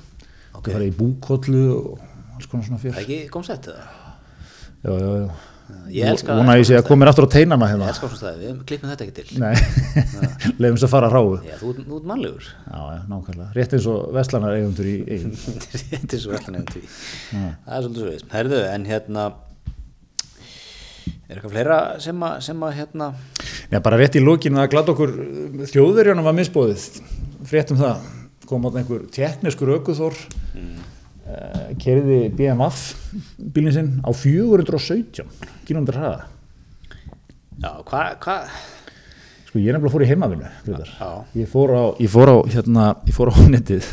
Ok. 0.57 0.67
Það 0.71 0.77
er 0.79 0.85
í 0.87 0.93
búkollu 0.97 1.63
og 1.77 2.37
alls 2.37 2.47
konar 2.49 2.65
svona 2.65 2.79
Það 2.79 2.85
fyrir 2.87 2.97
er 2.97 3.03
ekki 3.03 3.19
komsett 3.33 3.67
eða? 3.73 3.89
Já, 4.83 4.91
já, 4.91 5.09
já 5.23 5.27
Ég 5.93 6.07
elska 6.09 6.35
Vona 6.35 6.55
að 6.55 6.59
ég 6.61 6.67
sé 6.67 6.75
að 6.77 6.85
koma 6.87 7.03
mér 7.03 7.11
aftur 7.11 7.27
á 7.27 7.33
teinana 7.33 7.67
Ég 7.67 7.73
hérna 7.73 7.87
elska 7.91 8.09
svona 8.09 8.19
staði, 8.19 8.49
við 8.49 8.63
klippum 8.69 8.91
þetta 8.91 9.05
ekki 9.05 9.15
til. 9.19 9.39
Nei, 9.39 9.53
leiðum 10.59 10.77
þess 10.77 10.87
að 10.87 10.93
fara 10.93 11.09
ráðu 11.13 11.37
Já, 11.45 11.55
þú, 11.59 11.71
ert- 11.73 11.87
þú 11.87 11.99
ert 11.99 12.09
mannlegur. 12.11 12.49
Já, 12.67 12.79
já, 12.93 12.99
nákvæmlega, 13.11 13.47
rétt 13.57 13.75
eins 13.77 13.87
og 13.93 14.11
vestlanar 14.17 14.57
eigendur 14.57 14.89
í 14.89 14.95
eigin 15.07 15.33
Þetta 15.37 16.17
er 16.17 16.23
svo 16.23 16.33
veltan 16.35 16.59
eftir 16.59 16.83
því. 16.83 16.93
Það 17.31 17.75
er 17.77 17.85
svolítið 17.87 18.01
svo 18.03 18.11
veist. 18.11 18.29
Herðu, 18.33 18.61
en 18.73 18.87
hérna, 18.89 19.25
er 21.33 21.37
eitthvað 21.37 21.55
fleira 21.55 21.79
sem 22.03 22.25
að, 22.27 22.39
sem 22.47 22.65
að 22.67 22.75
hérna, 22.79 23.11
Nei, 23.71 23.79
bara 23.81 23.97
rétt 23.97 24.17
í 24.19 24.23
lókinu 24.23 24.59
að 24.61 24.71
glada 24.73 24.93
okkur 24.93 25.13
þjóðverjana 25.71 26.25
var 26.25 26.35
misbóðið 26.37 26.83
fréttum 27.49 27.79
það, 27.79 28.09
kom 28.49 28.67
átt 28.67 28.81
einhver 28.81 29.05
tekniskur 29.13 29.71
aukuþór 29.77 30.19
mm. 30.53 30.81
Uh, 31.27 31.71
kerði 31.81 32.19
BMF 32.37 32.83
bílinn 33.55 33.75
sinn 33.75 33.91
á 34.03 34.09
417 34.11 35.25
km 35.67 35.87
hraða 35.93 36.23
já, 37.63 37.71
hvað, 37.87 38.07
hvað, 38.23 38.55
sko 39.49 39.61
ég 39.61 39.69
er 39.69 39.77
nefnilega 39.77 39.93
fór 39.93 40.05
í. 40.05 40.09
Já. 40.97 41.11
ég 41.37 41.51
fór 41.51 41.73
á, 41.77 41.83
ég 42.01 42.09
fór 42.13 42.31
á 42.33 42.37
hérna, 42.55 42.87
ég 43.07 43.15
fór 43.17 43.31
á 43.31 43.35
netið 43.53 43.89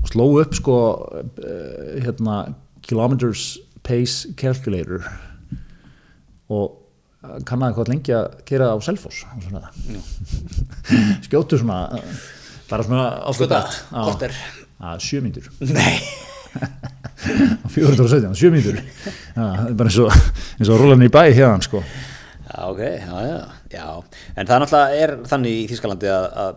og 0.00 0.10
sló 0.12 0.26
upp 0.42 0.54
sko 0.58 0.76
uh, 1.14 1.96
hérna 2.04 2.36
kilometers 2.84 3.58
pace 3.86 4.30
calculator 4.40 5.04
og 6.50 6.76
uh, 7.24 7.38
kannaði 7.48 7.76
hvað 7.78 7.90
lengi 7.94 8.14
að 8.16 8.28
kera 8.48 8.72
á 8.72 8.76
Selfoss 8.84 9.24
og 9.28 9.44
svona 9.44 9.68
skjótu 11.26 11.58
svona 11.60 11.82
bara 12.70 12.86
svona 12.86 13.06
á 13.26 13.30
Skjóta, 13.34 13.60
Já. 13.66 14.02
korter. 14.06 14.36
að 14.80 15.00
sjö 15.04 15.20
mínútur 15.24 15.48
nei, 15.74 15.96
417, 17.74 18.32
sjö 18.38 18.50
mínútur. 18.52 18.80
Já, 18.80 19.42
það 19.42 19.66
er 19.66 19.76
bara 19.78 19.90
eins 19.92 20.00
og, 20.00 20.72
og 20.72 20.80
rúlan 20.80 21.04
í 21.06 21.10
bæ 21.12 21.22
hérna 21.28 21.60
sko. 21.64 21.82
Já, 22.50 22.56
ok, 22.66 22.80
já, 22.80 23.18
já, 23.28 23.38
já, 23.70 23.84
en 24.34 24.48
það 24.48 24.62
náttúrulega 24.64 25.04
er 25.04 25.12
þannig 25.30 25.52
í 25.54 25.66
Þískalandi 25.70 26.08
að, 26.10 26.24
að, 26.42 26.56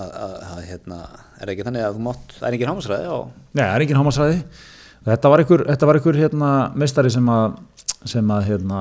að, 0.00 0.14
að, 0.46 0.62
hérna, 0.70 1.00
er 1.42 1.52
ekki 1.52 1.66
þannig 1.66 1.84
að 1.84 1.98
þú 1.98 2.04
mátt, 2.06 2.32
það 2.38 2.46
er 2.48 2.56
ekki 2.56 2.70
hámasræði 2.70 3.10
á 3.12 3.18
Nei, 3.26 3.60
það 3.60 3.74
er 3.74 3.84
engin 3.84 4.00
hámasræði 4.00 4.38
þetta 5.10 5.32
var 5.32 5.42
einhver, 5.42 5.64
þetta 5.68 5.90
var 5.90 6.00
einhver 6.00 6.20
hérna, 6.22 6.54
meistari 6.80 7.12
sem 7.12 7.28
að, 7.34 7.60
sem 8.08 8.32
að 8.32 8.48
hérna, 8.48 8.80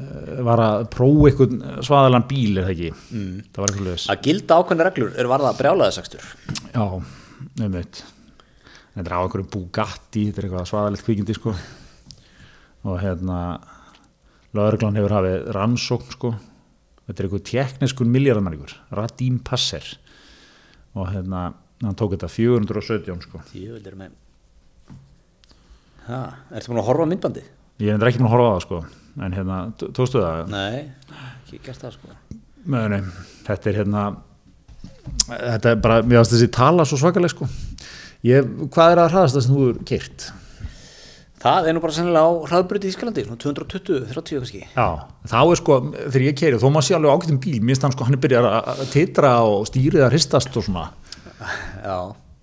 eh, 0.00 0.40
var 0.48 0.64
að 0.64 0.88
prófa 0.94 1.28
einhvern 1.30 1.60
svaðalan 1.90 2.26
bíl 2.32 2.56
er 2.56 2.70
það 2.70 2.74
ekki? 2.78 2.90
Mm. 3.12 3.36
það 3.60 4.08
að 4.16 4.24
gilda 4.30 4.60
ákveðna 4.62 4.88
reglur 4.88 5.20
er 5.20 5.32
varða 5.34 5.52
brjálaðisakstur 5.60 6.32
Já, 6.72 6.84
nefnveit 7.60 8.04
þetta 8.94 9.04
er 9.10 9.16
á 9.16 9.22
einhverjum 9.24 9.50
Bugatti 9.52 10.26
þetta 10.28 10.40
er 10.42 10.46
eitthvað 10.48 10.68
svaðalegt 10.70 11.04
kvikindi 11.06 11.34
sko. 11.36 11.54
Og 12.84 12.98
hérna 13.00 13.38
lögreglan 14.54 14.96
hefur 14.98 15.14
hafið 15.16 15.48
rannsókn 15.56 16.12
sko. 16.14 16.34
Þetta 17.08 17.20
er 17.20 17.28
einhver 17.28 17.44
tekniskun 17.50 18.12
miljardamæringur 18.14 18.74
Radim 18.96 19.38
Passer. 19.44 19.84
Og 20.94 21.08
hérna 21.12 21.48
hann 21.82 21.96
tók 21.98 22.14
þetta 22.14 22.28
417 22.30 23.24
sko. 23.26 23.42
Jöfnir 23.56 23.96
með 23.98 24.12
Ha, 26.04 26.18
ertu 26.52 26.68
búin 26.70 26.82
að 26.82 26.88
horfa 26.90 27.06
myndbandi? 27.08 27.42
ég 27.80 27.94
er 27.96 28.06
ekki 28.08 28.20
búin 28.20 28.28
að 28.28 28.34
horfa 28.34 28.48
á 28.48 28.54
það 28.54 28.64
sko. 28.66 28.78
En 29.24 29.32
hérna, 29.32 29.56
tó- 29.80 29.88
tókstu 29.96 30.20
það? 30.20 30.48
Nei, 30.52 30.90
ekki 31.46 31.60
gert 31.64 31.80
það 31.80 31.92
sko. 31.96 32.08
Nei, 32.66 32.88
nei, 32.92 33.00
þetta 33.46 33.70
er 33.70 33.78
hérna 33.80 34.02
þetta 35.28 35.70
er 35.72 35.76
bara, 35.80 36.02
mér 36.02 36.20
finnst 36.20 36.34
þessi 36.34 36.50
tala 36.52 36.84
svo 36.88 36.96
svakaleg 37.00 37.32
sko 37.32 37.48
ég, 38.24 38.48
hvað 38.72 38.94
er 38.94 39.02
að 39.04 39.12
hraðast 39.14 39.38
það 39.38 39.46
sem 39.46 39.54
þú 39.58 39.68
er 39.68 39.84
keirt? 39.90 40.26
Það 41.44 41.66
er 41.68 41.76
nú 41.76 41.80
bara 41.84 41.92
sennilega 41.92 42.24
á 42.24 42.32
hraðbrytti 42.48 42.88
í 42.88 42.92
Ískalandi, 42.94 43.22
220, 43.28 44.06
30 44.14 44.38
kannski. 44.40 44.62
Já, 44.72 44.86
þá 45.28 45.38
er 45.42 45.58
sko, 45.60 45.76
þegar 46.06 46.24
ég 46.24 46.38
keiri 46.40 46.60
þó 46.62 46.70
maður 46.72 46.86
sé 46.86 46.96
alveg 46.96 47.12
ágættum 47.18 47.40
bíl, 47.44 47.58
mér 47.60 47.74
finnst 47.74 47.84
hann 47.84 47.92
sko 47.92 48.06
hann 48.08 48.16
er 48.16 48.22
byrjað 48.22 48.48
að 48.48 48.84
titra 48.94 49.32
og 49.44 49.66
stýrið 49.68 50.06
að 50.06 50.14
hristast 50.16 50.56
og 50.56 50.64
svona, 50.64 50.86
Já, 51.84 51.98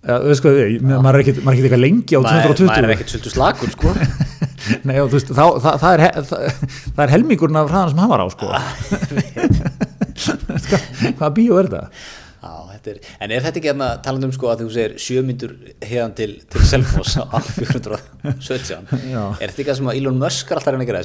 ja, 0.06 0.20
veist 0.28 0.46
hvað 0.46 0.60
við 0.60 0.86
maður 0.86 1.18
er 1.18 1.24
ekkert 1.24 1.42
er 1.42 1.56
eitthvað 1.56 1.82
lengi 1.82 2.14
á 2.14 2.22
maður, 2.22 2.54
220 2.54 2.70
maður 2.70 2.86
er 2.86 2.94
ekkert 2.96 3.14
svolítið 3.16 3.36
slagur 3.36 3.74
sko. 3.74 3.96
Nei, 4.86 4.94
já, 5.00 5.02
þú 5.02 5.16
veist, 5.18 5.34
þá, 5.34 5.46
það, 5.66 5.82
það, 5.82 5.92
er, 5.92 6.02
það, 6.30 6.42
það 6.86 7.04
er 7.08 7.14
helmingurinn 7.16 7.62
af 7.62 7.72
hraðan 7.72 7.94
sem 7.96 8.02
hann 8.04 8.14
var 8.14 8.22
á 8.22 8.28
sko. 8.30 8.46
Hvaða 11.18 11.34
bíó 11.38 11.58
er 11.58 11.72
þetta? 11.72 11.84
Já, 12.42 12.54
þetta 12.72 12.94
er, 12.94 13.02
en 13.22 13.34
er 13.36 13.44
þetta 13.46 13.60
ekki 13.62 13.70
hérna 13.70 13.89
talandi 14.02 14.26
um 14.26 14.32
sko 14.34 14.50
að 14.50 14.64
þú 14.64 14.72
segir 14.74 14.96
sjömyndur 14.98 15.52
hefðan 15.86 16.16
til, 16.18 16.32
til 16.50 16.64
Selfoss 16.66 17.20
á 17.22 17.38
417 17.58 19.12
Já. 19.12 19.22
er 19.38 19.52
þetta 19.52 19.62
ekki 19.62 19.68
það 19.70 19.78
sem 19.82 19.92
að 19.92 20.00
Elon 20.00 20.18
Musk 20.24 20.50
er 20.50 20.58
alltaf 20.58 20.72
að 20.72 20.78
reyna 20.78 20.88
að 20.88 20.92
gera 20.92 21.04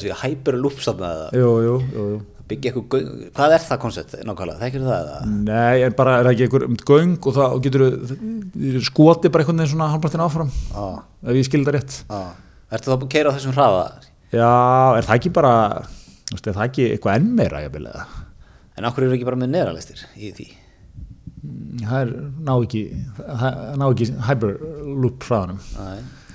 Jú, 1.37 1.53
jú, 1.67 1.77
jú, 1.93 2.07
jú 2.15 2.25
byggja 2.47 2.71
eitthvað, 2.71 3.07
hvað 3.35 3.55
er 3.57 3.63
það 3.67 3.81
koncept 3.83 4.13
nákvæmlega, 4.23 4.59
þekkir 4.61 4.85
það 4.87 4.99
eða? 5.01 5.31
Nei, 5.49 5.83
en 5.83 5.95
bara 5.99 6.13
er 6.17 6.29
það 6.29 6.33
ekki 6.33 6.45
einhver 6.47 6.67
um 6.67 6.77
göng 6.91 7.17
og 7.27 7.37
það 7.37 7.57
getur 7.65 7.87
skoti 8.87 9.33
bara 9.35 9.43
einhvern 9.45 9.63
veginn 9.63 9.73
svona 9.73 9.89
halvpartin 9.93 10.23
áfram 10.23 10.53
Já, 10.55 10.85
ef 11.27 11.41
ég 11.41 11.49
skilda 11.49 11.75
rétt 11.75 11.97
já, 12.07 12.21
ertu 12.71 12.93
þá 12.93 12.95
að 12.97 13.09
keira 13.17 13.33
á 13.33 13.37
þessum 13.37 13.57
hraða? 13.57 13.83
Já, 14.31 14.53
er 15.01 15.09
það 15.09 15.19
ekki 15.19 15.35
bara 15.41 15.55
er 16.37 16.47
það 16.47 16.63
ekki 16.69 16.89
eitthvað 16.93 17.19
enn 17.19 17.35
meira 17.41 17.65
En 18.77 18.85
okkur 18.85 19.07
eru 19.07 19.17
ekki 19.17 19.27
bara 19.27 19.41
með 19.41 19.55
neðralistir 19.57 20.07
í 20.21 20.31
því? 20.37 20.49
Það 21.83 22.01
er 22.01 22.15
ná 22.47 22.55
ekki 22.57 22.83
ná 23.77 23.87
ekki 23.91 24.11
hyperloop 24.31 25.29
hraðanum. 25.29 25.63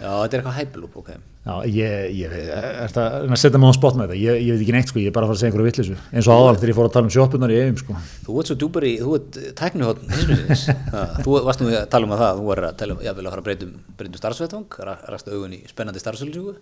Já, 0.01 0.09
þetta 0.09 0.33
er 0.33 0.39
eitthvað 0.39 0.57
hyperloop, 0.61 0.97
ok. 1.03 1.11
Já, 1.41 1.55
ég, 1.65 2.11
ég 2.19 2.33
er 2.53 2.91
það 2.93 3.15
að 3.25 3.39
setja 3.41 3.57
mig 3.57 3.71
á 3.73 3.73
spott 3.73 3.95
með 3.97 4.11
þetta, 4.11 4.17
ég, 4.21 4.41
ég 4.45 4.53
veit 4.53 4.61
ekki 4.61 4.73
neitt 4.75 4.91
sko, 4.91 4.99
ég 5.01 5.09
er 5.09 5.13
bara 5.15 5.25
að 5.25 5.31
fara 5.31 5.37
að 5.37 5.41
segja 5.41 5.49
einhverju 5.49 5.69
vittlisu, 5.71 5.95
eins 6.13 6.27
og 6.29 6.37
áðan 6.37 6.59
þegar 6.59 6.71
ég 6.71 6.77
fór 6.77 6.89
að 6.89 6.93
tala 6.93 7.07
um 7.07 7.13
sjópunar 7.15 7.53
í 7.53 7.57
eigum 7.57 7.79
sko. 7.81 7.95
Þú 8.27 8.35
ert 8.37 8.51
svo 8.51 8.57
djúpar 8.61 8.85
í, 8.85 8.91
þú 9.01 9.15
ert 9.17 9.39
tæknihotn 9.57 10.05
þú 11.25 11.39
varst 11.47 11.63
nú 11.63 11.71
að 11.73 11.87
tala 11.95 12.05
um 12.05 12.13
að 12.13 12.21
það, 12.21 12.41
þú 12.43 12.45
var 12.51 12.61
að 12.67 12.77
tala 12.83 12.93
um, 12.93 13.01
ég 13.07 13.17
vil 13.17 13.25
að 13.25 13.33
fara 13.33 13.41
að 13.41 13.47
breytum, 13.49 13.73
breytum 13.97 14.21
starfsvettvang, 14.21 14.77
ræksta 15.15 15.33
augun 15.33 15.57
í 15.57 15.61
spennandi 15.71 16.03
starfsöldsöku, 16.05 16.53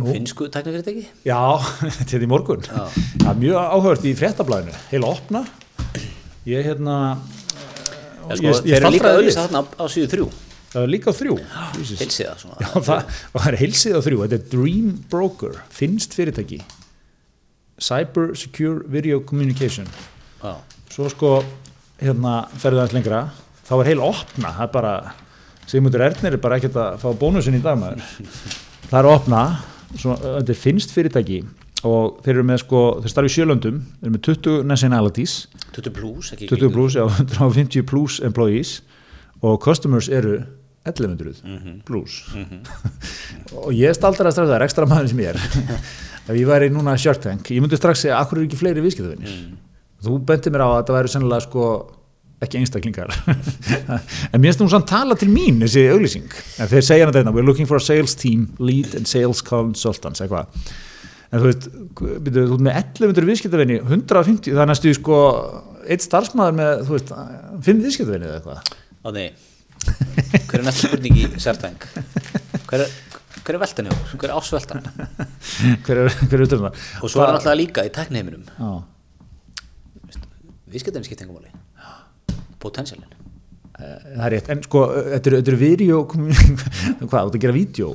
finsku 0.00 0.48
tæknifyrirtæki. 0.56 1.04
Já, 1.28 1.40
þetta 2.00 2.16
er 2.16 2.24
í 2.24 2.32
morgun. 2.32 2.64
Já. 2.64 2.88
Já, 3.20 3.30
mjög 3.36 3.60
áhört 3.76 4.08
í 4.08 4.16
fréttablaðinu. 4.16 4.80
Heila 4.94 5.12
opna. 5.12 5.44
Ég 6.48 6.64
hérna 6.64 6.96
Ég, 8.26 8.40
sko, 8.40 8.50
ég 8.50 8.64
þeir 8.66 8.80
eru 8.80 8.92
líka 8.96 9.12
auðvisa 9.14 9.44
þarna 9.46 9.60
á, 9.78 9.84
síðu 9.92 10.08
þrjú, 10.10 10.24
það 10.72 10.80
er 10.82 10.90
líka 10.90 11.12
á 11.12 11.14
þrjú. 11.14 11.36
Svona. 12.16 12.56
Já, 12.58 12.70
það, 12.88 13.12
það 13.36 13.46
er 13.50 13.58
heilsið 13.60 13.94
á 13.94 14.00
þrjú. 14.06 14.18
Þetta 14.24 14.38
er 14.38 14.48
Dream 14.54 14.88
Broker, 15.12 15.60
finnst 15.70 16.16
fyrirtæki. 16.18 16.58
Cyber 17.86 18.32
Secure 18.38 18.82
Video 18.90 19.20
Communication. 19.28 19.86
Já, 20.42 20.56
svo 20.90 21.10
sko 21.12 21.32
hérna 22.00 22.34
ferðu 22.58 22.82
aðeins 22.82 22.96
lengra. 22.96 23.22
Þá 23.66 23.74
er 23.78 23.90
heil 23.92 24.02
opna. 24.06 24.50
Það 24.56 24.64
er 24.66 24.72
bara, 24.74 24.94
Sigmundur 25.66 26.06
Ernir 26.06 26.36
er 26.36 26.42
bara 26.42 26.58
ekkert 26.58 26.76
að 26.82 26.98
fá 27.02 27.08
bónusin 27.20 27.58
í 27.58 27.62
dag 27.62 27.78
maður. 27.78 28.02
Það 28.86 28.98
er 29.00 29.08
opna, 29.10 29.44
svo, 29.94 30.18
þetta 30.18 30.54
er 30.54 30.60
finnst 30.66 30.92
fyrirtæki 30.94 31.40
og 31.86 32.20
þeir 32.24 32.34
eru 32.34 32.44
með 32.48 32.60
sko, 32.64 32.82
þeir 33.04 33.12
starfi 33.14 33.32
í 33.32 33.34
sjölöndum 33.36 33.80
þeir 33.86 34.08
eru 34.08 34.14
með 34.16 34.24
20 34.28 34.68
nationalities. 34.72 35.36
20 35.76 35.96
plus, 35.96 36.32
ekki 36.34 36.50
20 36.52 36.74
plus, 36.74 36.98
já, 36.98 37.04
150 37.06 37.86
plus 37.88 38.20
employees. 38.26 38.76
Og 39.44 39.58
customers 39.62 40.08
eru 40.08 40.40
1100 40.86 41.82
plus. 41.86 42.22
Og 43.66 43.70
ég 43.74 43.94
staldar 43.96 44.28
að 44.28 44.36
strax 44.36 44.50
það 44.50 44.58
er 44.58 44.66
ekstra 44.66 44.88
maður 44.90 45.12
sem 45.12 45.22
ég 45.24 45.34
er. 45.34 45.40
Ef 46.26 46.34
ég 46.34 46.48
væri 46.48 46.72
núna 46.74 46.96
Tank, 47.22 47.52
ég 47.54 47.62
myndi 47.62 47.78
strax 47.78 48.02
segja 48.02 48.18
akkur 48.18 48.40
er 48.40 48.48
ekki 48.48 48.58
fleiri 48.58 48.82
viðskiptafinir 48.82 49.36
þú 50.06 50.18
benti 50.26 50.52
mér 50.52 50.64
á 50.64 50.68
að 50.68 50.80
þetta 50.80 50.96
væri 50.96 51.12
sennilega 51.12 51.44
sko 51.46 51.68
ekki 52.44 52.60
einstaklingar. 52.60 53.12
En 54.32 54.42
mér 54.42 54.50
finnst 54.50 54.60
þú 54.60 54.68
samt 54.74 54.90
tala 54.90 55.16
til 55.18 55.30
mín 55.32 55.62
þessi 55.62 55.86
auglýsing, 55.92 56.26
en 56.60 56.68
þeir 56.70 56.84
segja 56.84 57.06
þetta 57.08 57.32
we're 57.32 57.46
looking 57.46 57.68
for 57.68 57.80
a 57.80 57.82
sales 57.82 58.16
team, 58.18 58.50
lead 58.60 58.92
and 58.98 59.08
sales 59.08 59.40
consultants, 59.44 60.20
eitthvað 60.20 60.50
en 61.36 61.42
þú 61.42 61.48
veist, 61.50 61.66
þú 62.00 62.40
ert 62.42 62.64
með 62.66 62.78
1100 62.80 63.28
viðskiptafinni 63.30 63.76
150, 63.82 64.54
það 64.56 64.62
er 64.64 64.70
næstu 64.72 64.92
sko 64.96 65.18
eitt 65.86 66.04
starfsmæður 66.06 66.56
með, 66.60 66.72
þú 66.88 66.96
veist 66.96 67.12
5 67.68 67.84
viðskiptafinni 67.86 68.30
eða 68.30 68.38
eitthvað 68.40 68.60
Á 69.06 69.08
nei, 69.14 69.28
hver 70.48 70.58
er 70.58 70.64
næsta 70.66 70.88
spurning 70.88 71.20
í 71.20 71.26
Sertang? 71.42 71.76
Hver 72.66 72.82
er, 72.86 72.94
hver 73.46 73.54
er 73.54 73.60
veltan 73.62 73.86
hjá? 73.90 73.98
Hver 74.16 74.30
er 74.32 74.34
ásveltan? 74.40 74.82
hver 75.86 76.00
er, 76.06 76.16
hver 76.26 76.40
er 76.40 76.46
utan 76.48 76.64
það 76.64 76.80
Og 77.02 77.12
svo 77.12 77.22
er 77.22 77.28
hann 77.30 77.38
alltaf 77.38 77.58
líka 77.60 77.84
í 77.86 77.92
tækniheiminum, 77.94 78.42
Já. 78.56 78.72
viðskiptæmi 80.72 81.06
skipt 81.06 81.22
engum 81.22 81.38
máli. 81.38 81.52
Potentialin. 82.62 83.12
það 83.76 84.24
er 84.26 84.32
rétt, 84.32 84.46
en 84.54 84.62
sko 84.64 84.82
þetta 85.12 85.28
eru- 85.30 85.38
þetta 85.42 85.50
eru 85.52 85.58
video 85.60 85.98
hvað, 86.08 86.22
þú 87.04 87.06
ert 87.06 87.34
að 87.36 87.42
gera 87.44 87.54
vídeo 87.56 87.90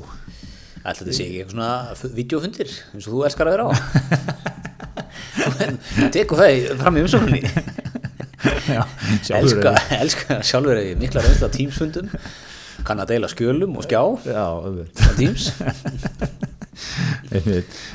Ætla 0.82 0.98
þetta 1.04 1.14
sé 1.14 1.28
ekki 1.28 1.42
eitthvað 1.42 1.56
svona 1.56 2.14
videofundir 2.18 2.70
eins 2.96 3.06
og 3.08 3.14
þú 3.14 3.26
elskar 3.28 3.50
að 3.50 3.56
vera 3.58 3.66
á? 3.70 3.72
Teku 6.16 6.38
það 6.40 6.72
fram 6.82 6.98
í 6.98 7.04
umsókninni. 7.06 7.42
Já, 8.42 8.82
sjálfur 9.22 9.60
elska, 9.62 9.74
elska 10.00 10.40
sjálfur 10.46 10.74
er 10.74 10.88
ég 10.92 11.02
mikla 11.02 11.22
reynsla 11.22 11.50
á 11.50 11.54
tímsfundum 11.54 12.08
kann 12.88 13.02
að 13.04 13.12
deila 13.14 13.30
skjölum 13.30 13.76
og 13.78 13.86
skjá 13.86 14.02
Já, 14.26 14.46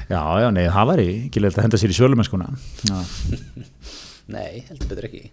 já, 0.07 0.21
já, 0.43 0.49
nei, 0.55 0.67
það 0.71 0.91
væri 0.93 1.09
ekki 1.27 1.43
leitt 1.43 1.59
að 1.59 1.67
henda 1.67 1.81
sér 1.81 1.93
í 1.93 1.97
sjölumennskuna 1.99 2.47
Já, 2.87 2.99
Nei, 4.37 4.63
heldur 4.69 4.91
betur 4.93 5.09
ekki 5.09 5.25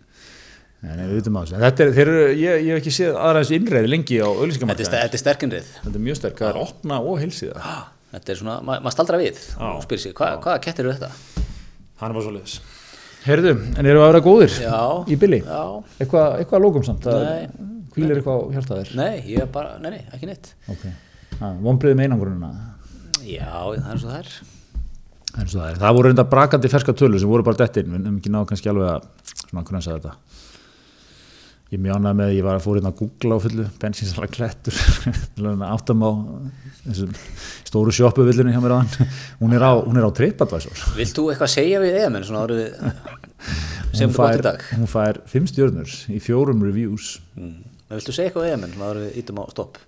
nei, 0.83 0.93
nei, 0.99 1.05
við 1.09 1.15
vitum 1.21 1.37
á 1.39 1.41
þessu 1.43 1.61
Þetta 1.63 1.85
er, 1.85 1.91
eru, 2.03 2.15
ég, 2.35 2.59
ég 2.67 2.69
hef 2.75 2.81
ekki 2.83 2.93
séð 2.97 3.17
aðra 3.17 3.41
þessu 3.43 3.57
innreið 3.57 3.89
lengi 3.93 4.19
á 4.19 4.27
Þetta 4.27 4.33
er, 4.33 4.43
auðlýsingamarkaði 4.43 4.87
ste- 4.89 5.01
þetta 5.03 5.17
er 5.19 5.23
sterkinrið 5.23 5.71
Þetta 5.79 5.93
er 5.99 6.05
mjög 6.07 6.19
sterk, 6.19 6.37
það 6.43 6.49
er 6.53 6.59
opna 6.63 6.99
og 7.01 7.19
heilsíða. 7.23 7.73
Þetta 8.13 8.33
er 8.35 8.39
svona, 8.43 8.55
ma 8.61 8.77
maður 8.83 8.95
staldra 8.97 9.19
við 9.23 9.39
Já. 9.41 9.67
og 9.73 9.83
spyrir 9.87 10.15
hva, 10.19 10.31
hvaða 10.43 10.61
kettir 10.67 10.85
eru 10.85 10.93
þetta? 10.93 11.11
Það 11.97 12.07
er 12.09 12.17
bara 12.17 12.25
svo 12.27 12.33
leiðis 12.35 12.57
Herðu, 13.23 13.53
en 13.79 13.87
eru 13.87 14.01
að 14.03 14.09
vera 14.11 14.23
góðir 14.25 14.57
Já, 14.59 14.79
í 15.07 15.15
billi? 15.19 15.39
Já, 15.47 15.61
Eitthvað 16.03 16.39
eitthva 16.43 16.59
að 16.59 16.65
lókum 16.67 16.83
samt? 16.83 17.07
Nei. 17.07 17.47
Hvílir 17.93 18.19
eitthvað 18.19 18.41
á 18.41 18.45
hjartaðir? 18.57 18.91
nei, 18.99 19.13
ég 19.31 19.43
er 19.45 19.49
bara, 19.53 19.77
nei, 19.79 19.91
nei, 19.93 20.01
ekki 20.17 20.27
neitt. 20.27 20.49
Ok, 20.73 20.83
vonbriðið 21.63 21.99
með 21.99 22.07
einangrunina? 22.09 22.49
Já, 23.23 23.47
það 23.79 23.93
er 23.93 24.01
svo 24.01 24.17
svo 25.47 25.61
það 25.63 25.79
það 25.81 25.95
voru 25.97 26.09
reynda 26.09 26.25
brakandi 26.29 26.69
ferska 26.69 26.93
tölur 26.97 27.21
sem 27.21 27.29
voru 27.29 27.45
bara 27.45 27.57
dettin, 27.63 27.87
við 27.89 28.03
hefum 28.03 28.17
ekki 28.19 28.31
náðu 28.33 28.49
kannski 28.51 28.69
alveg 28.69 28.89
að 28.91 29.05
svona 29.47 29.63
grönsa 29.69 29.95
þetta. 29.95 30.11
Ég 31.73 31.81
mjánaði 31.81 32.17
með, 32.19 32.31
ég 32.37 32.45
var 32.45 32.59
að 32.59 32.65
fóra 32.67 32.77
hérna 32.77 32.91
að 32.91 32.99
googla 32.99 33.37
á 33.39 33.39
fullu, 33.41 33.63
bensinsalega 33.81 34.35
klettur, 34.35 34.75
áttam 35.73 36.03
á 36.05 36.11
stóru 37.65 37.93
sjoppuvillinu 37.95 38.53
hjá 38.53 38.59
mér 38.61 38.75
aðan, 38.75 39.09
hún 39.39 39.55
er 39.57 39.65
á, 39.65 39.73
á 39.81 40.11
TripAdvisor. 40.19 40.83
Vilt 40.99 41.17
þú 41.17 41.25
eitthvað 41.33 41.53
segja 41.55 41.81
við 41.81 41.97
eðamenn 42.03 42.27
svona 42.27 42.43
árið 42.45 42.61
sem 43.97 44.13
þú 44.13 44.19
gott 44.19 44.37
í 44.37 44.45
dag? 44.45 44.67
hún 44.77 44.91
fær 44.91 45.21
fimm 45.31 45.49
stjörnur 45.49 45.97
í 46.13 46.21
fjórum 46.21 46.61
reviews, 46.67 47.17
Mm. 47.33 47.63
Viltu 47.93 48.13
segja 48.13 48.29
eitthvað 48.29 48.45
við 48.45 48.51
eðamenn 48.51 48.71
svona 48.75 48.93
árið 48.93 49.17
ítum 49.21 49.41
á 49.41 49.45
stopp? 49.53 49.81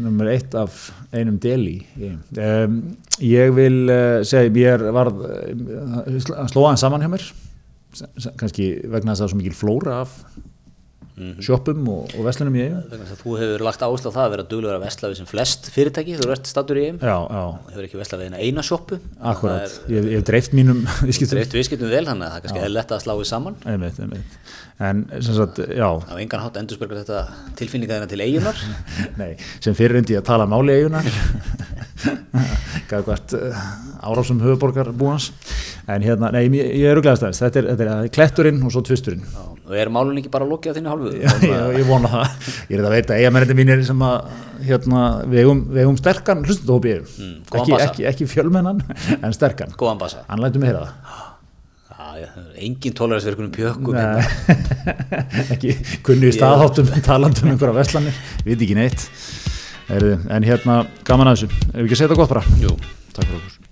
nummer 0.00 0.28
eitt 0.32 0.54
af 0.56 0.86
einum 1.12 1.36
deli. 1.40 1.82
Um, 2.00 2.78
ég 3.20 3.50
vil 3.56 3.82
uh, 3.92 4.20
segja, 4.24 4.52
mér 4.52 4.86
var, 4.94 5.10
uh, 5.12 6.46
slóða 6.48 6.70
hann 6.70 6.80
saman 6.80 7.04
hjá 7.04 7.10
mér, 7.12 7.26
kannski 8.40 8.70
vegna 8.88 9.12
þess 9.12 9.20
að 9.20 9.20
það 9.20 9.26
er 9.26 9.32
svo 9.34 9.40
mikil 9.42 9.58
flóra 9.58 9.98
af 10.06 10.14
sjoppum 11.44 11.88
og, 11.92 12.12
og 12.16 12.24
veslunum 12.26 12.56
í 12.56 12.62
eigum 12.64 13.02
þú 13.20 13.34
hefur 13.40 13.64
lagt 13.66 13.82
áherslu 13.84 14.10
á 14.10 14.16
það 14.16 14.22
að 14.24 14.32
vera 14.34 14.46
duglegur 14.48 14.76
að 14.78 14.84
vesla 14.86 15.10
við 15.10 15.18
sem 15.20 15.28
flest 15.28 15.68
fyrirtæki, 15.74 16.16
þú 16.20 16.30
ert 16.34 16.48
stattur 16.48 16.80
í 16.80 16.86
já, 16.88 17.16
já, 17.18 17.42
hefur 17.72 17.88
ekki 17.88 18.00
veslað 18.00 18.22
við 18.22 18.30
eina 18.30 18.40
eina 18.42 18.64
sjoppu. 18.66 18.98
Akkurat. 19.32 19.76
Ég, 19.92 20.08
ég 20.08 20.20
hef 20.20 20.26
dreift 20.28 20.56
mínum 20.56 20.82
viðskiptum. 21.06 21.36
Dreift 21.36 21.56
viðskiptum 21.58 21.92
vel 21.92 22.04
þannig 22.08 22.26
að 22.26 22.32
það 22.32 22.38
er 22.38 22.46
kannski 22.46 22.64
eðlilegt 22.64 22.96
að 22.96 23.04
slá 23.04 23.14
við 23.18 23.28
saman. 23.32 23.58
Einmitt, 23.68 24.00
einmitt. 24.02 24.38
en 24.82 25.04
sem 25.18 25.36
sagt, 25.36 25.60
já. 25.68 25.88
Á 25.88 26.14
engan 26.16 26.42
hátt 26.46 26.58
endurspörgar 26.62 27.02
þetta 27.04 27.52
tilfinningaðina 27.60 28.08
til 28.10 28.22
eigunar 28.24 28.64
nei, 29.20 29.36
sem 29.62 29.76
fyrir 29.78 30.00
undi 30.00 30.16
að 30.18 30.26
tala 30.26 30.48
máli 30.50 30.80
eigunar 30.80 31.06
gæðkvært 32.90 33.34
árásum 34.02 34.40
höfuborgar 34.42 34.90
búans 34.96 35.30
en 35.90 36.04
hérna, 36.04 36.30
nei, 36.34 36.44
ég, 36.46 36.68
ég 36.82 36.86
er 36.90 36.98
auðvitað 36.98 37.18
stæðist 37.20 37.44
þetta 37.44 37.60
er, 37.60 37.68
þetta 37.72 37.96
er 37.96 38.12
kletturinn 38.14 38.60
og 38.62 38.72
svo 38.74 38.82
tvisturinn. 38.86 39.24
Já, 39.26 39.42
og 39.66 39.74
er 39.78 39.90
málun 39.92 40.20
ekki 40.20 40.30
bara 40.32 40.46
að 40.46 40.54
lokja 40.54 40.74
á 40.74 40.76
þinni 40.76 40.92
hálfu? 40.92 41.12
Ég, 41.18 41.44
ég 41.78 41.88
vona 41.88 42.10
það, 42.12 42.46
ég 42.70 42.78
er 42.78 42.86
að 42.86 42.96
veita 42.96 43.18
eigamennandi 43.18 43.56
mínir 43.58 43.82
sem 43.86 44.06
að 44.06 44.30
hérna, 44.68 45.02
vegum, 45.32 45.64
vegum 45.74 45.98
sterkan 46.00 46.46
hlustundahópi 46.46 46.96
Mm, 47.02 47.34
ekki, 47.58 47.76
ekki, 47.80 48.06
ekki 48.10 48.26
fjölmennan 48.30 48.82
en 49.24 49.34
sterkan, 49.34 49.72
hann 49.74 50.42
lætur 50.42 50.62
mig 50.62 50.70
heyra 50.70 50.86
það. 50.86 51.20
Já, 51.92 52.18
já, 52.18 52.28
engin 52.66 52.94
tólaræsverkunum 52.98 53.52
pjökkum 53.54 53.94
Nei, 53.96 54.22
ekki 55.54 55.74
kunni 56.04 56.28
í 56.28 56.34
staðháttum 56.34 56.90
talandum 57.06 57.48
um 57.48 57.54
einhverja 57.54 57.76
veslanir, 57.78 58.18
veit 58.44 58.58
ekki 58.58 58.76
neitt 58.76 59.06
en 59.90 60.46
hérna 60.46 60.82
gaman 61.08 61.32
að 61.32 61.42
þessu, 61.42 61.52
ef 61.72 61.74
við 61.74 61.84
ekki 61.84 61.96
að 61.96 62.02
segja 62.02 62.08
þetta 62.12 62.20
gott 62.22 62.34
bara? 62.36 62.44
Jú 62.62 62.76
takk 63.12 63.28
fyrir 63.28 63.42
okkur 63.42 63.71